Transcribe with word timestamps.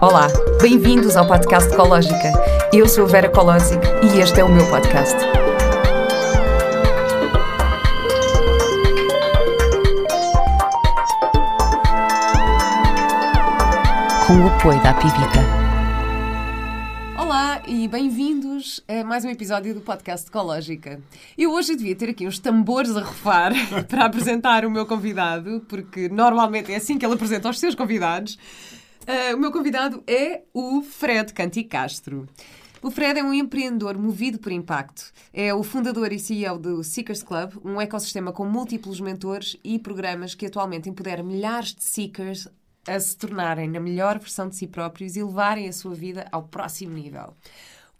Olá, 0.00 0.26
bem-vindos 0.60 1.16
ao 1.16 1.26
podcast 1.26 1.72
Ecológica. 1.72 2.32
Eu 2.72 2.88
sou 2.88 3.04
a 3.04 3.08
Vera 3.08 3.28
Colosic 3.28 3.80
e 4.02 4.18
este 4.18 4.40
é 4.40 4.44
o 4.44 4.48
meu 4.48 4.66
podcast. 4.66 5.16
Com 14.26 14.40
o 14.40 14.48
apoio 14.48 14.82
da 14.82 14.92
Pivita. 14.94 15.40
Olá 17.16 17.60
e 17.66 17.86
bem-vindos 17.86 18.33
a 18.88 19.04
mais 19.04 19.24
um 19.24 19.28
episódio 19.28 19.74
do 19.74 19.80
podcast 19.80 20.28
Ecológica. 20.28 21.00
Eu 21.36 21.52
hoje 21.52 21.76
devia 21.76 21.94
ter 21.94 22.10
aqui 22.10 22.26
uns 22.26 22.38
tambores 22.38 22.96
a 22.96 23.00
rufar 23.00 23.52
para 23.88 24.04
apresentar 24.04 24.64
o 24.64 24.70
meu 24.70 24.86
convidado, 24.86 25.64
porque 25.68 26.08
normalmente 26.08 26.72
é 26.72 26.76
assim 26.76 26.98
que 26.98 27.04
ele 27.04 27.14
apresenta 27.14 27.48
os 27.48 27.58
seus 27.58 27.74
convidados. 27.74 28.34
Uh, 29.02 29.36
o 29.36 29.38
meu 29.38 29.52
convidado 29.52 30.02
é 30.06 30.42
o 30.52 30.82
Fred 30.82 31.32
Canti 31.32 31.64
Castro. 31.64 32.26
O 32.82 32.90
Fred 32.90 33.18
é 33.18 33.24
um 33.24 33.32
empreendedor 33.32 33.98
movido 33.98 34.38
por 34.38 34.52
impacto. 34.52 35.12
É 35.32 35.52
o 35.54 35.62
fundador 35.62 36.12
e 36.12 36.18
CEO 36.18 36.58
do 36.58 36.82
Seekers 36.84 37.22
Club, 37.22 37.52
um 37.64 37.80
ecossistema 37.80 38.32
com 38.32 38.44
múltiplos 38.44 39.00
mentores 39.00 39.56
e 39.62 39.78
programas 39.78 40.34
que 40.34 40.46
atualmente 40.46 40.88
empodera 40.88 41.22
milhares 41.22 41.74
de 41.74 41.84
seekers 41.84 42.48
a 42.86 43.00
se 43.00 43.16
tornarem 43.16 43.68
na 43.68 43.80
melhor 43.80 44.18
versão 44.18 44.48
de 44.48 44.56
si 44.56 44.66
próprios 44.66 45.16
e 45.16 45.22
levarem 45.22 45.68
a 45.68 45.72
sua 45.72 45.94
vida 45.94 46.26
ao 46.30 46.42
próximo 46.42 46.94
nível. 46.94 47.34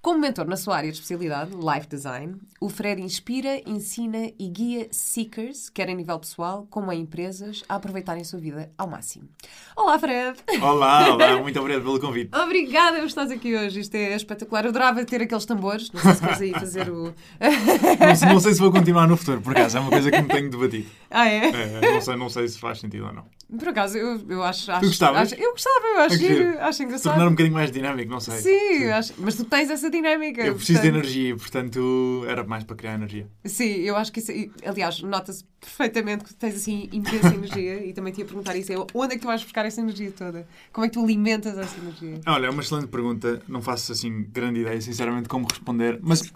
Como 0.04 0.20
mentor 0.20 0.46
na 0.46 0.58
sua 0.58 0.76
área 0.76 0.90
de 0.90 0.96
especialidade, 0.98 1.52
Life 1.52 1.88
Design, 1.88 2.36
o 2.60 2.68
Fred 2.68 3.00
inspira, 3.00 3.62
ensina 3.66 4.30
e 4.38 4.48
guia 4.50 4.86
seekers, 4.90 5.70
quer 5.70 5.88
a 5.88 5.94
nível 5.94 6.18
pessoal, 6.18 6.66
como 6.68 6.90
a 6.90 6.94
empresas, 6.94 7.64
a 7.66 7.77
aproveitarem 7.77 8.20
a 8.20 8.24
sua 8.27 8.38
vida 8.38 8.70
ao 8.77 8.86
máximo. 8.86 9.27
Olá, 9.74 9.98
Fred! 9.98 10.38
Olá, 10.60 11.08
olá, 11.08 11.40
muito 11.40 11.58
obrigado 11.58 11.84
pelo 11.84 11.98
convite. 11.98 12.28
Obrigada 12.36 12.98
por 12.98 13.06
estás 13.06 13.30
aqui 13.30 13.56
hoje, 13.56 13.80
isto 13.80 13.94
é 13.94 14.14
espetacular. 14.14 14.66
Eu 14.66 14.69
adorava 14.69 15.02
ter 15.06 15.22
aqueles 15.22 15.47
tambores, 15.47 15.91
não 15.91 16.02
sei 16.02 16.12
se 16.12 16.20
queres 16.20 16.41
aí 16.42 16.52
fazer 16.52 16.91
o. 16.91 17.05
não, 17.41 18.34
não, 18.34 18.41
sei 18.41 18.52
se 18.52 18.60
vou 18.60 18.70
continuar 18.70 19.08
no 19.08 19.16
futuro, 19.16 19.41
por 19.41 19.52
acaso, 19.52 19.78
é 19.78 19.80
uma 19.80 19.91
coisa 19.91 20.10
que 20.10 20.20
me 20.20 20.28
tenho 20.28 20.50
debatido. 20.50 20.86
Ah, 21.10 21.27
é? 21.27 21.47
é 21.47 21.92
não, 21.94 22.00
sei, 22.02 22.16
não 22.16 22.28
sei 22.28 22.47
se 22.47 22.58
faz 22.58 22.78
sentido 22.78 23.06
ou 23.06 23.12
não. 23.14 23.25
Por 23.59 23.69
acaso, 23.69 23.98
eu, 23.98 24.20
eu 24.28 24.42
acho, 24.42 24.70
acho. 24.70 24.87
Gostavas? 24.87 25.33
Acho, 25.33 25.42
eu 25.42 25.53
gostava, 25.53 25.87
eu 25.87 26.00
acho, 26.00 26.17
giro, 26.17 26.59
acho 26.61 26.83
engraçado. 26.83 27.12
Tornar 27.12 27.28
um 27.28 27.31
bocadinho 27.31 27.55
mais 27.55 27.70
dinâmico, 27.70 28.11
não 28.11 28.20
sei. 28.20 28.39
Sim, 28.39 28.78
Sim. 28.78 28.91
Acho, 28.91 29.14
mas 29.19 29.34
tu 29.37 29.45
tens 29.45 29.70
essa 29.70 29.91
dinâmica. 29.91 30.42
Eu 30.42 30.55
preciso 30.55 30.81
portanto... 30.81 30.92
de 30.92 30.98
energia, 30.98 31.37
portanto 31.37 32.25
era 32.28 32.45
mais 32.45 32.65
para 32.65 32.77
criar 32.77 32.95
energia. 32.95 33.28
Sim, 33.45 33.72
eu 33.81 33.97
acho 33.97 34.12
que 34.12 34.20
isso. 34.20 34.33
Aliás, 34.65 35.03
nota-se 35.03 35.45
perfeitamente 35.61 36.25
que 36.25 36.34
tens 36.34 36.56
assim 36.56 36.89
imensa 36.92 37.28
energia 37.34 37.84
e 37.84 37.92
também 37.92 38.12
te 38.12 38.20
ia 38.20 38.25
perguntar 38.25 38.56
isso. 38.56 38.72
É, 38.72 38.77
onde 38.95 39.15
é 39.15 39.17
que 39.17 39.22
tu 39.22 39.27
vais 39.27 39.42
buscar 39.42 39.65
essa 39.65 39.81
energia 39.81 40.11
toda? 40.11 40.47
Como 40.72 40.84
é 40.84 40.89
que 40.89 40.95
tu 40.95 41.03
alimentas 41.03 41.56
essa 41.56 41.78
energia? 41.78 42.20
Olha, 42.27 42.47
é 42.47 42.50
uma 42.50 42.62
excelente 42.62 42.89
pergunta. 42.89 43.42
Não 43.47 43.61
faço 43.61 43.92
assim 43.92 44.27
grande 44.31 44.61
ideia, 44.61 44.81
sinceramente, 44.81 45.28
como 45.28 45.47
responder. 45.48 45.98
Mas, 46.03 46.22
de 46.22 46.33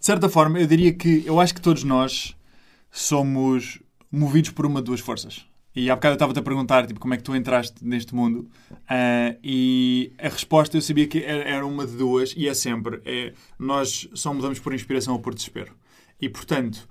certa 0.00 0.28
forma, 0.28 0.58
eu 0.58 0.66
diria 0.66 0.92
que 0.92 1.22
eu 1.26 1.40
acho 1.40 1.54
que 1.54 1.60
todos 1.60 1.84
nós 1.84 2.34
somos 2.90 3.78
movidos 4.10 4.50
por 4.50 4.66
uma 4.66 4.80
de 4.80 4.86
duas 4.86 5.00
forças. 5.00 5.46
E 5.74 5.90
há 5.90 5.94
bocado 5.94 6.12
eu 6.12 6.16
estava-te 6.16 6.38
a 6.38 6.42
perguntar 6.42 6.86
tipo, 6.86 6.98
como 6.98 7.14
é 7.14 7.16
que 7.16 7.22
tu 7.22 7.36
entraste 7.36 7.84
neste 7.84 8.14
mundo 8.14 8.50
uh, 8.70 9.38
e 9.42 10.12
a 10.18 10.28
resposta 10.28 10.76
eu 10.76 10.80
sabia 10.80 11.06
que 11.06 11.22
era 11.22 11.64
uma 11.64 11.86
de 11.86 11.96
duas 11.96 12.34
e 12.36 12.48
é 12.48 12.54
sempre 12.54 13.00
é, 13.04 13.32
nós 13.58 14.08
só 14.14 14.32
mudamos 14.34 14.58
por 14.58 14.74
inspiração 14.74 15.14
ou 15.14 15.20
por 15.20 15.34
desespero. 15.34 15.76
E 16.20 16.28
portanto, 16.28 16.88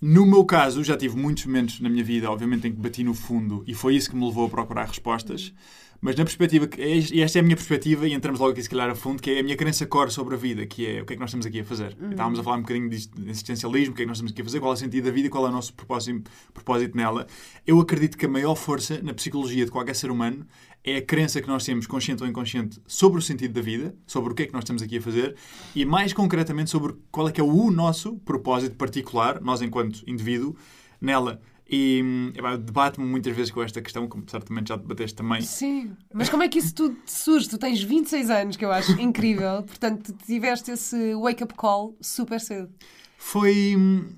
no 0.00 0.26
meu 0.26 0.44
caso, 0.44 0.84
já 0.84 0.96
tive 0.96 1.16
muitos 1.16 1.46
momentos 1.46 1.80
na 1.80 1.88
minha 1.88 2.04
vida, 2.04 2.30
obviamente, 2.30 2.66
em 2.68 2.72
que 2.72 2.80
bati 2.80 3.02
no 3.04 3.14
fundo 3.14 3.64
e 3.66 3.74
foi 3.74 3.94
isso 3.94 4.10
que 4.10 4.16
me 4.16 4.26
levou 4.26 4.46
a 4.46 4.50
procurar 4.50 4.86
respostas. 4.86 5.54
Mas 6.00 6.16
na 6.16 6.24
perspectiva, 6.24 6.68
e 6.78 7.20
esta 7.20 7.38
é 7.38 7.40
a 7.40 7.42
minha 7.42 7.56
perspectiva, 7.56 8.06
e 8.06 8.12
entramos 8.12 8.40
logo 8.40 8.52
aqui 8.52 8.62
se 8.62 8.70
calhar 8.70 8.90
a 8.90 8.94
fundo, 8.94 9.22
que 9.22 9.30
é 9.30 9.40
a 9.40 9.42
minha 9.42 9.56
crença 9.56 9.86
core 9.86 10.10
sobre 10.10 10.34
a 10.34 10.38
vida, 10.38 10.66
que 10.66 10.86
é 10.86 11.02
o 11.02 11.06
que 11.06 11.14
é 11.14 11.16
que 11.16 11.20
nós 11.20 11.30
estamos 11.30 11.46
aqui 11.46 11.60
a 11.60 11.64
fazer. 11.64 11.96
Uhum. 12.00 12.10
Estávamos 12.10 12.38
a 12.38 12.42
falar 12.42 12.56
um 12.56 12.62
bocadinho 12.62 12.88
de 12.88 12.96
existencialismo, 13.26 13.92
o 13.92 13.96
que 13.96 14.02
é 14.02 14.04
que 14.04 14.08
nós 14.08 14.18
estamos 14.18 14.32
aqui 14.32 14.42
a 14.42 14.44
fazer, 14.44 14.60
qual 14.60 14.72
é 14.72 14.74
o 14.74 14.76
sentido 14.76 15.04
da 15.04 15.10
vida, 15.10 15.28
qual 15.28 15.46
é 15.46 15.48
o 15.48 15.52
nosso 15.52 15.74
propósito, 15.74 16.30
propósito 16.52 16.96
nela. 16.96 17.26
Eu 17.66 17.80
acredito 17.80 18.16
que 18.16 18.26
a 18.26 18.28
maior 18.28 18.54
força 18.54 19.00
na 19.02 19.14
psicologia 19.14 19.64
de 19.64 19.70
qualquer 19.70 19.94
ser 19.94 20.10
humano 20.10 20.46
é 20.84 20.98
a 20.98 21.02
crença 21.02 21.42
que 21.42 21.48
nós 21.48 21.64
temos, 21.64 21.86
consciente 21.86 22.22
ou 22.22 22.28
inconsciente, 22.28 22.80
sobre 22.86 23.18
o 23.18 23.22
sentido 23.22 23.52
da 23.54 23.60
vida, 23.60 23.94
sobre 24.06 24.32
o 24.32 24.34
que 24.36 24.44
é 24.44 24.46
que 24.46 24.52
nós 24.52 24.62
estamos 24.62 24.82
aqui 24.82 24.98
a 24.98 25.02
fazer, 25.02 25.34
e 25.74 25.84
mais 25.84 26.12
concretamente 26.12 26.70
sobre 26.70 26.94
qual 27.10 27.28
é 27.28 27.32
que 27.32 27.40
é 27.40 27.44
o 27.44 27.70
nosso 27.72 28.16
propósito 28.18 28.76
particular, 28.76 29.40
nós 29.40 29.60
enquanto 29.62 30.04
indivíduo, 30.06 30.54
nela. 31.00 31.40
E 31.68 32.32
debato-me 32.64 33.06
muitas 33.06 33.34
vezes 33.34 33.50
com 33.50 33.60
esta 33.60 33.82
questão, 33.82 34.06
como 34.06 34.24
certamente 34.30 34.68
já 34.68 34.76
debateste 34.76 35.16
também. 35.16 35.42
Sim, 35.42 35.96
mas 36.14 36.28
como 36.28 36.44
é 36.44 36.48
que 36.48 36.60
isso 36.60 36.72
tudo 36.72 36.96
surge? 37.04 37.48
Tu 37.48 37.58
tens 37.58 37.82
26 37.82 38.30
anos, 38.30 38.56
que 38.56 38.64
eu 38.64 38.70
acho 38.70 38.92
incrível, 39.00 39.64
portanto, 39.64 40.12
tiveste 40.24 40.70
esse 40.70 41.14
wake-up 41.16 41.54
call 41.54 41.96
super 42.00 42.40
cedo. 42.40 42.72
Foi. 43.18 43.74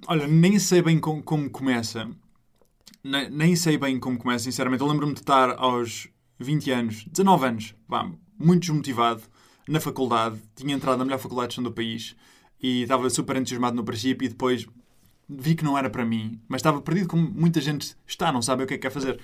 Olha, 0.06 0.26
nem 0.26 0.58
sei 0.58 0.82
bem 0.82 1.00
como, 1.00 1.22
como 1.22 1.48
começa. 1.48 2.10
Nem, 3.02 3.30
nem, 3.30 3.56
sei 3.56 3.78
bem 3.78 3.98
como 3.98 4.18
começa, 4.18 4.44
sinceramente. 4.44 4.82
Eu 4.82 4.88
lembro-me 4.88 5.14
de 5.14 5.20
estar 5.20 5.54
aos 5.58 6.08
20 6.38 6.70
anos, 6.70 7.04
19 7.10 7.46
anos, 7.46 7.74
vá, 7.88 8.10
muito 8.38 8.60
desmotivado, 8.60 9.22
na 9.66 9.80
faculdade. 9.80 10.38
Tinha 10.54 10.74
entrado 10.74 10.98
na 10.98 11.04
melhor 11.04 11.18
faculdade 11.18 11.56
de 11.56 11.62
do 11.62 11.72
país 11.72 12.14
e 12.60 12.82
estava 12.82 13.08
super 13.08 13.36
entusiasmado 13.36 13.76
no 13.76 13.84
princípio 13.84 14.26
e 14.26 14.28
depois 14.28 14.66
vi 15.28 15.54
que 15.54 15.64
não 15.64 15.76
era 15.76 15.90
para 15.90 16.04
mim, 16.04 16.40
mas 16.48 16.60
estava 16.60 16.80
perdido 16.80 17.08
como 17.08 17.28
muita 17.30 17.60
gente 17.60 17.96
está, 18.06 18.32
não 18.32 18.40
sabe 18.40 18.64
o 18.64 18.66
que 18.66 18.74
é 18.74 18.76
que 18.78 18.82
quer 18.82 18.90
fazer. 18.90 19.20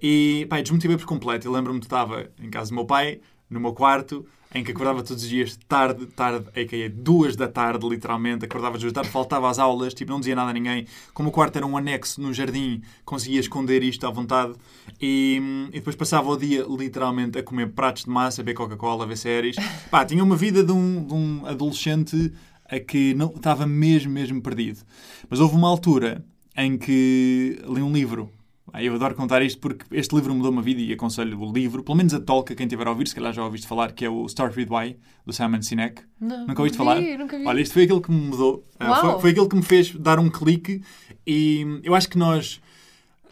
E, 0.00 0.46
pá, 0.48 0.60
desmotivei 0.60 0.96
por 0.96 1.06
completo. 1.06 1.46
Eu 1.46 1.52
lembro-me 1.52 1.80
que 1.80 1.86
estava 1.86 2.30
em 2.40 2.48
casa 2.48 2.70
do 2.70 2.76
meu 2.76 2.84
pai, 2.84 3.20
no 3.50 3.58
meu 3.58 3.72
quarto, 3.72 4.24
em 4.54 4.64
que 4.64 4.70
acordava 4.70 5.02
todos 5.02 5.22
os 5.22 5.28
dias 5.28 5.58
tarde, 5.68 6.06
tarde, 6.06 6.48
a.k.a. 6.48 6.88
duas 6.88 7.36
da 7.36 7.48
tarde, 7.48 7.86
literalmente, 7.86 8.44
acordava 8.44 8.78
da 8.78 8.90
tarde, 8.90 9.10
faltava 9.10 9.50
às 9.50 9.58
aulas, 9.58 9.92
tipo, 9.92 10.10
não 10.10 10.20
dizia 10.20 10.34
nada 10.34 10.50
a 10.50 10.52
ninguém. 10.52 10.86
Como 11.12 11.28
o 11.28 11.32
quarto 11.32 11.56
era 11.56 11.66
um 11.66 11.76
anexo 11.76 12.20
no 12.20 12.32
jardim, 12.32 12.80
conseguia 13.04 13.40
esconder 13.40 13.82
isto 13.82 14.06
à 14.06 14.10
vontade. 14.10 14.54
E, 15.00 15.68
e 15.68 15.78
depois 15.78 15.96
passava 15.96 16.30
o 16.30 16.36
dia, 16.36 16.64
literalmente, 16.68 17.38
a 17.38 17.42
comer 17.42 17.72
pratos 17.72 18.04
de 18.04 18.10
massa, 18.10 18.40
a 18.40 18.44
beber 18.44 18.56
Coca-Cola, 18.56 19.04
a 19.04 19.06
ver 19.06 19.16
séries. 19.16 19.56
Pá, 19.90 20.04
tinha 20.04 20.22
uma 20.22 20.36
vida 20.36 20.62
de 20.62 20.72
um, 20.72 21.04
de 21.04 21.12
um 21.12 21.46
adolescente 21.46 22.32
a 22.70 22.78
que 22.78 23.14
não 23.14 23.28
estava 23.28 23.66
mesmo, 23.66 24.12
mesmo 24.12 24.42
perdido. 24.42 24.80
Mas 25.28 25.40
houve 25.40 25.54
uma 25.54 25.68
altura 25.68 26.24
em 26.56 26.76
que 26.76 27.60
li 27.66 27.82
um 27.82 27.92
livro. 27.92 28.30
Eu 28.74 28.94
adoro 28.94 29.14
contar 29.14 29.40
isto 29.40 29.58
porque 29.60 29.84
este 29.92 30.14
livro 30.14 30.34
mudou 30.34 30.52
uma 30.52 30.60
vida 30.60 30.80
e 30.80 30.92
aconselho 30.92 31.40
o 31.40 31.50
livro, 31.50 31.82
pelo 31.82 31.96
menos 31.96 32.12
a 32.12 32.20
talk 32.20 32.52
a 32.52 32.56
quem 32.56 32.66
tiver 32.66 32.86
a 32.86 32.90
ouvir, 32.90 33.08
se 33.08 33.14
calhar 33.14 33.32
já 33.32 33.42
ouviste 33.42 33.66
falar, 33.66 33.92
que 33.92 34.04
é 34.04 34.10
o 34.10 34.26
Start 34.26 34.54
With 34.56 34.68
Why, 34.68 34.98
do 35.24 35.32
Simon 35.32 35.62
Sinek. 35.62 36.02
Não, 36.20 36.46
nunca 36.46 36.60
ouviste 36.60 36.76
vi, 36.76 36.84
falar? 36.84 37.00
Nunca 37.00 37.38
vi. 37.38 37.46
Olha, 37.46 37.60
isto 37.60 37.72
foi 37.72 37.84
aquilo 37.84 38.02
que 38.02 38.10
me 38.10 38.20
mudou. 38.20 38.66
Uh, 38.78 38.94
foi, 38.94 39.20
foi 39.20 39.30
aquilo 39.30 39.48
que 39.48 39.56
me 39.56 39.62
fez 39.62 39.94
dar 39.94 40.18
um 40.18 40.28
clique 40.28 40.82
e 41.26 41.80
eu 41.82 41.94
acho 41.94 42.08
que 42.10 42.18
nós... 42.18 42.60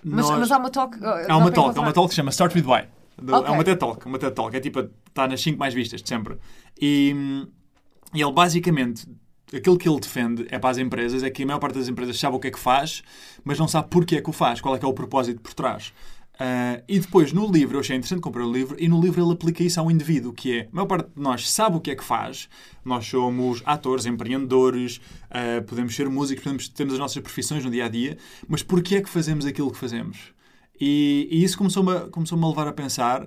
Mas, 0.02 0.26
nós... 0.26 0.38
mas 0.38 0.52
há 0.52 0.56
uma 0.56 0.70
talk... 0.70 0.98
Há 1.04 1.36
uma 1.36 1.50
talk, 1.50 1.78
há 1.78 1.82
uma 1.82 1.92
talk 1.92 2.08
que 2.08 2.14
se 2.14 2.16
chama 2.16 2.30
Start 2.30 2.54
With 2.54 2.64
Why. 2.64 2.88
Okay. 3.18 3.48
É 3.48 3.50
uma 3.50 3.64
TED 3.64 3.78
Talk, 3.78 4.06
uma 4.06 4.18
TED 4.18 4.34
Talk. 4.34 4.54
É 4.54 4.60
tipo, 4.60 4.90
está 5.08 5.26
nas 5.26 5.40
5 5.40 5.58
mais 5.58 5.72
vistas 5.72 6.02
de 6.02 6.08
sempre. 6.08 6.36
E, 6.80 7.14
e 8.14 8.20
ele 8.20 8.32
basicamente 8.32 9.06
aquilo 9.54 9.78
que 9.78 9.88
ele 9.88 10.00
defende 10.00 10.46
é 10.50 10.58
para 10.58 10.70
as 10.70 10.78
empresas 10.78 11.22
é 11.22 11.30
que 11.30 11.42
a 11.42 11.46
maior 11.46 11.58
parte 11.58 11.78
das 11.78 11.88
empresas 11.88 12.18
sabe 12.18 12.36
o 12.36 12.40
que 12.40 12.48
é 12.48 12.50
que 12.50 12.58
faz, 12.58 13.02
mas 13.44 13.58
não 13.58 13.68
sabe 13.68 13.88
porque 13.90 14.16
é 14.16 14.20
que 14.20 14.30
o 14.30 14.32
faz, 14.32 14.60
qual 14.60 14.74
é 14.74 14.78
que 14.78 14.84
é 14.84 14.88
o 14.88 14.92
propósito 14.92 15.40
por 15.40 15.54
trás. 15.54 15.92
Uh, 16.34 16.84
e 16.86 16.98
depois, 16.98 17.32
no 17.32 17.50
livro, 17.50 17.76
eu 17.76 17.80
achei 17.80 17.96
interessante 17.96 18.20
comprar 18.20 18.44
o 18.44 18.52
livro, 18.52 18.76
e 18.78 18.88
no 18.88 19.00
livro 19.00 19.22
ele 19.22 19.32
aplica 19.32 19.62
isso 19.62 19.80
ao 19.80 19.90
indivíduo, 19.90 20.34
que 20.34 20.58
é, 20.58 20.62
a 20.64 20.68
maior 20.70 20.86
parte 20.86 21.08
de 21.14 21.22
nós 21.22 21.50
sabe 21.50 21.76
o 21.76 21.80
que 21.80 21.90
é 21.90 21.96
que 21.96 22.04
faz, 22.04 22.46
nós 22.84 23.06
somos 23.06 23.62
atores, 23.64 24.04
empreendedores, 24.04 24.98
uh, 25.30 25.64
podemos 25.64 25.94
ser 25.94 26.10
músicos, 26.10 26.44
podemos, 26.44 26.68
temos 26.68 26.92
as 26.92 26.98
nossas 26.98 27.22
profissões 27.22 27.64
no 27.64 27.70
dia-a-dia, 27.70 28.10
-dia, 28.10 28.18
mas 28.46 28.62
porquê 28.62 28.96
é 28.96 29.00
que 29.00 29.08
fazemos 29.08 29.46
aquilo 29.46 29.70
que 29.70 29.78
fazemos? 29.78 30.34
E, 30.78 31.26
e 31.30 31.42
isso 31.42 31.56
começou-me 31.56 32.10
começou 32.10 32.38
a 32.38 32.48
levar 32.48 32.68
a 32.68 32.72
pensar, 32.72 33.26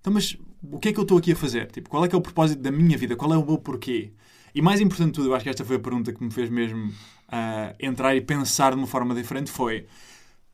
então, 0.00 0.10
mas 0.14 0.38
o 0.62 0.78
que 0.78 0.88
é 0.88 0.92
que 0.94 0.98
eu 0.98 1.02
estou 1.02 1.18
aqui 1.18 1.32
a 1.32 1.36
fazer? 1.36 1.70
Tipo, 1.70 1.90
qual 1.90 2.04
é 2.04 2.08
que 2.08 2.14
é 2.14 2.18
o 2.18 2.22
propósito 2.22 2.62
da 2.62 2.70
minha 2.70 2.96
vida? 2.96 3.16
Qual 3.16 3.32
é 3.34 3.36
o 3.36 3.44
meu 3.44 3.58
porquê? 3.58 4.12
E 4.56 4.62
mais 4.62 4.80
importante 4.80 5.08
de 5.08 5.12
tudo, 5.12 5.28
eu 5.28 5.34
acho 5.34 5.42
que 5.42 5.50
esta 5.50 5.66
foi 5.66 5.76
a 5.76 5.78
pergunta 5.78 6.14
que 6.14 6.24
me 6.24 6.30
fez 6.30 6.48
mesmo 6.48 6.88
uh, 6.88 7.76
entrar 7.78 8.16
e 8.16 8.22
pensar 8.22 8.70
de 8.70 8.78
uma 8.78 8.86
forma 8.86 9.14
diferente, 9.14 9.50
foi 9.50 9.86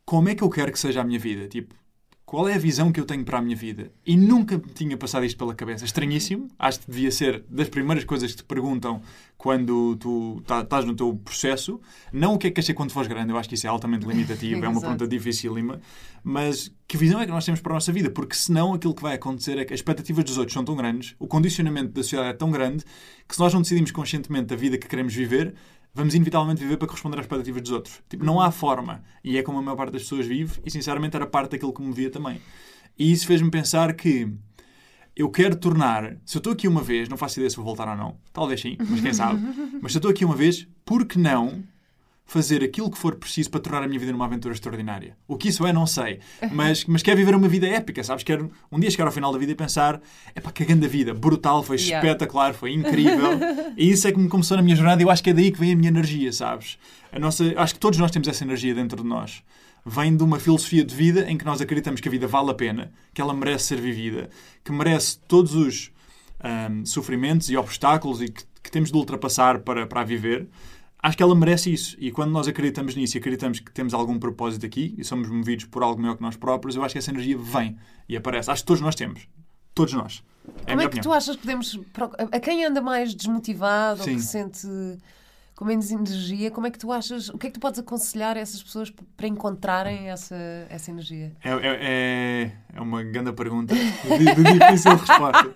como 0.04 0.28
é 0.28 0.34
que 0.34 0.42
eu 0.42 0.50
quero 0.50 0.72
que 0.72 0.78
seja 0.80 1.02
a 1.02 1.04
minha 1.04 1.20
vida? 1.20 1.46
Tipo, 1.46 1.72
qual 2.32 2.48
é 2.48 2.54
a 2.54 2.58
visão 2.58 2.90
que 2.90 2.98
eu 2.98 3.04
tenho 3.04 3.22
para 3.26 3.40
a 3.40 3.42
minha 3.42 3.54
vida? 3.54 3.92
E 4.06 4.16
nunca 4.16 4.56
me 4.56 4.64
tinha 4.72 4.96
passado 4.96 5.22
isto 5.22 5.36
pela 5.36 5.54
cabeça. 5.54 5.84
Estranhíssimo. 5.84 6.48
Acho 6.58 6.80
que 6.80 6.90
devia 6.90 7.10
ser 7.10 7.44
das 7.46 7.68
primeiras 7.68 8.04
coisas 8.04 8.30
que 8.30 8.38
te 8.38 8.44
perguntam 8.44 9.02
quando 9.36 9.96
tu 9.96 10.42
tá, 10.46 10.62
estás 10.62 10.86
no 10.86 10.96
teu 10.96 11.14
processo. 11.14 11.78
Não 12.10 12.32
o 12.32 12.38
que 12.38 12.46
é 12.46 12.50
que 12.50 12.54
queres 12.54 12.64
ser 12.64 12.72
quando 12.72 12.90
fores 12.90 13.06
grande. 13.06 13.32
Eu 13.32 13.36
acho 13.36 13.50
que 13.50 13.54
isso 13.54 13.66
é 13.66 13.68
altamente 13.68 14.06
limitativo. 14.06 14.64
é 14.64 14.66
uma 14.66 14.80
pergunta 14.80 15.06
dificílima. 15.06 15.78
Mas 16.24 16.72
que 16.88 16.96
visão 16.96 17.20
é 17.20 17.26
que 17.26 17.32
nós 17.32 17.44
temos 17.44 17.60
para 17.60 17.72
a 17.72 17.76
nossa 17.76 17.92
vida? 17.92 18.08
Porque 18.08 18.34
senão 18.34 18.72
aquilo 18.72 18.94
que 18.94 19.02
vai 19.02 19.16
acontecer 19.16 19.58
é 19.58 19.64
que 19.66 19.74
as 19.74 19.80
expectativas 19.80 20.24
dos 20.24 20.38
outros 20.38 20.54
são 20.54 20.64
tão 20.64 20.74
grandes, 20.74 21.14
o 21.18 21.26
condicionamento 21.26 21.92
da 21.92 22.02
sociedade 22.02 22.30
é 22.30 22.32
tão 22.32 22.50
grande, 22.50 22.84
que 23.28 23.34
se 23.34 23.40
nós 23.40 23.52
não 23.52 23.60
decidimos 23.60 23.90
conscientemente 23.90 24.54
a 24.54 24.56
vida 24.56 24.78
que 24.78 24.86
queremos 24.86 25.14
viver, 25.14 25.54
vamos 25.94 26.14
inevitavelmente 26.14 26.62
viver 26.62 26.76
para 26.76 26.88
corresponder 26.88 27.18
às 27.18 27.24
expectativas 27.24 27.62
dos 27.62 27.70
outros. 27.70 28.00
Tipo, 28.08 28.24
não 28.24 28.40
há 28.40 28.50
forma. 28.50 29.02
E 29.22 29.36
é 29.36 29.42
como 29.42 29.58
a 29.58 29.62
maior 29.62 29.76
parte 29.76 29.92
das 29.92 30.02
pessoas 30.02 30.26
vive, 30.26 30.60
e 30.64 30.70
sinceramente 30.70 31.16
era 31.16 31.26
parte 31.26 31.52
daquilo 31.52 31.72
que 31.72 31.82
me 31.82 31.92
via 31.92 32.10
também. 32.10 32.40
E 32.98 33.10
isso 33.10 33.26
fez-me 33.26 33.50
pensar 33.50 33.94
que 33.94 34.32
eu 35.14 35.30
quero 35.30 35.56
tornar. 35.56 36.16
Se 36.24 36.36
eu 36.36 36.40
estou 36.40 36.52
aqui 36.52 36.66
uma 36.66 36.82
vez, 36.82 37.08
não 37.08 37.16
faço 37.16 37.38
ideia 37.38 37.50
se 37.50 37.56
vou 37.56 37.64
voltar 37.64 37.88
ou 37.88 37.96
não. 37.96 38.16
Talvez 38.32 38.60
sim, 38.60 38.76
mas 38.78 39.00
quem 39.00 39.12
sabe. 39.12 39.40
Mas 39.82 39.92
se 39.92 39.98
eu 39.98 40.00
estou 40.00 40.10
aqui 40.10 40.24
uma 40.24 40.36
vez, 40.36 40.66
por 40.84 41.04
que 41.04 41.18
não 41.18 41.62
fazer 42.32 42.64
aquilo 42.64 42.90
que 42.90 42.96
for 42.96 43.14
preciso 43.16 43.50
para 43.50 43.60
tornar 43.60 43.82
a 43.82 43.86
minha 43.86 44.00
vida 44.00 44.10
numa 44.10 44.24
aventura 44.24 44.54
extraordinária? 44.54 45.16
O 45.28 45.36
que 45.36 45.48
isso 45.48 45.66
é, 45.66 45.72
não 45.72 45.86
sei. 45.86 46.18
Mas, 46.50 46.84
mas 46.86 47.02
quero 47.02 47.16
viver 47.18 47.34
uma 47.34 47.46
vida 47.48 47.66
épica, 47.68 48.02
sabes? 48.02 48.24
Quero 48.24 48.50
um 48.70 48.80
dia 48.80 48.90
chegar 48.90 49.04
ao 49.04 49.12
final 49.12 49.30
da 49.32 49.38
vida 49.38 49.52
e 49.52 49.54
pensar: 49.54 50.00
é 50.34 50.40
pá, 50.40 50.50
cagando 50.50 50.84
a 50.86 50.88
vida, 50.88 51.12
brutal, 51.12 51.62
foi 51.62 51.76
Yeah. 51.82 52.06
espetacular, 52.06 52.54
foi 52.54 52.72
incrível. 52.72 53.32
e 53.76 53.90
isso 53.90 54.06
é 54.06 54.12
que 54.12 54.18
me 54.18 54.28
começou 54.28 54.56
na 54.56 54.62
minha 54.62 54.76
jornada 54.76 55.02
e 55.02 55.04
eu 55.04 55.10
acho 55.10 55.22
que 55.22 55.30
é 55.30 55.32
daí 55.32 55.50
que 55.50 55.58
vem 55.58 55.72
a 55.72 55.76
minha 55.76 55.88
energia, 55.88 56.32
sabes? 56.32 56.78
A 57.10 57.18
nossa, 57.18 57.44
acho 57.56 57.74
que 57.74 57.80
todos 57.80 57.98
nós 57.98 58.10
temos 58.10 58.28
essa 58.28 58.44
energia 58.44 58.74
dentro 58.74 59.02
de 59.02 59.08
nós. 59.08 59.42
Vem 59.84 60.16
de 60.16 60.22
uma 60.22 60.38
filosofia 60.38 60.84
de 60.84 60.94
vida 60.94 61.28
em 61.30 61.36
que 61.36 61.44
nós 61.44 61.60
acreditamos 61.60 62.00
que 62.00 62.08
a 62.08 62.10
vida 62.10 62.26
vale 62.26 62.50
a 62.50 62.54
pena, 62.54 62.92
que 63.12 63.20
ela 63.20 63.34
merece 63.34 63.64
ser 63.64 63.80
vivida, 63.80 64.30
que 64.64 64.70
merece 64.72 65.18
todos 65.26 65.54
os 65.54 65.90
ahm, 66.40 66.84
sofrimentos 66.84 67.50
e 67.50 67.56
obstáculos 67.56 68.22
e 68.22 68.28
que, 68.28 68.44
que 68.62 68.70
temos 68.70 68.90
de 68.90 68.96
ultrapassar 68.96 69.58
para, 69.58 69.86
para 69.86 70.00
a 70.02 70.04
viver. 70.04 70.46
Acho 71.02 71.16
que 71.16 71.22
ela 71.22 71.34
merece 71.34 71.72
isso. 71.72 71.96
E 71.98 72.12
quando 72.12 72.30
nós 72.30 72.46
acreditamos 72.46 72.94
nisso 72.94 73.16
e 73.16 73.18
acreditamos 73.18 73.58
que 73.58 73.72
temos 73.72 73.92
algum 73.92 74.18
propósito 74.20 74.64
aqui 74.64 74.94
e 74.96 75.02
somos 75.02 75.28
movidos 75.28 75.64
por 75.64 75.82
algo 75.82 76.00
maior 76.00 76.14
que 76.14 76.22
nós 76.22 76.36
próprios, 76.36 76.76
eu 76.76 76.84
acho 76.84 76.92
que 76.92 76.98
essa 76.98 77.10
energia 77.10 77.36
vem 77.36 77.76
e 78.08 78.16
aparece. 78.16 78.50
Acho 78.50 78.62
que 78.62 78.66
todos 78.66 78.80
nós 78.80 78.94
temos. 78.94 79.26
Todos 79.74 79.94
nós. 79.94 80.22
É 80.64 80.70
Como 80.70 80.80
é 80.80 80.84
que 80.84 80.98
opinião. 80.98 81.02
tu 81.02 81.12
achas 81.12 81.34
que 81.34 81.42
podemos. 81.42 81.80
A 82.30 82.38
quem 82.38 82.64
anda 82.64 82.80
mais 82.80 83.14
desmotivado 83.14 84.00
ou 84.00 84.04
Sim. 84.04 84.14
que 84.14 84.22
se 84.22 84.28
sente 84.28 84.68
com 85.56 85.64
menos 85.64 85.90
energia, 85.90 86.50
como 86.50 86.66
é 86.66 86.70
que 86.70 86.78
tu 86.78 86.92
achas. 86.92 87.28
O 87.30 87.38
que 87.38 87.48
é 87.48 87.50
que 87.50 87.54
tu 87.54 87.60
podes 87.60 87.80
aconselhar 87.80 88.36
a 88.36 88.40
essas 88.40 88.62
pessoas 88.62 88.92
para 89.16 89.26
encontrarem 89.26 90.08
essa, 90.08 90.36
essa 90.68 90.90
energia? 90.90 91.32
É, 91.42 91.50
é, 91.50 91.58
é, 91.80 92.52
é 92.74 92.80
uma 92.80 93.02
grande 93.02 93.32
pergunta 93.32 93.74
de, 93.74 93.80
de 94.34 94.58
difícil 94.58 94.96
resposta. 94.96 95.52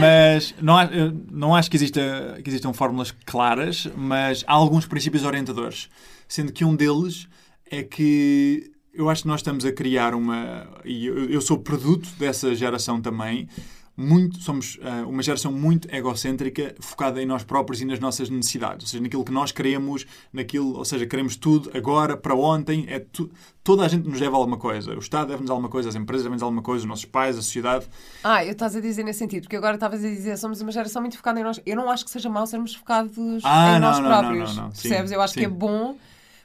Mas 0.00 0.54
não, 0.60 0.76
há- 0.78 0.88
não 1.30 1.54
acho 1.54 1.70
que, 1.70 1.76
exista, 1.76 2.38
que 2.42 2.48
existam 2.48 2.72
fórmulas 2.72 3.10
claras, 3.26 3.88
mas 3.96 4.44
há 4.46 4.52
alguns 4.52 4.86
princípios 4.86 5.24
orientadores. 5.24 5.88
Sendo 6.28 6.52
que 6.52 6.64
um 6.64 6.74
deles 6.74 7.28
é 7.70 7.82
que 7.82 8.70
eu 8.94 9.08
acho 9.08 9.22
que 9.22 9.28
nós 9.28 9.40
estamos 9.40 9.64
a 9.64 9.72
criar 9.72 10.14
uma. 10.14 10.66
E 10.84 11.06
eu, 11.06 11.30
eu 11.30 11.40
sou 11.40 11.58
produto 11.58 12.08
dessa 12.18 12.54
geração 12.54 13.00
também. 13.00 13.48
Muito, 13.94 14.38
somos 14.40 14.78
ah, 14.82 15.04
uma 15.06 15.22
geração 15.22 15.52
muito 15.52 15.86
egocêntrica, 15.94 16.74
focada 16.80 17.20
em 17.22 17.26
nós 17.26 17.44
próprios 17.44 17.82
e 17.82 17.84
nas 17.84 18.00
nossas 18.00 18.30
necessidades, 18.30 18.84
ou 18.84 18.88
seja, 18.88 19.02
naquilo 19.02 19.22
que 19.22 19.30
nós 19.32 19.52
queremos, 19.52 20.06
naquilo, 20.32 20.78
ou 20.78 20.84
seja, 20.84 21.04
queremos 21.06 21.36
tudo 21.36 21.70
agora, 21.76 22.16
para 22.16 22.34
ontem, 22.34 22.86
é 22.88 23.00
tu, 23.00 23.30
toda 23.62 23.84
a 23.84 23.88
gente 23.88 24.08
nos 24.08 24.18
deve 24.18 24.34
alguma 24.34 24.56
coisa. 24.56 24.94
O 24.94 24.98
Estado 24.98 25.28
deve-nos 25.28 25.50
alguma 25.50 25.68
coisa, 25.68 25.90
as 25.90 25.94
empresas 25.94 26.22
devem-nos 26.22 26.42
alguma 26.42 26.62
coisa, 26.62 26.84
os 26.84 26.88
nossos 26.88 27.04
pais, 27.04 27.36
a 27.36 27.42
sociedade. 27.42 27.86
Ah, 28.24 28.42
eu 28.42 28.52
estás 28.52 28.74
a 28.74 28.80
dizer 28.80 29.02
nesse 29.04 29.18
sentido, 29.18 29.42
porque 29.42 29.56
agora 29.56 29.74
estavas 29.74 30.02
a 30.02 30.08
dizer 30.08 30.38
somos 30.38 30.62
uma 30.62 30.72
geração 30.72 31.02
muito 31.02 31.18
focada 31.18 31.38
em 31.38 31.44
nós. 31.44 31.60
Eu 31.66 31.76
não 31.76 31.90
acho 31.90 32.04
que 32.06 32.10
seja 32.10 32.30
mau 32.30 32.46
sermos 32.46 32.74
focados 32.74 33.12
Ah, 33.44 33.76
em 33.76 33.80
não, 33.80 33.88
nós 33.90 33.98
não, 33.98 34.08
próprios. 34.08 34.48
não, 34.50 34.56
não, 34.56 34.68
não. 34.68 34.74
Sim, 34.74 34.88
Percebes? 34.88 35.12
Eu 35.12 35.20
acho 35.20 35.34
que 35.34 35.40
sim. 35.40 35.46
é 35.46 35.50
bom. 35.50 35.96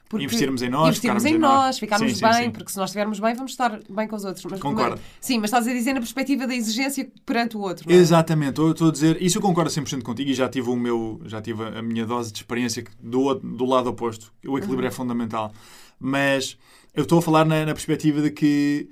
Porque 0.08 0.24
Investirmos 0.24 0.62
em 0.62 0.70
nós, 0.70 0.88
investirmos 0.88 1.24
em 1.26 1.34
em 1.34 1.38
nós. 1.38 1.52
nós, 1.52 1.78
ficarmos 1.78 2.16
Sim, 2.16 2.24
bem, 2.24 2.44
sim. 2.44 2.50
porque 2.50 2.72
se 2.72 2.78
nós 2.78 2.88
estivermos 2.88 3.20
bem, 3.20 3.34
vamos 3.34 3.50
estar 3.52 3.78
bem 3.90 4.08
com 4.08 4.16
os 4.16 4.24
outros. 4.24 4.44
Mas, 4.46 4.58
Concordo. 4.58 4.92
mas- 4.92 5.00
sim, 5.20 5.36
mas 5.38 5.50
estás 5.50 5.66
a 5.68 5.72
dizer 5.72 5.92
na 5.92 6.00
perspectiva 6.00 6.46
da 6.46 6.54
exigência 6.54 7.10
perante 7.26 7.56
o 7.56 7.60
outro. 7.60 7.90
é? 7.90 7.94
Exatamente, 7.94 8.58
eu 8.58 8.70
estou 8.70 8.88
a 8.88 8.92
dizer, 8.92 9.20
isso 9.20 9.36
eu 9.36 9.42
concordo 9.42 9.70
100% 9.70 10.02
contigo 10.02 10.30
e 10.30 10.34
já 10.34 10.48
tive 10.48 10.70
o 10.70 10.76
meu, 10.76 11.20
já 11.26 11.42
tive 11.42 11.62
a 11.62 11.82
minha 11.82 12.06
dose 12.06 12.32
de 12.32 12.38
experiência 12.38 12.84
do, 13.02 13.34
do 13.34 13.66
lado 13.66 13.90
oposto. 13.90 14.32
O 14.46 14.56
equilíbrio 14.56 14.86
Uhum. 14.86 14.88
é 14.88 14.90
fundamental. 14.90 15.52
Mas 16.00 16.56
eu 16.94 17.02
estou 17.02 17.18
a 17.18 17.22
falar 17.22 17.44
na, 17.44 17.66
na 17.66 17.74
perspectiva 17.74 18.22
de 18.22 18.30
que 18.30 18.88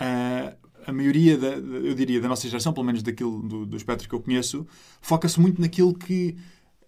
ah, 0.00 0.52
a 0.84 0.92
maioria, 0.92 1.36
da, 1.38 1.48
eu 1.48 1.94
diria, 1.94 2.20
da 2.20 2.26
nossa 2.28 2.48
geração, 2.48 2.72
pelo 2.72 2.86
menos 2.86 3.02
daquilo 3.04 3.40
do, 3.42 3.66
do 3.66 3.76
espectro 3.76 4.08
que 4.08 4.14
eu 4.14 4.20
conheço, 4.20 4.66
foca-se 5.00 5.38
muito 5.40 5.60
naquilo 5.60 5.94
que. 5.94 6.36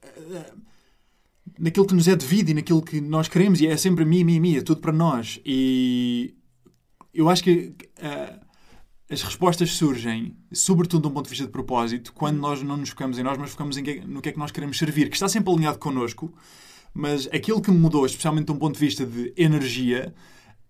ah, 0.03 0.53
naquilo 1.59 1.87
que 1.87 1.95
nos 1.95 2.09
é 2.09 2.15
devido 2.17 2.51
e 2.51 2.55
naquilo 2.55 2.83
que 2.83 3.01
nós 3.01 3.29
queremos, 3.29 3.61
e 3.61 3.67
é 3.67 3.77
sempre 3.77 4.05
mim, 4.05 4.25
mim, 4.25 4.41
mim, 4.41 4.57
é 4.57 4.61
tudo 4.63 4.81
para 4.81 4.93
nós. 4.93 5.41
E 5.45 6.35
eu 7.13 7.29
acho 7.29 7.43
que 7.43 7.75
ah, 8.01 8.39
as 9.11 9.23
respostas 9.23 9.71
surgem, 9.73 10.37
sobretudo 10.53 11.03
de 11.03 11.09
um 11.09 11.11
ponto 11.11 11.25
de 11.25 11.31
vista 11.31 11.47
de 11.47 11.51
propósito, 11.53 12.13
quando 12.13 12.39
nós 12.39 12.63
não 12.63 12.77
nos 12.77 12.91
focamos 12.91 13.19
em 13.19 13.23
nós, 13.23 13.39
mas 13.39 13.51
focamos 13.51 13.77
que- 13.79 14.01
no 14.01 14.21
que 14.21 14.29
é 14.29 14.33
que 14.33 14.39
nós 14.39 14.51
queremos 14.53 14.79
servir, 14.79 15.09
que 15.09 15.17
está 15.17 15.29
sempre 15.29 15.53
alinhado 15.53 15.79
connosco, 15.79 16.33
mas 16.95 17.27
aquilo 17.33 17.61
que 17.61 17.71
me 17.71 17.79
mudou, 17.79 18.05
especialmente 18.07 18.47
de 18.47 18.53
um 18.53 18.57
ponto 18.59 18.75
de 18.75 18.81
vista 18.81 19.05
de 19.07 19.33
energia, 19.37 20.15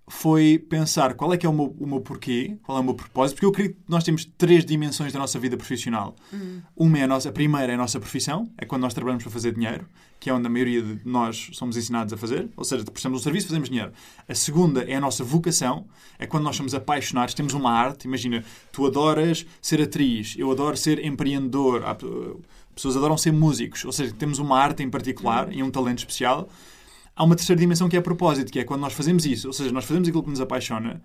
foi 0.09 0.59
pensar 0.59 1.15
qual 1.15 1.33
é 1.33 1.37
que 1.37 1.47
é 1.47 1.49
o 1.49 1.53
meu, 1.53 1.75
o 1.79 1.87
meu 1.87 2.01
porquê, 2.01 2.57
qual 2.63 2.79
é 2.79 2.81
o 2.81 2.85
meu 2.85 2.95
propósito, 2.95 3.37
porque 3.37 3.47
eu 3.47 3.51
acredito 3.51 3.77
que 3.77 3.83
nós 3.91 4.05
temos 4.05 4.25
três 4.37 4.65
dimensões 4.65 5.13
da 5.13 5.19
nossa 5.19 5.39
vida 5.39 5.57
profissional. 5.57 6.15
Uma 6.77 6.99
é 6.99 7.03
a 7.03 7.07
nossa, 7.07 7.29
a 7.29 7.33
primeira 7.33 7.73
é 7.73 7.75
a 7.75 7.79
nossa 7.79 8.01
profissão, 8.01 8.51
é 8.57 8.65
quando 8.65 8.83
nós 8.83 8.95
trabalhamos 8.95 9.23
para 9.23 9.33
fazer 9.33 9.53
dinheiro, 9.53 9.87
que 10.21 10.31
é 10.31 10.35
onde 10.35 10.47
a 10.47 10.51
maioria 10.51 10.83
de 10.83 11.01
nós 11.05 11.51
somos 11.53 11.77
ensinados 11.77 12.13
a 12.13 12.17
fazer, 12.17 12.49
ou 12.57 12.65
seja, 12.65 12.85
prestamos 12.85 13.21
um 13.21 13.23
serviço, 13.23 13.49
fazemos 13.49 13.69
dinheiro. 13.69 13.93
A 14.29 14.35
segunda 14.35 14.83
é 14.83 14.95
a 14.95 15.01
nossa 15.01 15.23
vocação, 15.23 15.87
é 16.19 16.27
quando 16.27 16.45
nós 16.45 16.57
somos 16.57 16.75
apaixonados, 16.75 17.35
temos 17.35 17.53
uma 17.53 17.71
arte, 17.71 18.07
imagina, 18.07 18.45
tu 18.73 18.87
adoras 18.87 19.47
ser 19.61 19.81
atriz, 19.81 20.35
eu 20.39 20.51
adoro 20.51 20.77
ser 20.77 21.05
empreendedor, 21.05 21.83
pessoas 22.75 22.97
adoram 22.97 23.17
ser 23.17 23.33
músicos, 23.33 23.85
ou 23.85 23.93
seja, 23.93 24.13
temos 24.13 24.39
uma 24.39 24.59
arte 24.59 24.83
em 24.83 24.91
particular 24.91 25.53
e 25.53 25.63
um 25.63 25.71
talento 25.71 25.99
especial. 25.99 26.49
Há 27.19 27.25
uma 27.25 27.35
terceira 27.35 27.59
dimensão 27.59 27.89
que 27.89 27.97
é 27.97 27.99
a 27.99 28.03
propósito, 28.03 28.53
que 28.53 28.61
é 28.61 28.65
quando 28.65 28.81
nós 28.81 28.93
fazemos 28.93 29.27
isso, 29.27 29.49
ou 29.49 29.53
seja, 29.53 29.73
nós 29.73 29.85
fazemos 29.85 30.09
aquilo 30.09 30.23
que 30.23 30.31
nos 30.31 30.41
apaixona, 30.41 31.03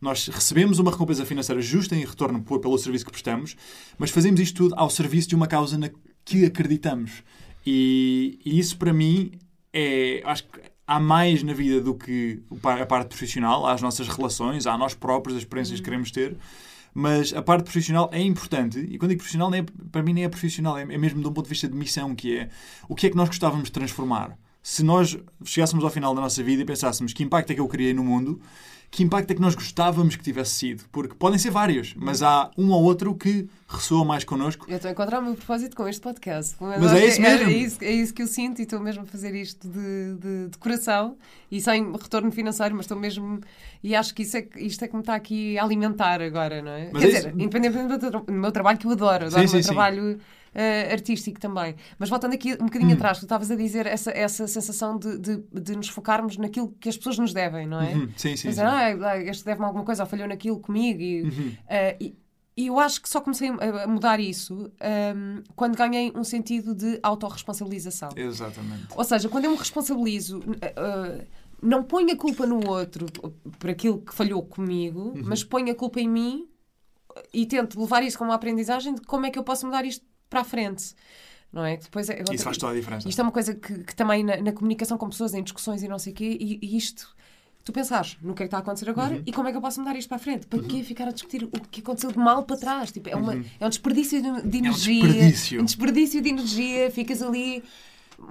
nós 0.00 0.28
recebemos 0.28 0.78
uma 0.78 0.92
recompensa 0.92 1.26
financeira 1.26 1.60
justa 1.60 1.96
em 1.96 2.04
retorno 2.04 2.40
pelo 2.40 2.78
serviço 2.78 3.04
que 3.04 3.10
prestamos, 3.10 3.56
mas 3.98 4.10
fazemos 4.10 4.38
isto 4.38 4.54
tudo 4.54 4.74
ao 4.76 4.88
serviço 4.88 5.28
de 5.28 5.34
uma 5.34 5.48
causa 5.48 5.76
na 5.76 5.90
que 6.24 6.44
acreditamos. 6.44 7.24
E, 7.66 8.38
e 8.44 8.56
isso, 8.56 8.76
para 8.76 8.92
mim, 8.92 9.32
é. 9.72 10.22
Acho 10.24 10.44
que 10.44 10.60
há 10.86 11.00
mais 11.00 11.42
na 11.42 11.52
vida 11.52 11.80
do 11.80 11.92
que 11.92 12.40
a 12.62 12.86
parte 12.86 13.08
profissional, 13.08 13.66
há 13.66 13.72
as 13.72 13.82
nossas 13.82 14.06
relações, 14.06 14.64
há 14.64 14.78
nós 14.78 14.94
próprios, 14.94 15.36
as 15.36 15.42
experiências 15.42 15.80
que 15.80 15.84
queremos 15.84 16.12
ter. 16.12 16.36
Mas 16.94 17.34
a 17.34 17.42
parte 17.42 17.64
profissional 17.64 18.08
é 18.12 18.22
importante. 18.22 18.78
E 18.78 18.96
quando 18.96 19.10
digo 19.10 19.18
profissional, 19.18 19.50
nem 19.50 19.62
é- 19.62 19.66
para 19.90 20.02
mim 20.04 20.12
nem 20.12 20.24
é 20.24 20.28
profissional, 20.28 20.78
é, 20.78 20.82
é 20.82 20.98
mesmo 20.98 21.20
de 21.20 21.26
um 21.26 21.32
ponto 21.32 21.46
de 21.46 21.50
vista 21.50 21.66
de 21.66 21.76
missão, 21.76 22.14
que 22.14 22.38
é 22.38 22.48
o 22.88 22.94
que 22.94 23.08
é 23.08 23.10
que 23.10 23.16
nós 23.16 23.28
gostávamos 23.28 23.64
de 23.64 23.72
transformar. 23.72 24.38
Se 24.68 24.82
nós 24.82 25.16
chegássemos 25.46 25.82
ao 25.82 25.88
final 25.88 26.14
da 26.14 26.20
nossa 26.20 26.42
vida 26.42 26.60
e 26.60 26.64
pensássemos 26.66 27.14
que 27.14 27.22
impacto 27.22 27.50
é 27.50 27.54
que 27.54 27.60
eu 27.60 27.66
criei 27.66 27.94
no 27.94 28.04
mundo, 28.04 28.38
que 28.90 29.02
impacto 29.02 29.30
é 29.30 29.34
que 29.34 29.40
nós 29.40 29.54
gostávamos 29.54 30.14
que 30.14 30.22
tivesse 30.22 30.50
sido? 30.50 30.84
Porque 30.92 31.14
podem 31.14 31.38
ser 31.38 31.50
vários, 31.50 31.94
mas 31.96 32.22
há 32.22 32.50
um 32.56 32.70
ou 32.70 32.82
outro 32.82 33.14
que 33.14 33.48
ressoa 33.66 34.04
mais 34.04 34.24
connosco. 34.24 34.66
Eu 34.68 34.76
estou 34.76 34.90
a 34.90 34.92
encontrar 34.92 35.20
o 35.20 35.22
meu 35.22 35.34
propósito 35.34 35.74
com 35.74 35.88
este 35.88 36.02
podcast. 36.02 36.54
Mas 36.60 36.84
acho 36.84 36.96
é 36.96 37.06
isso 37.06 37.20
mesmo. 37.22 37.48
É, 37.48 37.52
isso, 37.52 37.78
é 37.82 37.90
isso 37.92 38.12
que 38.12 38.22
eu 38.22 38.26
sinto 38.26 38.58
e 38.58 38.64
estou 38.64 38.78
mesmo 38.78 39.04
a 39.04 39.06
fazer 39.06 39.34
isto 39.34 39.66
de, 39.66 40.14
de, 40.16 40.48
de 40.48 40.58
coração 40.58 41.16
e 41.50 41.62
sem 41.62 41.90
retorno 41.90 42.30
financeiro, 42.30 42.74
mas 42.74 42.84
estou 42.84 42.98
mesmo. 42.98 43.40
E 43.82 43.96
acho 43.96 44.14
que, 44.14 44.20
isso 44.20 44.36
é, 44.36 44.46
isto 44.56 44.84
é 44.84 44.88
que 44.88 44.94
me 44.94 45.00
está 45.00 45.14
aqui 45.14 45.58
a 45.58 45.64
alimentar 45.64 46.20
agora, 46.20 46.60
não 46.60 46.72
é? 46.72 46.90
Mas 46.92 47.02
Quer 47.02 47.08
é 47.08 47.14
dizer, 47.14 47.28
isso. 47.30 47.40
independentemente 47.40 48.10
do, 48.10 48.32
meu 48.32 48.52
trabalho, 48.52 48.76
que 48.76 48.86
eu 48.86 48.90
adoro, 48.90 49.26
adoro 49.28 49.48
Sim, 49.48 49.54
o 49.54 49.54
meu 49.54 49.62
sim, 49.62 49.62
sim. 49.62 50.18
Eh, 50.60 50.92
artístico 50.92 51.38
também. 51.38 51.76
Mas 51.98 52.08
voltando 52.10 52.34
aqui 52.34 52.50
um 52.54 52.62
Hum. 52.62 52.66
bocadinho 52.66 52.94
atrás, 52.94 53.18
tu 53.18 53.24
estavas 53.24 53.50
a 53.50 53.54
dizer 53.54 53.86
essa, 53.86 54.10
essa 54.10 54.46
sensação 54.48 54.98
de, 54.98 55.16
de, 55.18 55.36
de 55.52 55.76
nos 55.76 55.88
focarmos 55.88 56.36
naquilo 56.36 56.74
que 56.80 56.88
as 56.88 56.96
pessoas 56.96 57.16
nos 57.18 57.32
devem, 57.32 57.66
não 57.66 57.80
é? 57.80 57.94
Uhum, 57.94 58.08
sim, 58.16 58.34
sim, 58.36 58.48
dizer, 58.48 58.62
sim. 58.62 58.66
ah, 58.66 59.10
ah, 59.10 59.18
este 59.22 59.44
deve-me 59.44 59.66
alguma 59.66 59.84
coisa, 59.84 60.02
ou 60.02 60.08
falhou 60.08 60.26
naquilo 60.26 60.58
comigo. 60.58 61.00
E, 61.00 61.22
Uhum. 61.22 61.52
ah, 61.68 61.96
e, 62.00 62.16
e 62.56 62.66
eu 62.66 62.78
acho 62.80 63.00
que 63.00 63.08
só 63.08 63.20
comecei 63.20 63.48
a 63.50 63.86
mudar 63.86 64.18
isso 64.18 64.72
ahm, 64.80 65.42
quando 65.54 65.76
ganhei 65.76 66.10
um 66.16 66.24
sentido 66.24 66.74
de 66.74 66.98
autorresponsabilização. 67.04 68.08
Exatamente. 68.16 68.86
Ou 68.96 69.04
seja, 69.04 69.28
quando 69.28 69.44
eu 69.44 69.52
me 69.52 69.56
responsabilizo, 69.56 70.40
ah, 70.76 71.24
não 71.62 71.82
ponho 71.84 72.10
a 72.12 72.16
culpa 72.16 72.46
no 72.46 72.68
outro 72.68 73.06
por 73.58 73.70
aquilo 73.70 74.00
que 74.00 74.12
falhou 74.14 74.42
comigo, 74.42 75.00
Uhum. 75.14 75.22
mas 75.24 75.44
ponho 75.44 75.70
a 75.70 75.74
culpa 75.74 76.00
em 76.00 76.08
mim 76.08 76.48
e 77.32 77.46
tento 77.46 77.80
levar 77.80 78.02
isso 78.02 78.16
como 78.18 78.30
uma 78.30 78.36
aprendizagem 78.36 78.94
de 78.94 79.00
como 79.02 79.26
é 79.26 79.30
que 79.30 79.38
eu 79.38 79.42
posso 79.44 79.64
mudar 79.66 79.84
isto 79.84 80.04
para 80.28 80.40
a 80.40 80.44
frente. 80.44 80.94
Não 81.52 81.64
é? 81.64 81.76
Que 81.78 81.84
Depois 81.84 82.10
é, 82.10 82.22
Isso 82.32 82.44
faz 82.44 82.58
toda 82.58 82.72
a 82.72 82.76
diferença. 82.76 83.08
isto 83.08 83.18
é 83.18 83.22
uma 83.22 83.32
coisa 83.32 83.54
que, 83.54 83.82
que 83.84 83.96
também 83.96 84.22
na, 84.22 84.36
na 84.36 84.52
comunicação 84.52 84.98
com 84.98 85.08
pessoas, 85.08 85.32
em 85.32 85.42
discussões 85.42 85.82
e 85.82 85.88
não 85.88 85.98
sei 85.98 86.12
o 86.12 86.16
quê, 86.16 86.36
e, 86.38 86.58
e 86.60 86.76
isto, 86.76 87.08
tu 87.64 87.72
pensares 87.72 88.18
no 88.20 88.34
que 88.34 88.42
é 88.42 88.44
que 88.44 88.48
está 88.48 88.58
a 88.58 88.60
acontecer 88.60 88.90
agora 88.90 89.14
Uhum. 89.14 89.22
e 89.24 89.32
como 89.32 89.48
é 89.48 89.50
que 89.50 89.56
eu 89.56 89.62
posso 89.62 89.80
mudar 89.80 89.96
isto 89.96 90.08
para 90.08 90.16
a 90.16 90.20
frente? 90.20 90.46
Para 90.46 90.60
que 90.62 90.82
ficar 90.84 91.08
a 91.08 91.10
discutir 91.10 91.44
o 91.44 91.48
que 91.70 91.80
aconteceu 91.80 92.12
de 92.12 92.18
mal 92.18 92.42
para 92.42 92.56
trás? 92.58 92.92
Tipo, 92.92 93.08
é, 93.08 93.16
uma, 93.16 93.34
é 93.58 93.64
um 93.66 93.68
desperdício 93.70 94.20
de, 94.20 94.42
de 94.46 94.58
energia. 94.58 95.02
Uhum. 95.02 95.08
desperdício. 95.10 95.60
Um 95.62 95.64
desperdício 95.64 96.20
de 96.20 96.28
energia, 96.28 96.90
ficas 96.90 97.22
ali 97.22 97.62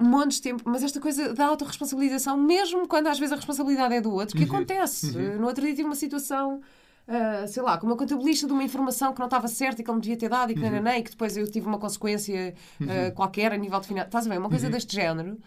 montes 0.00 0.36
de 0.36 0.42
tempo, 0.44 0.62
mas 0.66 0.84
esta 0.84 1.00
coisa 1.00 1.34
da 1.34 1.46
autorresponsabilização, 1.46 2.36
mesmo 2.36 2.86
quando 2.86 3.08
às 3.08 3.18
vezes 3.18 3.32
a 3.32 3.36
responsabilidade 3.36 3.94
é 3.94 4.00
do 4.00 4.12
outro, 4.12 4.36
que 4.36 4.44
Uhum. 4.44 4.48
acontece. 4.54 5.10
No 5.10 5.46
outro 5.48 5.64
dia 5.64 5.74
tive 5.74 5.86
uma 5.88 5.96
situação, 5.96 6.60
ah, 7.08 7.46
sei 7.46 7.62
lá, 7.62 7.78
com 7.78 7.86
uma 7.86 7.96
contabilista 7.96 8.46
de 8.46 8.52
uma 8.52 8.62
informação 8.62 9.12
que 9.12 9.18
não 9.18 9.26
estava 9.26 9.48
certa 9.48 9.80
e 9.80 9.84
que 9.84 9.90
ele 9.90 9.96
me 9.96 10.02
devia 10.02 10.16
ter 10.18 10.28
dado 10.28 10.52
e 10.52 10.54
que, 10.54 10.62
Uhum. 10.62 10.70
nananã, 10.70 10.96
e 10.98 11.02
que 11.02 11.10
depois 11.10 11.36
eu 11.36 11.50
tive 11.50 11.66
uma 11.66 11.78
consequência 11.78 12.54
ah, 12.82 13.10
qualquer 13.14 13.52
a 13.52 13.56
nível 13.56 13.80
de 13.80 13.86
finanças. 13.88 14.08
Estás 14.08 14.26
a 14.26 14.30
ver? 14.30 14.36
Uma 14.38 14.44
Uhum. 14.44 14.50
coisa 14.50 14.68
deste 14.70 14.94
género. 14.94 15.38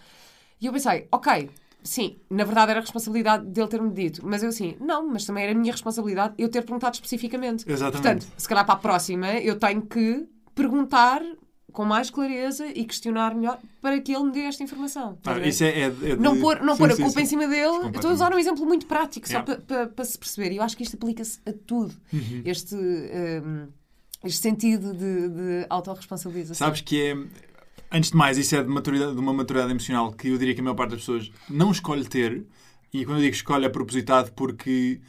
E 0.60 0.66
eu 0.66 0.74
pensei, 0.74 1.08
ok, 1.12 1.50
sim, 1.84 2.18
na 2.30 2.44
verdade 2.44 2.72
era 2.72 2.80
a 2.80 2.82
responsabilidade 2.82 3.46
dele 3.48 3.68
ter-me 3.68 3.92
dito. 3.92 4.22
Mas 4.26 4.44
eu 4.44 4.50
assim, 4.50 4.76
não, 4.80 5.08
mas 5.08 5.26
também 5.26 5.44
era 5.44 5.52
a 5.54 5.56
minha 5.56 5.72
responsabilidade 5.72 6.34
eu 6.38 6.50
ter 6.50 6.62
perguntado 6.64 6.94
especificamente. 6.96 7.64
Exatamente. 7.68 8.02
Portanto, 8.26 8.34
se 8.38 8.48
calhar 8.48 8.66
para 8.66 8.76
a 8.76 8.78
próxima 8.78 9.34
eu 9.40 9.58
tenho 9.58 9.82
que 9.82 10.28
perguntar 10.54 11.22
com 11.72 11.86
mais 11.86 12.10
clareza 12.10 12.68
e 12.68 12.86
questionar 12.86 13.36
melhor 13.36 13.60
para 13.82 14.00
que 14.00 14.14
ele 14.14 14.24
me 14.26 14.32
dê 14.32 14.42
esta 14.42 14.64
informação. 14.64 15.18
Ah, 15.26 15.40
isso 15.40 15.64
é, 15.64 15.68
é, 15.68 15.84
é 15.84 15.90
de... 15.90 16.16
Não 16.18 16.40
pôr, 16.40 16.62
não 16.62 16.76
sim, 16.76 16.80
pôr 16.80 16.92
a 16.92 16.96
culpa 16.96 17.12
sim. 17.12 17.22
em 17.22 17.26
cima 17.26 17.48
dele. 17.48 17.90
Estou 17.94 18.12
a 18.12 18.14
usar 18.14 18.34
um 18.34 18.40
exemplo 18.40 18.66
muito 18.66 18.86
prático, 18.86 19.28
só 19.28 19.42
Yeah. 19.42 19.88
para, 19.88 20.06
se 20.06 20.18
perceber. 20.18 20.52
E 20.52 20.58
eu 20.58 20.64
acho 20.64 20.78
que 20.78 20.84
isto 20.84 20.96
aplica-se 20.96 21.40
a 21.46 21.52
tudo. 21.66 21.94
Uhum. 22.14 22.42
Este, 22.46 22.76
hum, 22.76 23.68
este 24.24 24.40
sentido 24.42 24.94
de, 24.94 25.30
de 25.30 25.66
autorresponsabilização. 25.70 26.68
Sabes 26.68 26.82
que 26.82 27.02
é. 27.02 27.18
Antes 27.92 28.12
de 28.12 28.18
mais, 28.18 28.38
isso 28.38 28.56
é 28.56 28.64
de, 28.64 28.70
maturidade, 28.70 29.14
de 29.14 29.20
uma 29.20 29.34
maturidade 29.34 29.72
emocional 29.72 30.14
que 30.14 30.30
eu 30.30 30.38
diria 30.38 30.54
que 30.54 30.62
a 30.62 30.64
maior 30.64 30.76
parte 30.76 30.92
das 30.92 31.00
pessoas 31.00 31.32
não 31.50 31.72
escolhe 31.72 32.06
ter. 32.06 32.46
E 32.94 33.04
quando 33.04 33.18
eu 33.18 33.24
digo 33.24 33.36
escolhe 33.36 33.66
é 33.66 33.70
propositado 33.70 34.32
porque 34.34 35.02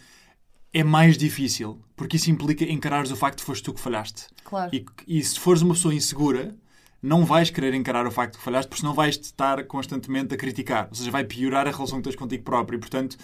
é 0.72 0.82
mais 0.82 1.16
difícil. 1.16 1.80
Porque 1.96 2.16
isso 2.16 2.30
implica 2.30 2.64
encarares 2.64 3.10
o 3.10 3.16
facto 3.16 3.38
de 3.38 3.44
foste 3.44 3.62
tu 3.62 3.74
que 3.74 3.80
falhaste. 3.80 4.26
Claro. 4.44 4.70
E, 4.74 4.84
e 5.06 5.22
se 5.22 5.38
fores 5.38 5.62
uma 5.62 5.74
pessoa 5.74 5.94
insegura, 5.94 6.54
não 7.02 7.24
vais 7.24 7.50
querer 7.50 7.74
encarar 7.74 8.06
o 8.06 8.10
facto 8.10 8.32
de 8.32 8.38
que 8.38 8.44
falhaste, 8.44 8.68
porque 8.68 8.80
senão 8.80 8.94
vais 8.94 9.16
estar 9.16 9.64
constantemente 9.64 10.34
a 10.34 10.36
criticar. 10.36 10.88
Ou 10.88 10.94
seja, 10.94 11.10
vai 11.10 11.24
piorar 11.24 11.66
a 11.66 11.70
relação 11.70 11.98
que 11.98 12.04
tens 12.04 12.16
contigo 12.16 12.42
próprio. 12.42 12.76
E, 12.76 12.80
portanto, 12.80 13.16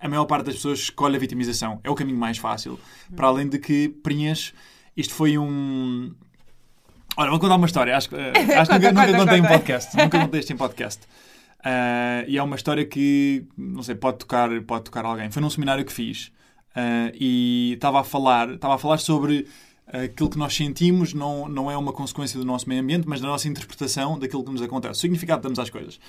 a 0.00 0.08
maior 0.08 0.24
parte 0.24 0.46
das 0.46 0.56
pessoas 0.56 0.80
escolhe 0.80 1.16
a 1.16 1.18
vitimização. 1.18 1.80
É 1.84 1.90
o 1.90 1.94
caminho 1.94 2.18
mais 2.18 2.38
fácil. 2.38 2.78
Para 3.14 3.26
além 3.26 3.48
de 3.48 3.58
que 3.58 3.88
preenches. 3.88 4.54
Isto 4.96 5.14
foi 5.14 5.36
um. 5.36 6.14
Olha, 7.16 7.30
vou 7.30 7.38
contar 7.38 7.56
uma 7.56 7.66
história. 7.66 7.96
Acho, 7.96 8.08
que, 8.08 8.16
eh, 8.16 8.32
acho 8.56 8.70
que 8.70 8.78
nunca, 8.78 8.92
nunca 8.92 9.06
conta, 9.06 9.18
contei 9.18 9.38
em 9.38 9.42
conta. 9.42 9.54
podcast. 9.54 9.96
Nunca 9.96 10.20
contei 10.20 10.40
isto 10.40 10.52
em 10.52 10.56
podcast. 10.56 11.02
Ah, 11.64 12.24
e 12.28 12.36
é 12.36 12.42
uma 12.42 12.56
história 12.56 12.84
que, 12.84 13.46
não 13.56 13.82
sei, 13.82 13.94
pode 13.94 14.18
tocar, 14.18 14.48
pode 14.62 14.84
tocar 14.84 15.04
alguém. 15.04 15.30
Foi 15.30 15.40
num 15.42 15.50
seminário 15.50 15.84
que 15.84 15.92
fiz 15.92 16.32
ah, 16.74 17.12
e 17.14 17.72
estava 17.74 18.00
a 18.00 18.04
falar, 18.04 18.50
estava 18.50 18.74
a 18.74 18.78
falar 18.78 18.98
sobre 18.98 19.46
aquilo 19.86 20.30
que 20.30 20.38
nós 20.38 20.54
sentimos 20.54 21.12
não, 21.12 21.46
não 21.46 21.70
é 21.70 21.76
uma 21.76 21.92
consequência 21.92 22.38
do 22.38 22.44
nosso 22.44 22.68
meio 22.68 22.80
ambiente, 22.80 23.06
mas 23.06 23.20
da 23.20 23.28
nossa 23.28 23.46
interpretação 23.48 24.18
daquilo 24.18 24.42
que 24.42 24.50
nos 24.50 24.62
acontece. 24.62 24.98
O 24.98 25.00
significado 25.00 25.40
que 25.40 25.44
damos 25.44 25.58
às 25.58 25.70
coisas. 25.70 26.00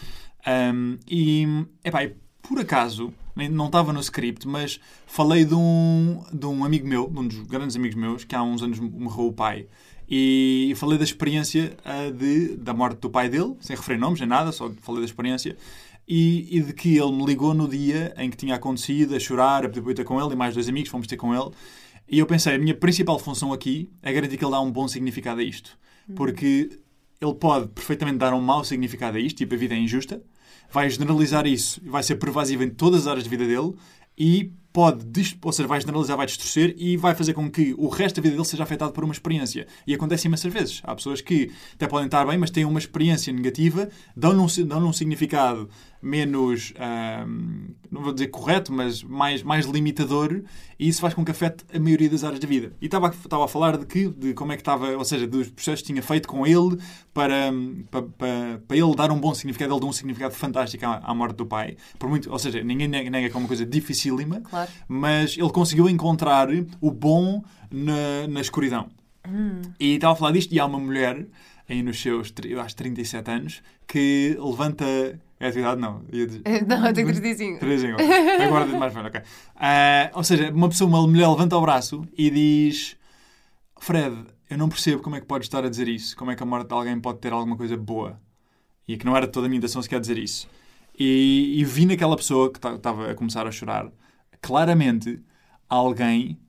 Ahm, 0.46 0.98
e, 1.08 1.46
epá, 1.84 2.04
e 2.04 2.16
por 2.42 2.60
acaso, 2.60 3.14
não 3.36 3.66
estava 3.66 3.92
no 3.92 4.00
script, 4.00 4.48
mas 4.48 4.80
falei 5.06 5.44
de 5.44 5.56
um, 5.56 6.24
de 6.32 6.46
um 6.46 6.64
amigo 6.64 6.88
meu, 6.88 7.10
de 7.10 7.20
um 7.20 7.28
dos 7.28 7.40
grandes 7.42 7.76
amigos 7.76 7.96
meus, 7.96 8.24
que 8.24 8.36
há 8.36 8.44
uns 8.44 8.62
anos 8.62 8.80
morreu 8.80 9.28
o 9.28 9.34
pai. 9.34 9.68
E 10.08 10.72
falei 10.76 11.00
da 11.00 11.04
experiência 11.04 11.76
ah, 11.84 12.12
de, 12.12 12.56
da 12.58 12.74
morte 12.74 13.00
do 13.00 13.10
pai 13.10 13.28
dele, 13.28 13.56
sem 13.60 13.76
referir 13.76 13.98
nomes 13.98 14.20
nem 14.20 14.30
nada, 14.30 14.52
só 14.52 14.72
falei 14.82 15.02
da 15.02 15.06
experiência. 15.06 15.58
E, 16.08 16.58
e 16.58 16.62
de 16.62 16.74
que 16.74 16.98
ele 16.98 17.12
me 17.12 17.26
ligou 17.26 17.54
no 17.54 17.68
dia 17.68 18.14
em 18.18 18.30
que 18.30 18.38
tinha 18.38 18.56
acontecido, 18.56 19.16
a 19.16 19.20
chorar, 19.20 19.66
a 19.66 19.70
pedir 19.70 19.82
para 19.82 19.92
eu 19.92 19.96
ter 19.96 20.04
com 20.04 20.22
ele, 20.22 20.34
e 20.34 20.36
mais 20.36 20.54
dois 20.54 20.70
amigos, 20.70 20.90
fomos 20.90 21.08
ter 21.08 21.18
com 21.18 21.34
ele. 21.34 21.50
E 22.08 22.20
eu 22.20 22.28
pensei, 22.28 22.54
a 22.54 22.60
minha 22.60 22.76
principal 22.76 23.18
função 23.18 23.52
aqui 23.52 23.90
é 24.04 24.14
garantir 24.14 24.38
que 24.38 24.46
ele 24.46 24.52
dá 24.52 24.62
um 24.62 24.72
bom 24.72 24.88
significado 24.88 25.42
a 25.42 25.44
isto. 25.44 25.78
Porque 26.16 26.80
ele 27.20 27.34
pode 27.34 27.68
perfeitamente 27.70 28.18
dar 28.18 28.34
um 28.34 28.42
mau 28.42 28.64
significado 28.64 29.18
a 29.18 29.20
isto, 29.20 29.38
tipo 29.38 29.56
a 29.56 29.58
vida 29.58 29.74
é 29.74 29.78
injusta, 29.78 30.22
vai 30.72 30.90
generalizar 30.90 31.48
isso, 31.48 31.82
vai 31.86 32.04
ser 32.04 32.16
pervasivo 32.16 32.64
em 32.64 32.70
todas 32.70 33.02
as 33.02 33.08
áreas 33.08 33.24
de 33.24 33.30
vida 33.30 33.46
dele 33.48 33.74
e 34.18 34.52
pode, 34.72 35.06
ou 35.42 35.54
seja, 35.54 35.68
vai 35.68 35.80
generalizar, 35.80 36.18
vai 36.18 36.26
distorcer 36.26 36.76
e 36.78 36.98
vai 36.98 37.16
fazer 37.16 37.34
com 37.34 37.50
que 37.50 37.74
o 37.78 37.88
resto 37.88 38.18
da 38.18 38.22
vida 38.22 38.36
dele 38.36 38.46
seja 38.46 38.64
afetado 38.64 38.92
por 38.92 39.06
uma 39.06 39.14
experiência. 39.14 39.68
E 39.88 39.94
acontece 39.94 40.28
imensas 40.28 40.52
vezes. 40.52 40.82
Há 40.84 40.94
pessoas 40.94 41.22
que 41.22 41.52
até 41.74 41.88
podem 41.88 42.08
estar 42.08 42.26
bem, 42.26 42.38
mas 42.38 42.50
têm 42.50 42.66
uma 42.66 42.80
experiência 42.80 43.32
negativa, 43.32 43.90
dão-lhe 44.16 44.40
um, 44.40 44.68
dão-lhe 44.68 44.86
um 44.86 44.94
significado 44.94 45.70
menos, 46.06 46.74
não 47.92 48.02
vou 48.02 48.14
dizer 48.14 48.28
correto, 48.28 48.72
mas 48.72 49.02
mais, 49.04 49.42
mais 49.44 49.66
limitador, 49.66 50.42
e 50.78 50.88
isso 50.88 51.02
faz 51.02 51.14
com 51.14 51.24
que 51.26 51.32
afete 51.32 51.64
a 51.74 51.80
maioria 51.80 52.10
das 52.10 52.24
áreas 52.24 52.40
da 52.40 52.48
vida. 52.48 52.74
E 52.82 52.86
estava, 52.86 53.08
a- 53.08 53.12
estava 53.12 53.46
a 53.46 53.48
falar 53.48 53.78
de 53.78 53.86
que, 53.86 54.08
de 54.10 54.34
como 54.34 54.52
é 54.52 54.56
que 54.56 54.62
estava, 54.62 54.96
ou 54.98 55.04
seja, 55.06 55.26
dos 55.26 55.50
processos 55.50 55.82
que 55.82 55.88
tinha 55.88 56.04
feito 56.04 56.28
com 56.28 56.46
ele 56.46 56.78
para, 57.14 57.52
para, 57.90 58.02
para, 58.04 58.62
para 58.68 58.78
ele 58.78 58.96
dar 58.96 59.12
um 59.12 59.20
bom 59.20 59.34
significado, 59.34 59.74
ele 59.74 59.80
deu 59.80 59.90
um 59.90 59.94
significado 59.94 60.34
fantástico 60.36 60.86
à, 60.86 60.98
à 61.04 61.14
morte 61.14 61.38
do 61.38 61.46
pai. 61.46 61.78
Por 61.98 62.10
muito, 62.10 62.32
ou 62.32 62.38
seja, 62.40 62.64
ninguém 62.64 62.88
nega, 62.88 63.30
que 63.30 63.36
é 63.36 63.40
uma 63.40 63.48
coisa 63.48 63.66
dificílima, 63.66 64.42
Claro. 64.42 64.70
mas 64.88 65.38
ele 65.38 65.50
conseguiu 65.50 65.90
encontrar 65.90 66.50
o 66.82 66.92
bom 66.92 67.44
na, 67.72 68.28
na 68.30 68.42
escuridão. 68.42 68.90
E 69.80 69.96
estava 69.96 70.14
a 70.14 70.16
falar 70.16 70.32
disto, 70.34 70.54
e 70.54 70.60
há 70.60 70.66
uma 70.68 70.80
mulher, 70.80 71.26
aí 71.68 71.82
nos 71.82 72.00
seus, 72.00 72.32
eu 72.44 72.62
acho, 72.62 72.76
37 72.76 73.32
anos, 73.32 73.64
que 73.88 74.38
levanta. 74.40 75.20
É 75.40 75.48
a 75.48 75.52
tua 75.52 75.60
idade? 75.62 75.82
Não. 75.82 76.02
Ia 76.12 76.26
dizer- 76.28 76.42
Não, 76.68 76.88
eu 76.88 76.94
tenho 76.94 77.08
35. 77.08 77.60
35. 77.60 77.98
Agora 78.42 78.66
diz 78.66 78.76
mais 78.80 78.94
velho, 78.94 79.08
ok. 79.08 79.22
Ah, 79.56 80.12
ou 80.14 80.24
seja, 80.24 80.50
uma 80.52 80.70
pessoa, 80.70 80.88
uma 80.90 81.02
mulher 81.06 81.28
levanta 81.28 81.58
o 81.58 81.62
braço 81.62 82.06
e 82.18 82.30
diz: 82.30 82.96
Fred, 83.80 84.16
eu 84.50 84.58
não 84.58 84.70
percebo 84.70 85.02
como 85.02 85.16
é 85.16 85.20
que 85.20 85.26
podes 85.26 85.46
estar 85.48 85.64
a 85.66 85.70
dizer 85.70 85.88
isso. 85.88 86.16
Como 86.16 86.32
é 86.32 86.36
que 86.36 86.44
a 86.44 86.46
morte 86.46 86.68
de 86.68 86.74
alguém 86.74 87.00
pode 87.00 87.20
ter 87.20 87.34
alguma 87.34 87.58
coisa 87.58 87.76
boa? 87.76 88.20
E 88.88 88.96
que 88.98 89.06
não 89.06 89.16
era 89.18 89.28
toda 89.28 89.48
a 89.48 89.50
minha 89.50 89.58
intenção 89.58 89.82
sequer 89.82 90.00
dizer 90.00 90.18
isso. 90.18 90.48
E, 90.98 91.56
e 91.60 91.66
vi 91.66 91.86
naquela 91.86 92.16
pessoa 92.16 92.50
que 92.52 92.58
estava 92.66 93.12
a 93.12 93.16
começar 93.16 93.46
a 93.46 93.52
chorar, 93.52 93.92
claramente, 94.42 95.20
alguém 95.68 96.40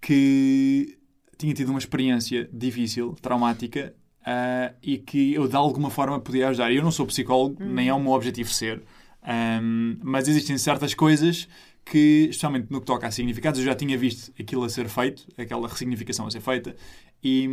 que 0.00 0.98
tinha 1.38 1.54
tido 1.54 1.68
uma 1.70 1.78
experiência 1.78 2.48
difícil, 2.52 3.14
traumática, 3.22 3.94
ah, 4.24 4.72
e 4.82 4.98
que 4.98 5.34
eu 5.34 5.48
de 5.48 5.56
alguma 5.56 5.90
forma 5.90 6.18
podia 6.20 6.48
ajudar. 6.48 6.72
Eu 6.72 6.82
não 6.82 6.90
sou 6.90 7.06
psicólogo, 7.06 7.62
nem 7.62 7.88
é 7.88 7.94
o 7.94 8.00
meu 8.00 8.12
objetivo 8.12 8.50
ser, 8.50 8.82
Ahm, 9.22 9.98
mas 10.02 10.26
existem 10.28 10.58
certas 10.58 10.94
coisas 10.94 11.48
que, 11.84 12.28
especialmente 12.30 12.70
no 12.70 12.80
que 12.80 12.86
toca 12.86 13.06
a 13.06 13.10
significados, 13.10 13.60
eu 13.60 13.66
já 13.66 13.74
tinha 13.74 13.96
visto 13.96 14.32
aquilo 14.38 14.64
a 14.64 14.68
ser 14.68 14.88
feito, 14.88 15.26
aquela 15.38 15.68
ressignificação 15.68 16.26
a 16.26 16.30
ser 16.30 16.40
feita, 16.40 16.74
e, 17.22 17.48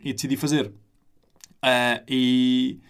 e 0.00 0.12
decidi 0.12 0.36
fazer. 0.36 0.72
Ah, 1.62 2.02
e, 2.08 2.80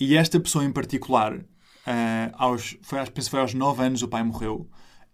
e 0.00 0.16
esta 0.16 0.38
pessoa 0.40 0.64
em 0.64 0.72
particular, 0.72 1.40
ah, 1.86 2.30
aos, 2.34 2.76
foi, 2.82 2.98
penso 3.06 3.28
que 3.28 3.30
foi 3.30 3.40
aos 3.40 3.54
9 3.54 3.82
anos 3.82 4.02
o 4.02 4.08
pai 4.08 4.22
morreu. 4.22 4.68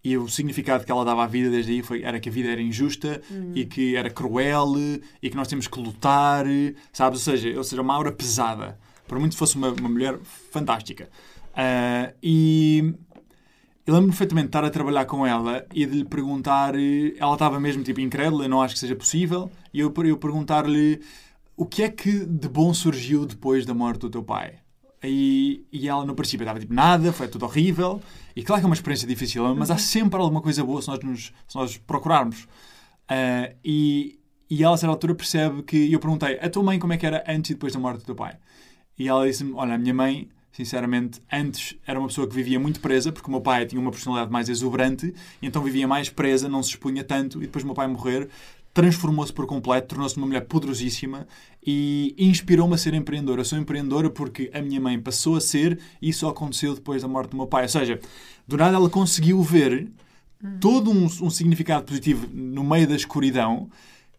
E 0.05 0.19
o 0.19 0.29
significado 0.29 0.85
que 0.85 0.93
ela 0.93 1.03
dava 1.03 1.25
à 1.25 1.27
vida 1.27 1.49
desde 1.49 1.73
aí 1.73 1.83
foi, 1.83 2.03
era 2.03 2.21
que 2.21 2.29
a 2.29 2.33
vida 2.33 2.51
era 2.51 2.61
injusta 2.61 3.23
e 3.55 3.65
que 3.65 3.97
era 3.97 4.11
cruel 4.11 4.75
e 5.23 5.31
que 5.31 5.35
nós 5.35 5.49
temos 5.49 5.67
que 5.67 5.81
lutar, 5.81 6.45
sabes? 6.93 7.27
Ou 7.27 7.33
seja, 7.33 7.57
ou 7.57 7.65
seja 7.65 7.81
uma 7.81 7.95
aura 7.95 8.13
pesada. 8.13 8.79
Por 9.09 9.19
muito 9.19 9.33
que 9.33 9.39
fosse 9.39 9.57
uma, 9.57 9.71
uma 9.71 9.89
mulher 9.89 10.19
fantástica. 10.51 11.09
Ah, 11.57 12.13
e 12.23 12.95
eu 13.87 13.95
lembro 13.95 14.09
perfeitamente 14.09 14.47
de 14.47 14.49
estar 14.49 14.65
a 14.65 14.71
trabalhar 14.71 15.05
com 15.05 15.27
ela 15.27 15.65
e 15.73 15.87
de 15.87 15.99
lhe 15.99 16.05
perguntar. 16.05 16.75
Ela 16.75 17.35
estava 17.35 17.61
mesmo 17.61 17.83
tipo 17.83 18.01
incrédula, 18.01 18.49
não 18.49 18.63
acho 18.63 18.75
que 18.75 18.81
seja 18.81 18.97
possível. 18.97 19.51
E 19.73 19.81
eu, 19.81 19.93
eu 20.05 20.17
perguntar-lhe 20.17 21.01
o 21.57 21.65
que 21.65 21.83
é 21.83 21.89
que 21.89 22.25
de 22.27 22.49
bom 22.49 22.75
surgiu 22.75 23.25
depois 23.27 23.65
da 23.65 23.75
morte 23.75 24.01
do 24.01 24.11
teu 24.11 24.23
pai. 24.23 24.55
E, 25.07 25.67
e 25.71 25.89
ela 25.89 26.05
no 26.05 26.15
princípio 26.15 26.45
estava 26.45 26.59
tipo 26.59 26.73
nada, 26.73 27.13
foi 27.13 27.29
tudo 27.29 27.45
horrível. 27.45 28.01
E 28.35 28.43
claro 28.43 28.61
que 28.61 28.67
é 28.67 28.69
uma 28.69 28.75
experiência 28.75 29.07
difícil, 29.07 29.55
mas 29.55 29.71
há 29.71 29.79
sempre 29.79 30.19
alguma 30.21 30.41
coisa 30.41 30.65
boa 30.65 30.81
se 30.81 30.89
nós, 30.89 31.01
nos, 31.01 31.33
se 31.47 31.57
nós 31.57 31.77
procurarmos. 31.77 32.49
Ah, 33.09 33.53
e, 33.65 34.19
e 34.49 34.63
ela 34.65 34.75
a 34.75 34.79
certa 34.79 34.93
altura 34.93 35.15
percebe 35.15 35.63
que. 35.63 35.93
Eu 35.93 36.01
perguntei: 36.01 36.39
a 36.41 36.49
tua 36.49 36.63
mãe 36.63 36.79
como 36.79 36.93
é 36.93 36.97
que 36.97 37.07
era 37.07 37.23
antes 37.29 37.51
e 37.51 37.55
depois 37.55 37.73
da 37.73 37.79
morte 37.79 38.01
do 38.01 38.07
teu 38.07 38.15
pai? 38.15 38.37
E 38.99 39.09
ela 39.09 39.27
disse-me: 39.27 39.53
olha, 39.55 39.75
a 39.75 39.79
minha 39.79 39.95
mãe 39.95 40.29
sinceramente, 40.55 41.21
antes 41.33 41.77
era 41.85 41.99
uma 41.99 42.07
pessoa 42.07 42.29
que 42.29 42.35
vivia 42.35 42.61
muito 42.61 42.79
presa, 42.79 43.11
porque 43.11 43.27
o 43.27 43.31
meu 43.31 43.41
pai 43.41 43.67
tinha 43.67 43.81
uma 43.81 43.91
personalidade 43.91 44.31
mais 44.31 44.49
exuberante, 44.49 45.13
então 45.43 45.61
vivia 45.61 45.87
mais 45.89 46.09
presa, 46.09 46.49
não 46.49 46.63
se 46.63 46.71
expunha 46.71 47.03
tanto, 47.03 47.39
e 47.39 47.47
depois 47.47 47.65
do 47.65 47.67
meu 47.67 47.75
pai 47.75 47.89
morrer, 47.89 48.29
transformou-se 48.75 49.33
por 49.33 49.47
completo, 49.47 49.89
tornou-se 49.89 50.17
uma 50.17 50.27
mulher 50.27 50.43
poderosíssima 50.47 51.29
e 51.65 52.15
inspirou-me 52.19 52.75
a 52.75 52.77
ser 52.77 52.93
empreendedora. 52.93 53.41
Eu 53.41 53.45
sou 53.45 53.57
empreendedora 53.57 54.11
porque 54.11 54.51
a 54.53 54.61
minha 54.61 54.81
mãe 54.81 55.01
passou 55.01 55.37
a 55.37 55.41
ser 55.41 55.79
e 56.03 56.09
isso 56.09 56.27
aconteceu 56.27 56.75
depois 56.75 57.01
da 57.01 57.09
morte 57.09 57.31
do 57.31 57.37
meu 57.37 57.47
pai. 57.47 57.63
Ou 57.63 57.69
seja, 57.69 58.01
do 58.47 58.57
nada 58.57 58.77
ela 58.77 58.91
conseguiu 58.91 59.41
ver 59.41 59.89
todo 60.61 60.91
um, 60.91 61.05
um 61.05 61.31
significado 61.31 61.87
positivo 61.87 62.29
no 62.33 62.65
meio 62.65 62.89
da 62.89 62.97
escuridão, 62.97 63.71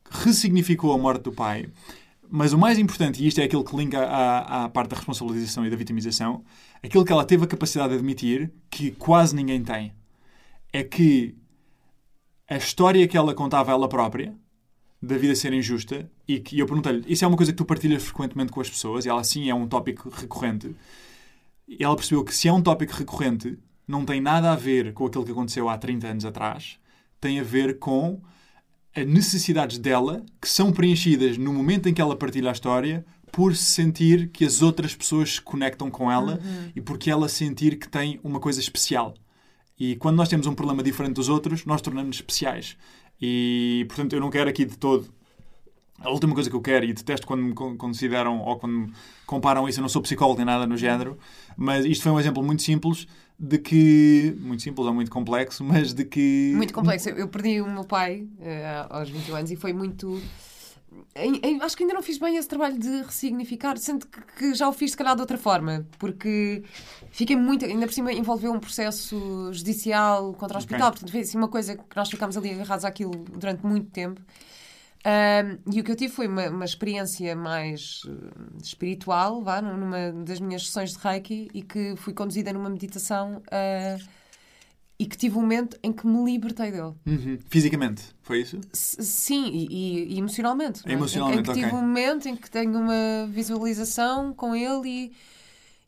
ressignificou 0.10 0.94
a 0.94 0.98
morte 0.98 1.24
do 1.24 1.34
pai. 1.34 1.68
Mas 2.30 2.54
o 2.54 2.58
mais 2.58 2.80
importante, 2.80 3.22
e 3.22 3.28
isto 3.28 3.40
é 3.40 3.44
aquilo 3.44 3.64
que 3.64 3.76
linka 3.76 4.00
à, 4.00 4.64
à 4.64 4.70
parte 4.70 4.92
da 4.92 4.96
responsabilização 4.96 5.66
e 5.66 5.70
da 5.70 5.76
vitimização, 5.76 6.44
aquilo 6.82 7.04
que 7.06 7.12
ela 7.12 7.26
teve 7.26 7.44
a 7.44 7.48
capacidade 7.48 7.90
de 7.90 7.96
admitir, 7.96 8.52
que 8.70 8.92
quase 8.92 9.36
ninguém 9.36 9.62
tem, 9.62 9.94
é 10.74 10.82
que 10.82 11.36
a 12.48 12.58
história 12.58 13.08
que 13.08 13.18
ela 13.18 13.34
contava 13.34 13.72
ela 13.72 13.88
própria, 13.88 14.34
da 15.02 15.18
vida 15.18 15.36
ser 15.36 15.54
injusta, 15.54 16.10
e 16.28 16.40
que 16.40 16.56
e 16.56 16.60
eu 16.60 16.66
perguntei-lhe, 16.66 17.04
isso 17.08 17.24
é 17.24 17.28
uma 17.28 17.38
coisa 17.38 17.52
que 17.52 17.58
tu 17.58 17.66
partilhas 17.66 18.04
frequentemente 18.04 18.52
com 18.52 18.62
as 18.62 18.70
pessoas, 18.70 19.06
e 19.06 19.10
ela 19.10 19.24
sim 19.24 19.50
é 19.50 19.56
um 19.56 19.68
tópico 19.68 20.10
recorrente, 20.10 20.76
e 21.68 21.84
ela 21.84 21.96
percebeu 21.96 22.24
que 22.24 22.34
se 22.34 22.48
é 22.48 22.54
um 22.54 22.62
tópico 22.62 22.94
recorrente, 22.94 23.58
não 23.88 24.06
tem 24.06 24.20
nada 24.20 24.52
a 24.52 24.56
ver 24.56 24.94
com 24.94 25.06
aquilo 25.06 25.26
que 25.26 25.32
aconteceu 25.32 25.70
há 25.70 25.78
30 25.78 26.08
anos 26.08 26.26
atrás, 26.26 26.80
tem 27.20 27.40
a 27.40 27.44
ver 27.44 27.80
com 27.80 28.22
as 28.96 29.06
necessidades 29.06 29.78
dela, 29.78 30.24
que 30.42 30.48
são 30.48 30.72
preenchidas 30.72 31.38
no 31.38 31.54
momento 31.54 31.90
em 31.90 31.94
que 31.94 32.02
ela 32.02 32.16
partilha 32.16 32.50
a 32.50 32.54
história, 32.54 33.06
por 33.32 33.54
sentir 33.54 34.30
que 34.30 34.46
as 34.46 34.62
outras 34.62 34.96
pessoas 34.96 35.34
se 35.34 35.42
conectam 35.42 35.92
com 35.92 36.10
ela 36.10 36.40
uhum. 36.42 36.72
e 36.74 36.80
porque 36.80 37.12
ela 37.12 37.28
sentir 37.28 37.78
que 37.78 37.90
tem 37.90 38.18
uma 38.24 38.40
coisa 38.40 38.62
especial. 38.62 39.14
E 39.78 39.98
quando 39.98 40.16
nós 40.16 40.30
temos 40.30 40.48
um 40.48 40.56
problema 40.56 40.82
diferente 40.82 41.16
dos 41.16 41.28
outros, 41.28 41.66
nós 41.66 41.82
tornamos-nos 41.82 42.16
especiais. 42.16 42.78
E, 43.22 43.86
portanto, 43.88 44.14
eu 44.14 44.20
não 44.20 44.30
quero 44.30 44.50
aqui 44.50 44.66
de 44.66 44.78
todo. 44.78 45.08
A 46.00 46.10
última 46.10 46.34
coisa 46.34 46.50
que 46.50 46.56
eu 46.56 46.62
quero, 46.62 46.86
e 46.86 46.94
detesto 46.94 47.26
quando 47.26 47.42
me 47.42 47.54
consideram 47.54 48.40
ou 48.42 48.58
quando 48.58 48.74
me 48.74 48.94
comparam 49.26 49.68
isso, 49.68 49.80
eu 49.80 49.82
não 49.82 49.90
sou 49.90 50.02
psicólogo 50.02 50.38
nem 50.38 50.46
nada 50.46 50.68
no 50.68 50.76
género, 50.76 51.18
mas 51.56 51.86
isto 51.86 52.04
foi 52.04 52.12
um 52.12 52.20
exemplo 52.20 52.44
muito 52.44 52.62
simples 52.62 53.08
de 53.40 53.58
que. 53.58 54.36
Muito 54.40 54.62
simples 54.62 54.86
ou 54.86 54.94
muito 54.94 55.10
complexo, 55.10 55.64
mas 55.64 55.94
de 55.94 56.04
que. 56.04 56.52
Muito 56.56 56.74
complexo. 56.74 57.10
Eu 57.10 57.28
perdi 57.28 57.62
o 57.62 57.68
meu 57.68 57.86
pai 57.86 58.28
uh, 58.40 58.88
aos 58.90 59.10
21 59.10 59.36
anos 59.36 59.52
e 59.52 59.56
foi 59.56 59.72
muito 59.72 60.22
acho 61.62 61.78
que 61.78 61.84
ainda 61.84 61.94
não 61.94 62.02
fiz 62.02 62.18
bem 62.18 62.38
esse 62.38 62.48
trabalho 62.48 62.78
de 62.78 63.02
ressignificar, 63.04 63.78
sendo 63.78 64.06
que, 64.08 64.22
que, 64.38 64.54
já 64.54 64.68
o 64.68 64.74
fiz 64.74 64.92
se 64.92 64.98
calhar 64.98 65.16
de 65.16 65.22
outra 65.22 65.38
forma, 65.38 65.86
porque 65.98 66.64
fiquei 67.12 67.36
muito, 67.36 67.66
ainda 67.66 67.86
por 67.86 67.94
cima 67.94 68.12
envolveu 68.12 68.52
um 68.52 68.60
processo 68.60 69.52
judicial 69.54 70.34
contra 70.34 70.58
o 70.58 70.60
hospital, 70.60 70.90
okay. 70.90 70.92
portanto 70.92 71.12
foi 71.12 71.22
assim, 71.22 71.38
uma 71.38 71.48
coisa 71.48 71.76
que 71.76 71.96
nós 71.96 72.10
ficámos 72.10 72.38
ali 72.38 72.52
agarrados 72.52 72.86
àquilo 72.86 73.12
durante 73.38 73.66
muito 73.66 73.90
tempo. 73.92 74.22
Um, 75.06 75.72
e 75.72 75.80
o 75.80 75.84
que 75.84 75.92
eu 75.92 75.96
tive 75.96 76.12
foi 76.12 76.28
uma, 76.28 76.50
uma 76.50 76.66
experiência 76.66 77.36
mais 77.36 78.04
uh, 78.06 78.58
espiritual, 78.62 79.44
vá, 79.44 79.62
numa 79.62 80.12
das 80.12 80.40
minhas 80.40 80.66
sessões 80.66 80.94
de 80.94 80.98
Reiki, 80.98 81.48
e 81.54 81.62
que 81.62 81.96
fui 81.96 82.12
conduzida 82.12 82.52
numa 82.52 82.72
meditação. 82.72 83.44
Uh, 83.46 84.25
e 84.98 85.06
que 85.06 85.18
tive 85.18 85.38
um 85.38 85.42
momento 85.42 85.78
em 85.84 85.92
que 85.92 86.08
me 86.08 86.24
libertei 86.24 86.72
dele. 86.72 86.94
Uhum. 87.06 87.38
Fisicamente, 87.50 88.04
foi 88.22 88.42
isso? 88.42 88.60
S 88.74 89.04
sim, 89.04 89.48
e, 89.48 89.68
e, 89.70 90.14
e 90.14 90.18
emocionalmente. 90.18 90.82
É? 90.86 90.94
Emocionalmente, 90.94 91.38
em, 91.38 91.42
em 91.42 91.44
que 91.44 91.54
tive 91.54 91.66
okay. 91.68 91.78
um 91.78 91.82
momento 91.82 92.30
em 92.30 92.36
que 92.36 92.50
tenho 92.50 92.80
uma 92.80 93.28
visualização 93.30 94.34
com 94.34 94.56
ele 94.56 94.88
e, 94.88 95.14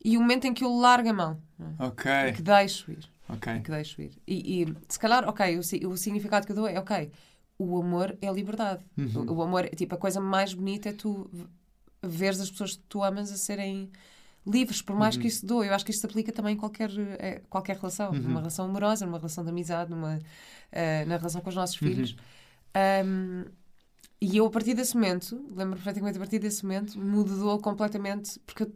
e 0.04 0.18
um 0.18 0.22
momento 0.22 0.46
em 0.46 0.54
que 0.54 0.64
eu 0.64 0.76
largo 0.76 1.10
a 1.10 1.14
mão. 1.14 1.42
É? 1.60 1.86
Ok. 1.86 2.12
E 2.12 2.34
que 2.34 2.42
deixo 2.42 2.92
ir. 2.92 3.10
Ok. 3.30 3.60
que 3.62 3.72
deixo 3.72 4.02
ir. 4.02 4.12
E, 4.28 4.64
e 4.64 4.76
se 4.90 5.00
calhar, 5.00 5.28
ok, 5.28 5.58
o, 5.58 5.90
o, 5.90 5.98
significado 5.98 6.46
que 6.46 6.52
eu 6.52 6.56
dou 6.56 6.68
é, 6.68 6.78
ok, 6.80 7.12
o 7.58 7.82
amor 7.82 8.18
é 8.22 8.28
a 8.28 8.32
liberdade. 8.32 8.84
Uhum. 8.98 9.26
O, 9.28 9.34
o 9.36 9.42
amor, 9.42 9.70
tipo, 9.70 9.96
a 9.96 9.98
coisa 9.98 10.20
mais 10.20 10.54
bonita 10.54 10.90
é 10.90 10.94
tu 10.94 11.30
veres 12.04 12.40
as 12.42 12.52
pessoas 12.52 12.76
que 12.76 12.84
tu 12.90 13.04
amas 13.04 13.32
a 13.32 13.38
serem 13.38 13.90
livres, 14.48 14.82
por 14.82 14.96
mais 14.96 15.16
uhum. 15.16 15.22
que 15.22 15.28
isso 15.28 15.46
doa. 15.46 15.66
Eu 15.66 15.74
acho 15.74 15.86
que 15.86 15.92
isto 15.92 16.02
se 16.02 16.06
aplica 16.06 16.32
também 16.32 16.56
em 16.56 16.58
qualquer, 16.58 16.90
é, 17.20 17.42
qualquer 17.50 17.76
relação, 17.76 18.12
uhum. 18.12 18.20
numa 18.20 18.40
relação 18.40 18.66
amorosa, 18.66 19.06
numa 19.06 19.18
relação 19.18 19.44
de 19.44 19.50
amizade, 19.50 19.92
numa, 19.92 20.16
uh, 20.18 21.08
na 21.08 21.18
relação 21.18 21.42
com 21.42 21.50
os 21.50 21.56
nossos 21.56 21.80
uhum. 21.82 21.88
filhos. 21.88 22.16
Um, 23.06 23.46
e 24.20 24.38
eu, 24.38 24.46
a 24.46 24.50
partir 24.50 24.74
desse 24.74 24.96
momento, 24.96 25.36
lembro 25.56 25.76
perfeitamente, 25.76 26.18
a 26.18 26.20
partir 26.20 26.40
desse 26.40 26.64
momento, 26.64 27.00
mudou 27.00 27.60
completamente, 27.60 28.40
porque 28.40 28.68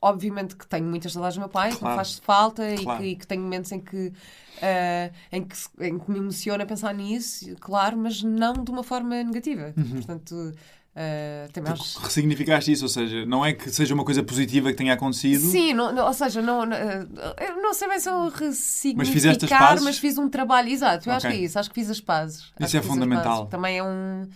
obviamente 0.00 0.54
que 0.54 0.66
tenho 0.66 0.86
muitas 0.86 1.12
saudades 1.12 1.36
do 1.36 1.40
meu 1.40 1.48
pai, 1.48 1.70
claro. 1.70 1.78
que 1.78 1.84
me 1.84 1.96
faz 1.96 2.18
falta 2.18 2.62
claro. 2.76 3.02
e, 3.02 3.06
que, 3.06 3.10
e, 3.12 3.16
que, 3.16 3.26
tenho 3.26 3.42
momentos 3.42 3.72
em 3.72 3.80
que, 3.80 4.08
uh, 4.08 5.14
em, 5.32 5.42
que, 5.42 5.56
em 5.80 5.98
que 5.98 6.10
me 6.10 6.18
emociona 6.18 6.66
pensar 6.66 6.94
nisso, 6.94 7.56
claro, 7.60 7.96
mas 7.96 8.22
não 8.22 8.52
de 8.52 8.70
uma 8.70 8.82
forma 8.82 9.22
negativa. 9.22 9.72
Uhum. 9.76 9.92
Portanto, 9.94 10.52
Uh, 10.96 11.52
também 11.52 11.74
acho... 11.74 11.98
Ressignificaste 11.98 12.72
isso, 12.72 12.84
ou 12.84 12.88
seja, 12.88 13.26
não 13.26 13.44
é 13.44 13.52
que 13.52 13.70
seja 13.70 13.92
uma 13.92 14.02
coisa 14.02 14.22
positiva 14.22 14.70
que 14.70 14.76
tenha 14.76 14.94
acontecido. 14.94 15.42
Sim, 15.42 15.74
não, 15.74 15.92
não, 15.92 16.06
ou 16.06 16.14
seja, 16.14 16.40
não, 16.40 16.64
não, 16.64 16.74
eu 16.74 17.60
não 17.60 17.74
sei 17.74 17.86
bem 17.86 18.00
se 18.00 18.08
eu 18.08 18.30
ressignificar, 18.30 18.96
mas, 18.96 19.08
fizeste 19.10 19.44
as 19.44 19.50
pazes? 19.50 19.84
mas 19.84 19.98
fiz 19.98 20.16
um 20.16 20.26
trabalho, 20.26 20.70
exato, 20.70 21.06
eu 21.06 21.14
okay. 21.14 21.16
acho 21.16 21.26
que 21.28 21.42
é 21.42 21.44
isso, 21.44 21.58
acho 21.58 21.68
que 21.68 21.74
fiz 21.74 21.90
as 21.90 22.00
pazes. 22.00 22.50
Isso 22.58 22.78
é 22.78 22.80
fundamental. 22.80 23.46
Também 23.46 23.76
é 23.76 23.84
um 23.84 24.26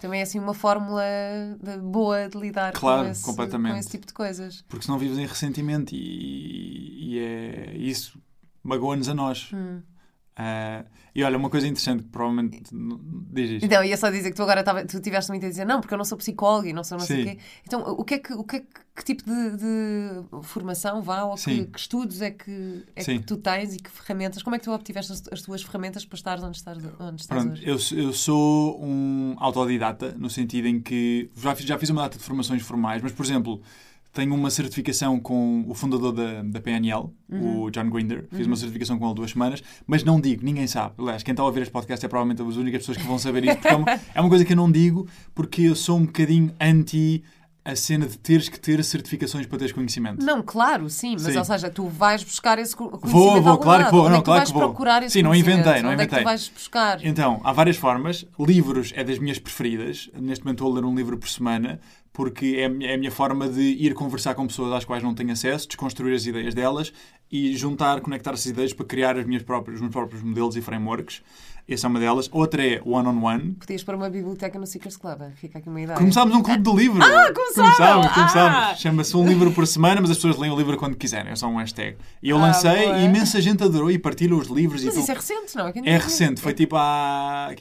também 0.00 0.20
é 0.20 0.22
assim 0.22 0.38
uma 0.38 0.54
fórmula 0.54 1.02
de, 1.62 1.78
boa 1.78 2.28
de 2.28 2.38
lidar 2.38 2.72
claro, 2.72 3.04
com, 3.04 3.10
esse, 3.10 3.24
completamente. 3.24 3.72
com 3.72 3.78
esse 3.78 3.88
tipo 3.90 4.06
de 4.06 4.12
coisas. 4.12 4.64
Porque 4.68 4.84
senão 4.84 4.98
vives 4.98 5.18
em 5.18 5.26
ressentimento 5.26 5.94
e, 5.94 7.14
e 7.14 7.18
é 7.18 7.76
isso 7.76 8.18
magoa-nos 8.62 9.08
a 9.08 9.14
nós. 9.14 9.50
Hum. 9.52 9.80
Uh, 10.38 10.84
e 11.14 11.24
olha, 11.24 11.38
uma 11.38 11.48
coisa 11.48 11.66
interessante 11.66 12.02
que 12.02 12.10
provavelmente 12.10 12.62
diz 13.32 13.50
isto. 13.52 13.64
Então, 13.64 13.82
ia 13.82 13.96
só 13.96 14.10
dizer 14.10 14.28
que 14.30 14.36
tu 14.36 14.42
agora 14.42 14.62
tava, 14.62 14.84
tu 14.84 15.00
tiveste 15.00 15.30
muito 15.30 15.46
a 15.46 15.48
dizer, 15.48 15.64
não, 15.64 15.80
porque 15.80 15.94
eu 15.94 15.96
não 15.96 16.04
sou 16.04 16.18
psicóloga 16.18 16.68
e 16.68 16.74
não 16.74 16.84
sou 16.84 16.98
não 16.98 17.06
Sim. 17.06 17.14
sei 17.14 17.22
o 17.22 17.26
quê. 17.26 17.38
Então, 17.66 17.80
o 17.80 18.04
que 18.04 18.14
é 18.14 18.18
que, 18.18 18.34
o 18.34 18.44
que, 18.44 18.56
é 18.56 18.60
que, 18.60 18.66
que 18.94 19.02
tipo 19.02 19.24
de, 19.24 19.56
de, 19.56 20.42
formação 20.42 21.00
vá 21.00 21.24
ou 21.24 21.36
que, 21.36 21.64
que, 21.64 21.78
estudos 21.78 22.20
é, 22.20 22.32
que, 22.32 22.84
é 22.94 23.02
que 23.02 23.18
tu 23.20 23.38
tens 23.38 23.74
e 23.74 23.78
que 23.78 23.88
ferramentas? 23.88 24.42
Como 24.42 24.54
é 24.54 24.58
que 24.58 24.66
tu 24.66 24.72
obtiveste 24.72 25.10
as, 25.10 25.22
as 25.32 25.40
tuas 25.40 25.62
ferramentas 25.62 26.04
para 26.04 26.16
estar 26.16 26.38
onde 26.44 26.58
estás, 26.58 26.76
onde 27.00 27.22
estás 27.22 27.42
Pronto, 27.42 27.52
hoje? 27.52 27.94
Eu, 27.96 28.04
eu 28.04 28.12
sou 28.12 28.78
um 28.84 29.36
autodidata, 29.38 30.14
no 30.18 30.28
sentido 30.28 30.68
em 30.68 30.82
que 30.82 31.30
já 31.34 31.54
fiz, 31.54 31.64
já 31.64 31.78
fiz 31.78 31.88
uma 31.88 32.02
data 32.02 32.18
de 32.18 32.24
formações 32.24 32.60
formais, 32.60 33.00
mas, 33.00 33.12
por 33.12 33.24
exemplo, 33.24 33.62
tenho 34.16 34.34
uma 34.34 34.50
certificação 34.50 35.20
com 35.20 35.62
o 35.68 35.74
fundador 35.74 36.10
da, 36.10 36.42
da 36.42 36.58
PNL, 36.58 37.10
uhum. 37.28 37.64
o 37.64 37.70
John 37.70 37.90
Grinder. 37.90 38.26
Fiz 38.30 38.40
uhum. 38.40 38.46
uma 38.46 38.56
certificação 38.56 38.98
com 38.98 39.04
ele 39.04 39.14
duas 39.14 39.32
semanas, 39.32 39.62
mas 39.86 40.02
não 40.02 40.18
digo, 40.18 40.42
ninguém 40.42 40.66
sabe. 40.66 40.94
Aliás, 40.98 41.22
quem 41.22 41.32
está 41.32 41.42
a 41.42 41.46
ouvir 41.46 41.60
este 41.60 41.70
podcast 41.70 42.04
é 42.04 42.08
provavelmente 42.08 42.40
as 42.40 42.56
únicas 42.56 42.80
pessoas 42.80 42.96
que 42.96 43.04
vão 43.04 43.18
saber 43.18 43.44
isso, 43.44 43.56
porque 43.56 43.68
é 43.68 43.76
uma, 43.76 43.86
é 44.14 44.20
uma 44.20 44.30
coisa 44.30 44.44
que 44.44 44.54
eu 44.54 44.56
não 44.56 44.72
digo, 44.72 45.06
porque 45.34 45.62
eu 45.62 45.76
sou 45.76 45.98
um 45.98 46.06
bocadinho 46.06 46.50
anti 46.58 47.22
a 47.62 47.74
cena 47.74 48.06
de 48.06 48.16
teres 48.16 48.48
que 48.48 48.60
ter 48.60 48.82
certificações 48.84 49.44
para 49.44 49.58
teres 49.58 49.72
conhecimento. 49.72 50.24
Não, 50.24 50.40
claro, 50.40 50.88
sim, 50.88 51.14
mas 51.14 51.24
sim. 51.24 51.36
ou 51.36 51.44
seja, 51.44 51.68
tu 51.68 51.88
vais 51.88 52.22
buscar 52.22 52.60
esse 52.60 52.76
conhecimento. 52.76 53.08
Vou, 53.08 53.42
vou, 53.42 53.58
claro 53.58 53.86
que 53.86 53.90
vou. 53.90 54.08
Não, 54.08 54.18
é 54.18 54.22
claro 54.22 54.46
que 54.46 54.52
vou. 54.52 54.62
procurar 54.62 55.02
esse 55.02 55.14
sim, 55.14 55.22
não 55.22 55.34
inventei, 55.34 55.82
não 55.82 55.90
Onde 55.90 56.04
inventei. 56.04 56.04
É 56.04 56.06
que 56.06 56.16
tu 56.18 56.24
vais 56.24 56.48
buscar? 56.48 57.04
Então, 57.04 57.40
há 57.42 57.52
várias 57.52 57.76
formas. 57.76 58.24
Livros 58.38 58.92
é 58.94 59.02
das 59.02 59.18
minhas 59.18 59.40
preferidas. 59.40 60.08
Neste 60.14 60.44
momento 60.44 60.62
estou 60.62 60.72
a 60.72 60.74
ler 60.76 60.84
um 60.86 60.94
livro 60.94 61.18
por 61.18 61.28
semana 61.28 61.80
porque 62.16 62.56
é, 62.56 62.62
é 62.62 62.94
a 62.94 62.96
minha 62.96 63.10
forma 63.10 63.46
de 63.46 63.60
ir 63.60 63.92
conversar 63.92 64.34
com 64.34 64.46
pessoas 64.46 64.72
às 64.72 64.86
quais 64.86 65.02
não 65.02 65.14
tenho 65.14 65.32
acesso, 65.32 65.68
desconstruir 65.68 66.14
as 66.14 66.24
ideias 66.24 66.54
delas 66.54 66.90
e 67.30 67.54
juntar, 67.54 68.00
conectar 68.00 68.30
essas 68.30 68.46
ideias 68.46 68.72
para 68.72 68.86
criar 68.86 69.18
as 69.18 69.26
minhas 69.26 69.42
próprias, 69.42 69.74
os 69.74 69.82
meus 69.82 69.92
próprios 69.92 70.22
modelos 70.22 70.56
e 70.56 70.62
frameworks. 70.62 71.22
Essa 71.68 71.88
é 71.88 71.90
uma 71.90 71.98
delas. 71.98 72.28
Outra 72.32 72.64
é 72.64 72.80
One 72.84 73.08
on 73.08 73.24
One. 73.24 73.52
Podias 73.54 73.82
pôr 73.82 73.96
uma 73.96 74.08
biblioteca 74.08 74.56
no 74.56 74.66
Seekers 74.68 74.96
Club. 74.96 75.20
Fica 75.34 75.58
aqui 75.58 75.68
uma 75.68 75.80
ideia. 75.80 75.98
Começámos 75.98 76.32
um 76.36 76.40
clube 76.40 76.62
de 76.62 76.72
livro. 76.72 77.02
Ah, 77.02 77.32
começámos! 77.34 77.76
Começámos, 77.76 78.08
começámos. 78.12 78.56
Ah! 78.56 78.74
Chama-se 78.76 79.16
um 79.16 79.26
livro 79.26 79.50
por 79.50 79.66
semana, 79.66 80.00
mas 80.00 80.10
as 80.10 80.16
pessoas 80.16 80.36
leem 80.38 80.52
o 80.52 80.56
livro 80.56 80.76
quando 80.76 80.96
quiserem. 80.96 81.32
É 81.32 81.34
só 81.34 81.48
um 81.48 81.56
hashtag. 81.56 81.96
E 82.22 82.30
eu 82.30 82.36
ah, 82.36 82.42
lancei 82.42 82.84
boa. 82.84 82.98
e 82.98 83.04
imensa 83.06 83.40
gente 83.40 83.64
adorou 83.64 83.90
e 83.90 83.98
partilha 83.98 84.36
os 84.36 84.46
livros. 84.46 84.84
Mas 84.84 84.96
e 84.96 85.00
isso 85.00 85.10
é 85.10 85.14
recente, 85.14 85.56
não? 85.56 85.66
É, 85.66 85.72
é 85.84 85.98
recente. 85.98 86.40
Foi 86.40 86.54
tipo 86.54 86.76
há 86.76 87.52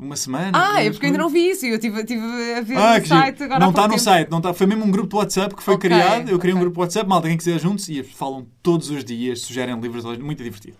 uma 0.00 0.16
semana. 0.16 0.52
Ah, 0.54 0.82
é 0.82 0.90
porque 0.90 1.04
eu 1.04 1.08
ainda 1.08 1.18
não 1.18 1.28
vi 1.28 1.50
isso. 1.50 1.66
Eu 1.66 1.78
tive, 1.78 2.02
tive 2.04 2.22
a 2.54 2.62
ver 2.62 2.76
ah, 2.78 2.98
no 2.98 3.06
site 3.06 3.42
agora. 3.42 3.60
Não 3.60 3.70
está 3.70 3.88
no 3.88 3.98
site. 3.98 4.30
Não 4.30 4.38
está. 4.38 4.54
Foi 4.54 4.66
mesmo 4.66 4.86
um 4.86 4.90
grupo 4.90 5.10
de 5.10 5.16
WhatsApp 5.16 5.54
que 5.54 5.62
foi 5.62 5.74
okay, 5.74 5.90
criado. 5.90 6.30
Eu 6.30 6.38
criei 6.38 6.54
okay. 6.54 6.54
um 6.54 6.60
grupo 6.60 6.76
de 6.76 6.80
WhatsApp. 6.80 7.06
Malta, 7.06 7.28
quem 7.28 7.36
quiser 7.36 7.60
juntos. 7.60 7.86
E 7.90 8.02
falam 8.02 8.46
todos 8.62 8.88
os 8.88 9.04
dias, 9.04 9.42
sugerem 9.42 9.78
livros. 9.78 10.04
Muito 10.18 10.42
divertido. 10.42 10.78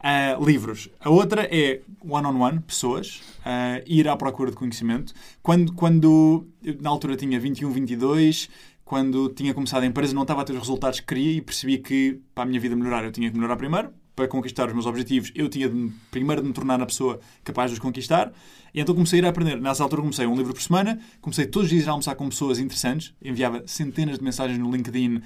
Uh, 0.00 0.42
livros. 0.42 0.88
A 0.98 1.10
outra 1.10 1.42
é 1.42 1.82
one-on-one, 2.02 2.38
-on 2.38 2.52
-one, 2.54 2.60
pessoas, 2.62 3.20
uh, 3.40 3.84
ir 3.86 4.08
à 4.08 4.16
procura 4.16 4.50
de 4.50 4.56
conhecimento. 4.56 5.12
Quando, 5.42 5.74
quando 5.74 6.46
na 6.80 6.88
altura 6.88 7.16
tinha 7.16 7.38
21, 7.38 7.70
22, 7.70 8.48
quando 8.82 9.28
tinha 9.28 9.52
começado 9.52 9.82
a 9.82 9.86
empresa, 9.86 10.14
não 10.14 10.22
estava 10.22 10.40
a 10.40 10.44
ter 10.44 10.54
os 10.54 10.60
resultados 10.60 11.00
que 11.00 11.06
queria 11.06 11.32
e 11.32 11.40
percebi 11.42 11.78
que 11.78 12.18
para 12.34 12.44
a 12.44 12.46
minha 12.46 12.58
vida 12.58 12.74
melhorar 12.74 13.04
eu 13.04 13.12
tinha 13.12 13.30
que 13.30 13.36
melhorar 13.36 13.56
primeiro. 13.56 13.90
Para 14.16 14.26
conquistar 14.26 14.66
os 14.66 14.72
meus 14.72 14.84
objetivos, 14.84 15.30
eu 15.34 15.48
tinha 15.48 15.68
de, 15.68 15.92
primeiro 16.10 16.42
de 16.42 16.48
me 16.48 16.52
tornar 16.54 16.80
a 16.80 16.86
pessoa 16.86 17.20
capaz 17.44 17.70
de 17.70 17.74
os 17.74 17.78
conquistar. 17.78 18.32
E 18.74 18.80
então 18.80 18.94
comecei 18.94 19.20
a 19.20 19.22
ir 19.22 19.26
a 19.26 19.28
aprender. 19.28 19.60
Nessa 19.60 19.82
altura 19.82 20.02
comecei 20.02 20.26
um 20.26 20.34
livro 20.34 20.52
por 20.52 20.60
semana, 20.60 20.98
comecei 21.20 21.46
todos 21.46 21.66
os 21.66 21.70
dias 21.70 21.86
a 21.86 21.92
almoçar 21.92 22.16
com 22.16 22.28
pessoas 22.28 22.58
interessantes, 22.58 23.14
enviava 23.22 23.62
centenas 23.66 24.18
de 24.18 24.24
mensagens 24.24 24.58
no 24.58 24.70
LinkedIn 24.74 25.22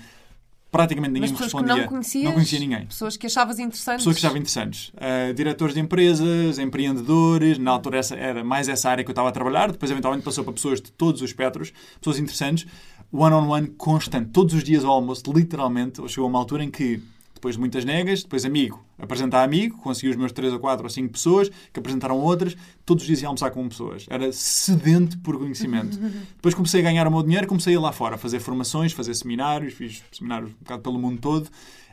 praticamente 0.75 1.13
ninguém 1.13 1.31
me 1.31 1.39
respondia. 1.39 1.77
não 1.77 1.87
conhecias? 1.87 2.25
Não 2.25 2.33
conhecia 2.33 2.59
ninguém. 2.59 2.87
Pessoas 2.87 3.17
que 3.17 3.27
achavas 3.29 3.61
interessantes? 3.61 4.01
Pessoas 4.01 4.17
que 4.17 4.21
achavam 4.21 4.39
interessantes. 4.39 4.89
Uh, 4.89 5.33
diretores 5.33 5.73
de 5.73 5.81
empresas, 5.81 6.59
empreendedores. 6.59 7.59
Na 7.59 7.71
altura 7.71 7.99
essa, 7.99 8.17
era 8.17 8.43
mais 8.43 8.69
essa 8.69 8.91
área 8.91 9.05
que 9.05 9.09
eu 9.09 9.13
estava 9.13 9.29
a 9.29 9.33
trabalhar. 9.33 9.71
Depois, 9.71 9.89
eventualmente, 9.89 10.25
passou 10.25 10.43
para 10.43 10.53
pessoas 10.53 10.81
de 10.81 10.91
todos 10.91 11.23
os 11.23 11.31
espectros. 11.31 11.73
Pessoas 12.01 12.19
interessantes. 12.19 12.67
One-on-one 13.13 13.69
-on 13.69 13.71
-one, 13.71 13.77
constante. 13.77 14.31
Todos 14.31 14.53
os 14.53 14.65
dias 14.65 14.85
ao 14.85 14.91
almoço, 14.91 15.23
literalmente. 15.33 16.03
Chegou 16.09 16.25
a 16.25 16.29
uma 16.29 16.41
altura 16.41 16.65
em 16.65 16.71
que 16.73 17.01
depois 17.45 17.57
de 17.57 17.61
muitas 17.61 17.85
negas, 17.85 18.23
depois 18.23 18.43
amigo, 18.47 18.83
apresentar 18.99 19.45
amigo, 19.45 19.77
consegui 19.77 20.09
os 20.09 20.17
meus 20.17 20.33
3 20.33 20.55
ou 20.55 20.59
4 20.59 20.83
ou 20.83 20.89
5 20.89 21.13
pessoas, 21.13 21.51
que 21.71 21.79
apresentaram 21.79 22.19
outras, 22.19 22.57
todos 22.87 23.03
os 23.03 23.07
dias 23.07 23.21
ia 23.21 23.29
almoçar 23.29 23.51
com 23.51 23.69
pessoas. 23.69 24.07
Era 24.09 24.33
sedento 24.33 25.19
por 25.19 25.37
conhecimento. 25.37 25.99
depois 26.37 26.55
comecei 26.55 26.81
a 26.81 26.83
ganhar 26.83 27.07
o 27.07 27.11
meu 27.11 27.23
dinheiro, 27.23 27.47
comecei 27.47 27.75
a 27.75 27.77
ir 27.77 27.81
lá 27.81 27.93
fora, 27.93 28.17
fazer 28.17 28.41
formações, 28.41 28.93
fazer 28.95 29.15
seminários, 29.15 29.75
fiz 29.75 30.03
seminários 30.11 30.53
um 30.53 30.55
bocado 30.61 30.83
pelo 30.83 30.99
mundo 30.99 31.21
todo. 31.21 31.51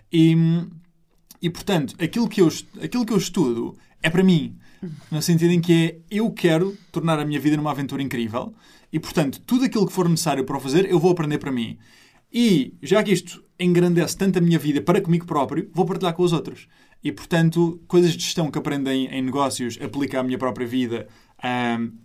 E, 0.09 0.37
e 1.41 1.49
portanto, 1.49 1.95
aquilo 2.01 2.29
que, 2.29 2.39
eu, 2.39 2.47
aquilo 2.81 3.05
que 3.05 3.11
eu 3.11 3.17
estudo 3.17 3.77
é 4.01 4.09
para 4.09 4.23
mim. 4.23 4.55
No 5.11 5.21
sentido 5.21 5.51
em 5.51 5.59
que 5.59 5.73
é, 5.73 6.15
eu 6.15 6.31
quero 6.31 6.77
tornar 6.93 7.19
a 7.19 7.25
minha 7.25 7.41
vida 7.41 7.57
numa 7.57 7.71
aventura 7.71 8.01
incrível 8.01 8.53
e, 8.91 9.01
portanto, 9.01 9.41
tudo 9.45 9.65
aquilo 9.65 9.85
que 9.85 9.91
for 9.91 10.07
necessário 10.07 10.45
para 10.45 10.55
o 10.55 10.61
fazer, 10.61 10.89
eu 10.89 10.97
vou 10.97 11.11
aprender 11.11 11.39
para 11.39 11.51
mim. 11.51 11.77
E, 12.33 12.73
já 12.81 13.03
que 13.03 13.11
isto 13.11 13.43
engrandece 13.59 14.17
tanto 14.17 14.39
a 14.39 14.41
minha 14.41 14.57
vida 14.57 14.81
para 14.81 15.01
comigo 15.01 15.25
próprio, 15.25 15.69
vou 15.73 15.85
partilhar 15.85 16.13
com 16.13 16.23
os 16.23 16.33
outros. 16.33 16.67
E, 17.03 17.11
portanto, 17.11 17.81
coisas 17.87 18.11
de 18.11 18.23
gestão 18.23 18.49
que 18.49 18.57
aprendem 18.57 19.07
em 19.07 19.21
negócios, 19.21 19.77
aplico 19.81 20.17
à 20.17 20.23
minha 20.23 20.37
própria 20.37 20.67
vida 20.67 21.07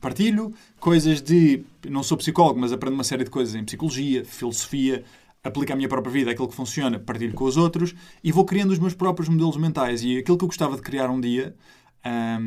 partilho 0.00 0.52
coisas 0.80 1.20
de. 1.20 1.62
Não 1.88 2.02
sou 2.02 2.16
psicólogo, 2.16 2.58
mas 2.58 2.72
aprendo 2.72 2.94
uma 2.94 3.04
série 3.04 3.24
de 3.24 3.30
coisas 3.30 3.54
em 3.54 3.64
psicologia, 3.64 4.24
filosofia, 4.24 5.04
aplico 5.44 5.72
à 5.72 5.76
minha 5.76 5.88
própria 5.88 6.12
vida 6.12 6.30
aquilo 6.30 6.48
que 6.48 6.54
funciona, 6.54 6.98
partilho 6.98 7.34
com 7.34 7.44
os 7.44 7.56
outros 7.56 7.94
e 8.24 8.32
vou 8.32 8.44
criando 8.44 8.70
os 8.70 8.78
meus 8.78 8.94
próprios 8.94 9.28
modelos 9.28 9.56
mentais. 9.56 10.02
E 10.02 10.18
aquilo 10.18 10.38
que 10.38 10.44
eu 10.44 10.48
gostava 10.48 10.76
de 10.76 10.82
criar 10.82 11.10
um 11.10 11.20
dia, 11.20 11.54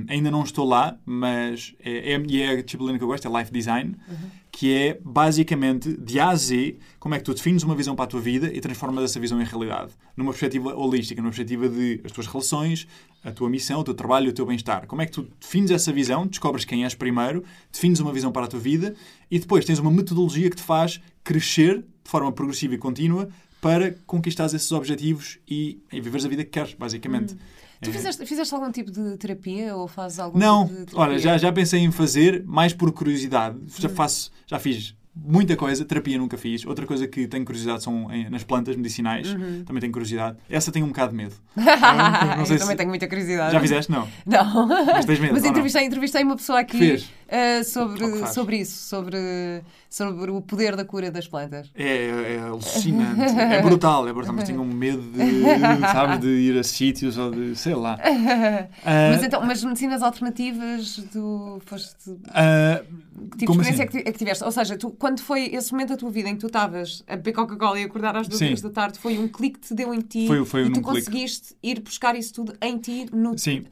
ainda 0.07 0.31
não 0.31 0.43
estou 0.43 0.65
lá, 0.65 0.97
mas 1.05 1.75
é, 1.79 2.13
é, 2.13 2.37
é 2.37 2.49
a 2.49 2.61
disciplina 2.61 2.97
que 2.97 3.03
eu 3.03 3.07
gosto, 3.07 3.27
é 3.27 3.39
Life 3.39 3.51
Design, 3.51 3.95
uhum. 4.07 4.29
Que 4.59 4.75
é 4.75 4.99
basicamente 5.01 5.95
de 5.95 6.19
A 6.19 6.31
a 6.31 6.35
Z 6.35 6.75
como 6.99 7.15
é 7.15 7.17
que 7.17 7.23
tu 7.23 7.33
defines 7.33 7.63
uma 7.63 7.73
visão 7.73 7.95
para 7.95 8.03
a 8.03 8.07
tua 8.09 8.19
vida 8.19 8.51
e 8.53 8.59
transformas 8.59 9.05
essa 9.05 9.17
visão 9.17 9.41
em 9.41 9.45
realidade. 9.45 9.93
Numa 10.17 10.31
perspectiva 10.31 10.75
holística, 10.75 11.21
numa 11.21 11.31
perspectiva 11.31 11.69
de 11.69 12.01
as 12.03 12.11
tuas 12.11 12.27
relações, 12.27 12.85
a 13.23 13.31
tua 13.31 13.49
missão, 13.49 13.79
o 13.79 13.85
teu 13.85 13.93
trabalho, 13.93 14.31
o 14.31 14.33
teu 14.33 14.45
bem-estar. 14.45 14.85
Como 14.85 15.01
é 15.01 15.05
que 15.05 15.13
tu 15.13 15.29
defines 15.39 15.71
essa 15.71 15.93
visão, 15.93 16.27
descobres 16.27 16.65
quem 16.65 16.83
és 16.83 16.93
primeiro, 16.93 17.41
defines 17.71 18.01
uma 18.01 18.11
visão 18.11 18.33
para 18.33 18.47
a 18.47 18.49
tua 18.49 18.59
vida 18.59 18.93
e 19.31 19.39
depois 19.39 19.63
tens 19.63 19.79
uma 19.79 19.89
metodologia 19.89 20.49
que 20.49 20.57
te 20.57 20.63
faz 20.63 20.99
crescer 21.23 21.77
de 21.77 22.11
forma 22.11 22.29
progressiva 22.29 22.73
e 22.73 22.77
contínua 22.77 23.29
para 23.61 23.95
conquistar 24.05 24.47
esses 24.47 24.73
objetivos 24.73 25.39
e, 25.47 25.81
e 25.89 26.01
viveres 26.01 26.25
a 26.25 26.27
vida 26.27 26.43
que 26.43 26.49
queres, 26.49 26.73
basicamente. 26.73 27.33
Hum. 27.33 27.37
Tu 27.81 27.89
é. 27.89 27.93
fizeste, 27.93 28.25
fizeste, 28.25 28.53
algum 28.53 28.71
tipo 28.71 28.91
de 28.91 29.17
terapia 29.17 29.75
ou 29.75 29.87
fazes 29.87 30.19
algum 30.19 30.37
Não, 30.37 30.67
tipo 30.67 30.79
de 30.79 30.85
terapia? 30.87 31.01
olha, 31.01 31.19
já, 31.19 31.37
já 31.37 31.51
pensei 31.51 31.79
em 31.79 31.91
fazer, 31.91 32.43
mais 32.45 32.73
por 32.73 32.91
curiosidade. 32.91 33.57
Já 33.77 33.87
hum. 33.87 33.95
faço, 33.95 34.31
já 34.45 34.59
fiz 34.59 34.95
muita 35.15 35.55
coisa. 35.55 35.83
Terapia 35.85 36.17
nunca 36.17 36.37
fiz. 36.37 36.65
Outra 36.65 36.85
coisa 36.85 37.07
que 37.07 37.27
tenho 37.27 37.45
curiosidade 37.45 37.83
são 37.83 38.11
em, 38.11 38.29
nas 38.29 38.43
plantas 38.43 38.75
medicinais. 38.75 39.33
Uhum. 39.33 39.63
Também 39.65 39.81
tenho 39.81 39.93
curiosidade. 39.93 40.37
Essa 40.49 40.71
tenho 40.71 40.85
um 40.85 40.89
bocado 40.89 41.11
de 41.11 41.17
medo. 41.17 41.35
não, 41.55 42.37
não 42.37 42.45
sei 42.45 42.55
Eu 42.55 42.59
se... 42.59 42.63
também 42.65 42.77
tenho 42.77 42.89
muita 42.89 43.07
curiosidade. 43.07 43.53
Já 43.53 43.59
fizeste? 43.59 43.91
Não. 43.91 44.07
Não. 44.25 44.67
Mas 44.67 45.05
tens 45.05 45.19
medo? 45.19 45.33
Mas 45.33 45.45
entrevistei, 45.45 45.83
entrevistei 45.83 46.23
uma 46.23 46.35
pessoa 46.35 46.59
aqui 46.59 47.03
uh, 47.29 47.63
sobre, 47.63 48.27
sobre 48.27 48.57
isso, 48.57 48.87
sobre, 48.87 49.61
sobre 49.89 50.31
o 50.31 50.41
poder 50.41 50.75
da 50.75 50.83
cura 50.83 51.11
das 51.11 51.27
plantas. 51.27 51.71
É, 51.75 51.83
é, 51.83 52.35
é 52.35 52.39
alucinante. 52.39 53.21
é 53.21 53.61
brutal, 53.61 54.07
é 54.07 54.13
brutal. 54.13 54.33
Mas 54.33 54.45
tenho 54.45 54.61
um 54.61 54.65
medo 54.65 55.01
de, 55.01 55.41
sabes, 55.91 56.19
de 56.19 56.27
ir 56.27 56.57
a 56.57 56.63
sítios 56.63 57.17
ou 57.17 57.31
de, 57.31 57.55
sei 57.55 57.75
lá. 57.75 57.95
Uh, 57.95 58.69
mas 59.11 59.23
então, 59.23 59.45
mas 59.45 59.63
medicinas 59.63 60.01
alternativas, 60.01 61.03
tu 61.11 61.61
foste... 61.65 62.09
Uh, 62.09 63.09
que 63.31 63.39
tipo 63.39 63.53
de 63.53 63.59
experiência 63.59 63.85
assim? 63.85 63.97
é, 63.97 64.01
que, 64.03 64.09
é 64.09 64.11
que 64.11 64.17
tiveste? 64.17 64.43
Ou 64.43 64.51
seja, 64.51 64.77
tu, 64.77 64.91
quando 64.91 65.21
foi 65.21 65.45
esse 65.53 65.71
momento 65.71 65.89
da 65.89 65.97
tua 65.97 66.09
vida 66.09 66.29
em 66.29 66.35
que 66.35 66.39
tu 66.39 66.47
estavas 66.47 67.03
a 67.07 67.15
beber 67.15 67.33
Coca-Cola 67.33 67.79
e 67.79 67.83
acordar 67.83 68.15
às 68.15 68.27
duas 68.27 68.41
horas 68.41 68.61
da 68.61 68.69
tarde, 68.69 68.99
foi 68.99 69.17
um 69.17 69.27
clique 69.27 69.59
que 69.59 69.67
te 69.67 69.73
deu 69.73 69.93
em 69.93 69.99
ti 69.99 70.27
foi, 70.27 70.45
foi 70.45 70.65
e 70.65 70.71
tu 70.71 70.79
um 70.79 70.83
conseguiste 70.83 71.55
ir 71.61 71.79
buscar 71.81 72.15
isso 72.15 72.33
tudo 72.33 72.53
em 72.61 72.77
ti 72.77 73.07
no, 73.11 73.37
sim. 73.37 73.65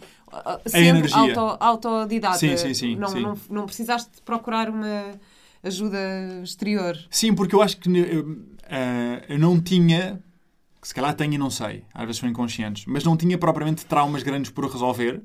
Sendo 0.65 1.15
auto, 1.15 1.57
autodidata. 1.59 2.37
Sim, 2.37 2.57
sim, 2.57 2.73
sim, 2.73 2.95
não, 2.95 3.07
sim. 3.07 3.21
Não, 3.21 3.37
não 3.49 3.65
precisaste 3.65 4.21
procurar 4.25 4.69
uma 4.69 5.13
ajuda 5.63 5.97
exterior. 6.43 6.97
Sim, 7.09 7.33
porque 7.33 7.55
eu 7.55 7.61
acho 7.61 7.77
que 7.77 7.89
eu, 7.89 8.21
uh, 8.31 9.23
eu 9.29 9.39
não 9.39 9.59
tinha 9.59 10.21
se 10.81 10.93
calhar 10.93 11.13
tenho 11.13 11.33
e 11.33 11.37
não 11.37 11.49
sei, 11.49 11.83
às 11.93 12.05
vezes 12.05 12.17
são 12.17 12.29
inconscientes, 12.29 12.85
mas 12.85 13.03
não 13.03 13.17
tinha 13.17 13.37
propriamente 13.37 13.85
traumas 13.85 14.23
grandes 14.23 14.49
por 14.49 14.65
resolver 14.71 15.21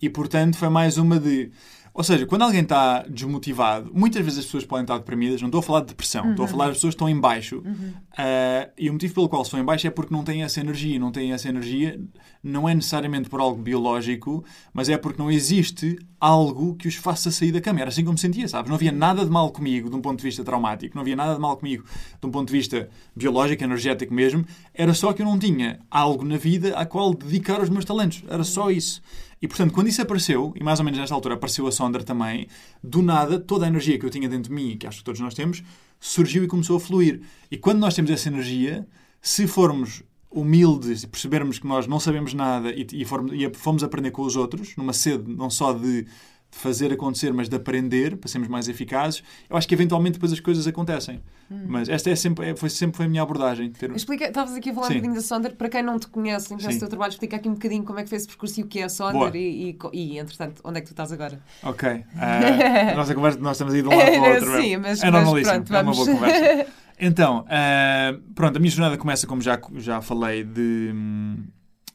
e, 0.00 0.08
portanto, 0.08 0.56
foi 0.56 0.68
mais 0.68 0.98
uma 0.98 1.18
de 1.18 1.50
ou 1.98 2.04
seja, 2.04 2.24
quando 2.26 2.42
alguém 2.42 2.60
está 2.60 3.02
desmotivado, 3.08 3.90
muitas 3.92 4.24
vezes 4.24 4.38
as 4.38 4.44
pessoas 4.44 4.64
podem 4.64 4.84
estar 4.84 4.98
deprimidas, 4.98 5.42
não 5.42 5.48
estou 5.48 5.58
a 5.58 5.62
falar 5.64 5.80
de 5.80 5.86
depressão, 5.86 6.26
uhum. 6.26 6.30
estou 6.30 6.44
a 6.44 6.46
uhum. 6.46 6.52
falar 6.52 6.66
das 6.66 6.76
pessoas 6.76 6.94
que 6.94 6.94
estão 6.94 7.08
em 7.08 7.18
baixo. 7.18 7.56
Uhum. 7.56 7.92
Uh, 8.12 8.70
e 8.78 8.88
o 8.88 8.92
motivo 8.92 9.14
pelo 9.14 9.28
qual 9.28 9.42
estão 9.42 9.58
em 9.58 9.64
baixo 9.64 9.84
é 9.84 9.90
porque 9.90 10.14
não 10.14 10.22
têm 10.22 10.44
essa 10.44 10.60
energia. 10.60 10.96
Não 10.96 11.10
têm 11.10 11.32
essa 11.32 11.48
energia, 11.48 12.00
não 12.40 12.68
é 12.68 12.74
necessariamente 12.74 13.28
por 13.28 13.40
algo 13.40 13.60
biológico, 13.60 14.44
mas 14.72 14.88
é 14.88 14.96
porque 14.96 15.20
não 15.20 15.28
existe 15.28 15.98
algo 16.20 16.76
que 16.76 16.86
os 16.86 16.94
faça 16.94 17.32
sair 17.32 17.50
da 17.50 17.60
cama. 17.60 17.80
Era 17.80 17.88
assim 17.88 18.02
como 18.02 18.12
me 18.12 18.20
sentia, 18.20 18.46
sabes? 18.46 18.68
Não 18.68 18.76
havia 18.76 18.92
nada 18.92 19.24
de 19.24 19.30
mal 19.32 19.50
comigo 19.50 19.90
de 19.90 19.96
um 19.96 20.00
ponto 20.00 20.18
de 20.18 20.24
vista 20.24 20.44
traumático, 20.44 20.94
não 20.94 21.02
havia 21.02 21.16
nada 21.16 21.34
de 21.34 21.40
mal 21.40 21.56
comigo 21.56 21.84
de 22.20 22.26
um 22.28 22.30
ponto 22.30 22.46
de 22.46 22.52
vista 22.52 22.88
biológico, 23.16 23.64
energético 23.64 24.14
mesmo. 24.14 24.44
Era 24.72 24.94
só 24.94 25.12
que 25.12 25.20
eu 25.20 25.26
não 25.26 25.36
tinha 25.36 25.80
algo 25.90 26.24
na 26.24 26.36
vida 26.36 26.76
a 26.76 26.86
qual 26.86 27.12
dedicar 27.12 27.60
os 27.60 27.68
meus 27.68 27.84
talentos. 27.84 28.22
Era 28.28 28.44
só 28.44 28.70
isso. 28.70 29.02
E, 29.40 29.46
portanto, 29.46 29.72
quando 29.72 29.88
isso 29.88 30.02
apareceu, 30.02 30.52
e 30.56 30.62
mais 30.62 30.78
ou 30.78 30.84
menos 30.84 30.98
nesta 30.98 31.14
altura 31.14 31.34
apareceu 31.34 31.66
a 31.66 31.72
Sonder 31.72 32.02
também, 32.02 32.48
do 32.82 33.02
nada, 33.02 33.38
toda 33.38 33.64
a 33.64 33.68
energia 33.68 33.98
que 33.98 34.04
eu 34.04 34.10
tinha 34.10 34.28
dentro 34.28 34.48
de 34.48 34.54
mim, 34.54 34.76
que 34.76 34.86
acho 34.86 34.98
que 34.98 35.04
todos 35.04 35.20
nós 35.20 35.34
temos, 35.34 35.62
surgiu 36.00 36.44
e 36.44 36.46
começou 36.46 36.76
a 36.76 36.80
fluir. 36.80 37.20
E 37.50 37.56
quando 37.56 37.78
nós 37.78 37.94
temos 37.94 38.10
essa 38.10 38.28
energia, 38.28 38.86
se 39.20 39.46
formos 39.46 40.02
humildes 40.30 41.04
e 41.04 41.06
percebermos 41.06 41.58
que 41.58 41.66
nós 41.66 41.86
não 41.86 41.98
sabemos 41.98 42.34
nada 42.34 42.70
e, 42.70 42.86
e, 42.92 43.04
formos, 43.04 43.32
e 43.32 43.50
fomos 43.54 43.82
aprender 43.82 44.10
com 44.10 44.22
os 44.22 44.36
outros, 44.36 44.76
numa 44.76 44.92
sede 44.92 45.32
não 45.34 45.48
só 45.48 45.72
de 45.72 46.06
de 46.50 46.58
fazer 46.58 46.92
acontecer, 46.92 47.32
mas 47.32 47.48
de 47.48 47.56
aprender 47.56 48.16
para 48.16 48.28
sermos 48.28 48.48
mais 48.48 48.68
eficazes, 48.68 49.22
eu 49.48 49.56
acho 49.56 49.68
que 49.68 49.74
eventualmente 49.74 50.14
depois 50.14 50.32
as 50.32 50.40
coisas 50.40 50.66
acontecem. 50.66 51.20
Hum. 51.50 51.64
Mas 51.66 51.88
esta 51.88 52.10
é 52.10 52.16
sempre, 52.16 52.50
é, 52.50 52.56
foi, 52.56 52.68
sempre 52.70 52.96
foi 52.96 53.06
a 53.06 53.08
minha 53.08 53.22
abordagem. 53.22 53.70
Ter... 53.70 53.90
Explica, 53.94 54.26
estavas 54.26 54.54
aqui 54.54 54.70
a 54.70 54.74
falar 54.74 54.86
Sim. 54.86 54.94
um 54.94 54.96
bocadinho 54.96 55.20
da 55.20 55.26
Sonder, 55.26 55.56
para 55.56 55.68
quem 55.68 55.82
não 55.82 55.98
te 55.98 56.08
conhece, 56.08 56.50
não 56.50 56.58
conhece 56.58 56.76
o 56.76 56.80
teu 56.80 56.88
trabalho, 56.88 57.10
explica 57.10 57.36
aqui 57.36 57.48
um 57.48 57.54
bocadinho 57.54 57.84
como 57.84 57.98
é 57.98 58.02
que 58.02 58.08
fez 58.08 58.22
esse 58.22 58.28
percurso 58.28 58.60
e 58.60 58.62
o 58.62 58.66
que 58.66 58.80
é 58.80 58.84
a 58.84 58.88
Sonder 58.88 59.34
e, 59.36 59.70
e, 59.70 59.78
e, 59.92 60.18
entretanto, 60.18 60.60
onde 60.64 60.78
é 60.78 60.80
que 60.80 60.86
tu 60.86 60.92
estás 60.92 61.12
agora? 61.12 61.40
Ok. 61.62 61.88
Uh, 61.88 62.02
a 62.92 62.94
nossa 62.94 63.14
conversa, 63.14 63.38
nós 63.38 63.56
estamos 63.56 63.74
aí 63.74 63.82
de 63.82 63.88
um 63.88 63.96
lado 63.96 64.10
para 64.10 64.20
o 64.20 64.34
outro. 64.34 64.62
Sim, 64.62 64.76
mas, 64.78 65.02
é 65.02 65.10
normalíssimo, 65.10 65.64
pronto, 65.64 65.74
é 65.74 65.82
uma 65.82 65.92
boa 65.92 66.06
conversa. 66.06 66.66
Então, 67.00 67.44
uh, 67.44 68.20
pronto, 68.34 68.56
a 68.56 68.58
minha 68.58 68.70
jornada 68.70 68.98
começa, 68.98 69.24
como 69.24 69.40
já, 69.40 69.60
já 69.76 70.00
falei, 70.00 70.42
de, 70.42 70.92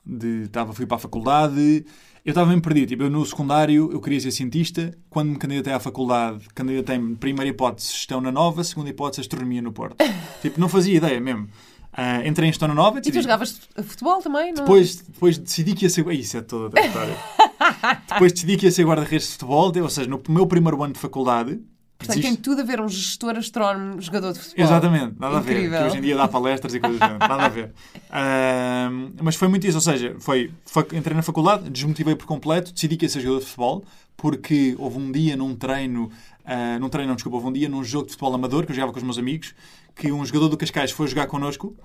de 0.05 0.47
tava, 0.47 0.73
fui 0.73 0.85
para 0.85 0.95
a 0.95 0.99
faculdade, 0.99 1.85
eu 2.25 2.31
estava 2.31 2.49
bem 2.49 2.59
perdido. 2.59 2.89
Tipo, 2.89 3.03
eu 3.03 3.09
no 3.09 3.25
secundário 3.25 3.89
eu 3.91 3.99
queria 3.99 4.19
ser 4.19 4.31
cientista. 4.31 4.95
Quando 5.09 5.29
me 5.29 5.37
candidatei 5.37 5.73
à 5.73 5.79
faculdade, 5.79 6.47
candidatei-me 6.55 7.15
primeira 7.15 7.49
hipótese 7.49 7.91
gestão 7.91 8.21
na 8.21 8.31
Nova, 8.31 8.63
segunda 8.63 8.89
hipótese 8.89 9.21
astronomia 9.21 9.61
no 9.61 9.73
Porto. 9.73 9.97
tipo, 10.41 10.59
não 10.59 10.69
fazia 10.69 10.95
ideia 10.95 11.19
mesmo. 11.19 11.49
Uh, 11.93 12.27
entrei 12.27 12.47
em 12.49 12.51
gestão 12.51 12.67
na 12.67 12.73
Nova. 12.73 12.99
Decidi... 12.99 13.17
E 13.17 13.21
tu 13.21 13.23
jogavas 13.23 13.61
futebol 13.83 14.21
também? 14.21 14.53
Não? 14.53 14.63
Depois, 14.63 14.95
depois 14.95 15.37
decidi 15.37 15.73
que 15.73 15.85
ia 15.85 15.89
ser. 15.89 16.09
Isso 16.13 16.37
é 16.37 16.41
toda 16.41 16.79
a 16.79 16.85
história. 16.85 17.15
depois 18.09 18.31
decidi 18.31 18.57
que 18.57 18.65
ia 18.65 18.71
ser 18.71 18.85
guarda-redes 18.85 19.27
de 19.27 19.33
futebol, 19.33 19.71
ou 19.81 19.89
seja, 19.89 20.09
no 20.09 20.21
meu 20.29 20.47
primeiro 20.47 20.81
ano 20.81 20.93
de 20.93 20.99
faculdade, 20.99 21.59
Portanto, 22.05 22.21
tem 22.21 22.35
tudo 22.35 22.61
a 22.61 22.63
ver 22.63 22.81
um 22.81 22.87
gestor 22.87 23.37
astrónomo, 23.37 24.01
jogador 24.01 24.33
de 24.33 24.39
futebol. 24.39 24.65
Exatamente, 24.65 25.15
nada 25.19 25.37
Incrível. 25.39 25.65
a 25.65 25.69
ver. 25.69 25.77
Que 25.79 25.91
hoje 25.91 25.97
em 25.97 26.01
dia 26.01 26.15
dá 26.15 26.27
palestras 26.27 26.73
e 26.73 26.79
coisas 26.79 27.01
assim, 27.01 27.17
nada 27.17 27.43
a 27.43 27.49
ver. 27.49 27.71
Uh, 28.13 29.11
mas 29.23 29.35
foi 29.35 29.47
muito 29.47 29.65
isso, 29.65 29.77
ou 29.77 29.81
seja, 29.81 30.15
foi, 30.19 30.51
entrei 30.93 31.15
na 31.15 31.23
faculdade, 31.23 31.67
desmotivei 31.67 32.15
por 32.15 32.27
completo, 32.27 32.71
decidi 32.71 32.95
que 32.95 33.05
ia 33.05 33.09
ser 33.09 33.21
jogador 33.21 33.39
de 33.39 33.45
futebol, 33.47 33.83
porque 34.15 34.75
houve 34.77 34.99
um 34.99 35.11
dia 35.11 35.35
num 35.35 35.55
treino, 35.55 36.11
uh, 36.45 36.79
num 36.79 36.89
treino, 36.89 37.09
não, 37.09 37.15
desculpa, 37.15 37.37
houve 37.37 37.49
um 37.49 37.51
dia 37.51 37.67
num 37.67 37.83
jogo 37.83 38.05
de 38.05 38.11
futebol 38.11 38.35
amador, 38.35 38.67
que 38.67 38.71
eu 38.71 38.75
jogava 38.75 38.91
com 38.91 38.99
os 38.99 39.03
meus 39.03 39.17
amigos, 39.17 39.55
que 39.95 40.11
um 40.11 40.23
jogador 40.23 40.47
do 40.47 40.57
Cascais 40.57 40.91
foi 40.91 41.07
jogar 41.07 41.25
connosco 41.25 41.75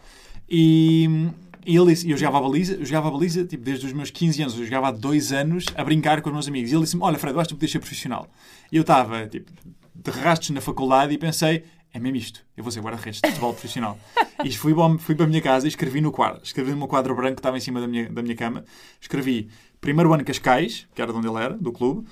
e, 0.49 1.31
e 1.67 1.77
ele 1.77 1.87
disse, 1.87 2.11
eu 2.11 2.17
jogava 2.17 2.39
a 2.39 2.41
baliza, 2.41 2.75
eu 2.75 2.85
jogava 2.85 3.09
a 3.09 3.11
baliza 3.11 3.45
tipo, 3.45 3.63
desde 3.63 3.87
os 3.87 3.93
meus 3.93 4.11
15 4.11 4.43
anos, 4.43 4.59
eu 4.59 4.65
jogava 4.65 4.89
há 4.89 4.91
dois 4.91 5.33
anos 5.33 5.67
a 5.77 5.85
brincar 5.85 6.23
com 6.23 6.31
os 6.31 6.33
meus 6.33 6.49
amigos. 6.49 6.73
E 6.73 6.75
ele 6.75 6.85
disse-me: 6.85 7.03
Olha, 7.03 7.19
Fred, 7.19 7.35
eu 7.35 7.41
acho 7.41 7.49
que 7.49 7.55
tu 7.55 7.59
podias 7.59 7.73
ser 7.73 7.79
profissional. 7.79 8.29
E 8.73 8.77
eu 8.77 8.81
estava, 8.81 9.27
tipo, 9.27 9.53
de 9.99 10.11
rastos 10.13 10.51
na 10.51 10.61
faculdade 10.61 11.13
e 11.13 11.19
pensei, 11.19 11.65
é 11.93 11.99
mesmo 11.99 12.17
isto, 12.17 12.47
eu 12.57 12.63
vou 12.63 12.71
ser 12.71 12.81
guarda-redes 12.81 13.21
de 13.21 13.29
futebol 13.29 13.53
profissional. 13.53 13.99
E 14.45 14.53
fui, 14.53 14.73
bom, 14.73 14.97
fui 14.99 15.17
para 15.17 15.25
a 15.25 15.29
minha 15.29 15.43
casa 15.43 15.67
e 15.67 15.69
escrevi 15.69 16.01
no 16.01 16.13
quadro, 16.13 16.41
escrevi 16.45 16.71
no 16.71 16.77
meu 16.77 16.87
quadro 16.87 17.13
branco 17.13 17.35
que 17.35 17.41
estava 17.41 17.57
em 17.57 17.61
cima 17.61 17.81
da 17.81 17.89
minha, 17.89 18.09
da 18.09 18.23
minha 18.23 18.37
cama, 18.37 18.65
escrevi 19.01 19.49
primeiro 19.81 20.15
ano 20.15 20.25
Cascais, 20.25 20.87
que 20.95 21.03
era 21.03 21.11
de 21.11 21.19
onde 21.19 21.27
ele 21.27 21.39
era, 21.39 21.55
do 21.55 21.73
clube, 21.73 22.07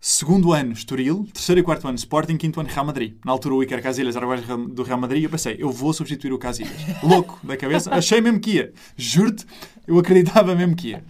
segundo 0.00 0.52
ano 0.52 0.72
Estoril, 0.72 1.26
terceiro 1.32 1.60
e 1.60 1.64
quarto 1.64 1.88
ano 1.88 1.96
Sporting, 1.96 2.36
quinto 2.36 2.60
ano 2.60 2.68
Real 2.68 2.86
Madrid. 2.86 3.16
Na 3.24 3.32
altura 3.32 3.56
o 3.56 3.62
Iker 3.64 3.82
Casillas 3.82 4.14
era 4.14 4.24
o 4.24 4.68
do 4.68 4.84
Real 4.84 4.96
Madrid 4.96 5.22
e 5.22 5.24
eu 5.24 5.30
pensei, 5.30 5.56
eu 5.58 5.72
vou 5.72 5.92
substituir 5.92 6.32
o 6.32 6.38
Casillas. 6.38 6.72
Louco 7.02 7.44
da 7.44 7.56
cabeça, 7.56 7.92
achei 7.92 8.20
mesmo 8.20 8.38
que 8.38 8.52
ia. 8.52 8.72
Juro-te, 8.96 9.44
eu 9.84 9.98
acreditava 9.98 10.54
mesmo 10.54 10.76
que 10.76 10.90
ia. 10.90 11.04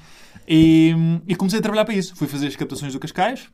E, 0.49 0.95
e 1.29 1.37
comecei 1.37 1.59
a 1.59 1.63
trabalhar 1.63 1.85
para 1.85 1.95
isso. 1.95 2.17
Fui 2.17 2.27
fazer 2.27 2.47
as 2.47 2.57
captações 2.57 2.95
do 2.95 2.99
Cascais, 2.99 3.47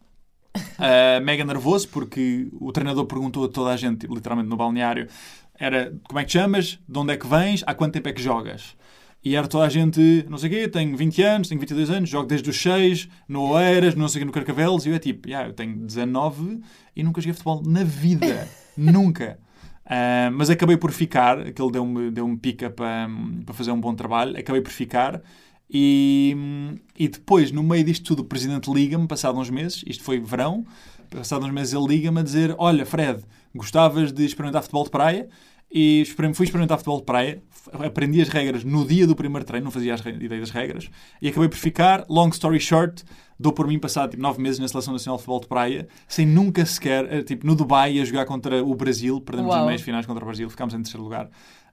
Uh, 0.56 1.24
mega 1.24 1.44
nervoso 1.44 1.88
porque 1.88 2.48
o 2.60 2.72
treinador 2.72 3.06
perguntou 3.06 3.44
a 3.44 3.48
toda 3.48 3.70
a 3.70 3.76
gente, 3.76 4.06
literalmente 4.06 4.48
no 4.48 4.56
balneário, 4.56 5.08
era 5.58 5.92
como 6.04 6.20
é 6.20 6.22
que 6.22 6.30
te 6.30 6.38
chamas, 6.38 6.78
de 6.88 6.98
onde 6.98 7.12
é 7.12 7.16
que 7.16 7.26
vens, 7.26 7.64
há 7.66 7.74
quanto 7.74 7.92
tempo 7.92 8.08
é 8.08 8.12
que 8.12 8.22
jogas? 8.22 8.76
E 9.24 9.34
era 9.34 9.48
toda 9.48 9.66
a 9.66 9.68
gente, 9.68 10.24
não 10.28 10.38
sei 10.38 10.48
o 10.48 10.52
quê, 10.52 10.68
tenho 10.68 10.96
20 10.96 11.22
anos, 11.22 11.48
tenho 11.48 11.60
22 11.60 11.90
anos, 11.90 12.08
jogo 12.08 12.28
desde 12.28 12.48
os 12.48 12.60
6, 12.60 13.08
no 13.28 13.50
Oeiras, 13.50 13.94
não 13.96 14.08
sei 14.08 14.20
o 14.20 14.20
quê, 14.20 14.26
no 14.26 14.32
Carcavelos, 14.32 14.86
e 14.86 14.90
eu 14.90 14.94
é 14.94 14.98
tipo, 14.98 15.28
yeah, 15.28 15.48
eu 15.48 15.52
tenho 15.52 15.76
19 15.76 16.60
e 16.94 17.02
nunca 17.02 17.20
joguei 17.20 17.32
futebol 17.32 17.62
na 17.66 17.82
vida. 17.82 18.48
nunca. 18.76 19.38
Uh, 19.84 20.30
mas 20.32 20.50
acabei 20.50 20.76
por 20.76 20.92
ficar, 20.92 21.40
aquele 21.40 21.72
deu-me 21.72 22.10
deu, 22.10 22.38
pica 22.40 22.70
para, 22.70 23.08
para 23.44 23.54
fazer 23.54 23.72
um 23.72 23.80
bom 23.80 23.94
trabalho, 23.94 24.38
acabei 24.38 24.60
por 24.60 24.70
ficar 24.70 25.20
e, 25.70 26.36
e 26.98 27.08
depois, 27.08 27.52
no 27.52 27.62
meio 27.62 27.84
disto 27.84 28.04
tudo, 28.04 28.20
o 28.20 28.24
presidente 28.24 28.72
liga-me, 28.72 29.06
passado 29.06 29.38
uns 29.38 29.50
meses, 29.50 29.84
isto 29.86 30.02
foi 30.02 30.18
verão, 30.18 30.64
passado 31.10 31.44
uns 31.44 31.52
meses 31.52 31.74
ele 31.74 31.86
liga-me 31.86 32.20
a 32.20 32.22
dizer: 32.22 32.54
Olha, 32.58 32.86
Fred, 32.86 33.22
gostavas 33.54 34.12
de 34.12 34.24
experimentar 34.24 34.62
futebol 34.62 34.84
de 34.84 34.90
praia? 34.90 35.28
e 35.70 36.04
fui 36.34 36.46
experimentar 36.46 36.78
futebol 36.78 36.98
de 36.98 37.04
praia. 37.04 37.42
Aprendi 37.72 38.22
as 38.22 38.28
regras 38.28 38.64
no 38.64 38.86
dia 38.86 39.06
do 39.06 39.14
primeiro 39.14 39.44
treino, 39.44 39.64
não 39.64 39.70
fazia 39.70 39.92
as 39.92 40.00
ideia 40.00 40.40
das 40.40 40.50
regras. 40.50 40.88
E 41.20 41.28
acabei 41.28 41.48
por 41.48 41.58
ficar, 41.58 42.06
long 42.08 42.30
story 42.30 42.58
short, 42.58 43.04
dou 43.38 43.52
por 43.52 43.66
mim 43.66 43.78
passado 43.78 44.12
tipo, 44.12 44.22
nove 44.22 44.40
meses 44.40 44.58
na 44.58 44.66
Seleção 44.66 44.94
Nacional 44.94 45.18
de 45.18 45.22
Futebol 45.22 45.40
de 45.40 45.46
Praia, 45.46 45.88
sem 46.06 46.26
nunca 46.26 46.64
sequer, 46.64 47.12
eh, 47.12 47.22
tipo, 47.22 47.46
no 47.46 47.54
Dubai, 47.54 48.00
a 48.00 48.04
jogar 48.04 48.24
contra 48.24 48.64
o 48.64 48.74
Brasil. 48.74 49.20
Perdemos 49.20 49.54
as 49.54 49.66
meias 49.66 49.82
finais 49.82 50.06
contra 50.06 50.24
o 50.24 50.26
Brasil, 50.26 50.48
ficámos 50.48 50.72
em 50.72 50.78
terceiro 50.78 51.02
lugar. 51.02 51.28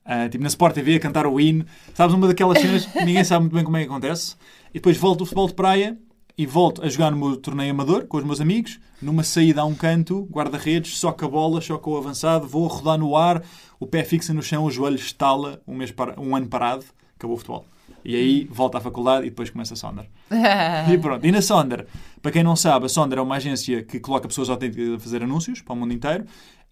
Uh, 0.06 0.30
tipo, 0.30 0.44
na 0.44 0.48
Sport 0.48 0.76
TV 0.76 0.96
a 0.96 1.00
cantar 1.00 1.26
o 1.26 1.40
hino. 1.40 1.66
Sabes, 1.94 2.14
uma 2.14 2.28
daquelas 2.28 2.60
cenas 2.60 2.86
que 2.86 3.02
ninguém 3.04 3.24
sabe 3.24 3.42
muito 3.42 3.56
bem 3.56 3.64
como 3.64 3.78
é 3.78 3.82
que 3.82 3.88
acontece. 3.88 4.36
E 4.70 4.74
depois 4.74 4.98
volto 4.98 5.20
do 5.20 5.26
futebol 5.26 5.48
de 5.48 5.54
praia 5.54 5.98
e 6.38 6.46
volto 6.46 6.84
a 6.84 6.90
jogar 6.90 7.12
no 7.12 7.18
meu 7.18 7.38
torneio 7.38 7.72
amador 7.72 8.06
com 8.06 8.18
os 8.18 8.24
meus 8.24 8.42
amigos, 8.42 8.80
numa 9.02 9.24
saída 9.24 9.62
a 9.62 9.66
um 9.66 9.74
canto, 9.74 10.28
guarda-redes, 10.30 10.98
soca 10.98 11.26
a 11.26 11.30
bola, 11.30 11.62
choca 11.62 11.90
o 11.90 11.98
avançado, 11.98 12.48
vou 12.48 12.66
a 12.66 12.70
rodar 12.70 12.98
no 12.98 13.16
ar, 13.16 13.42
o 13.80 13.88
pé 13.88 14.04
fixa 14.04 14.34
no 14.34 14.44
chão, 14.44 14.66
o 14.66 14.72
joelho 14.72 14.96
estala, 14.96 15.62
um, 15.66 15.76
mês 15.76 15.92
para... 15.92 16.20
um 16.20 16.36
ano 16.36 16.48
parado, 16.48 16.84
acabou 17.16 17.36
o 17.36 17.38
futebol. 17.38 17.66
E 18.04 18.16
aí 18.16 18.48
volta 18.52 18.78
à 18.78 18.82
faculdade 18.82 19.26
e 19.26 19.30
depois 19.30 19.50
começa 19.50 19.74
a 19.74 19.78
Sonder. 19.78 20.06
e 20.94 20.98
pronto. 21.00 21.26
E 21.26 21.32
na 21.32 21.42
Sonder, 21.42 21.88
para 22.22 22.32
quem 22.32 22.44
não 22.44 22.56
sabe, 22.56 22.86
a 22.86 22.90
Sonder 22.90 23.18
é 23.18 23.22
uma 23.22 23.36
agência 23.36 23.82
que 23.82 24.00
coloca 24.00 24.28
pessoas 24.28 24.50
autênticas 24.50 24.94
a 24.94 25.00
fazer 25.00 25.24
anúncios 25.24 25.62
para 25.62 25.74
o 25.74 25.76
mundo 25.76 25.94
inteiro. 25.94 26.26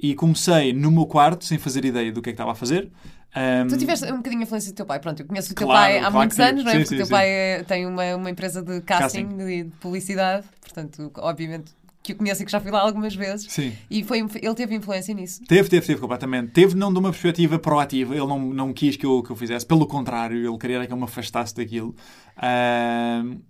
E 0.04 0.14
comecei 0.16 0.74
no 0.74 0.92
meu 0.92 1.06
quarto, 1.06 1.46
sem 1.46 1.58
fazer 1.58 1.86
ideia 1.86 2.12
do 2.12 2.22
que 2.22 2.30
é 2.30 2.34
que 2.34 2.36
estava 2.36 2.52
a 2.52 2.56
fazer. 2.56 2.92
Um... 3.34 3.68
Tu 3.68 3.78
tiveste 3.78 4.06
um 4.12 4.18
bocadinho 4.18 4.42
a 4.42 4.44
influência 4.44 4.74
do 4.74 4.76
teu 4.76 4.86
pai. 4.86 5.00
Pronto, 5.00 5.22
eu 5.22 5.26
conheço 5.26 5.54
o 5.54 5.56
teu 5.56 5.66
claro, 5.66 5.82
pai 5.82 5.98
há 5.98 6.02
claro 6.02 6.16
muitos 6.18 6.40
anos, 6.42 6.64
não 6.66 6.72
é? 6.72 6.74
Sim, 6.74 6.80
Porque 6.82 6.96
o 6.96 6.98
teu 6.98 7.06
sim. 7.06 7.12
pai 7.12 7.30
é, 7.30 7.64
tem 7.64 7.86
uma, 7.86 8.16
uma 8.18 8.30
empresa 8.30 8.62
de 8.62 8.82
casting, 8.82 9.28
casting. 9.30 9.64
de 9.64 9.72
publicidade. 9.80 10.46
Portanto, 10.60 11.10
obviamente 11.20 11.72
que 12.04 12.12
eu 12.12 12.18
conheço 12.18 12.44
e 12.44 12.46
que 12.46 12.52
já 12.52 12.60
fui 12.60 12.70
lá 12.70 12.82
algumas 12.82 13.16
vezes. 13.16 13.50
Sim. 13.50 13.72
E 13.90 14.04
foi, 14.04 14.20
ele 14.20 14.56
teve 14.56 14.76
influência 14.76 15.14
nisso? 15.16 15.42
Teve, 15.48 15.70
teve, 15.70 15.88
teve, 15.88 16.02
completamente. 16.02 16.52
Teve 16.52 16.76
não 16.76 16.92
de 16.92 17.00
uma 17.00 17.12
perspectiva 17.12 17.58
proativa, 17.58 18.14
ele 18.14 18.28
não, 18.28 18.40
não 18.40 18.74
quis 18.74 18.98
que 18.98 19.06
eu, 19.06 19.24
que 19.24 19.32
eu 19.32 19.36
fizesse, 19.38 19.66
pelo 19.66 19.88
contrário, 19.88 20.36
ele 20.36 20.58
queria 20.58 20.86
que 20.86 20.92
eu 20.92 20.98
me 20.98 21.06
afastasse 21.06 21.56
daquilo. 21.56 21.96
Uh, 22.38 23.42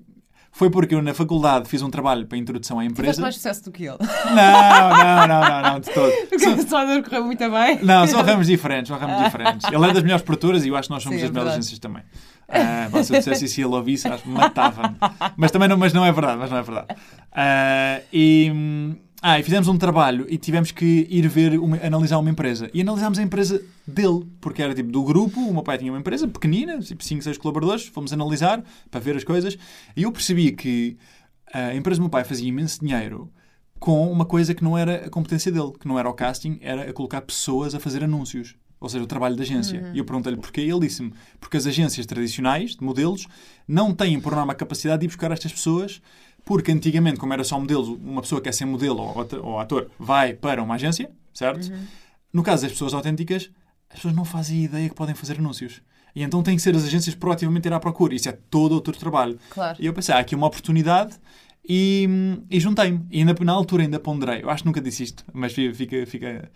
foi 0.54 0.70
porque 0.70 0.94
eu 0.94 1.02
na 1.02 1.16
faculdade 1.16 1.68
fiz 1.68 1.82
um 1.82 1.90
trabalho 1.90 2.28
para 2.28 2.38
a 2.38 2.40
introdução 2.40 2.80
à 2.80 2.86
empresa. 2.86 3.02
Tiveste 3.02 3.22
mais 3.22 3.36
sucesso 3.36 3.64
do 3.66 3.72
que 3.72 3.86
ele. 3.86 3.98
Não, 4.00 4.90
não, 4.98 5.28
não, 5.28 5.50
não, 5.50 5.74
não 5.74 5.80
de 5.80 5.90
todo. 5.90 6.12
Porque 6.30 6.48
o 6.48 7.04
correu 7.04 7.26
muito 7.26 7.50
bem. 7.50 7.80
Não, 7.82 8.06
são 8.06 8.22
ramos 8.22 8.46
diferentes, 8.46 8.88
são 8.88 8.98
ramos 8.98 9.24
diferentes. 9.24 9.68
Ele 9.72 9.84
é 9.84 9.94
das 9.94 10.04
melhores 10.04 10.24
produtoras 10.24 10.64
e 10.64 10.70
eu 10.70 10.76
acho 10.76 10.88
que 10.88 10.94
nós 10.94 11.02
somos 11.02 11.20
Sim, 11.20 11.26
é 11.26 11.30
melhores 11.30 11.54
agências 11.54 11.80
também. 11.80 12.04
Uh, 12.48 13.04
se 13.04 13.14
eu 13.14 13.18
dissesse 13.18 13.46
isso 13.46 13.62
e 13.62 13.64
ele 13.64 13.74
ouvisse, 13.74 14.08
acho 14.08 14.24
que 14.24 14.30
matava-me. 14.30 14.96
Mas 15.36 15.50
também 15.50 15.68
não, 15.68 15.76
mas 15.76 15.92
não 15.92 16.06
é 16.06 16.12
verdade, 16.12 16.38
mas 16.38 16.52
não 16.52 16.58
é 16.58 16.62
verdade. 16.62 16.88
Uh, 16.94 18.06
e 18.14 18.52
hum, 18.54 18.96
ah, 19.26 19.40
e 19.40 19.44
fizemos 19.44 19.70
um 19.70 19.78
trabalho 19.78 20.26
e 20.28 20.38
tivemos 20.38 20.72
que 20.72 21.08
ir 21.10 21.26
ver, 21.30 21.58
uma, 21.58 21.78
analisar 21.78 22.18
uma 22.18 22.30
empresa. 22.30 22.70
E 22.74 22.82
analisámos 22.82 23.18
a 23.18 23.24
empresa 23.24 23.64
dele, 23.88 24.26
porque 24.42 24.62
era 24.62 24.76
tipo 24.76 24.92
do 24.92 25.02
grupo, 25.02 25.40
o 25.40 25.54
meu 25.54 25.64
pai 25.64 25.78
tinha 25.78 25.90
uma 25.94 25.98
empresa 25.98 26.28
pequenina, 26.28 26.78
tipo 26.80 27.02
5, 27.02 27.24
6 27.24 27.38
colaboradores, 27.38 27.88
fomos 27.88 28.12
analisar 28.12 28.62
para 28.92 29.00
ver 29.00 29.16
as 29.16 29.24
coisas. 29.24 29.58
E 29.96 30.04
eu 30.04 30.12
percebi 30.12 30.52
que 30.52 30.98
a 31.54 31.74
empresa 31.74 32.00
do 32.00 32.04
meu 32.04 32.10
pai 32.10 32.26
fazia 32.26 32.50
imenso 32.50 32.82
dinheiro 32.82 33.32
com 33.80 34.12
uma 34.12 34.26
coisa 34.26 34.54
que 34.54 34.62
não 34.62 34.78
era 34.78 35.06
a 35.06 35.10
competência 35.10 35.50
dele, 35.50 35.72
que 35.80 35.88
não 35.88 35.98
era 35.98 36.10
o 36.10 36.14
casting, 36.14 36.60
era 36.62 36.90
a 36.90 36.92
colocar 36.92 37.22
pessoas 37.22 37.74
a 37.74 37.80
fazer 37.80 38.04
anúncios. 38.04 38.58
Ou 38.78 38.90
seja, 38.90 39.06
o 39.06 39.08
trabalho 39.08 39.38
da 39.38 39.44
agência. 39.44 39.80
Uhum. 39.80 39.94
E 39.94 40.00
eu 40.00 40.04
perguntei-lhe 40.04 40.38
porquê, 40.38 40.60
e 40.60 40.70
ele 40.70 40.82
disse-me: 40.82 41.14
porque 41.40 41.56
as 41.56 41.66
agências 41.66 42.06
tradicionais, 42.06 42.76
de 42.76 42.84
modelos, 42.84 43.26
não 43.66 43.94
têm, 43.94 44.20
por 44.20 44.36
norma, 44.36 44.52
a 44.52 44.56
capacidade 44.56 45.00
de 45.00 45.06
ir 45.06 45.08
buscar 45.08 45.32
estas 45.32 45.54
pessoas 45.54 46.02
porque 46.46 46.72
antigamente, 46.72 47.20
como 47.20 47.34
era 47.34 47.44
só 47.44 47.60
modelo, 47.60 47.96
uma 47.96 48.22
pessoa 48.22 48.42
que 48.42 48.46
quer 48.46 48.54
ser 48.54 48.66
modelo 48.66 49.02
ou, 49.02 49.28
ou 49.44 49.60
ator 49.60 49.90
vai 49.98 50.34
para 50.34 50.62
uma 50.62 50.76
agência, 50.76 51.10
certo? 51.34 51.72
Uhum. 51.72 51.86
No 52.32 52.44
caso 52.44 52.64
das 52.64 52.72
pessoas 52.72 52.94
autênticas, 52.94 53.50
as 53.90 53.96
pessoas 53.96 54.16
não 54.16 54.26
fazem 54.26 54.64
ideia 54.64 54.90
que 54.90 54.96
podem 54.96 55.16
fazer 55.16 55.38
anúncios. 55.38 55.82
E 56.16 56.22
então 56.22 56.44
tem 56.44 56.56
que 56.56 56.62
ser 56.62 56.76
as 56.76 56.84
agências 56.84 57.16
proativamente 57.16 57.68
ir 57.68 57.74
à 57.74 57.80
procura. 57.80 58.14
Isso 58.14 58.30
é 58.30 58.32
todo 58.32 58.74
outro 58.74 58.94
trabalho. 58.94 59.38
Claro. 59.50 59.78
E 59.80 59.86
eu 59.86 59.94
pensei, 59.94 60.14
há 60.14 60.20
aqui 60.20 60.36
uma 60.36 60.48
oportunidade 60.48 61.16
e, 61.68 62.08
e 62.50 62.60
juntei-me. 62.60 63.06
E 63.10 63.20
ainda, 63.20 63.36
na 63.42 63.54
altura 63.54 63.84
ainda 63.84 64.00
ponderei. 64.00 64.44
Eu 64.44 64.50
acho 64.50 64.64
que 64.64 64.68
nunca 64.68 64.82
disse 64.82 65.04
isto, 65.04 65.24
mas 65.34 65.54
fica, 65.54 66.06
fica, 66.06 66.52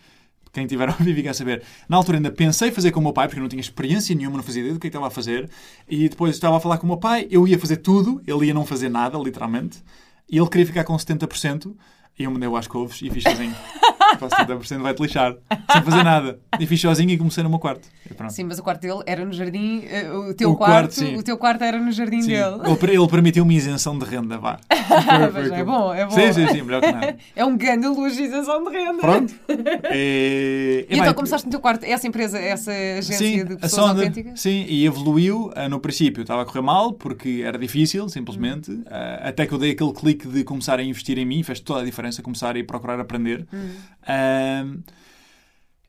quem 0.52 0.68
tiver 0.68 0.88
a 0.90 0.92
ouvir 0.92 1.16
fica 1.16 1.32
a 1.32 1.34
saber. 1.34 1.64
Na 1.88 1.98
altura 1.98 2.18
ainda 2.18 2.32
pensei 2.32 2.72
fazer 2.72 2.92
com 2.92 3.00
o 3.00 3.04
meu 3.04 3.14
pai, 3.14 3.28
porque 3.28 3.40
eu 3.40 3.44
não 3.44 3.50
tinha 3.50 3.62
experiência 3.62 4.16
nenhuma, 4.16 4.38
não 4.38 4.44
fazia 4.44 4.62
ideia 4.62 4.74
do 4.74 4.80
que, 4.80 4.88
é 4.88 4.90
que 4.90 4.96
estava 4.96 5.08
a 5.08 5.12
fazer. 5.12 5.50
E 5.88 6.10
depois 6.10 6.36
estava 6.36 6.58
a 6.58 6.60
falar 6.60 6.78
com 6.78 6.86
o 6.86 6.88
meu 6.88 6.98
pai, 6.98 7.28
eu 7.30 7.48
ia 7.48 7.58
fazer 7.60 7.78
tudo, 7.78 8.22
ele 8.26 8.48
ia 8.48 8.54
não 8.54 8.66
fazer 8.66 8.90
nada, 8.90 9.18
literalmente. 9.18 9.84
E 10.30 10.38
ele 10.38 10.50
queria 10.50 10.66
ficar 10.66 10.84
com 10.84 10.96
70%. 10.96 11.74
E 12.20 12.24
eu 12.24 12.32
mandei-o 12.32 12.56
às 12.56 12.68
couves 12.68 13.00
e 13.02 13.10
fiz 13.10 13.24
sozinho. 13.24 13.56
Para 14.16 14.46
70% 14.46 14.80
vai-te 14.80 15.02
lixar. 15.02 15.36
Sem 15.72 15.82
fazer 15.82 16.04
nada. 16.04 16.40
E 16.60 16.66
fiz 16.66 16.80
sozinho 16.80 17.10
e 17.10 17.18
comecei 17.18 17.44
no 17.44 17.50
meu 17.50 17.60
quarto. 17.60 17.88
Sim, 18.30 18.46
mas 18.46 18.60
o 18.60 18.64
quarto 18.64 18.82
dele 18.82 19.02
era 19.06 19.26
no 19.26 19.34
jardim. 19.34 19.84
Eh, 19.86 20.10
o 20.12 20.34
teu, 20.34 20.52
o 20.52 20.56
quarto, 20.56 20.96
quarto 20.96 21.20
o 21.20 21.24
teu 21.24 21.38
quarto 21.38 21.64
era 21.64 21.78
no 21.80 21.92
jardim 21.92 22.22
sim. 22.22 22.30
dele. 22.30 22.62
Ele, 22.66 22.96
ele 22.96 23.08
permitiu-me 23.08 23.56
isenção 23.56 23.98
de 23.98 24.06
renda, 24.06 24.38
vá. 24.38 24.60
é 24.70 25.64
bom, 25.64 25.94
é 25.94 26.06
bom. 26.06 26.12
Sim, 26.12 26.34
sim, 26.34 26.48
sim, 26.48 26.62
melhor 26.62 26.82
que 26.82 26.92
nada. 26.92 27.18
É 27.36 27.46
um 27.46 27.58
ganho 27.58 27.82
de 27.82 27.88
luz 27.88 28.16
de 28.16 28.24
isenção 28.24 28.64
de 28.64 28.70
renda. 28.72 29.00
Pronto. 29.00 29.34
E, 29.94 30.86
e 30.90 30.98
então 30.98 31.14
começaste 31.14 31.46
no 31.46 31.52
teu 31.52 31.60
quarto, 31.60 31.84
essa 31.84 32.08
empresa, 32.08 32.40
essa 32.40 32.72
agência 32.72 33.18
sim, 33.18 33.46
de 33.46 33.58
pessoas 33.58 33.90
autênticas? 33.90 34.40
Sim, 34.40 34.66
e 34.68 34.86
evoluiu. 34.86 35.52
Eh, 35.56 35.68
no 35.68 35.80
princípio 35.80 36.22
estava 36.22 36.42
a 36.42 36.46
correr 36.46 36.62
mal, 36.62 36.94
porque 36.94 37.42
era 37.44 37.58
difícil, 37.58 38.08
simplesmente. 38.10 38.72
Hum. 38.72 38.84
Até 39.22 39.46
que 39.46 39.54
eu 39.54 39.58
dei 39.58 39.72
aquele 39.72 39.94
clique 39.94 40.28
de 40.28 40.44
começar 40.44 40.80
a 40.80 40.84
investir 40.84 41.18
em 41.18 41.26
mim, 41.26 41.44
fez 41.44 41.60
toda 41.60 41.82
a 41.82 41.86
diferença 41.86 42.22
começar 42.22 42.56
a 42.56 42.60
ir 42.60 42.64
procurar 42.64 43.00
aprender. 43.00 43.46
Hum. 43.54 43.70
Um, 44.08 44.84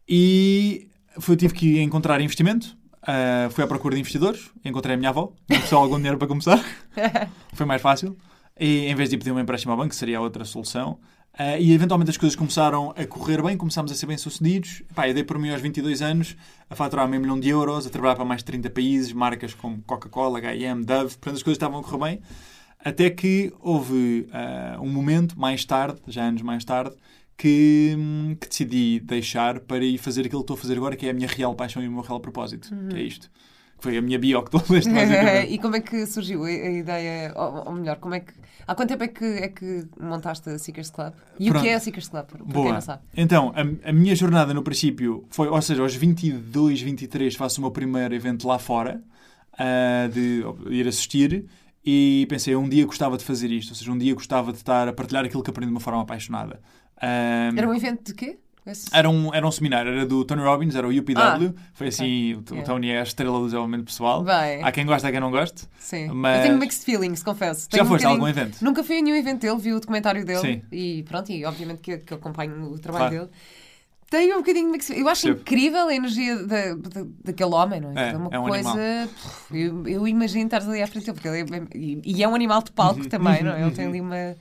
e 0.08 0.88
foi, 1.18 1.36
tive 1.36 1.54
que 1.54 1.80
encontrar 1.80 2.20
investimento. 2.20 2.76
Uh, 3.02 3.50
fui 3.50 3.64
à 3.64 3.66
procura 3.66 3.94
de 3.94 4.00
investidores, 4.00 4.50
encontrei 4.64 4.94
a 4.94 4.98
minha 4.98 5.10
avó, 5.10 5.32
precisava 5.46 5.82
algum 5.82 5.96
dinheiro 5.96 6.18
para 6.18 6.28
começar. 6.28 6.62
foi 7.54 7.66
mais 7.66 7.80
fácil. 7.80 8.16
E 8.58 8.86
em 8.86 8.94
vez 8.94 9.08
de 9.08 9.16
pedir 9.16 9.30
um 9.30 9.38
empréstimo 9.38 9.72
ao 9.72 9.78
banco, 9.78 9.94
seria 9.94 10.20
outra 10.20 10.44
solução. 10.44 10.98
Uh, 11.38 11.56
e 11.60 11.72
eventualmente 11.72 12.10
as 12.10 12.16
coisas 12.16 12.34
começaram 12.34 12.92
a 12.96 13.06
correr 13.06 13.40
bem, 13.40 13.56
começámos 13.56 13.92
a 13.92 13.94
ser 13.94 14.06
bem-sucedidos. 14.06 14.82
Eu 15.06 15.14
dei 15.14 15.22
por 15.22 15.38
mim 15.38 15.50
aos 15.50 15.60
22 15.60 16.02
anos 16.02 16.36
a 16.68 16.74
faturar 16.74 17.06
meio 17.08 17.22
milhão 17.22 17.38
de 17.38 17.48
euros, 17.48 17.86
a 17.86 17.90
trabalhar 17.90 18.16
para 18.16 18.24
mais 18.24 18.40
de 18.40 18.46
30 18.46 18.70
países, 18.70 19.12
marcas 19.12 19.54
como 19.54 19.80
Coca-Cola, 19.82 20.38
H&M, 20.38 20.84
Dove. 20.84 21.10
Portanto, 21.16 21.36
as 21.36 21.42
coisas 21.42 21.56
estavam 21.56 21.78
a 21.78 21.82
correr 21.82 22.10
bem. 22.10 22.20
Até 22.84 23.10
que 23.10 23.52
houve 23.60 24.28
uh, 24.28 24.82
um 24.82 24.88
momento, 24.88 25.38
mais 25.38 25.64
tarde, 25.64 26.00
já 26.08 26.24
anos 26.24 26.42
mais 26.42 26.64
tarde, 26.64 26.96
que, 27.38 27.96
que, 28.40 28.48
decidi 28.48 28.98
deixar 28.98 29.60
para 29.60 29.84
ir 29.84 29.96
fazer 29.96 30.22
aquilo 30.22 30.40
que 30.40 30.44
estou 30.44 30.54
a 30.54 30.58
fazer 30.58 30.76
agora, 30.76 30.96
que 30.96 31.06
é 31.06 31.10
a 31.10 31.14
minha 31.14 31.28
real 31.28 31.54
paixão 31.54 31.80
e 31.80 31.86
o 31.86 31.92
meu 31.92 32.02
real 32.02 32.18
propósito, 32.18 32.74
uhum. 32.74 32.88
que 32.88 32.96
é 32.96 33.02
isto. 33.02 33.30
Que 33.78 33.84
foi 33.84 33.96
a 33.96 34.02
minha 34.02 34.18
bio 34.18 34.42
que 34.42 34.50
tu 34.50 34.60
leste, 34.68 34.90
E 35.48 35.56
como 35.58 35.76
é 35.76 35.80
que 35.80 36.04
surgiu 36.04 36.42
a, 36.42 36.50
ideia, 36.50 37.32
ou, 37.36 37.68
ou, 37.68 37.72
melhor, 37.72 37.96
como 37.98 38.16
é 38.16 38.20
que... 38.20 38.32
Há 38.66 38.74
quanto 38.74 38.88
tempo 38.88 39.04
é 39.04 39.08
que, 39.08 39.24
é 39.24 39.48
que 39.48 39.86
montaste 40.00 40.50
a 40.50 40.58
Seekers 40.58 40.90
Club? 40.90 41.12
E 41.38 41.48
Pronto. 41.48 41.60
o 41.60 41.62
que 41.62 41.68
é 41.68 41.74
a 41.74 41.80
Seekers 41.80 42.08
Club, 42.08 42.26
para 42.26 42.44
Boa. 42.44 42.66
quem 42.66 42.72
não 42.72 42.80
sabe? 42.80 43.02
Então, 43.16 43.54
a, 43.54 43.88
a, 43.88 43.92
minha 43.92 44.16
jornada 44.16 44.52
no 44.52 44.64
princípio 44.64 45.24
foi, 45.30 45.46
ou 45.46 45.62
seja, 45.62 45.80
aos 45.80 45.94
22, 45.94 46.80
23 46.82 47.36
faço 47.36 47.60
o 47.60 47.62
meu 47.62 47.70
primeiro 47.70 48.12
evento 48.12 48.48
lá 48.48 48.58
fora, 48.58 49.00
uh, 49.54 50.08
de 50.08 50.42
ir 50.74 50.88
assistir, 50.88 51.46
e 51.84 52.26
pensei, 52.28 52.56
um 52.56 52.68
dia 52.68 52.84
gostava 52.84 53.16
de 53.16 53.24
fazer 53.24 53.50
isto, 53.52 53.70
ou 53.70 53.76
seja, 53.76 53.92
um 53.92 53.96
dia 53.96 54.12
gostava 54.12 54.50
de 54.50 54.58
estar 54.58 54.88
a 54.88 54.92
partilhar 54.92 55.24
aquilo 55.24 55.42
que 55.42 55.50
aprendi 55.50 55.68
de 55.68 55.74
uma 55.74 55.80
forma 55.80 56.02
apaixonada. 56.02 56.60
Um, 57.02 57.58
era 57.58 57.68
um 57.68 57.74
evento 57.74 58.06
de 58.06 58.14
quê? 58.14 58.38
Era 58.92 59.08
um, 59.08 59.34
era 59.34 59.46
um 59.46 59.50
seminário, 59.50 59.92
era 59.92 60.06
do 60.06 60.24
Tony 60.24 60.42
Robbins, 60.42 60.74
era 60.74 60.86
o 60.86 60.90
UPW. 60.90 61.16
Ah, 61.16 61.62
Foi 61.72 61.88
assim, 61.88 62.34
okay. 62.34 62.60
o, 62.60 62.64
Tony 62.64 62.90
é 62.90 63.00
a 63.00 63.02
estrela 63.02 63.38
do 63.38 63.44
desenvolvimento 63.44 63.84
pessoal. 63.84 64.22
Bem. 64.22 64.62
Há 64.62 64.70
quem 64.72 64.84
gosta, 64.84 65.08
há 65.08 65.10
quem 65.10 65.20
não 65.20 65.30
goste. 65.30 65.66
Sim. 65.78 66.08
Mas... 66.08 66.38
Eu 66.38 66.42
tenho 66.42 66.58
mixed 66.58 66.84
feelings, 66.84 67.22
confesso. 67.22 67.68
Tenho 67.68 67.84
Já 67.84 67.88
foste 67.88 68.06
um 68.06 68.10
a 68.10 68.12
algum 68.12 68.28
evento? 68.28 68.62
Nunca 68.62 68.84
fui 68.84 68.98
a 68.98 69.02
nenhum 69.02 69.16
evento 69.16 69.40
dele, 69.40 69.58
vi 69.58 69.72
o 69.72 69.80
documentário 69.80 70.24
dele. 70.24 70.40
Sim. 70.40 70.62
E 70.70 71.02
pronto, 71.04 71.30
e 71.30 71.44
obviamente 71.44 71.80
que, 71.80 71.98
que 71.98 72.14
acompanho 72.14 72.72
o 72.72 72.78
trabalho 72.78 73.10
claro. 73.10 73.26
dele. 73.26 73.38
Tenho 74.10 74.36
um 74.36 74.38
bocadinho 74.38 74.70
mixed 74.70 74.98
Eu 74.98 75.06
acho 75.06 75.22
Sim. 75.22 75.30
incrível 75.32 75.86
a 75.86 75.94
energia 75.94 76.36
da, 76.36 76.74
da, 76.74 77.06
daquele 77.24 77.54
homem, 77.54 77.80
não 77.80 77.92
é? 77.92 78.08
É, 78.08 78.12
é 78.12 78.16
uma 78.16 78.30
é 78.32 78.38
um 78.38 78.46
coisa. 78.46 79.08
Eu, 79.50 79.86
eu, 79.86 80.08
imagino 80.08 80.46
estar 80.46 80.62
ali 80.62 80.82
à 80.82 80.86
frente 80.86 81.04
dele, 81.04 81.14
porque 81.14 81.28
ele 81.28 81.40
é, 81.40 81.62
e, 81.74 82.00
e 82.04 82.22
é 82.22 82.28
um 82.28 82.34
animal 82.34 82.62
de 82.62 82.72
palco 82.72 83.00
uhum. 83.00 83.08
também, 83.08 83.42
não 83.42 83.52
é? 83.52 83.62
Ele 83.62 83.70
tem 83.70 83.86
ali 83.86 84.00
uma 84.00 84.34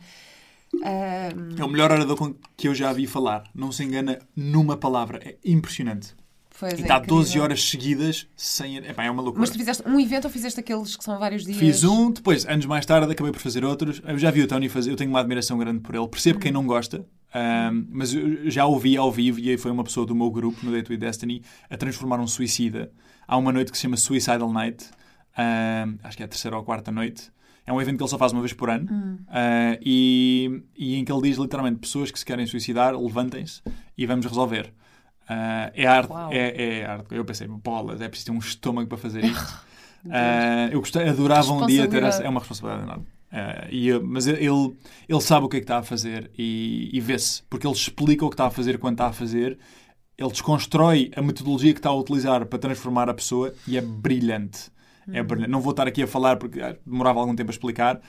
um... 0.84 1.62
É 1.62 1.66
o 1.66 1.68
melhor 1.68 1.92
orador 1.92 2.36
que 2.56 2.68
eu 2.68 2.76
já 2.76 2.92
vi 2.94 3.08
falar. 3.08 3.44
Não 3.54 3.72
se 3.72 3.84
engana 3.84 4.20
numa 4.36 4.78
palavra. 4.78 5.20
É 5.24 5.38
impressionante. 5.46 6.16
Pois 6.60 6.74
e 6.74 6.78
é, 6.78 6.82
está 6.82 6.98
12 6.98 7.40
horas 7.40 7.64
seguidas 7.64 8.28
sem. 8.36 8.78
Epá, 8.78 9.04
é 9.04 9.12
uma 9.12 9.22
loucura. 9.22 9.42
Mas 9.42 9.52
tu 9.52 9.58
fizeste 9.58 9.84
um 9.88 10.00
evento 10.00 10.26
ou 10.26 10.32
fizeste 10.32 10.60
aqueles 10.60 10.96
que 10.96 11.04
são 11.04 11.20
vários 11.20 11.46
dias? 11.46 11.58
Fiz 11.58 11.84
um, 11.84 12.12
depois, 12.12 12.46
anos 12.48 12.66
mais 12.66 12.86
tarde, 12.86 13.12
acabei 13.12 13.32
por 13.32 13.40
fazer 13.40 13.64
outros. 13.64 14.02
Eu 14.04 14.18
já 14.18 14.32
vi 14.32 14.42
o 14.42 14.48
Tony 14.48 14.68
fazer, 14.68 14.90
eu 14.90 14.96
tenho 14.96 15.10
uma 15.12 15.20
admiração 15.20 15.58
grande 15.58 15.82
por 15.82 15.94
ele. 15.94 16.08
Percebo 16.08 16.40
quem 16.40 16.52
não 16.52 16.66
gosta, 16.66 17.06
um, 17.36 17.86
mas 17.92 18.12
eu 18.14 18.50
já 18.50 18.66
ouvi 18.66 18.98
ao 18.98 19.12
vivo 19.12 19.40
e 19.40 19.56
foi 19.58 19.70
uma 19.70 19.84
pessoa 19.84 20.06
do 20.06 20.16
meu 20.16 20.32
grupo 20.32 20.66
no 20.66 20.72
Day 20.72 20.82
to 20.82 20.98
Destiny 20.98 21.44
a 21.70 21.78
transformar 21.78 22.20
um 22.20 22.28
suicida. 22.28 22.92
Há 23.28 23.38
uma 23.38 23.52
noite 23.52 23.72
que 23.72 23.78
se 23.78 23.84
chama 23.84 23.98
Suicidal 23.98 24.52
Night, 24.52 24.86
um, 25.38 26.00
acho 26.04 26.18
que 26.18 26.24
é 26.24 26.26
a 26.26 26.30
terceira 26.30 26.58
ou 26.58 26.64
a 26.64 26.66
quarta 26.66 26.92
noite, 26.92 27.30
é 27.68 27.74
um 27.74 27.82
evento 27.82 27.98
que 27.98 28.04
ele 28.04 28.10
só 28.10 28.18
faz 28.18 28.32
uma 28.32 28.42
vez 28.42 28.54
por 28.54 28.70
ano 28.70 28.88
hum. 28.90 29.18
uh, 29.28 29.78
e, 29.82 30.64
e, 30.76 30.96
em 30.96 31.04
que 31.04 31.12
ele 31.12 31.22
diz 31.24 31.38
literalmente 31.38 31.80
pessoas 31.80 32.10
que 32.10 32.18
se 32.18 32.26
querem 32.26 32.46
suicidar, 32.46 32.98
levantem-se 32.98 33.62
e 33.98 34.06
vamos 34.06 34.26
resolver. 34.26 34.74
Uh, 35.30 35.68
é 35.74 35.86
arte, 35.86 36.14
é, 36.32 36.80
é 36.80 36.86
arte. 36.86 37.14
Eu 37.14 37.26
pensei, 37.26 37.46
bolas, 37.46 38.00
é 38.00 38.08
preciso 38.08 38.32
ter 38.32 38.38
um 38.38 38.40
estômago 38.40 38.88
para 38.88 38.98
fazer 38.98 39.26
isto. 39.26 39.54
uh, 40.08 40.72
eu 40.72 40.80
gostei, 40.80 41.10
adorava 41.10 41.52
um 41.52 41.68
dia 41.68 41.86
ter 41.90 42.04
essa. 42.04 42.24
É 42.24 42.30
uma 42.30 42.40
responsabilidade 42.40 42.84
enorme. 42.88 43.06
Uh, 43.34 43.68
e, 43.70 44.00
mas 44.00 44.26
ele, 44.26 44.78
ele 45.10 45.22
sabe 45.22 45.46
o 45.46 45.50
que 45.50 45.58
é 45.58 45.60
que 45.60 45.66
está 45.66 45.80
a 45.80 45.84
fazer 45.84 46.32
e, 46.38 46.90
e 46.94 47.02
vê-se, 47.02 47.44
porque 47.50 47.68
ele 47.68 47.76
explica 47.76 48.26
o 48.26 48.30
que 48.30 48.36
está 48.36 48.48
a 48.48 48.50
fazer 48.50 48.80
quando 48.80 48.94
está 48.94 49.08
a 49.08 49.12
fazer, 49.14 49.60
ele 50.18 50.30
desconstrói 50.30 51.12
a 51.14 51.22
metodologia 51.22 51.74
que 51.74 51.80
está 51.80 51.90
a 51.90 51.96
utilizar 51.96 52.46
para 52.46 52.58
transformar 52.58 53.10
a 53.10 53.14
pessoa 53.14 53.54
e 53.68 53.78
é 53.78 53.82
brilhante. 53.82 54.72
É 55.12 55.24
brilhante. 55.24 55.50
Não 55.50 55.62
vou 55.62 55.72
estar 55.72 55.88
aqui 55.88 56.04
a 56.04 56.08
falar 56.08 56.36
porque 56.38 56.60
demorava 56.86 57.20
algum 57.20 57.36
tempo 57.36 57.50
a 57.50 57.54
explicar, 57.54 58.02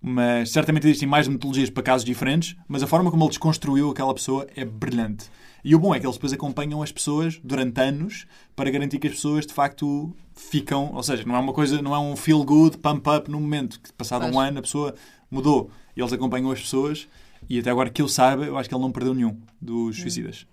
mas 0.00 0.50
certamente 0.50 0.86
existem 0.86 1.08
mais 1.08 1.26
metodologias 1.26 1.70
para 1.70 1.82
casos 1.82 2.04
diferentes, 2.04 2.56
mas 2.68 2.82
a 2.82 2.86
forma 2.86 3.10
como 3.10 3.24
ele 3.24 3.30
desconstruiu 3.30 3.90
aquela 3.90 4.12
pessoa 4.14 4.46
é 4.54 4.64
brilhante. 4.64 5.30
E 5.64 5.74
o 5.74 5.78
bom 5.78 5.94
é 5.94 6.00
que 6.00 6.06
eles 6.06 6.16
depois 6.16 6.32
acompanham 6.32 6.82
as 6.82 6.90
pessoas 6.90 7.40
durante 7.42 7.80
anos 7.80 8.26
para 8.56 8.68
garantir 8.70 8.98
que 8.98 9.06
as 9.06 9.14
pessoas 9.14 9.46
de 9.46 9.54
facto 9.54 10.14
ficam, 10.34 10.92
ou 10.92 11.02
seja, 11.02 11.24
não 11.24 11.36
é 11.36 11.38
uma 11.38 11.52
coisa, 11.52 11.80
não 11.80 11.94
é 11.94 11.98
um 11.98 12.16
feel 12.16 12.44
good, 12.44 12.78
pump 12.78 13.08
up 13.08 13.30
no 13.30 13.40
momento, 13.40 13.80
que 13.80 13.92
passado 13.92 14.26
um 14.26 14.40
ano 14.40 14.58
a 14.58 14.62
pessoa 14.62 14.94
mudou. 15.30 15.70
E 15.96 16.00
eles 16.00 16.12
acompanham 16.12 16.50
as 16.50 16.60
pessoas 16.60 17.08
e 17.48 17.58
até 17.58 17.70
agora 17.70 17.90
que 17.90 18.02
eu 18.02 18.08
saiba, 18.08 18.44
eu 18.44 18.58
acho 18.58 18.68
que 18.68 18.74
ele 18.74 18.82
não 18.82 18.92
perdeu 18.92 19.14
nenhum 19.14 19.36
dos 19.60 19.98
hum. 19.98 20.00
suicidas. 20.00 20.46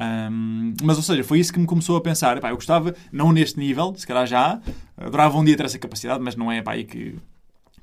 Um, 0.00 0.74
mas, 0.82 0.96
ou 0.96 1.02
seja, 1.02 1.22
foi 1.22 1.38
isso 1.38 1.52
que 1.52 1.58
me 1.58 1.66
começou 1.66 1.96
a 1.96 2.00
pensar. 2.00 2.36
Epá, 2.36 2.50
eu 2.50 2.56
gostava, 2.56 2.94
não 3.10 3.32
neste 3.32 3.58
nível, 3.58 3.94
se 3.96 4.06
calhar 4.06 4.26
já, 4.26 4.60
adorava 4.96 5.38
um 5.38 5.44
dia 5.44 5.56
ter 5.56 5.66
essa 5.66 5.78
capacidade, 5.78 6.22
mas 6.22 6.36
não 6.36 6.50
é 6.50 6.58
epá, 6.58 6.72
aí 6.72 6.84
que 6.84 7.16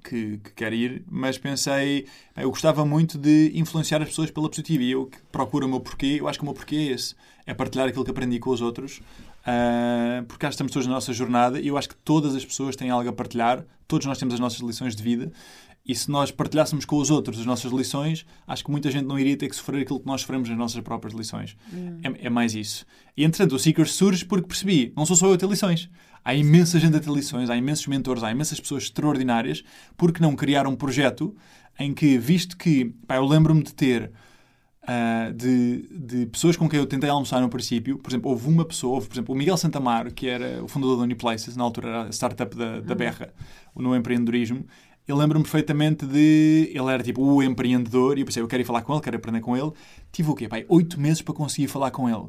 que, 0.03 0.37
que 0.37 0.51
quer 0.51 0.73
ir, 0.73 1.03
mas 1.09 1.37
pensei, 1.37 2.07
eu 2.35 2.49
gostava 2.49 2.85
muito 2.85 3.17
de 3.17 3.51
influenciar 3.53 4.01
as 4.01 4.09
pessoas 4.09 4.31
pela 4.31 4.49
positiva. 4.49 4.83
E 4.83 4.91
eu 4.91 5.05
que 5.05 5.17
procuro 5.31 5.65
o 5.65 5.69
meu 5.69 5.79
porquê, 5.79 6.17
eu 6.19 6.27
acho 6.27 6.39
que 6.39 6.43
o 6.43 6.45
meu 6.45 6.53
porquê 6.53 6.75
é 6.75 6.83
esse, 6.93 7.15
é 7.45 7.53
partilhar 7.53 7.87
aquilo 7.87 8.03
que 8.03 8.11
aprendi 8.11 8.39
com 8.39 8.49
os 8.49 8.61
outros, 8.61 8.99
uh, 8.99 10.23
porque 10.27 10.39
cá 10.39 10.49
estamos 10.49 10.71
todos 10.71 10.87
na 10.87 10.93
nossa 10.93 11.13
jornada. 11.13 11.59
E 11.59 11.67
eu 11.67 11.77
acho 11.77 11.89
que 11.89 11.95
todas 11.95 12.35
as 12.35 12.45
pessoas 12.45 12.75
têm 12.75 12.89
algo 12.89 13.09
a 13.09 13.13
partilhar, 13.13 13.63
todos 13.87 14.05
nós 14.05 14.17
temos 14.17 14.33
as 14.33 14.39
nossas 14.39 14.59
lições 14.59 14.95
de 14.95 15.03
vida 15.03 15.31
e 15.89 15.95
se 15.95 16.11
nós 16.11 16.29
partilhássemos 16.29 16.85
com 16.85 16.97
os 16.97 17.09
outros 17.09 17.39
as 17.39 17.47
nossas 17.47 17.71
lições, 17.71 18.23
acho 18.45 18.63
que 18.63 18.69
muita 18.69 18.91
gente 18.91 19.05
não 19.05 19.17
iria 19.17 19.35
ter 19.35 19.49
que 19.49 19.55
sofrer 19.55 19.81
aquilo 19.81 19.99
que 19.99 20.05
nós 20.05 20.21
sofremos 20.21 20.47
nas 20.47 20.55
nossas 20.55 20.81
próprias 20.81 21.15
lições. 21.15 21.57
Hum. 21.73 21.99
É, 22.03 22.27
é, 22.27 22.29
mais 22.29 22.53
isso. 22.53 22.85
E 23.17 23.23
entretanto, 23.23 23.55
o 23.55 23.59
Seekers 23.59 23.93
surge 23.93 24.23
porque 24.23 24.45
percebi, 24.45 24.93
não 24.95 25.03
sou 25.03 25.15
só 25.15 25.25
eu 25.25 25.33
a 25.33 25.37
ter 25.37 25.49
lições. 25.49 25.89
Há 26.23 26.35
imensa 26.35 26.79
gente 26.79 26.95
a 26.95 26.99
ter 26.99 27.09
lições, 27.09 27.49
há 27.49 27.57
imensos 27.57 27.87
mentores, 27.87 28.21
há 28.21 28.29
imensas 28.29 28.59
pessoas 28.59 28.83
extraordinárias, 28.83 29.63
porque 29.97 30.21
não 30.21 30.35
criar 30.35 30.67
um 30.67 30.75
projeto 30.75 31.35
em 31.79 31.91
que, 31.91 32.19
visto 32.19 32.55
que, 32.55 32.93
pá, 33.07 33.15
eu 33.15 33.25
lembro-me 33.25 33.63
de 33.63 33.73
ter 33.73 34.11
Uh, 34.81 35.31
de, 35.33 35.87
de, 35.91 36.25
pessoas 36.25 36.57
com 36.57 36.67
quem 36.67 36.79
eu 36.79 36.85
tentei 36.87 37.07
almoçar 37.07 37.39
no 37.41 37.49
princípio. 37.49 37.99
Por 37.99 38.09
exemplo, 38.09 38.31
houve 38.31 38.47
uma 38.47 38.65
pessoa, 38.65 38.95
houve, 38.95 39.07
por 39.07 39.13
exemplo, 39.13 39.35
o 39.35 39.37
Miguel 39.37 39.55
Santamar, 39.55 40.11
que 40.11 40.27
era 40.27 40.63
o 40.63 40.67
fundador 40.67 40.97
da 40.97 41.03
Uniplaces, 41.03 41.55
na 41.55 41.63
altura 41.63 41.89
era 41.89 42.03
a 42.05 42.09
startup 42.11 42.55
da, 42.55 42.79
da 42.79 42.93
uhum. 42.93 42.97
Berra, 42.97 43.31
no 43.75 43.95
empreendedorismo. 43.95 44.65
Eu 45.09 45.17
lembro-me 45.17 45.43
perfeitamente 45.43 46.05
de. 46.05 46.71
Ele 46.71 46.93
era 46.93 47.01
tipo 47.01 47.23
o 47.23 47.41
empreendedor 47.41 48.15
e 48.15 48.21
eu 48.21 48.25
pensei, 48.27 48.43
eu 48.43 48.47
quero 48.47 48.61
ir 48.61 48.65
falar 48.65 48.83
com 48.83 48.93
ele, 48.93 49.01
quero 49.01 49.17
aprender 49.17 49.41
com 49.41 49.57
ele. 49.57 49.71
Tive 50.11 50.29
o 50.29 50.35
quê? 50.35 50.47
Pai, 50.47 50.65
oito 50.69 50.99
meses 50.99 51.19
para 51.19 51.33
conseguir 51.33 51.67
falar 51.67 51.89
com 51.89 52.07
ele. 52.07 52.27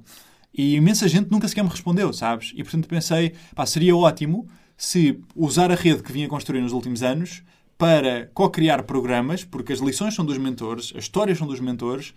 E 0.55 0.77
imensa 0.77 1.07
gente 1.07 1.31
nunca 1.31 1.47
sequer 1.47 1.63
me 1.63 1.69
respondeu, 1.69 2.11
sabes? 2.11 2.55
E 2.57 2.63
portanto 2.63 2.89
pensei, 2.89 3.35
pá, 3.55 3.67
seria 3.67 3.95
ótimo 3.95 4.49
se 4.79 5.21
usar 5.37 5.71
a 5.71 5.75
rede 5.75 6.03
que 6.03 6.11
vinha 6.11 6.27
construir 6.27 6.63
nos 6.63 6.73
últimos 6.73 7.03
anos 7.03 7.43
para 7.77 8.31
co-criar 8.33 8.83
programas, 8.85 9.45
porque 9.45 9.75
as 9.75 9.81
lições 9.81 10.15
são 10.15 10.25
dos 10.25 10.39
mentores, 10.39 10.91
as 10.97 11.05
histórias 11.05 11.37
são 11.37 11.47
dos 11.47 11.61
mentores, 11.61 12.15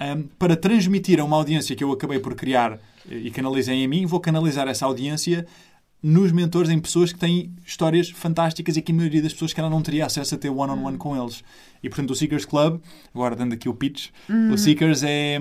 um, 0.00 0.22
para 0.38 0.56
transmitir 0.56 1.20
a 1.20 1.24
uma 1.24 1.36
audiência 1.36 1.76
que 1.76 1.84
eu 1.84 1.92
acabei 1.92 2.20
por 2.20 2.34
criar 2.34 2.78
e 3.06 3.30
canalizei 3.30 3.76
em 3.76 3.86
mim, 3.86 4.06
vou 4.06 4.18
canalizar 4.18 4.66
essa 4.66 4.86
audiência 4.86 5.46
nos 6.02 6.30
mentores 6.30 6.70
em 6.70 6.78
pessoas 6.78 7.12
que 7.12 7.18
têm 7.18 7.52
histórias 7.64 8.10
fantásticas 8.10 8.76
e 8.76 8.82
que 8.82 8.92
a 8.92 8.94
maioria 8.94 9.22
das 9.22 9.32
pessoas 9.32 9.52
que 9.52 9.60
ela 9.60 9.70
não 9.70 9.82
teria 9.82 10.06
acesso 10.06 10.34
a 10.34 10.38
ter 10.38 10.50
one-on-one 10.50 10.82
-on 10.82 10.90
-one 10.92 10.98
com 10.98 11.20
eles. 11.20 11.42
E 11.82 11.88
portanto 11.88 12.10
o 12.10 12.14
Seekers 12.14 12.44
Club, 12.44 12.80
agora 13.14 13.34
dando 13.34 13.54
aqui 13.54 13.68
o 13.68 13.74
pitch, 13.74 14.10
uhum. 14.28 14.52
o 14.52 14.58
Seekers 14.58 15.02
é, 15.02 15.38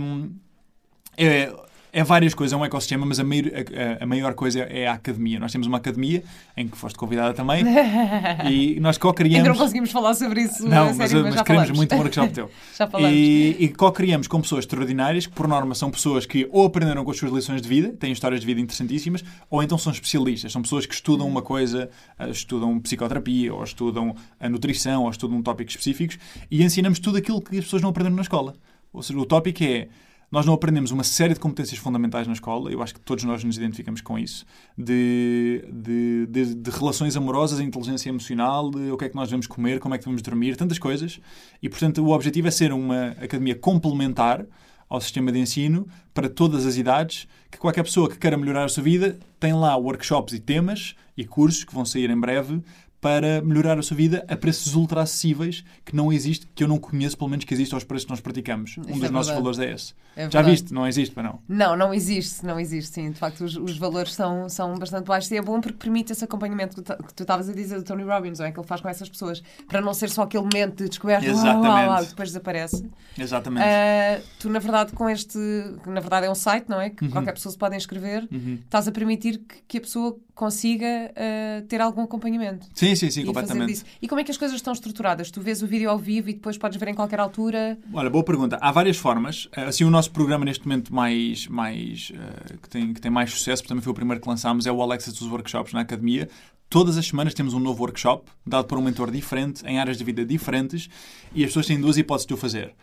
é 1.17 1.53
é 1.95 2.03
várias 2.03 2.33
coisas, 2.33 2.51
é 2.51 2.57
um 2.57 2.65
ecossistema, 2.65 3.05
mas 3.05 3.21
a 3.21 3.23
maior, 3.23 3.45
a, 3.45 4.03
a 4.03 4.05
maior 4.05 4.33
coisa 4.33 4.59
é 4.59 4.85
a 4.85 4.93
academia. 4.95 5.39
Nós 5.39 5.53
temos 5.53 5.65
uma 5.65 5.77
academia 5.77 6.25
em 6.57 6.67
que 6.67 6.77
foste 6.77 6.97
convidada 6.97 7.33
também 7.33 7.63
e 8.51 8.77
nós 8.81 8.97
co-criamos. 8.97 9.37
Ainda 9.37 9.49
não 9.49 9.57
conseguimos 9.57 9.91
falar 9.91 10.13
sobre 10.13 10.41
isso. 10.41 10.67
Não, 10.67 10.93
mas, 10.93 11.09
série, 11.09 11.23
mas, 11.23 11.35
mas 11.35 11.41
queremos 11.43 11.69
muito 11.71 11.95
um 11.95 11.99
workshop 11.99 12.33
teu. 12.33 12.51
já 12.77 12.85
falamos. 12.85 13.15
E, 13.17 13.55
e 13.57 13.69
co-criamos 13.69 14.27
com 14.27 14.41
pessoas 14.41 14.65
extraordinárias, 14.65 15.25
que 15.25 15.31
por 15.31 15.47
norma 15.47 15.73
são 15.73 15.89
pessoas 15.89 16.25
que 16.25 16.49
ou 16.51 16.65
aprenderam 16.65 17.05
com 17.05 17.11
as 17.11 17.17
suas 17.17 17.31
lições 17.31 17.61
de 17.61 17.69
vida, 17.69 17.93
têm 17.97 18.11
histórias 18.11 18.41
de 18.41 18.45
vida 18.45 18.59
interessantíssimas, 18.59 19.23
ou 19.49 19.63
então 19.63 19.77
são 19.77 19.93
especialistas. 19.93 20.51
São 20.51 20.61
pessoas 20.61 20.85
que 20.85 20.93
estudam 20.93 21.25
uma 21.25 21.41
coisa, 21.41 21.89
eh, 22.19 22.29
estudam 22.29 22.77
psicoterapia, 22.77 23.53
ou 23.53 23.63
estudam 23.63 24.13
a 24.37 24.49
nutrição, 24.49 25.03
ou 25.03 25.09
estudam 25.09 25.41
tópicos 25.41 25.75
específicos 25.75 26.19
e 26.51 26.61
ensinamos 26.61 26.99
tudo 26.99 27.19
aquilo 27.19 27.41
que 27.41 27.57
as 27.57 27.63
pessoas 27.63 27.81
não 27.81 27.91
aprenderam 27.91 28.17
na 28.17 28.21
escola. 28.21 28.53
Ou 28.91 29.01
seja, 29.01 29.17
o 29.17 29.25
tópico 29.25 29.63
é 29.63 29.87
nós 30.35 30.45
não 30.45 30.53
aprendemos 30.53 30.91
uma 30.91 31.05
série 31.05 31.33
de 31.33 31.39
competências 31.39 31.79
fundamentais 31.79 32.27
na 32.27 32.33
escola, 32.33 32.69
eu 32.69 32.83
acho 32.83 32.93
que 32.93 32.99
todos 32.99 33.23
nós 33.23 33.41
nos 33.41 33.55
identificamos 33.55 34.01
com 34.01 34.19
isso, 34.19 34.45
de, 34.77 35.63
de, 35.71 36.27
de, 36.29 36.55
de 36.55 36.71
relações 36.71 37.15
amorosas, 37.15 37.61
inteligência 37.61 38.09
emocional, 38.09 38.69
de 38.69 38.91
o 38.91 38.97
que 38.97 39.05
é 39.05 39.09
que 39.09 39.15
nós 39.15 39.29
devemos 39.29 39.47
comer, 39.47 39.79
como 39.79 39.95
é 39.95 39.97
que 39.97 40.03
devemos 40.03 40.21
dormir, 40.21 40.57
tantas 40.57 40.77
coisas. 40.77 41.21
E, 41.63 41.69
portanto, 41.69 42.03
o 42.03 42.09
objetivo 42.09 42.49
é 42.49 42.51
ser 42.51 42.73
uma 42.73 43.11
academia 43.11 43.55
complementar 43.55 44.45
ao 44.89 44.99
sistema 44.99 45.31
de 45.31 45.39
ensino 45.39 45.87
para 46.13 46.27
todas 46.27 46.65
as 46.65 46.75
idades, 46.75 47.29
que 47.49 47.57
qualquer 47.57 47.83
pessoa 47.83 48.09
que 48.09 48.17
queira 48.17 48.35
melhorar 48.35 48.65
a 48.65 48.67
sua 48.67 48.83
vida 48.83 49.17
tem 49.39 49.53
lá 49.53 49.73
workshops 49.77 50.33
e 50.33 50.39
temas 50.39 50.95
e 51.15 51.23
cursos 51.23 51.63
que 51.63 51.73
vão 51.73 51.85
sair 51.85 52.09
em 52.09 52.19
breve 52.19 52.61
para 53.05 53.39
melhorar 53.43 53.77
a 53.77 53.83
sua 53.83 53.95
vida 53.95 54.25
a 54.27 54.35
preços 54.35 54.73
ultra 54.73 55.03
acessíveis 55.03 55.63
que 55.85 55.95
não 55.95 56.11
existe, 56.11 56.47
que 56.55 56.63
eu 56.63 56.67
não 56.67 56.79
conheço, 56.79 57.15
pelo 57.15 57.29
menos 57.29 57.45
que 57.45 57.53
existe 57.53 57.71
aos 57.75 57.83
preços 57.83 58.05
que 58.05 58.09
nós 58.09 58.19
praticamos. 58.19 58.71
Isso 58.71 58.79
um 58.79 58.93
dos 58.93 59.03
é 59.03 59.09
nossos 59.11 59.31
valores 59.31 59.59
é 59.59 59.71
esse. 59.71 59.93
É 60.15 60.27
Já 60.27 60.41
viste? 60.41 60.73
Não 60.73 60.87
existe, 60.87 61.13
para 61.13 61.21
não? 61.21 61.39
Não, 61.47 61.77
não 61.77 61.93
existe, 61.93 62.43
não 62.43 62.59
existe, 62.59 62.95
sim. 62.95 63.11
De 63.11 63.19
facto, 63.19 63.41
os, 63.41 63.55
os, 63.57 63.77
valores 63.77 64.13
são, 64.13 64.49
são 64.49 64.73
bastante 64.75 65.05
baixos 65.05 65.29
e 65.29 65.37
é 65.37 65.41
bom 65.41 65.61
porque 65.61 65.77
permite 65.77 66.13
esse 66.13 66.23
acompanhamento 66.23 66.81
que 66.81 67.13
tu 67.13 67.21
estavas 67.21 67.47
a 67.47 67.53
dizer 67.53 67.77
do 67.77 67.83
Tony 67.83 68.01
Robbins, 68.01 68.39
ou 68.39 68.45
é 68.47 68.51
que 68.51 68.59
ele 68.59 68.65
faz 68.65 68.81
com 68.81 68.89
essas 68.89 69.07
pessoas, 69.07 69.43
para 69.67 69.81
não 69.81 69.93
ser 69.93 70.09
só 70.09 70.23
aquele 70.23 70.43
momento 70.43 70.77
de 70.77 70.89
descoberta 70.89 71.27
Exatamente. 71.27 71.67
Uau, 71.67 71.87
uau, 71.89 72.03
e 72.03 72.07
depois 72.07 72.29
desaparece. 72.29 72.89
Exatamente. 73.15 73.67
Uh, 73.67 74.23
tu, 74.39 74.49
na 74.49 74.57
verdade, 74.57 74.93
com 74.93 75.07
este, 75.07 75.37
na 75.85 75.99
verdade 75.99 76.25
é 76.25 76.31
um 76.31 76.35
site, 76.35 76.67
não 76.69 76.81
é? 76.81 76.89
Que 76.89 77.05
uhum. 77.05 77.11
qualquer 77.11 77.33
pessoa 77.33 77.51
se 77.51 77.57
pode 77.57 77.75
inscrever, 77.75 78.27
uhum. 78.31 78.57
estás 78.63 78.87
a 78.87 78.91
permitir 78.91 79.37
que, 79.37 79.61
que 79.67 79.77
a 79.77 79.81
pessoa 79.81 80.17
consiga 80.33 81.11
uh, 81.11 81.65
ter 81.67 81.81
algum 81.81 82.03
acompanhamento. 82.03 82.67
Sim, 82.73 82.94
sim, 82.95 83.09
sim, 83.09 83.25
completamente 83.25 83.69
disso. 83.69 83.85
E 84.01 84.07
como 84.07 84.21
é 84.21 84.23
que 84.23 84.31
as 84.31 84.37
coisas 84.37 84.55
estão 84.55 84.73
estruturadas? 84.73 85.31
Tu 85.31 85.41
vês 85.41 85.61
o 85.61 85.67
vídeo 85.67 85.89
ao 85.89 85.97
vivo 85.97 86.29
e 86.29 86.33
depois 86.33 86.57
podes 86.57 86.79
ver 86.79 86.89
em 86.89 86.93
qualquer 86.93 87.19
altura? 87.19 87.77
Olha, 87.93 88.09
boa 88.09 88.23
pergunta. 88.23 88.57
Há 88.61 88.71
várias 88.71 88.97
formas. 88.97 89.47
Eh, 89.55 89.65
assim, 89.65 89.83
o 89.83 89.89
nosso 89.89 90.11
programa 90.11 90.45
neste 90.45 90.67
momento 90.67 90.93
mais, 90.93 91.47
mais 91.47 92.11
uh, 92.11 92.57
que, 92.57 92.69
tem, 92.69 92.93
que 92.93 93.01
tem 93.01 93.11
mais 93.11 93.31
sucesso, 93.31 93.61
porque 93.61 93.69
também 93.69 93.83
foi 93.83 93.91
o 93.91 93.95
primeiro 93.95 94.21
que 94.21 94.27
lançámos, 94.27 94.65
é 94.65 94.71
o 94.71 94.81
Alexa 94.81 95.11
dos 95.11 95.23
Workshops 95.23 95.73
na 95.73 95.81
Academia. 95.81 96.29
Todas 96.69 96.97
as 96.97 97.05
semanas 97.05 97.33
temos 97.33 97.53
um 97.53 97.59
novo 97.59 97.81
workshop, 97.83 98.29
dado 98.45 98.65
por 98.65 98.77
um 98.77 98.81
mentor 98.81 99.11
diferente, 99.11 99.63
em 99.65 99.79
áreas 99.79 99.97
de 99.97 100.03
vida 100.03 100.25
diferentes, 100.25 100.89
e 101.33 101.43
as 101.43 101.49
pessoas 101.49 101.67
têm 101.67 101.79
duas 101.79 101.97
hipóteses 101.97 102.25
de 102.25 102.33
o 102.33 102.37
fazer 102.37 102.73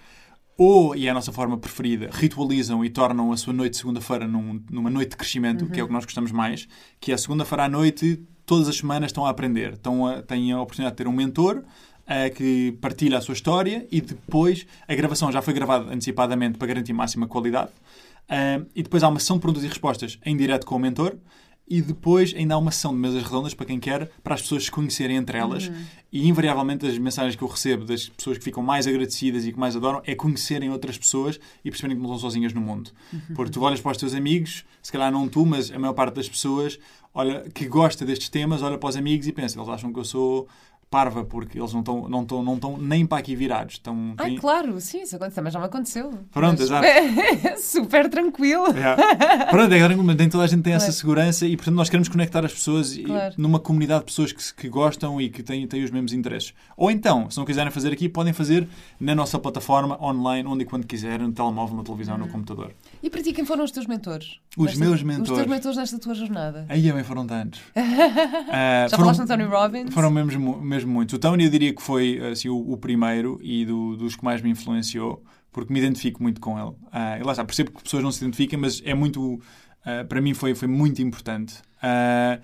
ou, 0.56 0.94
e 0.94 1.06
é 1.06 1.10
a 1.10 1.14
nossa 1.14 1.32
forma 1.32 1.56
preferida, 1.56 2.08
ritualizam 2.12 2.84
e 2.84 2.90
tornam 2.90 3.32
a 3.32 3.36
sua 3.36 3.52
noite 3.52 3.72
de 3.72 3.78
segunda-feira 3.78 4.26
num, 4.26 4.62
numa 4.70 4.90
noite 4.90 5.10
de 5.10 5.16
crescimento, 5.16 5.64
uhum. 5.64 5.70
que 5.70 5.80
é 5.80 5.82
o 5.82 5.86
que 5.86 5.92
nós 5.92 6.04
gostamos 6.04 6.30
mais, 6.30 6.68
que 7.00 7.10
é 7.10 7.14
a 7.14 7.18
segunda-feira 7.18 7.64
à 7.64 7.68
noite, 7.68 8.22
todas 8.46 8.68
as 8.68 8.76
semanas 8.76 9.08
estão 9.08 9.24
a 9.26 9.30
aprender, 9.30 9.74
estão 9.74 10.06
a, 10.06 10.22
têm 10.22 10.52
a 10.52 10.60
oportunidade 10.60 10.94
de 10.94 10.98
ter 10.98 11.08
um 11.08 11.12
mentor 11.12 11.58
uh, 11.58 12.34
que 12.34 12.72
partilha 12.80 13.18
a 13.18 13.20
sua 13.20 13.34
história 13.34 13.86
e 13.90 14.00
depois 14.00 14.66
a 14.86 14.94
gravação 14.94 15.30
já 15.30 15.40
foi 15.42 15.54
gravada 15.54 15.92
antecipadamente 15.92 16.58
para 16.58 16.68
garantir 16.68 16.92
máxima 16.92 17.26
qualidade. 17.26 17.70
Uh, 18.28 18.66
e 18.74 18.82
depois 18.82 19.02
há 19.02 19.08
uma 19.08 19.18
sessão 19.18 19.36
de 19.36 19.42
perguntas 19.42 19.64
e 19.64 19.68
respostas 19.68 20.18
em 20.24 20.36
direto 20.36 20.66
com 20.66 20.76
o 20.76 20.78
mentor 20.78 21.16
e 21.72 21.80
depois 21.80 22.34
ainda 22.36 22.54
há 22.54 22.58
uma 22.58 22.70
sessão 22.70 22.92
de 22.92 22.98
mesas 22.98 23.22
redondas 23.22 23.54
para 23.54 23.64
quem 23.64 23.80
quer, 23.80 24.10
para 24.22 24.34
as 24.34 24.42
pessoas 24.42 24.64
se 24.64 24.70
conhecerem 24.70 25.16
entre 25.16 25.38
elas. 25.38 25.68
Uhum. 25.68 25.84
E 26.12 26.28
invariavelmente 26.28 26.86
as 26.86 26.98
mensagens 26.98 27.34
que 27.34 27.42
eu 27.42 27.48
recebo 27.48 27.86
das 27.86 28.10
pessoas 28.10 28.36
que 28.36 28.44
ficam 28.44 28.62
mais 28.62 28.86
agradecidas 28.86 29.46
e 29.46 29.52
que 29.54 29.58
mais 29.58 29.74
adoram 29.74 30.02
é 30.04 30.14
conhecerem 30.14 30.68
outras 30.68 30.98
pessoas 30.98 31.40
e 31.64 31.70
perceberem 31.70 31.96
que 31.96 32.02
não 32.02 32.10
estão 32.10 32.28
sozinhas 32.28 32.52
no 32.52 32.60
mundo. 32.60 32.90
Uhum. 33.10 33.34
Porque 33.34 33.52
tu 33.52 33.62
olhas 33.62 33.80
para 33.80 33.92
os 33.92 33.96
teus 33.96 34.12
amigos, 34.12 34.66
se 34.82 34.92
calhar 34.92 35.10
não 35.10 35.26
tu, 35.26 35.46
mas 35.46 35.70
a 35.70 35.78
maior 35.78 35.94
parte 35.94 36.16
das 36.16 36.28
pessoas 36.28 36.78
olha, 37.14 37.48
que 37.54 37.66
gosta 37.66 38.04
destes 38.04 38.28
temas, 38.28 38.60
olha 38.60 38.76
para 38.76 38.90
os 38.90 38.96
amigos 38.96 39.26
e 39.26 39.32
pensa, 39.32 39.58
eles 39.58 39.68
acham 39.70 39.90
que 39.90 39.98
eu 39.98 40.04
sou 40.04 40.46
parva, 40.92 41.24
porque 41.24 41.58
eles 41.58 41.72
não 41.72 41.80
estão 41.80 42.06
não 42.06 42.22
tão, 42.26 42.42
não 42.42 42.58
tão 42.58 42.76
nem 42.76 43.06
para 43.06 43.16
aqui 43.16 43.34
virados. 43.34 43.80
Ai, 44.18 44.28
têm- 44.30 44.38
claro, 44.38 44.78
sim, 44.78 45.00
isso 45.02 45.16
aconteceu, 45.16 45.42
mas 45.42 45.52
já 45.54 45.58
me 45.58 45.64
aconteceu. 45.64 46.10
Pronto, 46.30 46.58
Mas- 46.60 46.68
exato. 46.68 46.86
Super 47.58 48.10
tranquilo. 48.10 48.66
Yeah. 48.76 49.46
Pronto, 49.46 49.72
é 49.72 49.88
que 49.88 49.94
nem 49.96 50.28
toda 50.28 50.44
a 50.44 50.46
gente 50.46 50.62
tem 50.62 50.74
essa 50.74 50.86
Claro. 50.86 50.98
segurança 50.98 51.46
e, 51.46 51.56
portanto, 51.56 51.74
nós 51.76 51.88
queremos 51.88 52.08
conectar 52.08 52.44
as 52.44 52.52
pessoas 52.52 52.94
Claro. 52.96 53.34
numa 53.38 53.58
comunidade 53.58 54.00
de 54.00 54.06
pessoas 54.06 54.32
que, 54.32 54.54
que 54.54 54.68
gostam 54.68 55.18
e 55.20 55.30
que 55.30 55.42
têm, 55.42 55.66
têm 55.66 55.82
os 55.82 55.90
mesmos 55.90 56.12
interesses. 56.12 56.52
Ou 56.76 56.90
então, 56.90 57.30
se 57.30 57.38
não 57.38 57.44
quiserem 57.46 57.70
fazer 57.72 57.90
aqui, 57.92 58.06
podem 58.08 58.34
fazer 58.34 58.68
na 59.00 59.14
nossa 59.14 59.38
plataforma, 59.38 59.98
online, 60.04 60.46
onde 60.46 60.62
e 60.64 60.66
quando 60.66 60.86
quiserem, 60.86 61.26
no 61.26 61.32
telemóvel, 61.32 61.76
na 61.76 61.82
televisão, 61.82 62.18
no 62.18 62.28
computador. 62.28 62.72
E 63.02 63.08
para 63.08 63.22
ti, 63.22 63.32
quem 63.32 63.44
foram 63.46 63.64
os 63.64 63.70
teus 63.70 63.86
mentores? 63.86 64.38
Os 64.56 64.66
Nesta- 64.66 64.80
meus 64.80 64.94
Os 64.96 65.02
mentores. 65.02 65.32
teus 65.34 65.46
mentores 65.46 65.76
nesta 65.78 65.98
tua 65.98 66.14
jornada. 66.14 66.66
Aí 66.68 66.86
também 66.86 67.02
foram 67.04 67.26
tantos. 67.26 67.60
Ah, 68.52 68.86
Já 68.88 68.96
foram- 68.96 69.14
falaste 69.14 69.26
Tony 69.28 69.44
Robbins? 69.44 69.94
Foram 69.94 70.10
mesmo, 70.10 70.60
mesmo 70.60 70.81
muitos. 70.84 71.14
O 71.14 71.18
Tony 71.18 71.44
eu 71.44 71.50
diria 71.50 71.74
que 71.74 71.82
foi 71.82 72.18
assim, 72.30 72.48
o, 72.48 72.56
o 72.72 72.76
primeiro 72.76 73.38
e 73.42 73.64
do- 73.64 73.96
dos 73.96 74.16
que 74.16 74.24
mais 74.24 74.40
me 74.42 74.50
influenciou, 74.50 75.22
porque 75.52 75.72
me 75.72 75.78
identifico 75.80 76.22
muito 76.22 76.40
com 76.40 76.58
ele. 76.58 76.74
Ah, 76.90 77.18
e 77.18 77.22
lá 77.22 77.32
está, 77.32 77.44
percebo 77.44 77.70
que 77.72 77.82
pessoas 77.82 78.02
não 78.02 78.10
se 78.12 78.22
identificam, 78.24 78.58
mas 78.60 78.82
é 78.84 78.94
muito. 78.94 79.40
ah, 79.84 80.04
para 80.08 80.20
mim 80.20 80.34
foi, 80.34 80.54
foi 80.54 80.68
muito 80.68 81.00
importante. 81.02 81.54
Ah, 81.82 82.38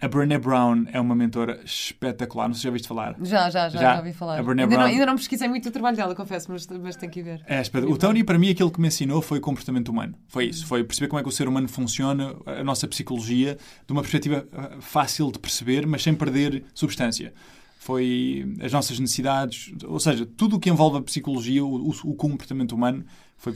a 0.00 0.08
Brené 0.08 0.36
Brown 0.36 0.84
é 0.92 1.00
uma 1.00 1.14
mentora 1.14 1.60
espetacular. 1.64 2.48
Não 2.48 2.54
sei 2.54 2.58
se 2.58 2.62
já 2.64 2.68
ouviste 2.70 2.88
falar. 2.88 3.14
Já, 3.22 3.48
já, 3.50 3.68
já, 3.68 3.78
Já? 3.80 3.98
ouvi 3.98 4.12
falar. 4.12 4.36
A 4.40 4.42
Brené 4.42 4.64
Ainda 4.64 4.74
não, 4.74 4.82
Brown. 4.82 4.92
ainda 4.92 5.06
não 5.06 5.14
pesquisei 5.14 5.46
muito 5.46 5.68
o 5.68 5.70
trabalho 5.70 5.96
dela, 5.96 6.12
confesso, 6.12 6.50
mas, 6.50 6.66
mas 6.66 6.96
tenho 6.96 7.12
que 7.12 7.22
ver. 7.22 7.40
É, 7.46 7.62
o 7.88 7.96
Tony, 7.96 8.24
para 8.24 8.36
mim, 8.36 8.50
aquilo 8.50 8.68
que 8.68 8.80
me 8.80 8.88
ensinou 8.88 9.22
foi 9.22 9.38
comportamento 9.38 9.90
humano. 9.90 10.16
Foi 10.26 10.46
isso. 10.46 10.66
Foi 10.66 10.82
perceber 10.82 11.06
como 11.06 11.20
é 11.20 11.22
que 11.22 11.28
o 11.28 11.32
ser 11.32 11.46
humano 11.46 11.68
funciona, 11.68 12.34
a 12.46 12.64
nossa 12.64 12.88
psicologia, 12.88 13.56
de 13.86 13.92
uma 13.92 14.02
perspectiva 14.02 14.44
fácil 14.80 15.30
de 15.30 15.38
perceber, 15.38 15.86
mas 15.86 16.02
sem 16.02 16.14
perder 16.14 16.64
substância. 16.74 17.32
Foi 17.84 18.46
as 18.62 18.72
nossas 18.72 19.00
necessidades, 19.00 19.72
ou 19.84 19.98
seja, 19.98 20.24
tudo 20.24 20.54
o 20.54 20.60
que 20.60 20.70
envolve 20.70 20.98
a 20.98 21.02
psicologia, 21.02 21.64
o, 21.64 21.88
o- 21.90 22.14
comportamento 22.14 22.76
humano, 22.76 23.04
foi 23.36 23.52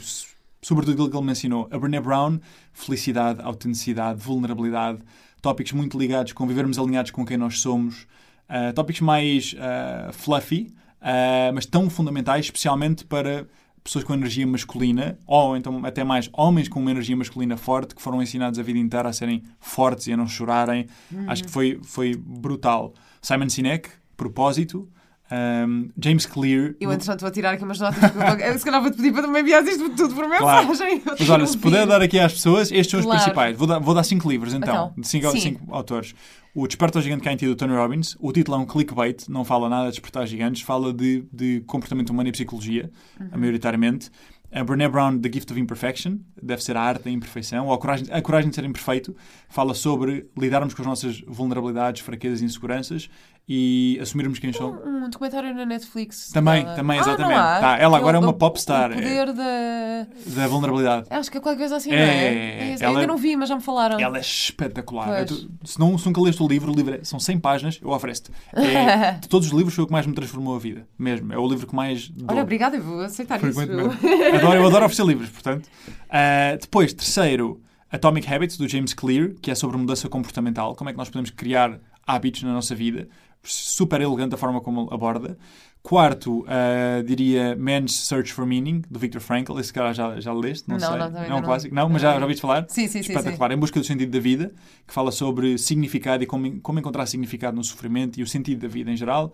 sobretudo 0.61 0.95
aquilo 0.95 1.09
que 1.09 1.16
ele 1.16 1.27
me 1.27 1.31
ensinou. 1.31 1.68
A 1.70 1.79
Brené 1.79 2.01
Brown, 2.01 2.41
felicidade, 2.72 3.41
autenticidade, 3.41 4.20
vulnerabilidade, 4.20 4.99
tópicos 5.41 5.70
muito 5.70 5.97
ligados 5.97 6.33
com 6.33 6.45
vivermos 6.45 6.77
alinhados 6.77 7.12
com 7.12 7.24
quem 7.24 7.37
nós 7.37 7.61
somos, 7.61 8.05
ah, 8.49 8.72
tópicos 8.72 9.01
mais 9.01 9.55
ah, 9.61 10.11
fluffy, 10.12 10.72
ah, 11.01 11.53
mas 11.55 11.64
tão 11.64 11.89
fundamentais, 11.89 12.47
especialmente 12.47 13.05
para 13.05 13.47
pessoas 13.85 14.03
com 14.05 14.12
energia 14.12 14.45
masculina, 14.45 15.16
ou 15.24 15.57
então 15.57 15.85
até 15.87 16.03
mais 16.03 16.29
homens 16.33 16.66
com 16.68 16.81
uma 16.81 16.91
energia 16.91 17.16
masculina 17.16 17.57
forte, 17.57 17.95
que 17.95 18.03
foram 18.03 18.20
ensinados 18.20 18.59
a 18.59 18.62
vida 18.64 18.81
inteira 18.81 19.09
a 19.09 19.12
serem 19.12 19.45
fortes 19.61 20.09
e 20.09 20.12
a 20.12 20.16
não 20.16 20.27
chorarem. 20.27 20.89
Acho 21.29 21.45
que 21.45 21.51
foi, 21.53 21.79
foi 21.85 22.16
brutal. 22.16 22.93
Simon 23.22 23.49
Sinek, 23.49 23.89
Propósito, 24.17 24.89
um, 25.31 25.89
James 26.01 26.25
Clear. 26.27 26.75
Eu, 26.81 26.93
entretanto, 26.93 27.21
vou 27.23 27.31
tirar 27.31 27.53
aqui 27.55 27.64
umas 27.64 27.79
notas. 27.81 27.99
porque 28.12 28.43
eu, 28.43 28.59
se 28.59 28.64
calhar 28.64 28.81
vou-te 28.81 28.97
pedir 28.97 29.12
para 29.12 29.27
me 29.27 29.41
enviar 29.41 29.64
isto 29.67 29.91
tudo 29.91 30.14
por 30.14 30.25
Claro. 30.39 30.69
mensagem. 30.69 31.03
Eu 31.05 31.17
Mas 31.19 31.29
olha, 31.31 31.45
que 31.45 31.51
se 31.51 31.59
puder 31.59 31.87
dar 31.87 32.01
aqui 32.01 32.19
às 32.19 32.33
pessoas, 32.33 32.71
estes 32.71 32.91
são 32.91 33.01
os 33.01 33.07
Claro. 33.07 33.21
principais. 33.21 33.57
Vou 33.59 33.67
dar, 33.67 33.79
vou 33.79 33.95
dar 33.95 34.05
cinco 34.05 34.29
livros 34.31 34.55
então, 34.55 34.93
Então, 34.93 34.95
de 35.03 35.09
cinco, 35.09 35.31
cinco 35.39 35.75
autores. 35.75 36.14
O 36.55 36.67
Despertar 36.67 37.03
Gigante 37.03 37.29
em 37.29 37.37
Ti, 37.37 37.47
do 37.47 37.55
Tony 37.57 37.75
Robbins. 37.75 38.17
O 38.19 38.33
título 38.33 38.57
é 38.57 38.61
um 38.61 38.64
clickbait, 38.67 39.29
não 39.29 39.45
fala 39.45 39.69
nada 39.69 39.85
de 39.87 39.91
despertar 39.91 40.27
gigantes, 40.27 40.62
fala 40.62 40.93
de, 40.93 41.25
de 41.31 41.61
comportamento 41.67 42.11
humano 42.11 42.29
e 42.29 42.33
psicologia, 42.33 42.91
Uhum. 43.21 43.29
maioritariamente. 43.39 44.11
A 44.53 44.62
Brené 44.64 44.89
Brown, 44.89 45.19
The 45.19 45.29
Gift 45.31 45.53
of 45.53 45.61
Imperfection, 45.61 46.19
deve 46.41 46.62
ser 46.62 46.77
a 46.77 46.81
arte 46.81 47.03
da 47.05 47.11
imperfeição, 47.11 47.67
ou 47.67 47.75
a 47.75 47.79
coragem, 47.79 48.07
a 48.11 48.23
coragem 48.23 48.49
de 48.49 48.55
ser 48.55 48.64
imperfeito, 48.64 49.14
fala 49.51 49.75
sobre 49.75 50.31
lidarmos 50.39 50.73
com 50.73 50.81
as 50.81 50.87
nossas 50.89 51.21
vulnerabilidades, 51.27 52.01
fraquezas 52.01 52.41
e 52.41 52.45
inseguranças 52.45 53.11
e 53.49 53.97
assumirmos 54.03 54.38
quem 54.40 54.53
somos. 54.53 54.80
Um 54.84 55.09
documentário 55.09 55.55
na 55.55 55.64
Netflix. 55.64 56.30
Também, 56.32 56.64
também, 56.74 56.99
Ah, 56.99 57.03
exatamente. 57.03 57.38
Tá, 57.38 57.78
ela 57.78 57.97
agora 57.97 58.16
é 58.16 58.20
uma 58.20 58.32
popstar, 58.32 58.90
O 58.90 58.94
é. 58.94 58.97
poder 58.97 59.32
da... 59.32 60.07
Da 60.34 60.49
vulnerabilidade. 60.49 61.07
Acho 61.11 61.30
que 61.30 61.38
é 61.38 61.40
qualquer 61.40 61.61
coisa 61.61 61.76
assim, 61.76 61.92
É, 61.92 61.97
não 61.97 62.03
é? 62.03 62.16
é, 62.16 62.70
é 62.72 62.76
ela 62.80 62.88
Ainda 62.88 63.03
é- 63.05 63.07
não 63.07 63.16
vi, 63.16 63.36
mas 63.36 63.49
já 63.49 63.55
me 63.55 63.62
falaram. 63.62 64.01
Ela 64.01 64.18
é 64.18 64.20
espetacular. 64.20 65.20
Eu 65.20 65.26
tu- 65.26 65.49
se, 65.64 65.78
não, 65.78 65.97
se 65.97 66.05
nunca 66.07 66.20
leste 66.20 66.42
o 66.42 66.49
livro, 66.49 66.72
o 66.72 66.74
livro 66.74 66.94
é- 66.97 67.05
são 67.05 67.20
100 67.20 67.38
páginas, 67.38 67.78
eu 67.80 67.90
ofereço-te. 67.90 68.32
É, 68.53 69.12
de 69.22 69.28
todos 69.28 69.47
os 69.47 69.53
livros 69.53 69.74
foi 69.74 69.84
o 69.84 69.86
que 69.86 69.92
mais 69.92 70.07
me 70.07 70.12
transformou 70.14 70.57
a 70.57 70.59
vida. 70.59 70.84
Mesmo. 70.99 71.32
É 71.32 71.38
o 71.38 71.47
livro 71.47 71.68
que 71.68 71.74
mais 71.74 72.09
dou. 72.09 72.26
Olha, 72.28 72.42
obrigada, 72.42 72.76
eu 72.76 72.82
vou 72.82 73.01
aceitar 73.03 73.42
isso. 73.44 73.61
Adoro, 73.61 74.55
eu 74.55 74.66
adoro 74.66 74.84
oferecer 74.86 75.07
livros, 75.07 75.28
portanto. 75.30 75.68
Ah, 76.11 76.57
depois, 76.61 76.92
terceiro, 76.92 77.61
Atomic 77.92 78.32
Habits, 78.32 78.57
do 78.57 78.66
James 78.68 78.92
Clear, 78.92 79.30
que 79.40 79.51
é 79.53 79.55
sobre 79.55 79.76
mudança 79.76 80.09
comportamental. 80.09 80.74
Como 80.74 80.90
é 80.90 80.92
que 80.92 80.99
nós 80.99 81.09
podemos 81.09 81.30
criar 81.30 81.78
hábitos 82.07 82.42
na 82.44 82.53
nossa 82.53 82.72
vida. 82.74 83.09
Super 83.47 84.01
elegante 84.01 84.34
a 84.34 84.38
forma 84.38 84.61
como 84.61 84.92
aborda. 84.92 85.38
Quarto, 85.82 86.44
ah, 86.49 87.01
diria 87.05 87.55
Man's 87.57 87.92
Search 87.94 88.32
for 88.32 88.44
Meaning, 88.44 88.82
do 88.90 88.99
Viktor 88.99 89.20
Frankl. 89.20 89.59
Esse 89.61 89.72
cara 89.72 89.92
já, 89.92 90.18
já 90.18 90.32
leste? 90.32 90.68
Não, 90.68 90.76
Não, 90.78 90.88
sei. 90.88 90.99
não, 90.99 91.12
também 91.12 91.30
é 91.30 91.32
um 91.34 91.36
não. 91.36 91.42
clássico? 91.44 91.74
Não, 91.74 91.88
mas 91.88 92.03
Não. 92.03 92.11
já, 92.11 92.16
já 92.16 92.22
ouviste 92.22 92.40
falar? 92.42 92.66
Sim, 92.68 92.82
sim, 92.82 92.88
sim. 92.88 93.03
sim. 93.05 93.12
Espetacular, 93.12 93.53
Em 93.53 93.57
Busca 93.57 93.78
do 93.78 93.86
Sentido 93.86 94.11
da 94.11 94.18
Vida, 94.18 94.53
que 94.86 94.92
fala 94.92 95.12
sobre 95.12 95.57
significado 95.59 96.24
e 96.24 96.26
como, 96.26 96.61
como 96.61 96.78
encontrar 96.80 97.07
significado 97.07 97.57
no 97.57 97.62
sofrimento 97.62 98.18
e 98.18 98.22
o 98.22 98.26
sentido 98.26 98.62
da 98.62 98.68
vida 98.68 98.90
em 98.90 98.97
geral. 98.97 99.32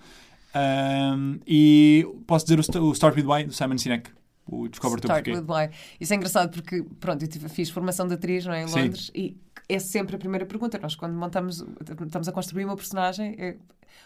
Ahm, 0.54 1.38
e 1.46 2.06
posso 2.26 2.44
dizer 2.46 2.78
o, 2.78 2.84
o 2.84 2.92
Start 2.92 3.16
With 3.16 3.24
Why, 3.26 3.44
do 3.44 3.52
Simon 3.54 3.78
Sinek, 3.78 4.10
o 4.46 4.68
Teu 4.68 4.94
Start 4.96 5.26
with 5.28 5.44
why. 5.48 5.70
Isso 5.98 6.12
é 6.12 6.16
engraçado 6.16 6.50
porque, 6.50 6.84
pronto, 7.00 7.22
eu 7.24 7.28
tive- 7.28 7.48
fiz 7.48 7.70
formação 7.70 8.06
de 8.06 8.14
atriz 8.14 8.44
não 8.44 8.52
é, 8.52 8.64
em 8.64 8.68
Sim. 8.68 8.82
Londres 8.82 9.10
e 9.14 9.36
é 9.68 9.78
sempre 9.78 10.16
a 10.16 10.18
primeira 10.18 10.44
pergunta. 10.44 10.78
Nós, 10.78 10.94
quando 10.94 11.14
montamos, 11.14 11.64
estamos 12.06 12.28
a 12.28 12.32
construir 12.32 12.64
uma 12.66 12.76
personagem 12.76 13.34
é- 13.38 13.56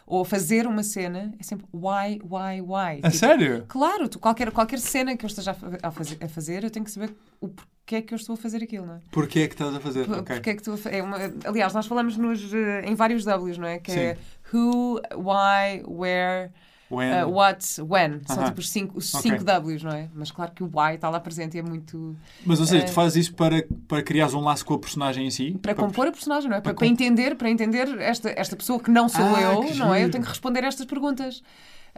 ou 0.07 0.23
a 0.23 0.25
fazer 0.25 0.67
uma 0.69 0.83
cena, 0.85 1.35
é 1.39 1.43
sempre 1.43 1.67
why, 1.75 2.21
why, 2.23 2.61
why. 2.63 3.01
A 3.03 3.11
Tipo, 3.11 3.17
sério? 3.17 3.65
Claro, 3.67 4.09
tu, 4.09 4.19
qualquer, 4.21 4.51
qualquer 4.53 4.79
cena 4.79 5.17
que 5.17 5.25
eu 5.25 5.29
esteja 5.29 5.51
a, 5.51 5.55
fa- 5.55 5.79
a 5.83 5.91
fazer, 5.91 6.19
a 6.23 6.29
fazer, 6.29 6.63
eu 6.65 6.71
tenho 6.71 6.85
que 6.85 6.91
saber 6.93 7.13
o 7.41 7.49
porquê 7.49 7.97
é 7.97 8.03
que 8.03 8.15
eu 8.15 8.17
estou 8.17 8.35
a 8.35 8.37
fazer 8.37 8.63
aquilo, 8.63 8.87
não 8.87 8.95
é? 8.95 9.01
Porquê 9.11 9.41
é 9.41 9.49
que 9.49 9.55
estás 9.55 9.75
a 9.75 9.81
fazer? 9.81 10.07
Por- 10.07 10.19
Ok. 10.19 10.37
Porque 10.37 10.51
é 10.51 10.55
que 10.55 10.63
tu 10.63 10.79
é 10.89 11.03
uma- 11.03 11.19
aliás, 11.45 11.75
nós 11.75 11.87
falamos 11.87 12.17
nos, 12.17 12.55
eh, 12.55 12.83
em 12.87 12.95
vários 12.95 13.25
Ws, 13.25 13.59
não 13.59 13.67
é? 13.67 13.79
Que 13.81 13.91
Sim. 13.91 13.99
é 13.99 14.19
who, 14.55 15.01
why, 15.17 15.83
where, 15.89 16.51
When? 16.91 17.13
uh, 17.25 17.29
what, 17.29 17.65
when. 17.83 18.21
São 18.27 18.37
Aham. 18.39 18.47
tipo 18.49 18.61
os 18.61 18.71
cinco, 18.71 18.99
os 18.99 19.13
Ok. 19.15 19.31
cinco 19.31 19.45
Ws, 19.45 19.83
não 19.83 19.93
é? 19.93 20.09
Mas 20.15 20.31
claro 20.31 20.53
que 20.53 20.63
o 20.63 20.67
why 20.73 20.95
está 20.95 21.11
lá 21.11 21.19
presente 21.19 21.57
e 21.57 21.61
é 21.61 21.63
muito. 21.63 22.17
Mas, 22.45 22.61
ou 22.61 22.67
seja, 22.67 22.85
eh, 22.85 22.87
tu 22.87 22.93
fazes 22.93 23.27
isso 23.27 23.35
para, 23.35 23.67
para 23.89 24.03
criares 24.03 24.35
um 24.35 24.41
laço 24.41 24.65
com 24.65 24.75
a 24.75 24.79
personagem 24.79 25.27
em 25.27 25.31
si? 25.31 25.59
Para 25.61 25.75
compor 25.75 26.07
a 26.07 26.13
personagem, 26.13 26.49
não 26.49 26.57
é? 26.57 26.61
Para, 26.61 26.73
para 26.73 26.79
para 26.79 26.87
entender, 26.87 27.35
para 27.35 27.51
entender 27.51 28.01
esta, 28.01 28.31
esta 28.31 28.55
pessoa 28.57 28.79
que 28.79 28.91
não 28.91 29.09
sou 29.09 29.35
Ah, 29.35 29.41
eu, 29.41 29.75
não 29.75 29.93
é? 29.93 29.99
Eu 29.99 30.01
giro. 30.01 30.11
tenho 30.13 30.25
que 30.25 30.31
responder 30.31 30.65
a 30.65 30.69
estas 30.69 30.87
perguntas. 30.87 31.43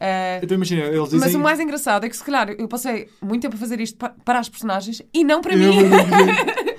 Uh, 0.00 0.38
Então 0.44 0.54
imagina, 0.54 0.82
eles 0.84 1.04
dizem... 1.06 1.18
mas 1.18 1.34
o 1.34 1.40
mais 1.40 1.58
engraçado 1.58 2.04
é 2.06 2.08
que 2.08 2.16
se 2.16 2.22
calhar 2.22 2.50
eu 2.56 2.68
passei 2.68 3.08
muito 3.20 3.42
tempo 3.42 3.56
a 3.56 3.58
fazer 3.58 3.80
isto 3.80 3.98
pa- 3.98 4.14
para 4.24 4.38
as 4.38 4.48
personagens 4.48 5.02
e 5.12 5.24
não 5.24 5.40
para 5.40 5.54
Eu- 5.54 5.58
mim, 5.74 5.88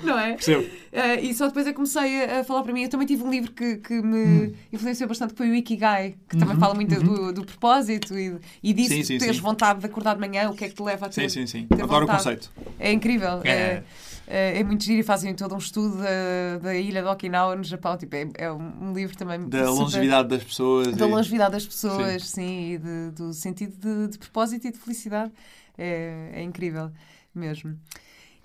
não 0.02 0.16
é? 0.18 0.32
Percebo. 0.32 0.62
Uh, 0.62 1.20
e 1.22 1.34
só 1.34 1.46
depois 1.46 1.66
é 1.66 1.70
que 1.70 1.76
comecei 1.76 2.24
a, 2.24 2.40
a 2.40 2.44
falar 2.44 2.62
para 2.62 2.72
mim. 2.72 2.82
Eu 2.84 2.88
também 2.88 3.06
tive 3.06 3.22
um 3.22 3.30
livro 3.30 3.52
que, 3.52 3.76
que 3.76 4.00
me 4.00 4.46
Hum. 4.48 4.52
influenciou 4.72 5.06
bastante, 5.06 5.32
que 5.34 5.36
foi 5.36 5.50
o 5.50 5.54
Ikigai, 5.54 6.14
que 6.30 6.36
também 6.38 6.56
fala 6.56 6.74
muito 6.74 6.98
do, 6.98 7.30
do 7.32 7.44
propósito 7.44 8.18
e, 8.18 8.36
e 8.62 8.72
disso 8.72 8.90
Uhum, 8.94 8.96
Sim, 8.96 9.04
sim, 9.04 9.18
teres 9.18 9.36
sim. 9.36 9.42
vontade 9.42 9.80
de 9.80 9.86
acordar 9.86 10.14
de 10.14 10.20
manhã, 10.20 10.48
o 10.50 10.54
que 10.54 10.64
é 10.64 10.68
que 10.70 10.74
te 10.74 10.82
leva 10.82 11.04
a 11.06 11.08
ter. 11.10 11.28
Sim, 11.28 11.46
sim, 11.46 11.66
sim. 11.68 11.68
Adoro 11.74 11.86
o 11.86 12.00
vontade. 12.06 12.18
conceito. 12.24 12.50
É 12.78 12.90
incrível. 12.90 13.40
É. 13.44 13.50
É, 13.50 13.82
é, 14.30 14.58
é 14.60 14.64
muito 14.64 14.84
giro 14.84 15.00
e 15.00 15.02
fazem 15.02 15.34
todo 15.34 15.54
um 15.54 15.58
estudo 15.58 15.96
da, 15.98 16.58
da 16.62 16.74
ilha 16.74 17.02
de 17.02 17.08
Okinawa, 17.08 17.56
no 17.56 17.64
Japão. 17.64 17.96
Tipo, 17.96 18.14
é, 18.16 18.28
é 18.38 18.52
um 18.52 18.92
livro 18.94 19.16
também. 19.16 19.48
Da 19.48 19.66
super- 19.66 19.80
longevidade 19.82 20.28
das 20.28 20.44
pessoas. 20.44 20.96
Da 20.96 21.06
e- 21.06 21.10
longevidade 21.10 21.52
das 21.52 21.66
pessoas, 21.66 22.28
sim, 22.28 22.72
e 22.74 22.78
de- 22.78 23.10
do 23.10 23.32
sentido 23.34 23.76
de, 23.76 24.12
de 24.12 24.18
propósito 24.18 24.66
e 24.66 24.72
de 24.72 24.78
felicidade. 24.78 25.32
É, 25.76 26.30
é 26.34 26.42
incrível 26.42 26.90
mesmo. 27.34 27.76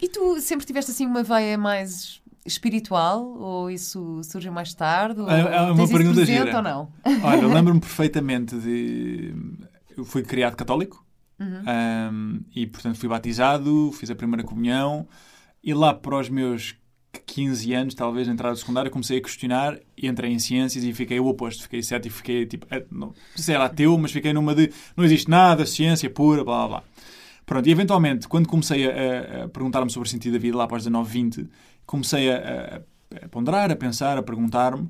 E 0.01 0.07
tu 0.09 0.39
sempre 0.41 0.65
tiveste 0.65 0.91
assim 0.91 1.05
uma 1.05 1.23
veia 1.23 1.57
mais 1.57 2.21
espiritual? 2.45 3.23
Ou 3.25 3.69
isso 3.71 4.21
surgiu 4.23 4.51
mais 4.51 4.73
tarde? 4.73 5.19
Ou 5.21 5.29
É- 5.29 5.39
é 5.41 5.61
uma 5.61 5.75
tens 5.75 5.83
isso 5.89 5.93
pergunta 5.97 6.15
presente 6.15 6.45
gira. 6.45 6.57
ou 6.57 6.61
não? 6.63 6.91
Olha, 7.23 7.41
eu 7.41 7.49
lembro-me 7.53 7.79
perfeitamente 7.79 8.55
de. 8.57 9.33
Eu 9.97 10.03
fui 10.03 10.23
criado 10.23 10.55
católico 10.55 11.03
Uhum. 11.39 11.61
um, 12.13 12.41
e, 12.55 12.65
portanto, 12.67 12.97
fui 12.97 13.09
batizado, 13.09 13.91
fiz 13.93 14.09
a 14.09 14.15
primeira 14.15 14.41
comunhão 14.43 15.05
e 15.66 15.74
lá 15.74 15.93
para 15.93 16.18
os 16.20 16.30
meus 16.30 16.76
15 17.26 17.74
anos, 17.74 17.95
talvez, 17.95 18.28
na 18.28 18.34
entrada 18.34 18.53
do 18.53 18.59
secundário, 18.59 18.91
comecei 18.91 19.18
a 19.18 19.22
questionar 19.22 19.80
e 19.97 20.07
entrei 20.07 20.32
em 20.32 20.39
ciências 20.39 20.84
e 20.84 20.93
fiquei 20.93 21.20
o 21.20 21.26
oposto. 21.28 21.63
Fiquei 21.63 21.82
cético, 21.84 22.16
fiquei 22.16 22.45
tipo. 22.45 22.68
eh, 22.70 22.86
Não 22.91 23.13
sei 23.36 23.43
se 23.45 23.53
era 23.53 23.66
ateu, 23.66 23.97
mas 23.97 24.11
fiquei 24.11 24.32
numa 24.34 24.53
de 24.55 24.72
não 24.95 25.03
existe 25.03 25.30
nada, 25.30 25.66
ciência 25.66 26.09
pura, 26.09 26.43
blá 26.43 26.59
blá 26.59 26.68
blá. 26.68 26.84
Pronto, 27.45 27.68
e 27.68 27.72
eventualmente, 27.72 28.28
quando 28.28 28.47
comecei 28.47 28.86
a, 28.89 29.41
a- 29.41 29.43
a 29.45 29.49
perguntar-me 29.49 29.89
sobre 29.91 30.07
o 30.07 30.11
sentido 30.11 30.34
da 30.34 30.39
vida, 30.39 30.57
lá 30.57 30.68
para 30.68 30.78
os 30.78 30.84
19, 30.84 31.11
20, 31.11 31.47
comecei 31.86 32.32
a, 32.32 32.38
a- 32.38 33.26
a 33.26 33.30
ponderar, 33.30 33.72
a 33.72 33.76
pensar, 33.76 34.18
a 34.18 34.24
perguntar-me. 34.24 34.89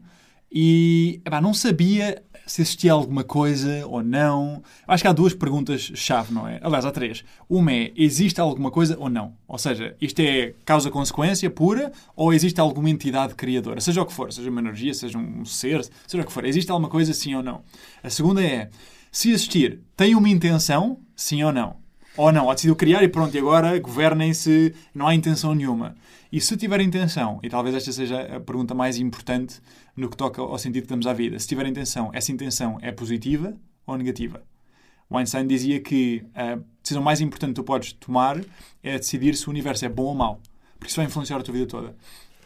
E 0.58 1.20
epá, 1.26 1.42
não 1.42 1.54
sabia 1.54 2.24
se 2.48 2.62
existia 2.62 2.94
alguma 2.94 3.26
coisa 3.26 3.86
ou 3.88 4.02
não. 4.02 4.64
Acho 4.88 5.04
que 5.04 5.08
há 5.10 5.12
duas 5.12 5.34
perguntas-chave, 5.34 6.34
não 6.34 6.48
é? 6.48 6.62
Aliás, 6.64 6.86
há 6.86 6.92
três. 6.92 7.26
Uma 7.50 7.74
é: 7.74 7.92
existe 7.94 8.40
alguma 8.40 8.72
coisa 8.72 8.96
ou 8.98 9.10
não? 9.10 9.34
Ou 9.50 9.58
seja, 9.58 9.98
isto 10.00 10.18
é 10.22 10.54
causa-consequência 10.64 11.50
pura 11.50 11.92
ou 12.16 12.34
existe 12.34 12.62
alguma 12.62 12.90
entidade 12.90 13.36
criadora? 13.36 13.82
Seja 13.82 14.02
o 14.02 14.06
que 14.06 14.14
for, 14.14 14.32
seja 14.32 14.50
uma 14.50 14.62
energia, 14.62 14.94
seja 14.94 15.18
um 15.18 15.44
ser, 15.44 15.84
seja 16.08 16.24
o 16.24 16.26
que 16.26 16.32
for. 16.32 16.46
Existe 16.46 16.72
alguma 16.72 16.88
coisa, 16.88 17.14
sim 17.14 17.36
ou 17.36 17.44
não? 17.44 17.62
A 18.02 18.10
segunda 18.10 18.42
é: 18.42 18.70
se 19.12 19.32
existir, 19.32 19.82
tem 19.98 20.16
uma 20.16 20.30
intenção, 20.30 21.00
sim 21.18 21.44
ou 21.44 21.52
não? 21.52 21.84
Ou 22.16 22.32
não, 22.32 22.46
ou 22.46 22.54
decidiu 22.54 22.78
criar 22.78 23.04
e 23.04 23.10
pronto, 23.10 23.36
e 23.36 23.40
agora 23.40 23.78
governem-se, 23.78 24.74
não 24.94 25.06
há 25.06 25.14
intenção 25.14 25.54
nenhuma. 25.54 25.96
E 26.32 26.40
se 26.40 26.56
tiver 26.58 26.82
intenção, 26.82 27.40
e 27.44 27.50
talvez 27.50 27.76
esta 27.76 27.92
seja 27.92 28.22
a 28.22 28.40
pergunta 28.40 28.74
mais 28.74 28.98
importante 28.98 29.62
no 29.96 30.10
que 30.10 30.18
toca 30.18 30.42
ao 30.42 30.58
sentido 30.58 30.84
que 30.84 30.90
damos 30.90 31.08
à 31.08 31.14
vida, 31.14 31.40
se 31.40 31.48
tiver 31.48 31.66
intenção, 31.66 32.10
essa 32.14 32.32
intenção 32.32 32.78
é 32.82 32.92
positiva 32.92 33.56
ou 33.86 33.98
negativa? 33.98 34.44
O 35.10 35.18
Einstein 35.18 35.46
dizia 35.46 35.80
que 35.80 36.26
a 36.34 36.58
decisão 36.82 37.02
mais 37.02 37.22
importante 37.22 37.50
que 37.50 37.56
tu 37.56 37.64
podes 37.64 37.94
tomar 37.94 38.42
é 38.82 38.98
decidir 38.98 39.36
se 39.36 39.48
o 39.48 39.52
universo 39.52 39.86
é 39.86 39.90
bom 39.90 40.06
ou 40.06 40.16
mau, 40.16 40.42
porque 40.78 40.90
isso 40.90 40.98
vai 40.98 41.06
influenciar 41.06 41.38
a 41.38 41.44
tua 41.44 41.54
vida 41.54 41.68
toda. 41.68 41.96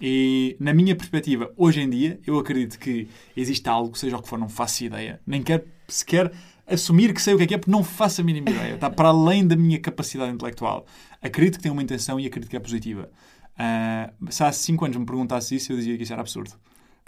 E 0.01 0.55
na 0.59 0.73
minha 0.73 0.95
perspectiva, 0.95 1.51
hoje 1.57 1.81
em 1.81 1.89
dia, 1.89 2.19
eu 2.25 2.37
acredito 2.37 2.77
que 2.79 3.09
existe 3.35 3.67
algo, 3.67 3.97
seja 3.97 4.17
o 4.17 4.21
que 4.21 4.29
for, 4.29 4.39
não 4.39 4.49
faço 4.49 4.83
ideia, 4.83 5.21
nem 5.25 5.43
quero 5.43 5.65
sequer 5.87 6.31
assumir 6.69 7.13
que 7.13 7.21
sei 7.21 7.33
o 7.33 7.37
que 7.37 7.43
é 7.43 7.47
que 7.47 7.53
é, 7.55 7.57
porque 7.57 7.71
não 7.71 7.83
faço 7.83 8.21
a 8.21 8.23
mínima 8.23 8.49
ideia. 8.49 8.75
Está 8.75 8.89
para 8.89 9.09
além 9.09 9.45
da 9.45 9.55
minha 9.55 9.79
capacidade 9.79 10.31
intelectual. 10.31 10.85
Acredito 11.21 11.57
que 11.57 11.63
tem 11.63 11.71
uma 11.71 11.81
intenção 11.81 12.19
e 12.19 12.27
acredito 12.27 12.49
que 12.49 12.55
é 12.55 12.59
positiva. 12.59 13.09
Uh, 13.55 14.31
se 14.31 14.43
há 14.43 14.51
5 14.51 14.85
anos 14.85 14.97
me 14.97 15.05
perguntasse 15.05 15.55
isso, 15.55 15.71
eu 15.71 15.77
dizia 15.77 15.97
que 15.97 16.03
isso 16.03 16.13
era 16.13 16.21
absurdo. 16.21 16.51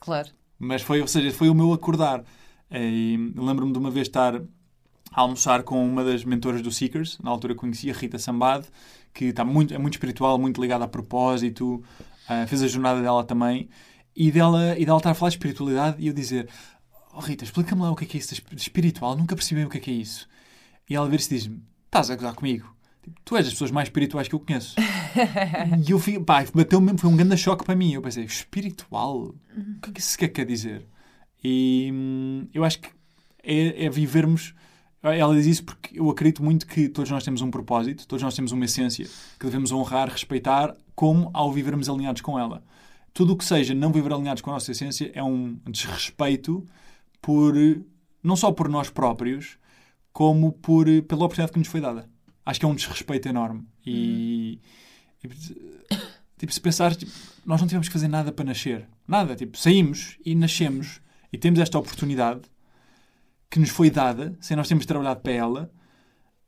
Claro. 0.02 0.30
Mas 0.60 0.82
foi, 0.82 1.00
ou 1.00 1.08
seja, 1.08 1.32
foi 1.32 1.50
o 1.50 1.56
meu 1.56 1.72
acordar. 1.72 2.24
Lembro-me 2.70 3.72
de 3.72 3.80
uma 3.80 3.90
vez 3.90 4.08
estar 4.08 4.36
a 4.36 5.22
almoçar 5.22 5.64
com 5.64 5.86
uma 5.86 6.04
das 6.04 6.26
mentoras 6.26 6.62
do 6.62 6.72
Seekers, 6.72 7.20
na 7.24 7.30
altura 7.30 7.54
conhecia, 7.54 7.94
Rita 7.94 8.18
Sambad, 8.18 8.66
que 9.14 9.26
está 9.26 9.46
muito, 9.46 9.74
é 9.74 9.78
muito 9.78 9.94
espiritual, 9.94 10.38
muito 10.40 10.62
ligada 10.62 10.86
a 10.86 10.88
propósito, 10.88 11.84
uh, 12.30 12.48
fez 12.48 12.64
a 12.64 12.68
jornada 12.68 13.02
dela 13.02 13.24
também, 13.24 13.70
e 14.16 14.32
dela, 14.32 14.78
e 14.78 14.86
dela 14.86 14.98
estar 14.98 15.12
a 15.12 15.14
falar 15.14 15.30
de 15.30 15.36
espiritualidade 15.36 16.02
e 16.02 16.08
eu 16.08 16.14
dizer: 16.14 16.50
Oh 17.14 17.20
Rita, 17.20 17.44
explica-me 17.44 17.82
lá 17.82 17.92
o 17.92 17.96
que 17.96 18.06
é, 18.06 18.08
que 18.08 18.18
é 18.18 18.20
isso 18.20 18.34
de 18.34 18.62
espiritual, 18.62 19.18
nunca 19.18 19.36
percebi 19.36 19.66
o 19.66 19.70
que 19.70 19.78
é 19.78 19.82
que 19.82 19.92
é 19.92 19.96
isso. 19.96 20.28
E 20.90 20.96
ela 20.96 21.10
vira-se 21.10 21.34
e 21.34 21.38
diz-me: 21.38 21.62
Estás 21.86 22.10
a 22.10 22.16
gozar 22.16 22.34
comigo? 22.34 22.74
Tipo, 23.02 23.20
tu 23.26 23.36
és 23.36 23.46
das 23.46 23.54
pessoas 23.54 23.72
mais 23.72 23.88
espirituais 23.88 24.28
que 24.28 24.36
eu 24.36 24.40
conheço. 24.40 24.76
e 25.88 25.92
eu 25.92 26.00
fui, 26.00 26.20
pá, 26.20 26.46
bateu 26.54 26.80
mesmo, 26.80 27.00
foi 27.00 27.10
um 27.10 27.16
grande 27.16 27.38
choque 27.38 27.64
para 27.66 27.76
mim. 27.76 27.94
Eu 27.94 28.02
pensei, 28.02 28.24
espiritual? 28.24 29.24
O 29.24 29.82
que 29.82 29.90
é 29.90 29.94
que 29.94 30.00
isso 30.00 30.18
quer 30.18 30.46
dizer? 30.46 30.86
E 31.44 31.90
hum, 31.92 32.48
eu 32.54 32.64
acho 32.64 32.80
que 32.80 32.90
é, 33.44 33.86
é, 33.86 33.90
vivermos. 33.90 34.54
Ela 35.02 35.34
diz 35.34 35.48
isso 35.48 35.64
porque 35.64 36.00
eu 36.00 36.10
acredito 36.12 36.44
muito 36.44 36.68
que 36.68 36.88
todos 36.88 37.10
nós 37.10 37.24
temos 37.24 37.42
um 37.42 37.50
propósito, 37.50 38.08
todos 38.08 38.22
nós 38.22 38.36
temos 38.36 38.52
uma 38.52 38.66
essência 38.66 39.06
que 39.40 39.46
devemos 39.46 39.72
honrar, 39.72 40.08
respeitar, 40.08 40.76
como 40.94 41.32
ao 41.34 41.52
vivermos 41.52 41.90
alinhados 41.90 42.22
com 42.22 42.38
ela. 42.38 42.64
Tudo 43.12 43.34
o 43.34 43.36
que 43.36 43.44
seja 43.44 43.74
não 43.74 43.92
viver 43.92 44.14
alinhados 44.14 44.44
com 44.44 44.52
a 44.52 44.54
nossa 44.54 44.72
essência 44.72 45.12
é 45.16 45.24
um 45.24 45.58
desrespeito 45.68 46.64
por 47.20 47.56
não 48.24 48.36
só 48.36 48.52
por 48.52 48.70
nós 48.70 48.92
próprios, 48.92 49.58
como 50.14 50.52
por, 50.52 50.86
pela 50.86 51.26
oportunidade 51.26 51.52
que 51.52 51.60
nos 51.60 51.68
foi 51.68 51.82
dada. 51.82 52.08
Acho 52.52 52.60
que 52.60 52.66
é 52.66 52.70
um 52.70 52.76
desrespeito 52.76 53.30
enorme. 53.30 53.66
E, 53.86 54.60
e 55.24 55.28
tipo, 56.38 56.52
se 56.52 56.60
pensar, 56.60 56.94
tipo, 56.94 57.10
nós 57.46 57.62
não 57.62 57.68
tivemos 57.68 57.88
que 57.88 57.94
fazer 57.94 58.10
nada 58.10 58.30
para 58.30 58.44
nascer. 58.44 58.86
Nada. 59.08 59.38
Tipo, 59.38 59.58
saímos 59.58 60.18
e 60.26 60.36
nascemos 60.36 61.00
e 61.32 61.38
temos 61.38 61.62
esta 61.62 61.80
oportunidade 61.80 62.42
que 63.50 63.58
nos 63.58 63.70
foi 63.70 63.90
dada, 63.90 64.38
sem 64.42 64.58
nós 64.58 64.68
termos 64.68 64.86
trabalhado 64.86 65.22
para 65.22 65.32
ela. 65.32 65.72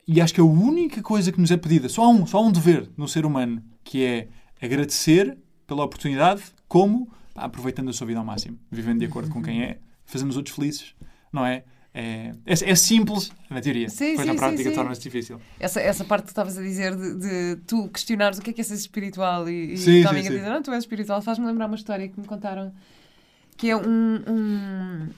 E 0.06 0.20
acho 0.20 0.34
que 0.34 0.42
a 0.42 0.44
única 0.44 1.00
coisa 1.00 1.32
que 1.32 1.40
nos 1.40 1.50
é 1.50 1.56
pedida, 1.56 1.88
só 1.88 2.04
há 2.04 2.08
um, 2.10 2.26
só 2.26 2.36
há 2.36 2.42
um 2.42 2.52
dever 2.52 2.90
no 2.98 3.08
ser 3.08 3.24
humano, 3.24 3.64
que 3.82 4.04
é 4.04 4.28
agradecer 4.60 5.38
pela 5.66 5.84
oportunidade, 5.84 6.42
como 6.68 7.10
pá, 7.32 7.44
aproveitando 7.44 7.88
a 7.88 7.94
sua 7.94 8.06
vida 8.06 8.18
ao 8.18 8.26
máximo, 8.26 8.58
vivendo 8.70 8.98
de 8.98 9.06
acordo 9.06 9.30
com 9.30 9.42
quem 9.42 9.62
é, 9.62 9.78
fazendo 10.04 10.28
os 10.28 10.36
outros 10.36 10.54
felizes, 10.54 10.94
não 11.32 11.46
é? 11.46 11.64
É, 11.96 12.32
é, 12.44 12.70
é, 12.70 12.74
simples 12.74 13.30
na 13.48 13.60
teoria, 13.60 13.88
sim, 13.88 14.10
depois 14.10 14.26
sim, 14.26 14.34
na 14.34 14.34
prática 14.34 14.72
torna-se 14.72 15.00
difícil. 15.00 15.40
Essa, 15.60 15.80
essa 15.80 16.04
parte 16.04 16.24
que 16.24 16.30
estavas 16.32 16.58
a 16.58 16.60
dizer 16.60 16.96
de, 16.96 17.14
de, 17.14 17.56
tu 17.68 17.88
questionares 17.88 18.36
o 18.36 18.42
que 18.42 18.50
é 18.50 18.52
que 18.52 18.60
é 18.60 18.64
ser 18.64 18.74
espiritual 18.74 19.48
e, 19.48 19.74
e 19.74 19.78
sim, 19.78 20.02
sim, 20.02 20.08
a 20.08 20.12
dizer, 20.12 20.42
não, 20.42 20.60
tu 20.60 20.72
és 20.72 20.82
espiritual, 20.82 21.22
faz-me 21.22 21.46
lembrar 21.46 21.66
uma 21.66 21.76
história 21.76 22.08
que 22.08 22.18
me 22.18 22.26
contaram 22.26 22.74
que 23.56 23.70
é 23.70 23.76
um, 23.76 24.16
um, 24.28 25.08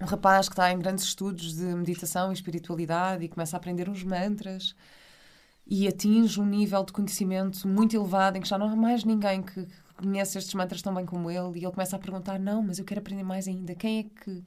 um 0.00 0.04
rapaz 0.04 0.48
que 0.48 0.52
está 0.52 0.70
em 0.70 0.78
grandes 0.78 1.04
estudos 1.04 1.56
de 1.56 1.64
meditação 1.64 2.30
e 2.30 2.34
espiritualidade 2.34 3.24
e 3.24 3.28
começa 3.28 3.56
a 3.56 3.58
aprender 3.58 3.88
uns 3.88 4.04
mantras 4.04 4.76
e 5.66 5.88
atinge 5.88 6.40
um 6.40 6.46
nível 6.46 6.84
de 6.84 6.92
conhecimento 6.92 7.66
muito 7.66 7.96
elevado 7.96 8.38
em 8.38 8.40
que 8.40 8.48
já 8.48 8.56
não 8.56 8.68
há 8.68 8.76
mais 8.76 9.02
ninguém 9.02 9.42
que 9.42 9.66
conhece 9.96 10.38
estes 10.38 10.54
mantras 10.54 10.80
tão 10.82 10.94
bem 10.94 11.04
como 11.04 11.28
ele 11.28 11.58
e 11.58 11.64
ele 11.64 11.72
começa 11.72 11.96
a 11.96 11.98
perguntar, 11.98 12.38
não, 12.38 12.62
mas 12.62 12.78
eu 12.78 12.84
quero 12.84 13.00
aprender 13.00 13.24
mais 13.24 13.48
ainda, 13.48 13.74
quem 13.74 13.98
é 13.98 14.02
que 14.04 14.44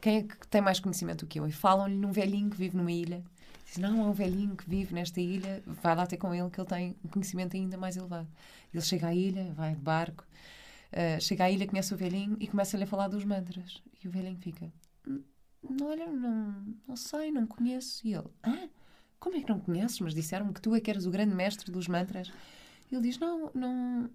quem 0.00 0.16
é 0.18 0.22
que 0.22 0.48
tem 0.48 0.60
mais 0.60 0.80
conhecimento 0.80 1.24
do 1.24 1.28
que 1.28 1.38
eu? 1.38 1.46
E 1.46 1.52
falam-lhe 1.52 1.96
num 1.96 2.12
velhinho 2.12 2.50
que 2.50 2.56
vive 2.56 2.76
numa 2.76 2.90
ilha. 2.90 3.22
Diz, 3.64 3.76
não, 3.76 4.02
há 4.02 4.06
um 4.06 4.12
velhinho 4.12 4.56
que 4.56 4.68
vive 4.68 4.94
nesta 4.94 5.20
ilha, 5.20 5.62
vai 5.66 5.94
lá 5.94 6.06
ter 6.06 6.16
com 6.16 6.34
ele 6.34 6.50
que 6.50 6.60
ele 6.60 6.68
tem 6.68 6.96
um 7.04 7.08
conhecimento 7.08 7.56
ainda 7.56 7.76
mais 7.76 7.96
elevado. 7.96 8.28
Ele 8.72 8.82
chega 8.82 9.08
à 9.08 9.14
ilha, 9.14 9.52
vai 9.52 9.74
de 9.74 9.80
barco, 9.80 10.24
uh, 10.92 11.20
chega 11.20 11.44
à 11.44 11.50
ilha, 11.50 11.66
conhece 11.66 11.94
o 11.94 11.96
velhinho 11.96 12.36
e 12.40 12.48
começa-lhe 12.48 12.84
a 12.84 12.86
falar 12.86 13.08
dos 13.08 13.24
mantras. 13.24 13.82
E 14.02 14.08
o 14.08 14.10
velhinho 14.10 14.38
fica, 14.38 14.72
hum, 15.06 15.22
olha, 15.82 16.06
não, 16.10 16.74
não 16.88 16.96
sei, 16.96 17.30
não 17.30 17.46
conheço. 17.46 18.04
E 18.06 18.14
ele, 18.14 18.28
ah, 18.42 18.68
como 19.20 19.36
é 19.36 19.40
que 19.40 19.48
não 19.48 19.60
conheces? 19.60 20.00
Mas 20.00 20.14
disseram-me 20.14 20.52
que 20.52 20.60
tu 20.60 20.74
é 20.74 20.80
que 20.80 20.90
eras 20.90 21.06
o 21.06 21.10
grande 21.10 21.34
mestre 21.34 21.70
dos 21.70 21.86
mantras. 21.86 22.32
Ele 22.90 23.02
diz: 23.02 23.18
Não, 23.18 23.50
não, 23.54 24.10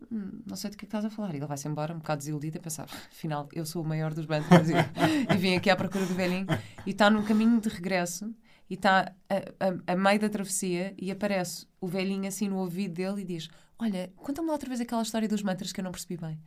não 0.46 0.56
sei 0.56 0.70
do 0.70 0.78
que, 0.78 0.86
é 0.86 0.86
que 0.86 0.88
estás 0.88 1.06
a 1.06 1.10
falar. 1.10 1.34
E 1.34 1.38
ele 1.38 1.46
vai-se 1.46 1.68
embora, 1.68 1.94
um 1.94 2.00
bocado 2.00 2.20
desiludido, 2.20 2.58
a 2.58 2.62
pensar: 2.62 2.84
Afinal, 2.84 3.48
eu 3.54 3.66
sou 3.66 3.82
o 3.82 3.88
maior 3.88 4.14
dos 4.14 4.26
bancos 4.26 4.70
e, 4.70 4.74
e 5.34 5.38
vim 5.38 5.56
aqui 5.56 5.70
à 5.70 5.76
procura 5.76 6.06
do 6.06 6.14
velhinho. 6.14 6.48
E 6.86 6.92
está 6.92 7.10
no 7.10 7.24
caminho 7.24 7.60
de 7.62 7.70
regresso 7.70 8.34
e 8.70 8.74
está 8.74 9.14
a, 9.30 9.36
a, 9.36 9.94
a, 9.94 9.96
meio 9.96 10.20
da 10.20 10.30
travessia 10.30 10.94
e 10.98 11.12
aparece 11.12 11.68
o 11.80 11.88
velhinho 11.88 12.28
assim 12.28 12.50
no 12.50 12.58
ouvido 12.58 12.96
dele 12.96 13.22
e 13.22 13.26
diz: 13.26 13.50
Olha, 13.80 14.12
conta-me 14.18 14.48
lá 14.48 14.54
outra 14.54 14.68
vez 14.68 14.82
aquela 14.82 15.02
história 15.02 15.28
dos 15.28 15.42
mantras 15.42 15.72
que 15.72 15.80
eu 15.80 15.84
não 15.84 15.92
percebi 15.92 16.18
bem. 16.18 16.40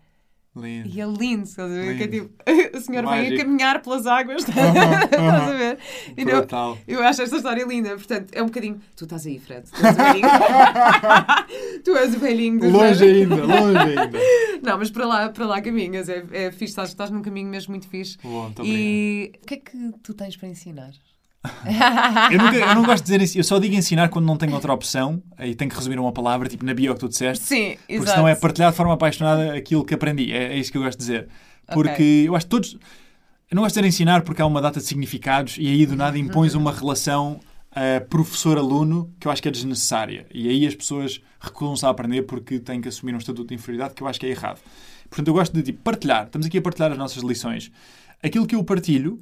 Lindo. 0.58 0.88
E 0.88 1.00
é 1.00 1.06
lindo, 1.06 1.44
estás 1.44 1.70
a 1.70 1.74
ver? 1.74 1.96
Que 1.96 2.02
é 2.02 2.08
tipo, 2.08 2.30
o 2.76 2.80
senhor 2.80 3.04
Mágico. 3.04 3.28
vem 3.28 3.38
a 3.38 3.44
caminhar 3.44 3.82
pelas 3.82 4.06
águas, 4.06 4.42
estás 4.42 4.58
a 4.76 5.52
ver? 5.52 5.78
E 6.16 6.24
não, 6.24 6.78
eu 6.86 7.02
acho 7.02 7.22
esta 7.22 7.36
história 7.36 7.64
linda, 7.64 7.90
portanto, 7.90 8.32
é 8.32 8.42
um 8.42 8.46
bocadinho. 8.46 8.80
Tu 8.96 9.04
estás 9.04 9.26
aí, 9.26 9.38
Fred. 9.38 9.68
Tu 9.70 9.86
és 9.86 9.94
o 9.94 9.98
velhinho. 9.98 10.28
tu 11.84 11.96
és 11.96 12.14
o 12.14 12.18
velhinho 12.18 12.70
Longe 12.70 13.04
ainda, 13.04 13.36
longe 13.36 13.78
ainda. 13.78 14.18
Não, 14.62 14.78
mas 14.78 14.90
para 14.90 15.06
lá, 15.06 15.28
para 15.28 15.46
lá 15.46 15.60
caminhas, 15.60 16.08
é, 16.08 16.24
é 16.32 16.50
fixe, 16.50 16.72
estás, 16.72 16.88
estás 16.88 17.10
num 17.10 17.22
caminho 17.22 17.48
mesmo 17.48 17.72
muito 17.72 17.88
fixe. 17.88 18.18
Bom, 18.22 18.52
e 18.64 19.32
o 19.42 19.46
que 19.46 19.54
é 19.54 19.56
que 19.58 19.92
tu 20.02 20.14
tens 20.14 20.36
para 20.36 20.48
ensinar? 20.48 20.90
eu, 22.32 22.38
nunca, 22.38 22.56
eu, 22.56 22.74
não 22.74 22.84
gosto 22.84 23.04
de 23.04 23.12
dizer 23.12 23.22
isso, 23.22 23.38
eu 23.38 23.44
só 23.44 23.58
digo 23.58 23.74
ensinar 23.74 24.08
quando 24.08 24.26
não 24.26 24.36
tenho 24.36 24.54
outra 24.54 24.72
opção 24.72 25.22
e 25.38 25.54
tenho 25.54 25.70
que 25.70 25.76
resumir 25.76 25.98
uma 25.98 26.12
palavra, 26.12 26.48
tipo 26.48 26.64
na 26.64 26.74
bio 26.74 26.92
que 26.94 27.00
tu 27.00 27.08
disseste. 27.08 27.44
Sim, 27.44 27.64
exato. 27.64 27.86
Porque 27.88 28.10
senão 28.10 28.28
é 28.28 28.34
partilhar 28.34 28.70
de 28.70 28.76
forma 28.76 28.94
apaixonada 28.94 29.54
aquilo 29.54 29.84
que 29.84 29.94
aprendi. 29.94 30.32
É, 30.32 30.54
é 30.54 30.58
isso 30.58 30.72
que 30.72 30.78
eu 30.78 30.82
gosto 30.82 30.98
de 30.98 31.06
dizer. 31.06 31.28
Porque 31.72 31.90
okay. 31.90 32.28
eu 32.28 32.34
acho 32.34 32.46
que 32.46 32.50
todos. 32.50 32.76
Eu 33.50 33.54
não 33.54 33.62
gosto 33.62 33.74
de 33.74 33.80
dizer 33.80 33.88
ensinar 33.88 34.22
porque 34.22 34.42
há 34.42 34.46
uma 34.46 34.60
data 34.60 34.80
de 34.80 34.86
significados 34.86 35.56
e 35.58 35.68
aí 35.68 35.86
do 35.86 35.96
nada 35.96 36.18
impões 36.18 36.54
uhum. 36.54 36.60
uma 36.60 36.72
relação 36.72 37.40
uh, 37.70 38.06
professor-aluno 38.08 39.14
que 39.18 39.26
eu 39.26 39.32
acho 39.32 39.40
que 39.40 39.48
é 39.48 39.50
desnecessária. 39.50 40.26
E 40.34 40.48
aí 40.48 40.66
as 40.66 40.74
pessoas 40.74 41.20
recusam-se 41.40 41.86
a 41.86 41.88
aprender 41.88 42.22
porque 42.22 42.58
têm 42.58 42.80
que 42.80 42.88
assumir 42.88 43.14
um 43.14 43.18
estatuto 43.18 43.48
de 43.48 43.54
inferioridade 43.54 43.94
que 43.94 44.02
eu 44.02 44.06
acho 44.06 44.18
que 44.18 44.26
é 44.26 44.30
errado. 44.30 44.60
Portanto, 45.08 45.28
eu 45.28 45.34
gosto 45.34 45.54
de 45.54 45.62
tipo, 45.62 45.80
partilhar. 45.82 46.26
Estamos 46.26 46.46
aqui 46.46 46.58
a 46.58 46.62
partilhar 46.62 46.92
as 46.92 46.98
nossas 46.98 47.22
lições. 47.22 47.70
Aquilo 48.22 48.46
que 48.46 48.54
eu 48.54 48.62
partilho 48.64 49.18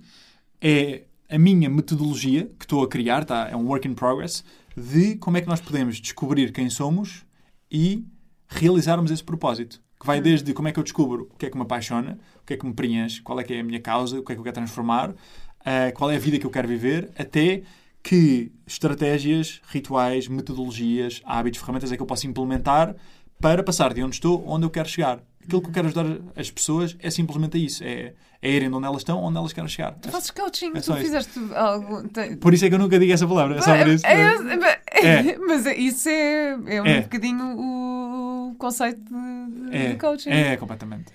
é 0.60 1.02
a 1.28 1.38
minha 1.38 1.68
metodologia 1.68 2.50
que 2.58 2.64
estou 2.64 2.82
a 2.82 2.88
criar, 2.88 3.24
tá? 3.24 3.48
é 3.50 3.56
um 3.56 3.66
work 3.66 3.86
in 3.86 3.94
progress, 3.94 4.44
de 4.76 5.16
como 5.16 5.36
é 5.36 5.40
que 5.40 5.48
nós 5.48 5.60
podemos 5.60 6.00
descobrir 6.00 6.52
quem 6.52 6.68
somos 6.68 7.24
e 7.70 8.04
realizarmos 8.48 9.10
esse 9.10 9.24
propósito. 9.24 9.80
Que 9.98 10.06
vai 10.06 10.18
hum. 10.18 10.22
desde 10.22 10.52
como 10.52 10.68
é 10.68 10.72
que 10.72 10.78
eu 10.78 10.84
descubro 10.84 11.28
o 11.32 11.38
que 11.38 11.46
é 11.46 11.50
que 11.50 11.56
me 11.56 11.62
apaixona, 11.62 12.18
o 12.42 12.46
que 12.46 12.54
é 12.54 12.56
que 12.56 12.66
me 12.66 12.74
preenche, 12.74 13.22
qual 13.22 13.40
é 13.40 13.44
que 13.44 13.54
é 13.54 13.60
a 13.60 13.64
minha 13.64 13.80
causa, 13.80 14.18
o 14.18 14.22
que 14.22 14.32
é 14.32 14.34
que 14.34 14.40
eu 14.40 14.44
quero 14.44 14.54
transformar, 14.54 15.10
uh, 15.10 15.92
qual 15.94 16.10
é 16.10 16.16
a 16.16 16.18
vida 16.18 16.38
que 16.38 16.46
eu 16.46 16.50
quero 16.50 16.68
viver, 16.68 17.10
até 17.18 17.62
que 18.02 18.52
estratégias, 18.66 19.60
rituais, 19.66 20.28
metodologias, 20.28 21.22
hábitos, 21.24 21.60
ferramentas 21.60 21.90
é 21.90 21.96
que 21.96 22.02
eu 22.02 22.06
posso 22.06 22.26
implementar 22.26 22.94
para 23.40 23.62
passar 23.62 23.92
de 23.92 24.02
onde 24.02 24.14
estou 24.14 24.46
onde 24.46 24.64
eu 24.64 24.70
quero 24.70 24.88
chegar. 24.88 25.20
Aquilo 25.46 25.62
que 25.62 25.68
eu 25.68 25.72
quero 25.72 25.86
ajudar 25.86 26.06
as 26.34 26.50
pessoas 26.50 26.96
é 26.98 27.08
simplesmente 27.08 27.64
isso: 27.64 27.84
é, 27.84 28.14
é 28.42 28.50
irem 28.50 28.72
onde 28.72 28.84
elas 28.84 28.98
estão, 28.98 29.22
onde 29.22 29.38
elas 29.38 29.52
querem 29.52 29.68
chegar. 29.68 29.92
Tu 29.92 30.10
fazes 30.10 30.30
coaching, 30.32 30.72
é 30.74 30.80
tu 30.80 30.94
fizeste 30.94 31.38
algo. 31.54 32.02
Por 32.40 32.52
isso 32.52 32.64
é 32.64 32.68
que 32.68 32.74
eu 32.74 32.78
nunca 32.78 32.98
digo 32.98 33.12
essa 33.12 33.26
palavra, 33.26 33.58
é 33.58 33.62
só 33.62 33.76
por 33.78 33.88
isso. 33.88 34.04
É, 34.04 34.34
é, 34.92 35.30
é. 35.30 35.38
Mas 35.46 35.66
isso 35.66 36.08
é, 36.08 36.58
é 36.66 36.82
um 36.82 37.02
bocadinho 37.02 37.44
o 37.58 38.54
conceito 38.58 39.00
de, 39.70 39.88
de, 39.88 39.94
coaching. 39.96 40.30
É, 40.30 40.56
completamente. 40.56 41.12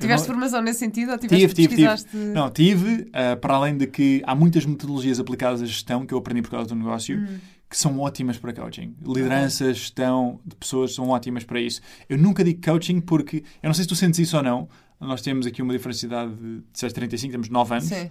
Tiveste 0.00 0.26
não... 0.26 0.34
formação 0.34 0.60
nesse 0.60 0.80
sentido 0.80 1.12
ou 1.12 1.18
tiveste 1.18 1.54
tive, 1.54 1.76
tive, 1.76 1.96
tive. 1.96 2.18
Não, 2.34 2.50
tive, 2.50 3.02
uh, 3.02 3.36
para 3.40 3.54
além 3.54 3.76
de 3.76 3.86
que 3.86 4.20
há 4.26 4.34
muitas 4.34 4.66
metodologias 4.66 5.20
aplicadas 5.20 5.62
à 5.62 5.66
gestão 5.66 6.04
que 6.04 6.12
eu 6.12 6.18
aprendi 6.18 6.42
por 6.42 6.50
causa 6.50 6.68
do 6.68 6.74
negócio. 6.74 7.16
Hum 7.16 7.38
que 7.72 7.78
são 7.78 7.98
ótimas 8.00 8.36
para 8.36 8.52
coaching. 8.52 8.94
Liderança, 9.02 9.72
gestão 9.72 10.38
de 10.44 10.54
pessoas 10.54 10.94
são 10.94 11.08
ótimas 11.08 11.42
para 11.42 11.58
isso. 11.58 11.80
Eu 12.06 12.18
nunca 12.18 12.44
digo 12.44 12.60
coaching 12.62 13.00
porque, 13.00 13.38
eu 13.62 13.66
não 13.66 13.72
sei 13.72 13.84
se 13.84 13.88
tu 13.88 13.96
sentes 13.96 14.20
isso 14.20 14.36
ou 14.36 14.42
não, 14.42 14.68
nós 15.00 15.22
temos 15.22 15.46
aqui 15.46 15.62
uma 15.62 15.72
diferencidade 15.72 16.34
de 16.34 16.62
635, 16.74 17.32
temos 17.32 17.48
9 17.48 17.74
anos. 17.74 17.90
Uh, 17.90 18.06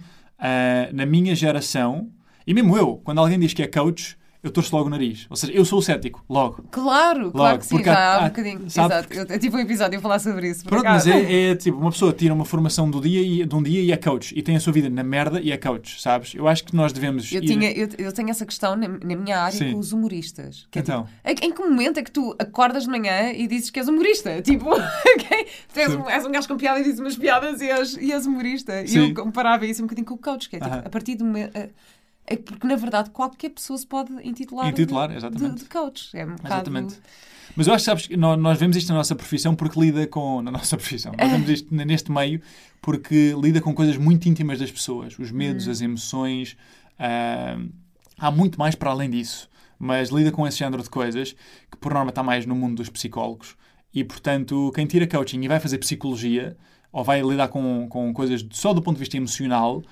na 0.92 1.06
minha 1.06 1.32
geração, 1.36 2.10
e 2.44 2.52
mesmo 2.52 2.76
eu, 2.76 3.00
quando 3.04 3.18
alguém 3.18 3.38
diz 3.38 3.54
que 3.54 3.62
é 3.62 3.68
coach, 3.68 4.18
eu 4.42 4.50
torço 4.50 4.74
logo 4.74 4.88
o 4.88 4.90
nariz. 4.90 5.26
Ou 5.30 5.36
seja, 5.36 5.52
eu 5.52 5.64
sou 5.64 5.78
o 5.78 5.82
cético, 5.82 6.24
logo. 6.28 6.64
Claro, 6.70 7.26
logo, 7.26 7.32
claro 7.32 7.58
que 7.60 7.66
sim, 7.66 7.82
já 7.84 7.96
há, 7.96 8.16
há 8.16 8.20
um 8.22 8.28
bocadinho. 8.28 8.70
Sabe, 8.70 8.94
Exato. 8.94 9.14
Eu, 9.14 9.26
eu 9.26 9.38
tive 9.38 9.56
um 9.56 9.60
episódio 9.60 9.98
a 9.98 10.02
falar 10.02 10.18
sobre 10.18 10.50
isso. 10.50 10.64
Pronto, 10.64 10.84
mas 10.84 11.06
é, 11.06 11.50
é, 11.50 11.54
tipo, 11.54 11.78
uma 11.78 11.92
pessoa 11.92 12.12
tira 12.12 12.34
uma 12.34 12.44
formação 12.44 12.90
do 12.90 13.00
dia 13.00 13.22
e, 13.22 13.46
de 13.46 13.54
um 13.54 13.62
dia 13.62 13.80
e 13.80 13.92
é 13.92 13.96
coach. 13.96 14.36
E 14.36 14.42
tem 14.42 14.56
a 14.56 14.60
sua 14.60 14.72
vida 14.72 14.90
na 14.90 15.04
merda 15.04 15.40
e 15.40 15.52
é 15.52 15.56
coach, 15.56 16.02
sabes? 16.02 16.34
Eu 16.34 16.48
acho 16.48 16.64
que 16.64 16.74
nós 16.74 16.92
devemos. 16.92 17.30
Eu, 17.30 17.40
ir... 17.40 17.46
tinha, 17.46 17.70
eu, 17.70 17.88
eu 17.96 18.12
tenho 18.12 18.30
essa 18.30 18.44
questão 18.44 18.74
na, 18.74 18.88
na 18.88 19.16
minha 19.16 19.38
área 19.38 19.56
sim. 19.56 19.72
com 19.72 19.78
os 19.78 19.92
humoristas. 19.92 20.66
Que 20.72 20.80
é, 20.80 20.82
então. 20.82 21.06
Tipo, 21.24 21.44
em 21.44 21.52
que 21.52 21.62
momento 21.62 21.98
é 21.98 22.02
que 22.02 22.10
tu 22.10 22.34
acordas 22.36 22.82
de 22.82 22.90
manhã 22.90 23.30
e 23.32 23.46
dizes 23.46 23.70
que 23.70 23.78
és 23.78 23.88
humorista? 23.88 24.42
Tipo, 24.52 24.70
okay? 24.72 25.46
tu 25.72 25.78
és 25.78 25.94
um, 25.94 26.10
és 26.10 26.26
um 26.26 26.32
gajo 26.32 26.48
com 26.48 26.56
piada 26.56 26.80
e 26.80 26.82
dizes 26.82 26.98
umas 26.98 27.16
piadas 27.16 27.60
e 27.60 27.70
és, 27.70 27.96
e 27.96 28.12
és 28.12 28.26
humorista. 28.26 28.86
Sim. 28.86 28.98
E 28.98 29.08
eu 29.10 29.14
comparava 29.14 29.64
isso 29.64 29.80
um 29.82 29.86
bocadinho 29.86 30.06
com 30.06 30.14
o 30.14 30.18
coach, 30.18 30.50
que 30.50 30.56
é 30.56 30.58
tipo, 30.58 30.70
uh 30.70 30.78
-huh. 30.78 30.86
a 30.86 30.90
partir 30.90 31.14
do 31.14 31.24
momento. 31.24 31.56
Uh, 31.56 31.70
é 32.26 32.36
porque, 32.36 32.66
na 32.66 32.76
verdade, 32.76 33.10
qualquer 33.10 33.50
pessoa 33.50 33.78
se 33.78 33.86
pode 33.86 34.12
intitular, 34.26 34.68
intitular 34.68 35.08
de, 35.08 35.16
exatamente. 35.16 35.54
De, 35.54 35.62
de 35.62 35.68
coach. 35.68 36.16
É 36.16 36.24
um 36.24 36.34
exatamente. 36.34 36.98
Mas 37.56 37.66
eu 37.66 37.74
acho 37.74 37.82
que 37.82 37.90
sabes 37.90 38.06
que 38.06 38.16
nós, 38.16 38.38
nós 38.38 38.58
vemos 38.58 38.76
isto 38.76 38.88
na 38.88 38.94
nossa 38.94 39.14
profissão 39.14 39.54
porque 39.54 39.78
lida 39.78 40.06
com. 40.06 40.40
Na 40.40 40.50
nossa 40.50 40.76
profissão. 40.76 41.12
Nós 41.18 41.30
vemos 41.30 41.48
isto 41.48 41.74
neste 41.74 42.10
meio 42.10 42.40
porque 42.80 43.34
lida 43.40 43.60
com 43.60 43.74
coisas 43.74 43.96
muito 43.96 44.28
íntimas 44.28 44.58
das 44.58 44.70
pessoas. 44.70 45.18
Os 45.18 45.30
medos, 45.30 45.66
hum. 45.66 45.70
as 45.70 45.80
emoções. 45.80 46.56
Uh, 46.94 47.70
há 48.18 48.30
muito 48.30 48.58
mais 48.58 48.74
para 48.74 48.90
além 48.90 49.10
disso. 49.10 49.50
Mas 49.78 50.10
lida 50.10 50.30
com 50.30 50.46
esse 50.46 50.58
género 50.58 50.82
de 50.82 50.88
coisas 50.88 51.34
que, 51.70 51.76
por 51.76 51.92
norma, 51.92 52.10
está 52.10 52.22
mais 52.22 52.46
no 52.46 52.54
mundo 52.54 52.76
dos 52.76 52.88
psicólogos. 52.88 53.56
E, 53.92 54.04
portanto, 54.04 54.70
quem 54.74 54.86
tira 54.86 55.06
coaching 55.06 55.42
e 55.42 55.48
vai 55.48 55.58
fazer 55.58 55.78
psicologia 55.78 56.56
ou 56.92 57.02
vai 57.02 57.20
lidar 57.20 57.48
com, 57.48 57.86
com 57.88 58.12
coisas 58.14 58.46
só 58.52 58.72
do 58.72 58.80
ponto 58.80 58.96
de 58.96 59.00
vista 59.00 59.16
emocional. 59.16 59.82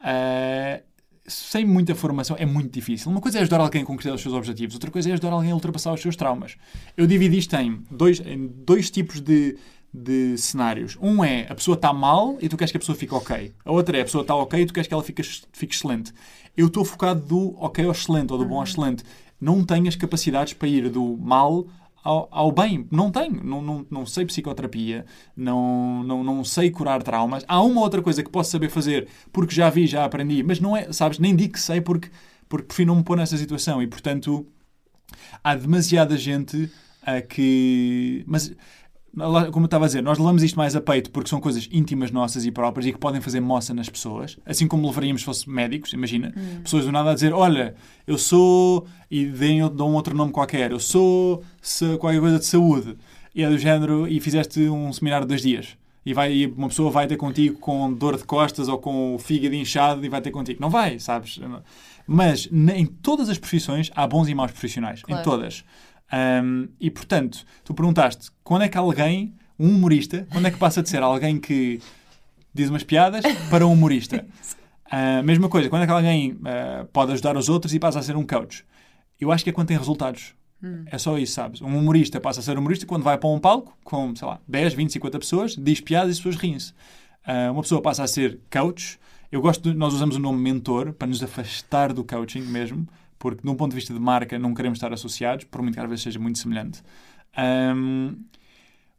Uh, 0.00 0.89
sem 1.30 1.64
muita 1.64 1.94
formação 1.94 2.36
é 2.38 2.44
muito 2.44 2.72
difícil. 2.72 3.10
Uma 3.10 3.20
coisa 3.20 3.38
é 3.38 3.40
ajudar 3.42 3.60
alguém 3.60 3.82
a 3.82 3.86
concretizar 3.86 4.14
os 4.14 4.20
seus 4.20 4.34
objetivos, 4.34 4.74
outra 4.74 4.90
coisa 4.90 5.08
é 5.08 5.12
ajudar 5.12 5.32
alguém 5.32 5.52
a 5.52 5.54
ultrapassar 5.54 5.92
os 5.92 6.00
seus 6.00 6.16
traumas. 6.16 6.56
Eu 6.96 7.06
dividi 7.06 7.38
isto 7.38 7.54
em 7.56 7.82
dois, 7.90 8.20
em 8.20 8.48
dois 8.48 8.90
tipos 8.90 9.20
de, 9.20 9.56
de 9.94 10.36
cenários. 10.36 10.98
Um 11.00 11.24
é 11.24 11.46
a 11.48 11.54
pessoa 11.54 11.74
está 11.74 11.92
mal 11.92 12.36
e 12.40 12.48
tu 12.48 12.56
queres 12.56 12.70
que 12.70 12.76
a 12.76 12.80
pessoa 12.80 12.96
fique 12.96 13.14
ok. 13.14 13.52
A 13.64 13.72
outra 13.72 13.96
é 13.96 14.00
a 14.00 14.04
pessoa 14.04 14.22
está 14.22 14.34
ok 14.34 14.60
e 14.60 14.66
tu 14.66 14.74
queres 14.74 14.88
que 14.88 14.94
ela 14.94 15.02
fique, 15.02 15.22
fique 15.22 15.74
excelente. 15.74 16.12
Eu 16.56 16.66
estou 16.66 16.84
focado 16.84 17.20
do 17.20 17.54
ok 17.62 17.84
ao 17.84 17.92
excelente 17.92 18.32
ou 18.32 18.38
do 18.38 18.44
bom 18.44 18.58
ao 18.58 18.64
excelente. 18.64 19.04
Não 19.40 19.64
tenho 19.64 19.88
as 19.88 19.96
capacidades 19.96 20.52
para 20.52 20.68
ir 20.68 20.90
do 20.90 21.16
mal 21.16 21.66
ao, 22.02 22.28
ao, 22.30 22.52
bem. 22.52 22.86
Não 22.90 23.10
tenho. 23.10 23.42
Não, 23.44 23.62
não, 23.62 23.86
não 23.90 24.06
sei 24.06 24.24
psicoterapia, 24.24 25.04
não, 25.36 26.02
não, 26.02 26.24
não 26.24 26.44
sei 26.44 26.70
curar 26.70 27.02
traumas. 27.02 27.44
Há 27.46 27.62
uma 27.62 27.80
outra 27.80 28.02
coisa 28.02 28.22
que 28.22 28.30
posso 28.30 28.50
saber 28.50 28.70
fazer 28.70 29.08
porque 29.32 29.54
já 29.54 29.70
vi, 29.70 29.86
já 29.86 30.04
aprendi, 30.04 30.42
mas 30.42 30.60
não 30.60 30.76
é, 30.76 30.92
sabes, 30.92 31.18
nem 31.18 31.34
digo 31.34 31.54
que 31.54 31.60
sei 31.60 31.80
porque, 31.80 32.10
porque 32.48 32.66
prefiro 32.66 32.88
não 32.88 32.96
me 32.96 33.04
pôr 33.04 33.16
nessa 33.16 33.36
situação. 33.36 33.82
E 33.82 33.86
portanto, 33.86 34.46
há 35.42 35.54
demasiada 35.54 36.16
gente 36.16 36.70
a 37.02 37.20
que. 37.20 38.24
Mas 38.26 38.54
como 39.12 39.64
eu 39.64 39.64
estava 39.64 39.84
a 39.84 39.88
dizer, 39.88 40.02
nós 40.02 40.18
levamos 40.18 40.42
isto 40.42 40.56
mais 40.56 40.76
a 40.76 40.80
peito 40.80 41.10
porque 41.10 41.28
são 41.28 41.40
coisas 41.40 41.68
íntimas 41.72 42.10
nossas 42.10 42.44
e 42.44 42.50
próprias 42.50 42.86
e 42.86 42.92
que 42.92 42.98
podem 42.98 43.20
fazer 43.20 43.40
moça 43.40 43.74
nas 43.74 43.88
pessoas, 43.88 44.38
assim 44.46 44.68
como 44.68 44.86
levaríamos 44.86 45.22
se 45.22 45.24
fosse 45.24 45.50
médicos, 45.50 45.92
imagina, 45.92 46.32
hum. 46.36 46.60
pessoas 46.62 46.84
do 46.84 46.92
nada 46.92 47.10
a 47.10 47.14
dizer, 47.14 47.32
olha, 47.32 47.74
eu 48.06 48.16
sou, 48.16 48.86
e 49.10 49.26
deem, 49.26 49.60
dão 49.74 49.94
outro 49.94 50.16
nome 50.16 50.32
qualquer, 50.32 50.70
eu 50.70 50.78
sou 50.78 51.42
se, 51.60 51.96
qualquer 51.98 52.20
coisa 52.20 52.38
de 52.38 52.46
saúde, 52.46 52.96
e 53.34 53.42
é 53.42 53.48
do 53.48 53.58
género, 53.58 54.06
e 54.06 54.20
fizeste 54.20 54.60
um 54.68 54.92
seminário 54.92 55.26
de 55.26 55.28
dois 55.28 55.42
dias. 55.42 55.76
E, 56.04 56.14
vai, 56.14 56.32
e 56.32 56.46
uma 56.46 56.68
pessoa 56.68 56.90
vai 56.90 57.06
ter 57.06 57.16
contigo 57.16 57.58
com 57.58 57.92
dor 57.92 58.16
de 58.16 58.24
costas 58.24 58.68
ou 58.68 58.78
com 58.78 59.14
o 59.14 59.18
fígado 59.18 59.54
inchado 59.54 60.04
e 60.04 60.08
vai 60.08 60.20
ter 60.22 60.30
contigo. 60.30 60.60
Não 60.60 60.70
vai, 60.70 60.98
sabes? 60.98 61.38
Mas 62.06 62.48
em 62.50 62.86
todas 62.86 63.28
as 63.28 63.38
profissões 63.38 63.90
há 63.94 64.06
bons 64.06 64.28
e 64.28 64.34
maus 64.34 64.50
profissionais. 64.50 65.02
Claro. 65.02 65.20
Em 65.20 65.24
todas. 65.24 65.64
Um, 66.12 66.68
e 66.80 66.90
portanto, 66.90 67.44
tu 67.64 67.72
perguntaste 67.72 68.30
quando 68.42 68.62
é 68.62 68.68
que 68.68 68.76
alguém, 68.76 69.34
um 69.58 69.68
humorista, 69.68 70.26
quando 70.32 70.46
é 70.46 70.50
que 70.50 70.58
passa 70.58 70.82
de 70.82 70.88
ser 70.88 71.02
alguém 71.02 71.38
que 71.38 71.80
diz 72.52 72.68
umas 72.68 72.82
piadas 72.82 73.24
para 73.48 73.66
um 73.66 73.72
humorista? 73.72 74.24
Uh, 74.90 75.22
mesma 75.22 75.48
coisa, 75.48 75.70
quando 75.70 75.82
é 75.84 75.86
que 75.86 75.92
alguém 75.92 76.32
uh, 76.32 76.84
pode 76.92 77.12
ajudar 77.12 77.36
os 77.36 77.48
outros 77.48 77.72
e 77.72 77.78
passa 77.78 78.00
a 78.00 78.02
ser 78.02 78.16
um 78.16 78.26
coach? 78.26 78.64
Eu 79.20 79.30
acho 79.30 79.44
que 79.44 79.50
é 79.50 79.52
quando 79.52 79.68
tem 79.68 79.78
resultados. 79.78 80.34
Hum. 80.60 80.84
É 80.86 80.98
só 80.98 81.16
isso, 81.16 81.34
sabes? 81.34 81.62
Um 81.62 81.78
humorista 81.78 82.20
passa 82.20 82.40
a 82.40 82.42
ser 82.42 82.58
humorista 82.58 82.84
quando 82.86 83.04
vai 83.04 83.16
para 83.16 83.28
um 83.28 83.38
palco 83.38 83.78
com, 83.84 84.14
sei 84.16 84.26
lá, 84.26 84.40
10, 84.48 84.74
20, 84.74 84.92
50 84.94 85.18
pessoas, 85.20 85.56
diz 85.56 85.80
piadas 85.80 86.08
e 86.08 86.12
as 86.12 86.18
pessoas 86.18 86.36
riem-se. 86.36 86.72
Uh, 87.24 87.52
uma 87.52 87.62
pessoa 87.62 87.80
passa 87.80 88.02
a 88.02 88.08
ser 88.08 88.40
coach. 88.50 88.98
Eu 89.30 89.40
gosto 89.40 89.70
de, 89.70 89.78
nós 89.78 89.94
usamos 89.94 90.16
o 90.16 90.18
nome 90.18 90.40
mentor 90.40 90.92
para 90.92 91.06
nos 91.06 91.22
afastar 91.22 91.92
do 91.92 92.02
coaching 92.02 92.42
mesmo, 92.42 92.84
porque, 93.20 93.42
de 93.42 93.48
um 93.50 93.54
ponto 93.54 93.72
de 93.72 93.76
vista 93.76 93.92
de 93.92 94.00
marca, 94.00 94.38
não 94.38 94.54
queremos 94.54 94.78
estar 94.78 94.92
associados, 94.92 95.44
por 95.44 95.60
muito 95.60 95.74
que 95.74 95.80
às 95.80 95.88
vezes 95.88 96.02
seja 96.02 96.18
muito 96.18 96.38
semelhante. 96.38 96.82
Um, 97.76 98.16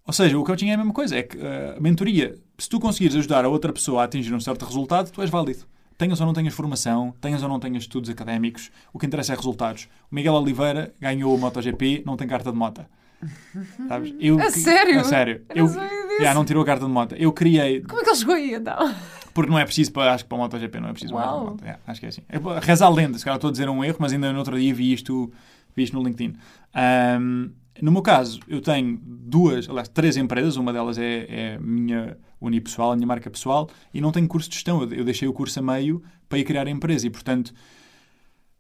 ou 0.05 0.13
seja, 0.13 0.37
o 0.37 0.43
coaching 0.43 0.69
é 0.69 0.75
a 0.75 0.77
mesma 0.77 0.93
coisa, 0.93 1.17
é 1.17 1.23
que 1.23 1.37
uh, 1.37 1.77
a 1.77 1.79
mentoria, 1.81 2.35
se 2.57 2.69
tu 2.69 2.79
conseguires 2.79 3.15
ajudar 3.15 3.43
a 3.43 3.49
outra 3.49 3.73
pessoa 3.73 4.01
a 4.03 4.05
atingir 4.05 4.33
um 4.33 4.39
certo 4.39 4.63
resultado, 4.63 5.11
tu 5.11 5.21
és 5.21 5.29
válido. 5.29 5.65
Tenhas 5.97 6.19
ou 6.19 6.27
não 6.27 6.33
tenhas 6.33 6.53
formação, 6.53 7.15
tenhas 7.19 7.41
ou 7.41 7.49
não 7.49 7.59
tenhas 7.59 7.83
estudos 7.83 8.11
académicos, 8.11 8.71
o 8.93 8.99
que 8.99 9.07
interessa 9.07 9.33
é 9.33 9.35
resultados. 9.35 9.89
O 10.11 10.15
Miguel 10.15 10.33
Oliveira 10.35 10.93
ganhou 10.99 11.33
o 11.35 11.37
MotoGP, 11.37 12.03
não 12.05 12.15
tem 12.15 12.27
carta 12.27 12.51
de 12.51 12.57
moto. 12.57 12.85
Sabes? 13.87 14.13
Eu, 14.19 14.39
a 14.39 14.51
sério? 14.51 14.99
A 14.99 15.03
sério. 15.03 15.45
Eu, 15.49 15.65
eu 15.65 16.21
já, 16.21 16.33
não 16.33 16.45
tirou 16.45 16.61
a 16.61 16.65
carta 16.65 16.85
de 16.85 16.91
moto. 16.91 17.15
Eu 17.15 17.33
criei. 17.33 17.81
Como 17.81 18.01
é 18.01 18.03
que 18.03 18.09
ele 18.11 18.17
chegou 18.17 18.35
aí 18.35 18.53
então? 18.53 18.95
Porque 19.33 19.49
não 19.49 19.57
é 19.57 19.65
preciso 19.65 19.91
para, 19.91 20.13
acho 20.13 20.23
que 20.23 20.29
para 20.29 20.35
o 20.35 20.39
MotoGP 20.39 20.79
não 20.79 20.89
é 20.89 20.91
preciso 20.91 21.13
Uau. 21.13 21.45
moto. 21.45 21.63
É, 21.65 21.77
acho 21.87 21.99
que 21.99 22.05
é 22.05 22.09
assim. 22.09 22.21
Reza 22.61 22.85
a 22.85 22.89
lenda, 22.89 23.17
se 23.17 23.23
calhar 23.23 23.37
estou 23.37 23.49
a 23.49 23.51
dizer 23.51 23.69
um 23.69 23.83
erro, 23.83 23.97
mas 23.99 24.13
ainda 24.13 24.31
no 24.31 24.39
outro 24.39 24.59
dia 24.59 24.73
vi 24.73 24.91
isto, 24.93 25.31
vi 25.75 25.83
isto 25.83 25.95
no 25.95 26.03
LinkedIn. 26.03 26.35
Um, 27.19 27.51
no 27.81 27.91
meu 27.91 28.01
caso, 28.01 28.39
eu 28.47 28.61
tenho 28.61 28.99
duas, 29.01 29.69
aliás, 29.69 29.87
três 29.87 30.17
empresas, 30.17 30.55
uma 30.55 30.73
delas 30.73 30.97
é, 30.97 31.25
é 31.29 31.59
minha 31.59 32.17
unipessoal, 32.39 32.91
a 32.91 32.95
minha 32.95 33.07
marca 33.07 33.29
pessoal, 33.29 33.69
e 33.93 34.01
não 34.01 34.11
tenho 34.11 34.27
curso 34.27 34.49
de 34.49 34.55
gestão. 34.55 34.81
Eu, 34.81 34.93
eu 34.93 35.03
deixei 35.05 35.27
o 35.27 35.33
curso 35.33 35.59
a 35.59 35.61
meio 35.61 36.03
para 36.27 36.37
ir 36.37 36.43
criar 36.43 36.67
a 36.67 36.69
empresa 36.69 37.07
e, 37.07 37.09
portanto, 37.09 37.53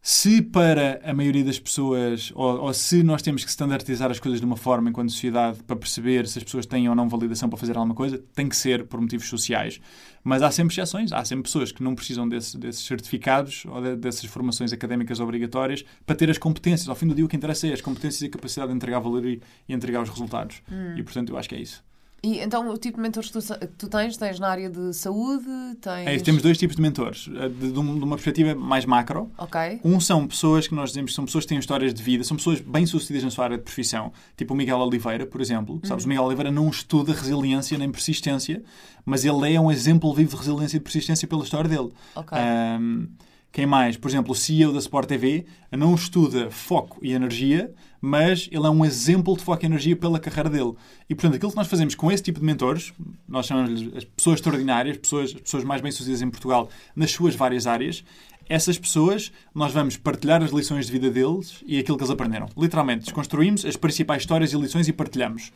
se 0.01 0.41
para 0.41 0.99
a 1.03 1.13
maioria 1.13 1.43
das 1.43 1.59
pessoas, 1.59 2.31
ou, 2.33 2.61
ou, 2.61 2.73
se 2.73 3.03
nós 3.03 3.21
temos 3.21 3.43
que 3.43 3.51
standardizar 3.51 4.09
as 4.09 4.19
coisas 4.19 4.39
de 4.39 4.45
uma 4.45 4.57
forma 4.57 4.89
enquanto 4.89 5.11
sociedade 5.11 5.61
para 5.63 5.75
perceber 5.75 6.27
se 6.27 6.39
as 6.39 6.43
pessoas 6.43 6.65
têm 6.65 6.89
ou 6.89 6.95
não 6.95 7.07
validação 7.07 7.47
para 7.47 7.59
fazer 7.59 7.77
alguma 7.77 7.93
coisa, 7.93 8.17
tem 8.33 8.49
que 8.49 8.55
ser 8.55 8.87
por 8.87 8.99
motivos 8.99 9.27
sociais. 9.27 9.79
Mas 10.23 10.41
há 10.41 10.49
sempre 10.49 10.73
exceções, 10.73 11.11
há 11.11 11.23
sempre 11.23 11.43
pessoas 11.43 11.71
que 11.71 11.83
não 11.83 11.93
precisam 11.93 12.27
desse, 12.27 12.57
desses 12.57 12.83
certificados 12.83 13.63
ou 13.67 13.79
de, 13.79 13.95
dessas 13.95 14.25
formações 14.25 14.73
académicas 14.73 15.19
obrigatórias 15.19 15.85
para 16.03 16.15
ter 16.15 16.31
as 16.31 16.39
competências. 16.39 16.89
Ao 16.89 16.95
fim 16.95 17.07
do 17.07 17.13
dia, 17.13 17.23
o 17.23 17.27
que 17.27 17.35
interessa 17.35 17.67
é 17.67 17.73
as 17.73 17.81
competências 17.81 18.23
e 18.23 18.25
a 18.25 18.29
capacidade 18.29 18.71
de 18.71 18.75
entregar 18.75 18.99
valor 18.99 19.23
e, 19.23 19.39
e 19.69 19.73
entregar 19.73 20.01
os 20.01 20.09
resultados. 20.09 20.63
Hum. 20.71 20.95
E, 20.97 21.03
portanto, 21.03 21.29
eu 21.29 21.37
acho 21.37 21.47
que 21.47 21.53
é 21.53 21.59
isso. 21.59 21.83
E 22.23 22.39
então 22.39 22.69
o 22.69 22.77
tipo 22.77 22.97
de 22.97 23.01
mentores 23.01 23.31
que 23.31 23.39
tu, 23.39 23.67
tu, 23.79 23.87
tens, 23.89 24.15
tens 24.15 24.39
na 24.39 24.47
área 24.47 24.69
de 24.69 24.93
saúde? 24.93 25.47
Tens... 25.81 26.07
É, 26.07 26.19
temos 26.19 26.43
dois 26.43 26.55
tipos 26.55 26.75
de 26.75 26.81
mentores, 26.81 27.27
eh, 27.35 27.49
de, 27.49 27.71
de, 27.71 27.79
uma 27.79 28.15
perspectiva 28.15 28.53
mais 28.53 28.85
macro. 28.85 29.31
Ok. 29.39 29.81
Um 29.83 29.99
são 29.99 30.27
pessoas 30.27 30.67
que 30.67 30.75
nós 30.75 30.89
dizemos 30.89 31.11
que 31.11 31.15
são 31.15 31.25
pessoas 31.25 31.45
que 31.45 31.49
têm 31.49 31.57
histórias 31.57 31.91
de 31.95 32.03
vida, 32.03 32.23
são 32.23 32.37
pessoas 32.37 32.61
bem-sucedidas 32.61 33.23
na 33.23 33.31
sua 33.31 33.45
área 33.45 33.57
de 33.57 33.63
profissão, 33.63 34.13
tipo 34.37 34.53
o 34.53 34.57
Miguel 34.57 34.77
Oliveira, 34.77 35.25
por 35.25 35.41
exemplo. 35.41 35.75
Uhum. 35.75 35.81
Sabes, 35.83 36.05
o 36.05 36.07
Miguel 36.07 36.25
Oliveira 36.25 36.51
não 36.51 36.69
estuda 36.69 37.11
resiliência 37.11 37.75
nem 37.75 37.91
persistência, 37.91 38.61
mas 39.03 39.25
ele 39.25 39.55
é 39.55 39.59
um 39.59 39.71
exemplo 39.71 40.13
vivo 40.13 40.29
de 40.29 40.37
resiliência 40.37 40.77
e 40.77 40.79
de 40.79 40.83
persistência 40.83 41.27
pela 41.27 41.43
história 41.43 41.67
dele. 41.67 41.89
Ok. 42.15 42.37
Um, 42.37 43.07
quem 43.51 43.65
mais? 43.65 43.97
Por 43.97 44.09
exemplo, 44.09 44.31
o 44.31 44.35
CEO 44.35 44.71
da 44.71 44.79
Sport 44.79 45.09
TV 45.09 45.45
não 45.71 45.93
estuda 45.93 46.49
foco 46.49 46.99
e 47.01 47.11
energia, 47.11 47.73
mas 48.01 48.49
ele 48.51 48.65
é 48.65 48.69
um 48.69 48.83
exemplo 48.83 49.37
de 49.37 49.43
foco 49.43 49.63
e 49.63 49.67
energia 49.67 49.95
pela 49.95 50.19
carreira 50.19 50.49
dele. 50.49 50.73
E, 51.07 51.13
portanto, 51.13 51.35
aquilo 51.35 51.51
que 51.51 51.57
nós 51.57 51.67
fazemos 51.67 51.93
com 51.93 52.11
esse 52.11 52.23
tipo 52.23 52.39
de 52.39 52.45
mentores, 52.45 52.91
nós 53.29 53.45
chamamos-lhes 53.45 53.95
as 53.95 54.03
pessoas 54.03 54.37
extraordinárias, 54.37 54.97
pessoas, 54.97 55.35
as 55.35 55.41
pessoas 55.41 55.63
mais 55.63 55.81
bem-sucedidas 55.81 56.21
em 56.21 56.29
Portugal, 56.29 56.67
nas 56.95 57.11
suas 57.11 57.35
várias 57.35 57.67
áreas, 57.67 58.03
essas 58.49 58.77
pessoas, 58.77 59.31
nós 59.53 59.71
vamos 59.71 59.95
partilhar 59.95 60.43
as 60.43 60.51
lições 60.51 60.87
de 60.87 60.91
vida 60.91 61.09
deles 61.09 61.63
e 61.65 61.79
aquilo 61.79 61.95
que 61.95 62.03
eles 62.03 62.11
aprenderam. 62.11 62.49
Literalmente, 62.57 63.05
desconstruímos 63.05 63.63
as 63.65 63.77
principais 63.77 64.23
histórias 64.23 64.51
e 64.51 64.57
lições 64.57 64.87
e 64.87 64.93
partilhamos. 64.93 65.51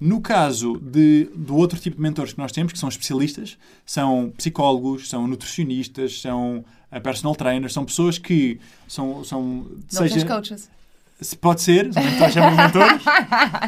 No 0.00 0.22
caso 0.22 0.78
de, 0.78 1.28
do 1.36 1.54
outro 1.56 1.78
tipo 1.78 1.96
de 1.96 2.02
mentores 2.02 2.32
que 2.32 2.38
nós 2.38 2.52
temos, 2.52 2.72
que 2.72 2.78
são 2.78 2.88
especialistas, 2.88 3.58
são 3.84 4.32
psicólogos, 4.34 5.10
são 5.10 5.26
nutricionistas, 5.26 6.22
são 6.22 6.64
personal 7.02 7.34
trainers, 7.34 7.74
são 7.74 7.84
pessoas 7.84 8.16
que 8.16 8.58
são... 8.88 9.22
são 9.22 9.66
não 9.92 10.08
seja... 10.08 10.24
coaches. 10.24 10.70
Pode 11.40 11.60
ser, 11.60 11.90
o 11.90 12.02
mentor 12.02 12.30
chama 12.30 12.50
mentor. 12.50 13.00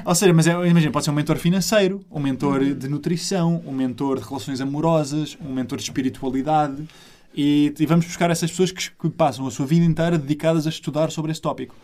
Ou 0.07 0.14
seja, 0.14 0.32
mas 0.32 0.46
é, 0.46 0.53
imagina, 0.53 0.90
pode 0.90 1.05
ser 1.05 1.11
um 1.11 1.14
mentor 1.14 1.36
financeiro, 1.36 2.05
um 2.11 2.18
mentor 2.18 2.64
de 2.74 2.88
nutrição, 2.88 3.62
um 3.66 3.72
mentor 3.72 4.20
de 4.20 4.26
relações 4.26 4.61
amorosas, 4.61 5.36
um 5.40 5.53
mentor 5.53 5.76
de 5.76 5.84
espiritualidade. 5.84 6.88
E, 7.34 7.74
e 7.78 7.86
vamos 7.86 8.07
buscar 8.07 8.30
essas 8.30 8.50
pessoas 8.50 8.70
que, 8.70 8.90
que, 8.90 9.11
passam 9.11 9.46
a 9.46 9.50
sua 9.50 9.66
vida 9.66 9.84
inteira 9.84 10.18
dedicadas 10.18 10.66
a 10.66 10.70
estudar 10.70 11.11
sobre 11.11 11.32
esse 11.32 11.40
tópico. 11.40 11.74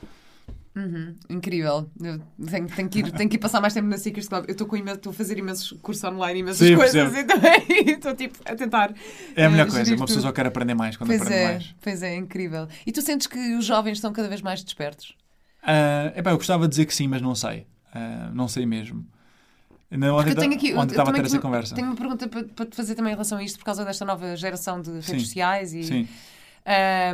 Uhum, 0.76 1.14
incrível. 1.28 1.90
Eu 2.00 2.20
tenho, 2.46 2.66
tenho, 2.68 2.88
que 2.88 2.98
ir, 3.00 3.10
tenho 3.12 3.28
que 3.28 3.36
ir 3.36 3.38
passar 3.38 3.60
mais 3.60 3.74
tempo 3.74 3.88
na 3.88 3.98
Secret 3.98 4.26
Club. 4.26 4.44
Eu 4.46 4.52
estou 4.52 5.10
a 5.10 5.12
fazer 5.12 5.38
imensos 5.38 5.72
cursos 5.82 6.04
online, 6.04 6.40
imensas 6.40 6.66
Sim, 6.66 6.76
coisas 6.76 7.16
e 7.16 7.24
também 7.24 7.64
estou 7.92 8.14
tipo, 8.14 8.38
a 8.44 8.54
tentar. 8.54 8.94
É 9.34 9.46
a 9.46 9.50
melhor 9.50 9.68
uh, 9.68 9.72
coisa, 9.72 9.94
uma 9.94 10.06
pessoa 10.06 10.22
só 10.22 10.32
quer 10.32 10.46
aprender 10.46 10.74
mais 10.74 10.96
quando 10.96 11.08
pois 11.08 11.22
aprende 11.22 11.40
é, 11.40 11.52
mais. 11.52 11.74
Pois 11.82 12.02
é, 12.02 12.14
incrível. 12.14 12.68
E 12.86 12.92
tu 12.92 13.02
sentes 13.02 13.26
que 13.26 13.54
os 13.56 13.64
jovens 13.64 13.94
estão 13.94 14.12
cada 14.12 14.28
vez 14.28 14.40
mais 14.40 14.62
despertos? 14.62 15.16
Uh, 15.62 16.18
epá, 16.18 16.30
eu 16.30 16.36
gostava 16.36 16.64
de 16.64 16.70
dizer 16.70 16.86
que 16.86 16.94
sim, 16.94 17.08
mas 17.08 17.20
não 17.20 17.34
sei. 17.34 17.66
Uh, 17.94 18.34
não 18.34 18.48
sei 18.48 18.66
mesmo. 18.66 19.06
Não, 19.90 20.16
ontem, 20.16 20.30
eu 20.30 20.36
tenho 20.36 20.54
aqui, 20.54 20.74
ontem 20.74 20.92
estava 20.92 21.10
a 21.10 21.14
ter 21.14 21.24
essa 21.24 21.38
conversa. 21.38 21.74
Tenho 21.74 21.86
uma 21.86 21.96
pergunta 21.96 22.28
para, 22.28 22.44
para, 22.44 22.66
te 22.66 22.76
fazer 22.76 22.94
também 22.94 23.12
em 23.12 23.14
relação 23.14 23.38
a 23.38 23.42
isto, 23.42 23.58
por 23.58 23.64
causa 23.64 23.84
desta 23.84 24.04
nova 24.04 24.36
geração 24.36 24.82
de 24.82 24.90
redes 24.90 25.06
sim, 25.06 25.18
sociais. 25.20 25.72
E, 25.72 25.84
sim. 25.84 26.08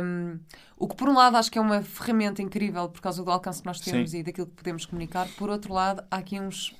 Um, 0.03 0.39
o 0.77 0.87
que, 0.87 0.95
por 0.95 1.07
um 1.07 1.13
lado, 1.13 1.37
acho 1.37 1.49
que 1.49 1.57
é 1.57 1.61
uma 1.61 1.81
ferramenta 1.81 2.41
incrível 2.41 2.89
por 2.89 2.99
causa 2.99 3.23
do 3.23 3.31
alcance 3.31 3.61
que 3.61 3.67
nós 3.67 3.79
temos 3.79 4.11
sim. 4.11 4.19
e 4.19 4.23
daquilo 4.23 4.47
que 4.47 4.53
podemos 4.53 4.85
comunicar. 4.85 5.27
Por 5.37 5.49
outro 5.49 5.73
lado, 5.73 6.03
há 6.11 6.17
aqui 6.17 6.37
uns 6.37 6.75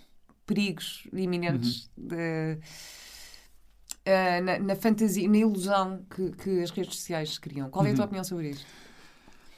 perigos 0.45 1.07
iminentes 1.13 1.89
uhum. 1.97 2.07
de, 2.07 2.59
uh, 4.05 4.43
na, 4.43 4.59
na, 4.59 4.75
fantasia, 4.75 5.29
na 5.29 5.37
ilusão 5.37 6.05
que, 6.13 6.31
que, 6.31 6.61
as 6.61 6.71
redes 6.71 6.97
sociais 6.97 7.37
criam. 7.37 7.69
Qual 7.69 7.85
é 7.85 7.91
a 7.91 7.93
tua 7.93 8.01
uhum. 8.01 8.05
opinião 8.05 8.23
sobre 8.25 8.49
isso? 8.49 8.65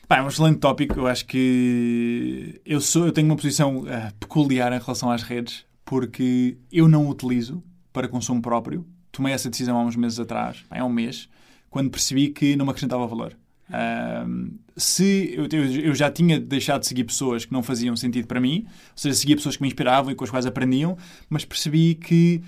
Pá, 0.07 0.17
é 0.17 0.21
um 0.21 0.27
excelente 0.27 0.59
tópico. 0.59 0.99
Eu 0.99 1.07
acho 1.07 1.25
que 1.25 2.61
eu, 2.65 2.79
sou, 2.79 3.05
eu 3.05 3.11
tenho 3.11 3.27
uma 3.27 3.35
posição 3.35 3.79
uh, 3.79 4.13
peculiar 4.19 4.71
em 4.71 4.79
relação 4.79 5.11
às 5.11 5.21
redes 5.21 5.65
porque 5.83 6.57
eu 6.71 6.87
não 6.87 7.07
utilizo 7.09 7.63
para 7.91 8.07
consumo 8.07 8.41
próprio. 8.41 8.85
Tomei 9.11 9.33
essa 9.33 9.49
decisão 9.49 9.77
há 9.77 9.83
uns 9.83 9.95
meses 9.95 10.19
atrás, 10.19 10.63
há 10.69 10.83
um 10.83 10.89
mês, 10.89 11.29
quando 11.69 11.89
percebi 11.89 12.29
que 12.29 12.55
não 12.55 12.65
me 12.65 12.71
acrescentava 12.71 13.07
valor. 13.07 13.35
se 14.75 15.33
eu, 15.33 15.47
eu, 15.81 15.95
já 15.95 16.11
tinha 16.11 16.39
deixado 16.39 16.81
de 16.81 16.87
seguir 16.87 17.05
pessoas 17.05 17.45
que 17.45 17.53
não 17.53 17.63
faziam 17.63 17.95
sentido 17.95 18.27
para 18.27 18.39
mim, 18.39 18.65
ou 18.65 18.97
seja, 18.97 19.15
seguia 19.15 19.35
pessoas 19.35 19.55
que 19.55 19.61
me 19.61 19.67
inspiravam 19.67 20.11
e 20.11 20.15
com 20.15 20.23
as 20.23 20.29
quais 20.29 20.45
aprendiam, 20.45 20.97
mas 21.29 21.45
percebi 21.45 21.95
que 21.95 22.43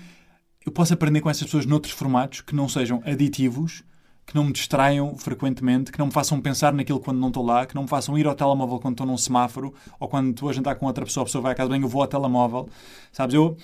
eu 0.64 0.70
posso 0.70 0.92
aprender 0.92 1.22
com 1.22 1.30
essas 1.30 1.44
pessoas 1.44 1.66
noutros 1.66 1.94
formatos 1.94 2.42
que 2.42 2.54
não 2.54 2.68
sejam 2.68 3.02
aditivos 3.04 3.82
que 4.30 4.36
não 4.36 4.44
me 4.44 4.52
distraiam 4.52 5.16
frequentemente, 5.16 5.90
que 5.90 5.98
não 5.98 6.06
me 6.06 6.12
façam 6.12 6.40
pensar 6.40 6.72
naquilo 6.72 7.00
quando 7.00 7.18
não 7.18 7.26
estou 7.26 7.44
lá, 7.44 7.66
que 7.66 7.74
não 7.74 7.82
me 7.82 7.88
façam 7.88 8.16
ir 8.16 8.28
ao 8.28 8.34
telemóvel 8.34 8.78
quando 8.78 8.94
estou 8.94 9.04
num 9.04 9.18
semáforo 9.18 9.74
ou 9.98 10.06
quando 10.06 10.30
estou 10.30 10.48
a 10.48 10.52
jantar 10.52 10.76
com 10.76 10.86
outra 10.86 11.04
pessoa, 11.04 11.22
a 11.22 11.26
pessoa 11.26 11.42
vai 11.42 11.50
à 11.50 11.54
casa 11.56 11.68
bem, 11.68 11.82
eu 11.82 11.88
vou 11.88 12.00
ao 12.00 12.06
telemóvel. 12.06 12.68
Sabes, 13.10 13.34
eu, 13.34 13.56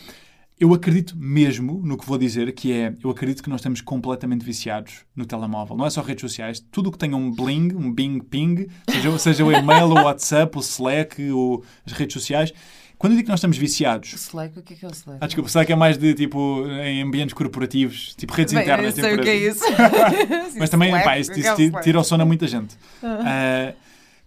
eu 0.58 0.74
acredito 0.74 1.16
mesmo 1.16 1.80
no 1.84 1.96
que 1.96 2.04
vou 2.04 2.18
dizer, 2.18 2.52
que 2.52 2.72
é, 2.72 2.92
eu 3.00 3.10
acredito 3.10 3.44
que 3.44 3.48
nós 3.48 3.60
estamos 3.60 3.80
completamente 3.80 4.44
viciados 4.44 5.04
no 5.14 5.24
telemóvel. 5.24 5.76
Não 5.76 5.86
é 5.86 5.90
só 5.90 6.02
redes 6.02 6.22
sociais, 6.22 6.58
tudo 6.72 6.90
que 6.90 6.98
tenha 6.98 7.16
um 7.16 7.30
bling, 7.30 7.72
um 7.72 7.92
bing 7.92 8.18
ping, 8.18 8.66
seja, 8.90 9.18
seja 9.20 9.44
o 9.44 9.52
e-mail, 9.52 9.86
o 9.86 10.02
WhatsApp, 10.02 10.58
o 10.58 10.60
Slack, 10.60 11.30
o, 11.30 11.62
as 11.86 11.92
redes 11.92 12.12
sociais, 12.12 12.52
quando 12.98 13.12
eu 13.12 13.16
digo 13.16 13.26
que 13.26 13.30
nós 13.30 13.40
estamos 13.40 13.58
viciados. 13.58 14.12
O 14.12 14.16
Slack, 14.16 14.58
o 14.58 14.62
que 14.62 14.72
é, 14.72 14.76
que 14.76 14.84
é 14.84 14.88
o 14.88 14.90
Slack? 14.90 15.18
Ah, 15.20 15.26
desculpa, 15.26 15.46
o 15.46 15.50
Slack 15.50 15.70
é 15.70 15.76
mais 15.76 15.98
de 15.98 16.14
tipo 16.14 16.66
em 16.82 17.02
ambientes 17.02 17.34
corporativos, 17.34 18.14
tipo 18.16 18.32
redes 18.32 18.54
Bem, 18.54 18.62
internas. 18.62 18.96
Eu 18.96 19.04
sei 19.04 19.14
o 19.14 19.22
que 19.22 19.28
é 19.28 19.36
isso. 19.36 19.64
Mas 20.58 20.70
também, 20.70 20.88
Slack, 20.88 21.04
pá, 21.04 21.18
isso, 21.18 21.32
isso 21.32 21.76
é 21.76 21.82
tira 21.82 22.00
o 22.00 22.04
sono 22.04 22.22
a 22.22 22.26
muita 22.26 22.46
gente. 22.46 22.76
Uh, 23.06 23.74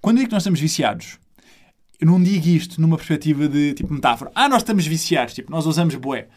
quando 0.01 0.17
eu 0.17 0.19
digo 0.21 0.29
que 0.29 0.33
nós 0.33 0.43
estamos 0.43 0.59
viciados, 0.59 1.19
eu 1.99 2.07
não 2.07 2.21
digo 2.21 2.47
isto 2.47 2.79
numa 2.79 2.95
perspectiva 2.95 3.47
de 3.47 3.73
tipo 3.73 3.93
metáfora. 3.93 4.31
Ah, 4.33 4.47
nós 4.47 4.61
estamos 4.61 4.85
viciados, 4.85 5.33
tipo, 5.33 5.51
nós 5.51 5.65
usamos 5.65 5.95
boé. 5.95 6.27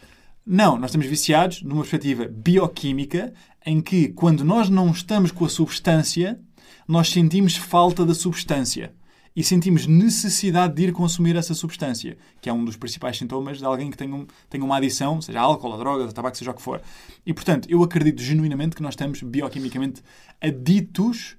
Não, 0.45 0.77
nós 0.77 0.89
estamos 0.89 1.07
viciados 1.07 1.61
numa 1.61 1.81
perspectiva 1.81 2.27
bioquímica 2.29 3.33
em 3.65 3.79
que 3.79 4.09
quando 4.09 4.43
nós 4.43 4.69
não 4.69 4.91
estamos 4.91 5.31
com 5.31 5.45
a 5.45 5.49
substância, 5.49 6.37
nós 6.85 7.09
sentimos 7.09 7.55
falta 7.55 8.05
da 8.05 8.13
substância 8.13 8.91
e 9.35 9.43
sentimos 9.43 9.87
necessidade 9.87 10.75
de 10.75 10.83
ir 10.83 10.91
consumir 10.91 11.35
essa 11.35 11.53
substância, 11.53 12.17
que 12.39 12.49
é 12.49 12.53
um 12.53 12.63
dos 12.63 12.75
principais 12.75 13.17
sintomas 13.17 13.57
de 13.57 13.65
alguém 13.65 13.89
que 13.89 13.97
tem, 13.97 14.13
um, 14.13 14.27
tem 14.49 14.61
uma 14.61 14.77
adição, 14.77 15.21
seja 15.21 15.39
álcool, 15.39 15.75
droga, 15.77 16.11
tabaco, 16.11 16.37
seja 16.37 16.51
o 16.51 16.53
que 16.53 16.61
for. 16.61 16.81
E, 17.25 17.33
portanto, 17.33 17.67
eu 17.69 17.81
acredito 17.81 18.21
genuinamente 18.21 18.75
que 18.75 18.81
nós 18.81 18.93
estamos 18.93 19.21
bioquimicamente 19.23 20.03
aditos 20.39 21.35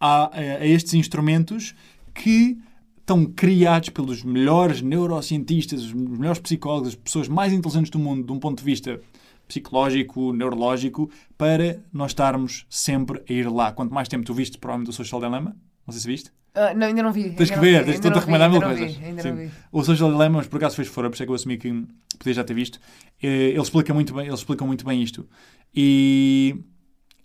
a, 0.00 0.24
a, 0.24 0.38
a 0.38 0.66
estes 0.66 0.94
instrumentos 0.94 1.74
que 2.14 2.58
estão 2.98 3.24
criados 3.24 3.90
pelos 3.90 4.24
melhores 4.24 4.80
neurocientistas, 4.82 5.82
os 5.82 5.92
melhores 5.92 6.40
psicólogos, 6.40 6.88
as 6.88 6.94
pessoas 6.94 7.28
mais 7.28 7.52
inteligentes 7.52 7.90
do 7.90 7.98
mundo, 7.98 8.26
de 8.26 8.32
um 8.32 8.38
ponto 8.38 8.58
de 8.58 8.64
vista 8.64 8.98
psicológico, 9.46 10.32
neurológico, 10.32 11.08
para 11.38 11.80
nós 11.92 12.10
estarmos 12.10 12.66
sempre 12.68 13.22
a 13.28 13.32
ir 13.32 13.48
lá. 13.48 13.70
Quanto 13.70 13.94
mais 13.94 14.08
tempo 14.08 14.24
tu 14.24 14.34
viste, 14.34 14.58
provavelmente, 14.58 14.90
o 14.90 14.92
Social 14.92 15.20
Dilemma, 15.20 15.56
não 15.86 15.92
sei 15.92 16.00
se 16.00 16.08
viste. 16.08 16.32
Uh, 16.56 16.74
não, 16.74 16.86
ainda 16.86 17.02
não 17.02 17.12
vi. 17.12 17.32
Tens 17.32 17.50
que 17.50 17.58
ver, 17.58 17.84
tens 17.84 18.00
de 18.00 18.08
recomendar 18.08 18.50
mil 18.50 18.62
coisas. 18.62 18.98
ainda 19.02 19.20
Sim. 19.20 19.28
não 19.28 19.36
vi. 19.36 19.50
O 19.70 19.84
Social 19.84 20.10
Dilemma, 20.10 20.38
mas 20.38 20.46
por 20.46 20.56
acaso 20.56 20.74
fez 20.74 20.88
fora, 20.88 21.10
por 21.10 21.14
isso 21.14 21.22
é 21.22 21.26
que 21.26 21.30
eu 21.30 21.34
assumi 21.34 21.58
que 21.58 21.86
podia 22.18 22.32
já 22.32 22.42
ter 22.42 22.54
visto. 22.54 22.80
Eh, 23.22 23.50
ele 23.50 23.60
explica 23.60 23.92
muito 23.92 24.14
bem, 24.14 24.26
eles 24.26 24.40
explicam 24.40 24.66
muito 24.66 24.82
bem 24.82 25.02
isto. 25.02 25.28
E. 25.74 26.56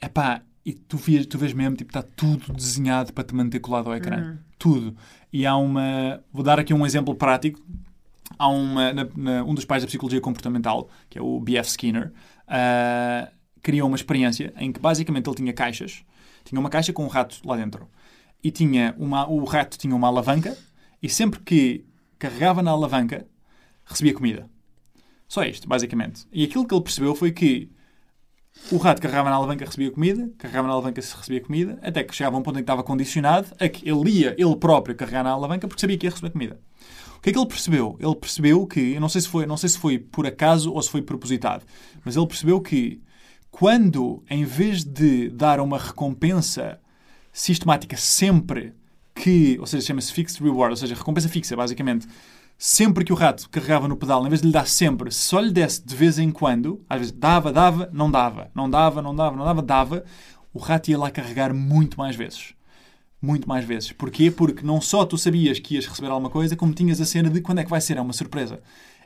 Epá, 0.01 0.41
e 0.65 0.73
tu 0.73 0.97
vês, 0.97 1.25
tu 1.27 1.37
vês 1.37 1.53
mesmo, 1.53 1.77
tipo, 1.77 1.91
está 1.91 2.01
tudo 2.01 2.51
desenhado 2.51 3.13
para 3.13 3.23
te 3.23 3.33
manter 3.33 3.61
colado 3.61 3.87
ao 3.87 3.95
ecrã. 3.95 4.17
Uhum. 4.17 4.37
Tudo. 4.59 4.97
E 5.31 5.45
há 5.45 5.55
uma. 5.55 6.21
Vou 6.33 6.43
dar 6.43 6.59
aqui 6.59 6.73
um 6.73 6.85
exemplo 6.85 7.15
prático. 7.15 7.61
Há 8.37 8.49
uma. 8.49 8.91
Na, 8.91 9.07
na, 9.15 9.43
um 9.45 9.53
dos 9.53 9.63
pais 9.63 9.81
da 9.81 9.87
psicologia 9.87 10.19
comportamental, 10.19 10.89
que 11.09 11.17
é 11.17 11.21
o 11.21 11.39
B.F. 11.39 11.69
Skinner, 11.69 12.11
uh, 12.47 13.31
criou 13.61 13.87
uma 13.87 13.95
experiência 13.95 14.53
em 14.57 14.73
que 14.73 14.79
basicamente 14.81 15.25
ele 15.25 15.37
tinha 15.37 15.53
caixas. 15.53 16.03
Tinha 16.43 16.59
uma 16.59 16.69
caixa 16.69 16.91
com 16.91 17.05
um 17.05 17.07
rato 17.07 17.39
lá 17.45 17.55
dentro 17.55 17.87
e 18.43 18.51
tinha 18.51 18.95
uma, 18.97 19.27
o 19.29 19.43
rato 19.43 19.77
tinha 19.77 19.95
uma 19.95 20.07
alavanca 20.07 20.57
e 21.01 21.09
sempre 21.09 21.39
que 21.39 21.85
carregava 22.17 22.61
na 22.61 22.71
alavanca 22.71 23.25
recebia 23.85 24.13
comida. 24.13 24.49
Só 25.27 25.43
isto, 25.43 25.67
basicamente. 25.67 26.27
E 26.31 26.43
aquilo 26.43 26.67
que 26.67 26.73
ele 26.73 26.83
percebeu 26.83 27.15
foi 27.15 27.31
que 27.31 27.71
o 28.71 28.77
rato 28.77 29.01
carregava 29.01 29.29
na 29.29 29.35
alavanca 29.35 29.65
recebia 29.65 29.91
comida, 29.91 30.29
carregava 30.37 30.67
na 30.67 30.73
alavanca 30.73 31.01
recebia 31.01 31.41
comida, 31.41 31.79
até 31.81 32.03
que 32.03 32.13
chegava 32.13 32.35
a 32.35 32.39
um 32.39 32.43
ponto 32.43 32.55
em 32.55 32.59
que 32.59 32.63
estava 32.63 32.83
condicionado 32.83 33.47
a 33.59 33.69
que 33.69 33.89
ele 33.89 34.09
ia, 34.09 34.35
ele 34.37 34.55
próprio, 34.55 34.95
carregar 34.95 35.23
na 35.23 35.31
alavanca 35.31 35.67
porque 35.67 35.81
sabia 35.81 35.97
que 35.97 36.05
ia 36.05 36.09
receber 36.09 36.31
comida. 36.31 36.59
O 37.17 37.21
que 37.21 37.29
é 37.29 37.33
que 37.33 37.39
ele 37.39 37.47
percebeu? 37.47 37.97
Ele 37.99 38.15
percebeu 38.15 38.65
que, 38.65 38.93
eu 38.93 39.01
não 39.01 39.07
sei 39.07 39.21
se 39.21 39.29
foi, 39.29 39.45
não 39.45 39.55
sei 39.55 39.69
se 39.69 39.77
foi 39.77 39.99
por 39.99 40.25
acaso 40.25 40.73
ou 40.73 40.81
se 40.81 40.89
foi 40.89 41.01
propositado, 41.01 41.63
mas 42.03 42.15
ele 42.15 42.27
percebeu 42.27 42.59
que 42.59 43.01
quando, 43.49 44.23
em 44.29 44.43
vez 44.43 44.83
de 44.83 45.29
dar 45.29 45.59
uma 45.59 45.77
recompensa 45.77 46.79
sistemática 47.31 47.97
sempre 47.97 48.73
que, 49.13 49.57
ou 49.59 49.65
seja, 49.65 49.87
chama-se 49.87 50.11
fixed 50.11 50.41
reward, 50.41 50.71
ou 50.71 50.77
seja, 50.77 50.95
recompensa 50.95 51.29
fixa, 51.29 51.55
basicamente, 51.55 52.07
sempre 52.57 53.03
que 53.03 53.13
o 53.13 53.15
rato 53.15 53.49
carregava 53.49 53.87
no 53.87 53.97
pedal, 53.97 54.25
em 54.25 54.29
vez 54.29 54.41
de 54.41 54.47
lhe 54.47 54.53
dar 54.53 54.67
sempre, 54.67 55.11
se 55.11 55.19
só 55.19 55.39
lhe 55.39 55.51
desse 55.51 55.85
de 55.85 55.95
vez 55.95 56.19
em 56.19 56.31
quando, 56.31 56.83
às 56.89 56.99
vezes 56.99 57.11
dava, 57.11 57.51
dava, 57.51 57.89
não 57.91 58.09
dava, 58.09 58.51
não 58.53 58.69
dava, 58.69 59.01
não 59.01 59.15
dava, 59.15 59.35
não 59.35 59.45
dava, 59.45 59.61
dava, 59.61 60.03
o 60.53 60.59
rato 60.59 60.89
ia 60.89 60.97
lá 60.97 61.09
carregar 61.09 61.53
muito 61.53 61.97
mais 61.97 62.15
vezes. 62.15 62.53
Muito 63.21 63.47
mais 63.47 63.63
vezes. 63.63 63.91
Porquê? 63.91 64.31
Porque 64.31 64.65
não 64.65 64.81
só 64.81 65.05
tu 65.05 65.17
sabias 65.17 65.59
que 65.59 65.75
ias 65.75 65.85
receber 65.85 66.07
alguma 66.07 66.29
coisa, 66.29 66.55
como 66.55 66.73
tinhas 66.73 66.99
a 66.99 67.05
cena 67.05 67.29
de 67.29 67.39
quando 67.39 67.59
é 67.59 67.63
que 67.63 67.69
vai 67.69 67.79
ser, 67.79 67.97
é 67.97 68.01
uma 68.01 68.13
surpresa. 68.13 68.59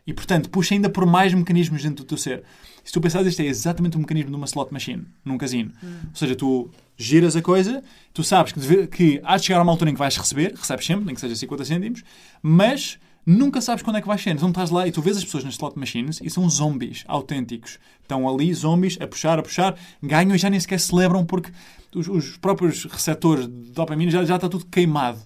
E, 0.08 0.14
portanto, 0.14 0.49
puxa 0.49 0.76
ainda 0.76 0.89
por 0.89 1.06
mais 1.06 1.34
mecanismos 1.34 1.82
dentro 1.82 2.03
do 2.03 2.08
teu 2.08 2.18
ser. 2.18 2.43
Se 2.84 2.93
tu 2.93 3.01
pensares, 3.01 3.28
isto 3.28 3.41
é 3.41 3.45
exatamente 3.45 3.97
o 3.97 3.99
mecanismo 3.99 4.30
de 4.30 4.36
uma 4.36 4.45
slot 4.45 4.72
machine, 4.72 5.06
num 5.24 5.38
casino. 5.38 5.72
Hum. 5.84 5.97
Ou 6.10 6.16
seja, 6.16 6.36
tu 6.36 6.70
giras 6.95 7.36
a 7.36 7.41
coisa, 7.41 7.84
tu 8.14 8.24
sabes 8.24 8.51
que, 8.51 8.60
deve, 8.60 8.88
que 8.88 9.22
há 9.24 9.38
de 9.38 9.45
chegar 9.45 9.60
a 9.60 9.64
uma 9.64 9.72
altura 9.72 9.89
em 9.89 9.93
que 9.93 9.99
vais 9.99 10.16
receber, 10.16 10.53
recebes 10.56 10.86
sempre, 10.86 11.06
nem 11.06 11.16
que 11.16 11.22
seja 11.22 11.36
50 11.36 11.66
cêntimos, 11.66 12.03
mas 12.43 12.99
nunca 13.26 13.60
sabes 13.60 13.82
quando 13.82 13.97
é 13.97 14.01
que 14.01 14.08
vais 14.08 14.22
ser. 14.22 14.30
Então 14.30 14.49
estás 14.49 14.70
lá 14.70 14.88
e 14.88 14.91
tu 14.91 15.01
vês 15.01 15.18
as 15.18 15.26
pessoas 15.26 15.43
nas 15.43 15.56
slot 15.56 15.78
machines 15.80 16.20
e 16.22 16.30
são 16.30 16.47
zombies 16.47 17.03
autênticos. 17.08 17.80
Estão 18.03 18.30
ali, 18.30 18.53
zombies, 18.53 18.99
a 19.01 19.08
puxar, 19.08 19.39
a 19.39 19.41
puxar, 19.41 19.76
ganham 20.03 20.36
e 20.36 20.38
já 20.38 20.49
nem 20.51 20.60
sequer 20.60 20.80
celebram 20.80 21.26
porque 21.26 21.51
os, 21.95 22.08
os 22.08 22.38
próprios 22.38 22.86
receptores 22.86 23.47
de 23.47 23.72
dopamina 23.72 24.12
já, 24.12 24.24
já 24.24 24.36
está 24.36 24.47
tudo 24.47 24.68
queimado. 24.68 25.20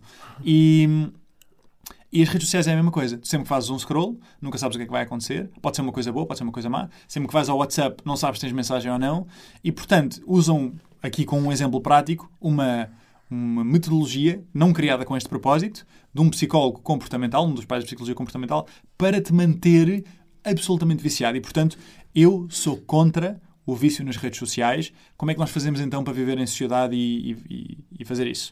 E 0.45 1.09
e 2.11 2.23
as 2.23 2.29
redes 2.29 2.47
sociais 2.47 2.67
é 2.67 2.73
a 2.73 2.75
mesma 2.75 2.91
coisa. 2.91 3.17
Tu 3.17 3.27
sempre 3.27 3.47
fazes 3.47 3.69
um 3.69 3.77
scroll, 3.77 4.19
nunca 4.41 4.57
sabes 4.57 4.75
o 4.75 4.79
que 4.79 4.83
é 4.83 4.85
que 4.85 4.91
vai 4.91 5.03
acontecer. 5.03 5.49
Pode 5.61 5.75
ser 5.75 5.81
uma 5.83 5.91
coisa 5.91 6.11
boa, 6.11 6.25
pode 6.25 6.39
ser 6.39 6.43
uma 6.43 6.51
coisa 6.51 6.69
má. 6.69 6.89
Sempre 7.07 7.27
que 7.27 7.33
vais 7.33 7.49
ao 7.49 7.57
WhatsApp, 7.57 8.01
não 8.03 8.15
sabes 8.15 8.39
se 8.39 8.45
tens 8.45 8.53
mensagem 8.53 8.91
ou 8.91 8.97
não. 8.97 9.27
E, 9.63 9.71
portanto, 9.71 10.21
usam, 10.25 10.73
aqui 11.01 11.23
com 11.23 11.39
um 11.39 11.51
exemplo 11.51 11.79
prático, 11.79 12.31
uma, 12.41 12.89
uma 13.29 13.63
metodologia 13.63 14.43
não 14.53 14.73
criada 14.73 15.05
com 15.05 15.15
este 15.15 15.29
propósito, 15.29 15.85
de 16.11 16.21
um 16.21 16.29
psicólogo 16.29 16.79
comportamental, 16.79 17.45
um 17.45 17.53
dos 17.53 17.65
pais 17.65 17.83
de 17.83 17.87
psicologia 17.87 18.15
comportamental, 18.15 18.67
para 18.97 19.21
te 19.21 19.31
manter 19.31 20.03
absolutamente 20.43 21.03
viciado. 21.03 21.37
E, 21.37 21.41
portanto, 21.41 21.77
eu 22.15 22.47
sou 22.49 22.77
contra 22.77 23.39
o 23.65 23.75
vício 23.75 24.03
nas 24.03 24.17
redes 24.17 24.39
sociais. 24.39 24.91
Como 25.15 25.29
é 25.29 25.33
que 25.35 25.39
nós 25.39 25.51
fazemos 25.51 25.79
então 25.79 26.03
para 26.03 26.13
viver 26.13 26.39
em 26.39 26.47
sociedade 26.47 26.95
e, 26.95 27.37
e, 27.49 27.77
e 27.99 28.05
fazer 28.05 28.25
isso? 28.25 28.51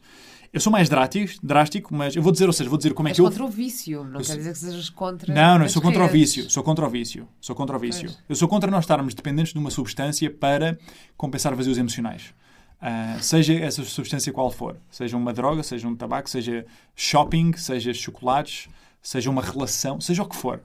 Eu 0.53 0.59
sou 0.59 0.71
mais 0.71 0.87
drástico, 0.89 1.33
drástico, 1.45 1.93
mas 1.93 2.15
eu 2.15 2.21
vou 2.21 2.31
dizer, 2.31 2.45
ou 2.47 2.53
seja, 2.53 2.69
vou 2.69 2.77
dizer 2.77 2.93
como 2.93 3.09
é 3.09 3.13
que 3.13 3.19
eu. 3.21 3.25
contra 3.25 3.43
o 3.43 3.47
vício, 3.49 4.03
não 4.03 4.21
quer 4.21 4.37
dizer 4.37 4.53
que 4.53 4.57
sejas 4.59 4.89
contra. 4.89 5.33
Não, 5.33 5.57
não, 5.59 5.65
eu 5.65 5.69
sou 5.69 5.81
contra 5.81 6.01
o 6.03 6.07
redes. 6.07 6.35
vício. 6.35 6.49
Sou 6.49 6.63
contra 6.63 6.85
o 6.85 6.89
vício. 6.89 7.27
Sou 7.41 7.55
contra 7.55 7.75
o 7.75 7.79
vício. 7.79 8.05
Pois. 8.09 8.23
Eu 8.29 8.35
sou 8.35 8.47
contra 8.47 8.71
nós 8.71 8.83
estarmos 8.83 9.13
dependentes 9.13 9.53
de 9.53 9.59
uma 9.59 9.69
substância 9.69 10.29
para 10.31 10.77
compensar 11.15 11.53
vazios 11.55 11.77
emocionais. 11.77 12.33
Ah, 12.81 13.17
seja 13.21 13.53
essa 13.55 13.83
substância 13.83 14.31
qual 14.31 14.51
for. 14.51 14.77
Seja 14.89 15.17
uma 15.17 15.33
droga, 15.33 15.63
seja 15.63 15.87
um 15.87 15.95
tabaco, 15.95 16.29
seja 16.29 16.65
shopping, 16.95 17.53
seja 17.57 17.93
chocolates, 17.93 18.67
seja 19.01 19.29
uma 19.29 19.41
relação, 19.41 19.99
seja 19.99 20.23
o 20.23 20.25
que 20.29 20.35
for. 20.35 20.61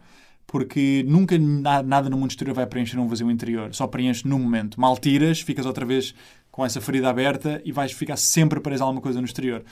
Porque 0.47 1.03
nunca 1.09 1.39
na- 1.39 1.83
nada 1.83 2.11
no 2.11 2.19
mundo 2.19 2.31
exterior 2.31 2.53
vai 2.55 2.67
preencher 2.67 2.99
um 2.99 3.09
vazio 3.09 3.31
interior. 3.31 3.75
Só 3.75 3.87
preenche 3.87 4.29
no 4.29 4.39
momento. 4.39 4.79
Mal 4.79 4.99
tiras, 4.99 5.41
ficas 5.41 5.65
outra 5.65 5.87
vez 5.87 6.15
com 6.53 6.65
essa 6.65 6.81
ferida 6.81 7.11
aberta 7.11 7.61
e 7.65 7.73
vais 7.73 7.91
ficar 7.91 8.17
sempre 8.17 8.61
preso 8.61 8.85
a 8.85 8.87
alguma 8.87 9.03
coisa 9.03 9.21
no 9.21 9.27
exterior. 9.27 9.65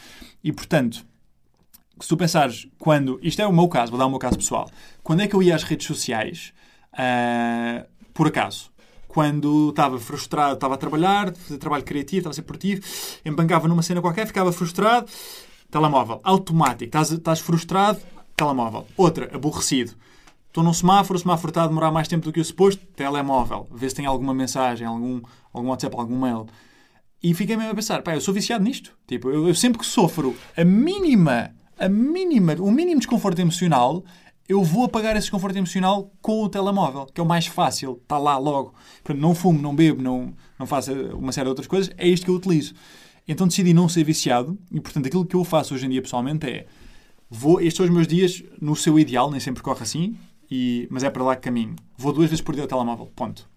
E, 0.42 0.50
portanto, 0.50 1.06
se 2.00 2.08
tu 2.08 2.16
pensares 2.16 2.66
quando. 2.78 3.20
Isto 3.22 3.42
é 3.42 3.46
o 3.46 3.52
meu 3.52 3.68
caso, 3.68 3.92
vou 3.92 3.98
dar 3.98 4.06
o 4.06 4.10
meu 4.10 4.18
caso 4.18 4.36
pessoal. 4.36 4.68
Quando 5.02 5.20
é 5.20 5.28
que 5.28 5.36
eu 5.36 5.42
ia 5.42 5.54
às 5.54 5.62
redes 5.62 5.86
sociais? 5.86 6.52
ah, 6.92 7.86
por 8.12 8.28
acaso. 8.28 8.70
Quando 9.08 9.70
estava 9.70 9.98
frustrado, 9.98 10.54
estava 10.54 10.74
a 10.74 10.78
trabalhar, 10.78 11.34
fazer 11.34 11.58
trabalho 11.58 11.82
criativo, 11.82 12.18
estava 12.18 12.30
a 12.30 12.34
ser 12.34 12.42
produtivo, 12.42 12.80
embancava 13.24 13.66
numa 13.66 13.82
cena 13.82 14.00
qualquer, 14.00 14.24
ficava 14.24 14.52
frustrado, 14.52 15.10
telemóvel, 15.68 16.20
automático, 16.22 16.84
estás, 16.84 17.10
estás 17.10 17.40
frustrado, 17.40 17.98
telemóvel. 18.36 18.86
Outra, 18.96 19.28
aborrecido. 19.34 19.94
Estou 20.46 20.62
num 20.62 20.72
semáforo, 20.72 21.16
o 21.16 21.20
semáforo 21.20 21.50
está 21.50 21.64
a 21.64 21.66
demorar 21.66 21.90
mais 21.90 22.06
tempo 22.06 22.24
do 22.24 22.32
que 22.32 22.40
o 22.40 22.44
suposto, 22.44 22.84
telemóvel. 22.94 23.66
Vê 23.72 23.88
se 23.88 23.96
tem 23.96 24.06
alguma 24.06 24.32
mensagem, 24.32 24.86
algum, 24.86 25.20
algum 25.52 25.68
WhatsApp, 25.68 25.96
algum 25.96 26.18
mail. 26.18 26.46
E 27.22 27.34
fiquei 27.34 27.56
mesmo 27.56 27.72
a 27.72 27.74
pensar, 27.74 28.02
pá, 28.02 28.14
eu 28.14 28.20
sou 28.20 28.32
viciado 28.32 28.64
nisto. 28.64 28.96
Tipo, 29.06 29.30
eu, 29.30 29.48
eu 29.48 29.54
sempre 29.54 29.78
que 29.78 29.86
sofro 29.86 30.34
a 30.56 30.64
mínima, 30.64 31.54
a 31.78 31.88
mínima, 31.88 32.54
o 32.54 32.70
mínimo 32.70 32.98
desconforto 32.98 33.38
emocional, 33.38 34.02
eu 34.48 34.64
vou 34.64 34.84
apagar 34.84 35.12
esse 35.12 35.26
desconforto 35.26 35.56
emocional 35.56 36.10
com 36.20 36.42
o 36.42 36.48
telemóvel, 36.48 37.06
que 37.06 37.20
é 37.20 37.24
o 37.24 37.26
mais 37.26 37.46
fácil, 37.46 38.00
está 38.02 38.18
lá 38.18 38.38
logo. 38.38 38.74
Portanto, 39.04 39.20
não 39.20 39.34
fumo, 39.34 39.60
não 39.60 39.76
bebo, 39.76 40.02
não, 40.02 40.34
não 40.58 40.66
faço 40.66 40.92
uma 41.14 41.30
série 41.30 41.44
de 41.44 41.50
outras 41.50 41.66
coisas, 41.66 41.92
é 41.96 42.08
isto 42.08 42.24
que 42.24 42.30
eu 42.30 42.34
utilizo. 42.34 42.74
Então 43.28 43.46
decidi 43.46 43.72
não 43.74 43.88
ser 43.88 44.02
viciado 44.02 44.58
e, 44.72 44.80
portanto, 44.80 45.06
aquilo 45.06 45.24
que 45.24 45.36
eu 45.36 45.44
faço 45.44 45.74
hoje 45.74 45.86
em 45.86 45.90
dia 45.90 46.02
pessoalmente 46.02 46.48
é 46.48 46.66
vou, 47.30 47.60
estes 47.60 47.76
são 47.76 47.84
os 47.84 47.92
meus 47.92 48.08
dias 48.08 48.42
no 48.60 48.74
seu 48.74 48.98
ideal, 48.98 49.30
nem 49.30 49.38
sempre 49.38 49.62
corre 49.62 49.82
assim, 49.82 50.16
e, 50.50 50.88
mas 50.90 51.04
é 51.04 51.10
para 51.10 51.22
lá 51.22 51.36
que 51.36 51.42
caminho. 51.42 51.76
Vou 51.96 52.12
duas 52.12 52.30
vezes 52.30 52.42
por 52.42 52.54
dia 52.54 52.64
ao 52.64 52.68
telemóvel, 52.68 53.06
ponto. 53.14 53.48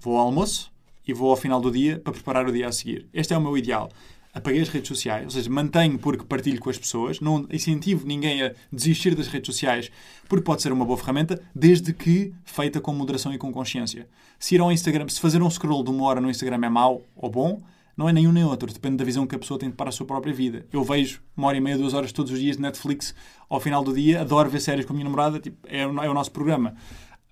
Vou 0.00 0.18
ao 0.18 0.26
almoço 0.26 0.71
e 1.06 1.12
vou 1.12 1.30
ao 1.30 1.36
final 1.36 1.60
do 1.60 1.70
dia 1.70 1.98
para 1.98 2.12
preparar 2.12 2.46
o 2.46 2.52
dia 2.52 2.68
a 2.68 2.72
seguir. 2.72 3.06
Este 3.12 3.34
é 3.34 3.38
o 3.38 3.40
meu 3.40 3.56
ideal. 3.56 3.90
Apaguei 4.34 4.62
as 4.62 4.68
redes 4.70 4.88
sociais, 4.88 5.24
ou 5.24 5.30
seja, 5.30 5.50
mantenho 5.50 5.98
porque 5.98 6.24
partilho 6.24 6.58
com 6.58 6.70
as 6.70 6.78
pessoas, 6.78 7.20
não 7.20 7.46
incentivo 7.50 8.06
ninguém 8.06 8.42
a 8.42 8.52
desistir 8.72 9.14
das 9.14 9.26
redes 9.26 9.54
sociais, 9.54 9.90
porque 10.26 10.42
pode 10.42 10.62
ser 10.62 10.72
uma 10.72 10.86
boa 10.86 10.96
ferramenta, 10.96 11.38
desde 11.54 11.92
que 11.92 12.32
feita 12.42 12.80
com 12.80 12.94
moderação 12.94 13.34
e 13.34 13.38
com 13.38 13.52
consciência. 13.52 14.08
Se 14.38 14.54
ir 14.54 14.60
ao 14.62 14.72
Instagram, 14.72 15.06
se 15.08 15.20
fazer 15.20 15.42
um 15.42 15.50
scroll 15.50 15.84
de 15.84 15.90
uma 15.90 16.04
hora 16.04 16.18
no 16.18 16.30
Instagram 16.30 16.64
é 16.64 16.68
mau 16.70 17.02
ou 17.14 17.30
bom, 17.30 17.60
não 17.94 18.08
é 18.08 18.12
nenhum 18.12 18.32
nem 18.32 18.42
outro, 18.42 18.72
depende 18.72 18.96
da 18.96 19.04
visão 19.04 19.26
que 19.26 19.34
a 19.34 19.38
pessoa 19.38 19.60
tem 19.60 19.70
para 19.70 19.90
a 19.90 19.92
sua 19.92 20.06
própria 20.06 20.32
vida. 20.32 20.64
Eu 20.72 20.82
vejo 20.82 21.20
uma 21.36 21.48
hora 21.48 21.58
e 21.58 21.60
meia, 21.60 21.76
duas 21.76 21.92
horas 21.92 22.10
todos 22.10 22.32
os 22.32 22.38
dias 22.38 22.56
de 22.56 22.62
Netflix 22.62 23.14
ao 23.50 23.60
final 23.60 23.84
do 23.84 23.92
dia, 23.92 24.22
adoro 24.22 24.48
ver 24.48 24.60
séries 24.60 24.86
com 24.86 24.94
a 24.94 24.96
minha 24.96 25.04
namorada, 25.04 25.38
tipo, 25.38 25.58
é, 25.68 25.82
é 25.82 25.86
o 25.86 26.14
nosso 26.14 26.30
programa. 26.30 26.74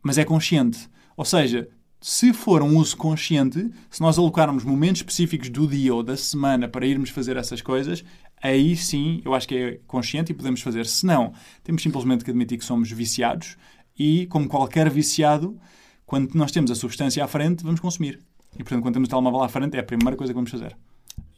Mas 0.02 0.18
é 0.18 0.24
consciente. 0.24 0.86
Ou 1.16 1.24
seja, 1.24 1.66
se 2.00 2.32
for 2.32 2.62
um 2.62 2.78
uso 2.78 2.96
consciente, 2.96 3.70
se 3.90 4.00
nós 4.00 4.16
alocarmos 4.18 4.64
momentos 4.64 5.00
específicos 5.00 5.50
do 5.50 5.66
dia 5.66 5.94
ou 5.94 6.02
da 6.02 6.16
semana 6.16 6.66
para 6.66 6.86
irmos 6.86 7.10
fazer 7.10 7.36
essas 7.36 7.60
coisas, 7.60 8.02
aí 8.42 8.74
sim 8.74 9.20
eu 9.24 9.34
acho 9.34 9.46
que 9.46 9.54
é 9.54 9.80
consciente 9.86 10.32
e 10.32 10.34
podemos 10.34 10.62
fazer. 10.62 10.86
Se 10.86 11.04
não, 11.04 11.32
temos 11.62 11.82
simplesmente 11.82 12.24
que 12.24 12.30
admitir 12.30 12.58
que 12.58 12.64
somos 12.64 12.90
viciados 12.90 13.56
e, 13.98 14.26
como 14.28 14.48
qualquer 14.48 14.88
viciado, 14.88 15.60
quando 16.06 16.34
nós 16.34 16.50
temos 16.50 16.70
a 16.70 16.74
substância 16.74 17.22
à 17.22 17.28
frente, 17.28 17.62
vamos 17.62 17.80
consumir. 17.80 18.18
E, 18.54 18.64
portanto, 18.64 18.82
quando 18.82 18.94
temos 18.94 19.06
o 19.08 19.10
telemóvel 19.10 19.42
à 19.42 19.48
frente, 19.48 19.76
é 19.76 19.80
a 19.80 19.84
primeira 19.84 20.16
coisa 20.16 20.32
que 20.32 20.34
vamos 20.34 20.50
fazer. 20.50 20.76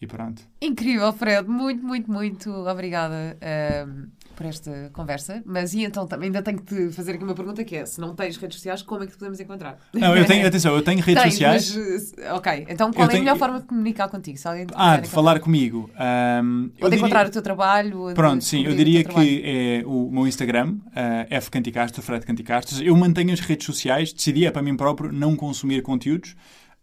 E 0.00 0.06
pronto. 0.06 0.42
Incrível, 0.60 1.12
Fred. 1.12 1.48
Muito, 1.48 1.84
muito, 1.84 2.10
muito 2.10 2.50
obrigada 2.50 3.36
ahm, 3.40 4.06
por 4.32 4.46
esta 4.46 4.90
conversa. 4.92 5.42
Mas 5.46 5.72
e 5.74 5.84
então 5.84 6.06
também 6.06 6.26
ainda 6.26 6.42
tenho 6.42 6.58
que 6.58 6.64
te 6.88 6.92
fazer 6.94 7.12
aqui 7.12 7.24
uma 7.24 7.34
pergunta 7.34 7.62
que 7.64 7.76
é: 7.76 7.86
se 7.86 8.00
não 8.00 8.14
tens 8.14 8.36
redes 8.36 8.56
sociais, 8.56 8.82
como 8.82 9.02
é 9.02 9.06
que 9.06 9.12
te 9.12 9.18
podemos 9.18 9.38
encontrar? 9.40 9.78
Não, 9.92 10.16
eu 10.16 10.24
tenho, 10.24 10.46
atenção, 10.46 10.74
eu 10.74 10.82
tenho 10.82 11.00
redes 11.00 11.22
Tens, 11.22 11.32
sociais. 11.34 11.76
mas, 11.76 12.10
uh, 12.32 12.34
ok, 12.36 12.66
então 12.68 12.92
qual 12.92 13.04
Eu 13.06 13.10
é 13.10 13.12
tenho- 13.12 13.22
a 13.22 13.24
melhor 13.24 13.38
forma 13.38 13.60
de 13.60 13.66
comunicar 13.66 14.08
contigo? 14.08 14.38
Se 14.38 14.48
alguém 14.48 14.66
te 14.66 14.72
Ah, 14.76 14.96
de 14.96 15.08
falar 15.08 15.38
comigo. 15.40 15.90
Eu 15.98 16.44
Ou 16.84 16.90
de 16.90 16.96
diria- 16.96 16.96
encontrar 16.98 17.26
o 17.26 17.30
teu 17.30 17.42
trabalho? 17.42 18.12
Pronto, 18.14 18.42
sim, 18.44 18.64
eu 18.64 18.74
diria 18.74 19.04
que 19.04 19.42
é 19.44 19.82
o 19.86 20.10
meu 20.10 20.26
Instagram, 20.26 20.76
uh, 20.88 21.26
F 21.30 21.50
Canticastro, 21.50 22.02
Fred 22.02 22.24
Canticastro. 22.26 22.82
Eu 22.82 22.96
mantenho 22.96 23.32
as 23.32 23.40
redes 23.40 23.66
sociais, 23.66 24.12
decidi 24.12 24.46
é 24.46 24.50
para 24.50 24.62
mim 24.62 24.76
próprio 24.76 25.12
não 25.12 25.36
consumir 25.36 25.82
conteúdos. 25.82 26.34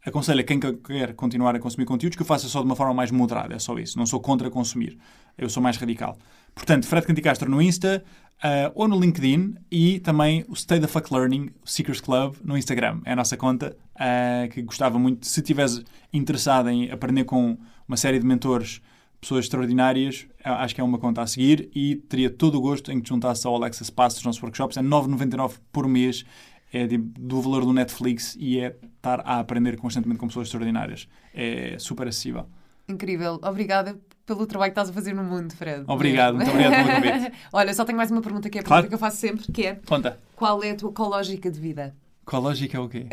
Aconselho 0.06 0.39
a 0.39 0.43
quem 0.43 0.60
que- 0.60 0.74
quer 0.74 1.14
continuar 1.14 1.56
a 1.56 1.60
consumir 1.60 1.86
conteúdos 1.86 2.16
que 2.16 2.22
o 2.22 2.26
faça 2.26 2.47
só 2.47 2.60
de 2.60 2.66
uma 2.66 2.76
forma 2.76 2.93
mais 2.93 3.12
moderada, 3.12 3.56
é 3.56 3.60
só 3.60 3.78
isso. 3.78 3.97
Não 3.97 4.06
sou 4.06 4.20
contra 4.20 4.50
consumir, 4.50 4.97
eu 5.38 5.50
sou 5.50 5.62
mais 5.62 5.78
radical. 5.78 6.18
Portanto, 6.56 6.88
Fred 6.88 7.06
Canticastro 7.06 7.50
no 7.50 7.62
Insta 7.62 8.04
uh, 8.43 8.72
ou 8.76 8.88
no 8.88 9.00
LinkedIn 9.00 9.56
e 9.72 10.00
também 10.00 10.45
o 10.47 10.56
Stay 10.56 10.80
the 10.80 10.88
Fuck 10.88 11.14
Learning, 11.14 11.52
o 11.64 11.70
Seekers 11.70 12.02
Club, 12.02 12.36
no 12.43 12.58
Instagram. 12.58 13.02
É 13.06 13.14
a 13.14 13.16
nossa 13.16 13.36
conta 13.38 13.76
uh, 13.95 14.50
que 14.50 14.62
gostava 14.62 14.97
muito. 14.97 15.26
Se 15.26 15.41
estiveres 15.41 15.84
interessado 16.14 16.70
em 16.70 16.89
aprender 16.91 17.26
com 17.26 17.58
uma 17.88 17.97
série 17.97 18.20
de 18.20 18.26
mentores 18.26 18.82
pessoas 19.22 19.45
extraordinárias, 19.45 20.28
acho 20.43 20.74
que 20.74 20.80
é 20.80 20.84
uma 20.84 20.97
conta 20.97 21.22
a 21.22 21.28
seguir 21.28 21.70
e 21.76 21.95
teria 21.95 22.30
todo 22.30 22.58
o 22.58 22.62
gosto 22.62 22.89
em 22.91 22.97
que 22.97 23.04
te 23.04 23.10
juntasse 23.10 23.45
ao 23.45 23.54
Alexa 23.56 23.84
Pass 23.91 24.14
dos 24.14 24.24
nossos 24.24 24.41
workshops. 24.41 24.78
É 24.78 24.82
9,99 24.82 25.56
por 25.74 25.88
mês, 25.88 26.24
é 26.72 26.86
de- 26.88 26.97
do 26.97 27.41
valor 27.41 27.65
do 27.65 27.74
Netflix 27.74 28.36
e 28.39 28.59
é 28.59 28.76
estar 28.97 29.22
a 29.22 29.39
aprender 29.39 29.78
constantemente 29.78 30.20
com 30.20 30.28
pessoas 30.28 30.47
extraordinárias. 30.47 31.07
É 31.34 31.76
super 31.80 32.07
acessível. 32.07 32.45
Incrível. 32.88 33.39
Obrigada 33.43 33.97
pelo 34.26 34.45
trabalho 34.45 34.72
que 34.72 34.80
estás 34.80 34.89
a 34.89 34.93
fazer 34.93 35.13
no 35.13 35.24
mundo, 35.24 35.53
Fred. 35.55 35.84
Obrigado, 35.88 36.36
muito 36.36 36.49
obrigado 36.51 36.86
pelo 36.86 36.95
convite. 36.95 37.32
Olha, 37.53 37.74
só 37.74 37.84
tenho 37.86 37.97
mais 37.97 38.11
uma 38.11 38.22
pergunta 38.22 38.49
que 38.49 38.57
é 38.57 38.61
a 38.61 38.63
Claro. 38.63 38.84
pergunta 38.84 38.89
que 38.89 39.03
eu 39.03 39.07
faço 39.09 39.17
sempre, 39.17 39.51
que 39.51 39.65
é 39.65 39.76
Conta. 39.86 40.20
qual 40.36 40.63
é 40.63 40.72
a 40.72 40.76
tua 40.76 40.89
ecológica 40.91 41.49
de 41.51 41.59
vida? 41.59 41.95
Qual 42.26 42.43
a 42.43 42.45
lógica 42.49 42.78
é 42.78 42.80
o 42.80 42.88
quê? 42.88 43.07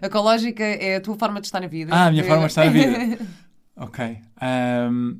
a 0.00 0.06
ecológica 0.06 0.62
é 0.62 0.96
a 0.96 1.00
tua 1.00 1.16
forma 1.16 1.40
de 1.40 1.46
estar 1.48 1.60
na 1.60 1.66
vida. 1.66 1.92
Ah, 1.92 2.06
a 2.06 2.10
minha 2.12 2.22
forma 2.24 2.42
de 2.46 2.50
estar 2.52 2.64
na 2.66 2.70
vida. 2.70 3.18
Ok. 3.74 4.18
Ahm, 4.40 5.16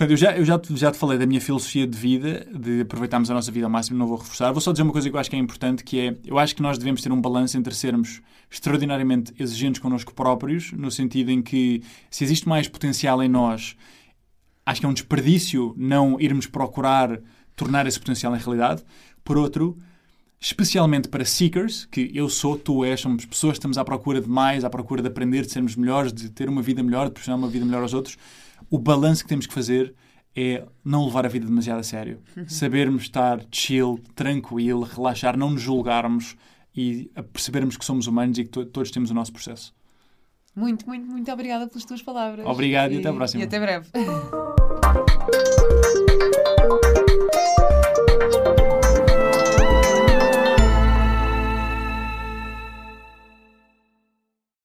portanto, 0.00 0.12
eu, 0.12 0.16
já, 0.16 0.34
eu 0.34 0.44
já, 0.46 0.58
te, 0.58 0.74
já 0.76 0.90
te 0.90 0.96
falei 0.96 1.18
da 1.18 1.26
minha 1.26 1.40
filosofia 1.42 1.86
de 1.86 1.96
vida, 1.96 2.46
de 2.58 2.80
aproveitarmos 2.80 3.30
a 3.30 3.34
nossa 3.34 3.52
vida 3.52 3.66
ao 3.66 3.70
máximo, 3.70 3.98
não 3.98 4.06
vou 4.06 4.16
reforçar. 4.16 4.50
Vou 4.50 4.60
só 4.60 4.72
dizer 4.72 4.82
uma 4.82 4.92
coisa 4.92 5.10
que 5.10 5.14
eu 5.14 5.20
acho 5.20 5.28
que 5.28 5.36
é 5.36 5.38
importante, 5.38 5.84
que 5.84 6.00
é, 6.00 6.16
eu 6.24 6.38
acho 6.38 6.56
que 6.56 6.62
nós 6.62 6.78
devemos 6.78 7.02
ter 7.02 7.12
um 7.12 7.20
balanço 7.20 7.58
entre 7.58 7.74
sermos 7.74 8.22
extraordinariamente 8.50 9.34
exigentes 9.38 9.78
connosco 9.78 10.14
próprios, 10.14 10.72
no 10.72 10.90
sentido 10.90 11.30
em 11.30 11.42
que 11.42 11.82
se 12.10 12.24
existe 12.24 12.48
mais 12.48 12.66
potencial 12.66 13.22
em 13.22 13.28
nós, 13.28 13.76
acho 14.64 14.80
que 14.80 14.86
é 14.86 14.88
um 14.88 14.94
desperdício 14.94 15.74
não 15.76 16.18
irmos 16.18 16.46
procurar 16.46 17.20
tornar 17.54 17.86
esse 17.86 17.98
potencial 17.98 18.34
em 18.34 18.38
realidade. 18.38 18.82
Por 19.22 19.36
outro, 19.36 19.76
especialmente 20.40 21.10
para 21.10 21.26
seekers, 21.26 21.84
que 21.84 22.10
eu 22.14 22.26
sou, 22.30 22.56
tu 22.56 22.86
és, 22.86 22.98
somos 23.00 23.26
pessoas 23.26 23.52
que 23.52 23.58
estamos 23.58 23.76
à 23.76 23.84
procura 23.84 24.18
de 24.18 24.28
mais, 24.30 24.64
à 24.64 24.70
procura 24.70 25.02
de 25.02 25.08
aprender, 25.08 25.42
de 25.42 25.52
sermos 25.52 25.76
melhores, 25.76 26.10
de 26.10 26.30
ter 26.30 26.48
uma 26.48 26.62
vida 26.62 26.82
melhor, 26.82 27.04
de 27.04 27.10
proporcionar 27.10 27.38
uma 27.38 27.48
vida 27.48 27.66
melhor 27.66 27.82
aos 27.82 27.92
outros, 27.92 28.16
o 28.70 28.78
balanço 28.78 29.22
que 29.24 29.28
temos 29.28 29.46
que 29.46 29.52
fazer 29.54 29.94
é 30.34 30.64
não 30.84 31.04
levar 31.04 31.26
a 31.26 31.28
vida 31.28 31.44
demasiado 31.46 31.80
a 31.80 31.82
sério. 31.82 32.20
Sabermos 32.46 33.02
estar 33.02 33.44
chill, 33.50 34.00
tranquilo, 34.14 34.82
relaxar, 34.82 35.36
não 35.36 35.50
nos 35.50 35.60
julgarmos 35.62 36.36
e 36.74 37.10
a 37.16 37.22
percebermos 37.22 37.76
que 37.76 37.84
somos 37.84 38.06
humanos 38.06 38.38
e 38.38 38.44
que 38.44 38.50
to- 38.50 38.64
todos 38.66 38.90
temos 38.92 39.10
o 39.10 39.14
nosso 39.14 39.32
processo. 39.32 39.74
Muito, 40.54 40.86
muito, 40.86 41.06
muito 41.06 41.30
obrigada 41.32 41.66
pelas 41.66 41.84
tuas 41.84 42.02
palavras. 42.02 42.46
Obrigado 42.46 42.92
e 42.92 42.98
até 42.98 43.08
à 43.08 43.12
próxima. 43.12 43.42
E 43.42 43.46
até 43.46 43.58
breve. 43.60 43.88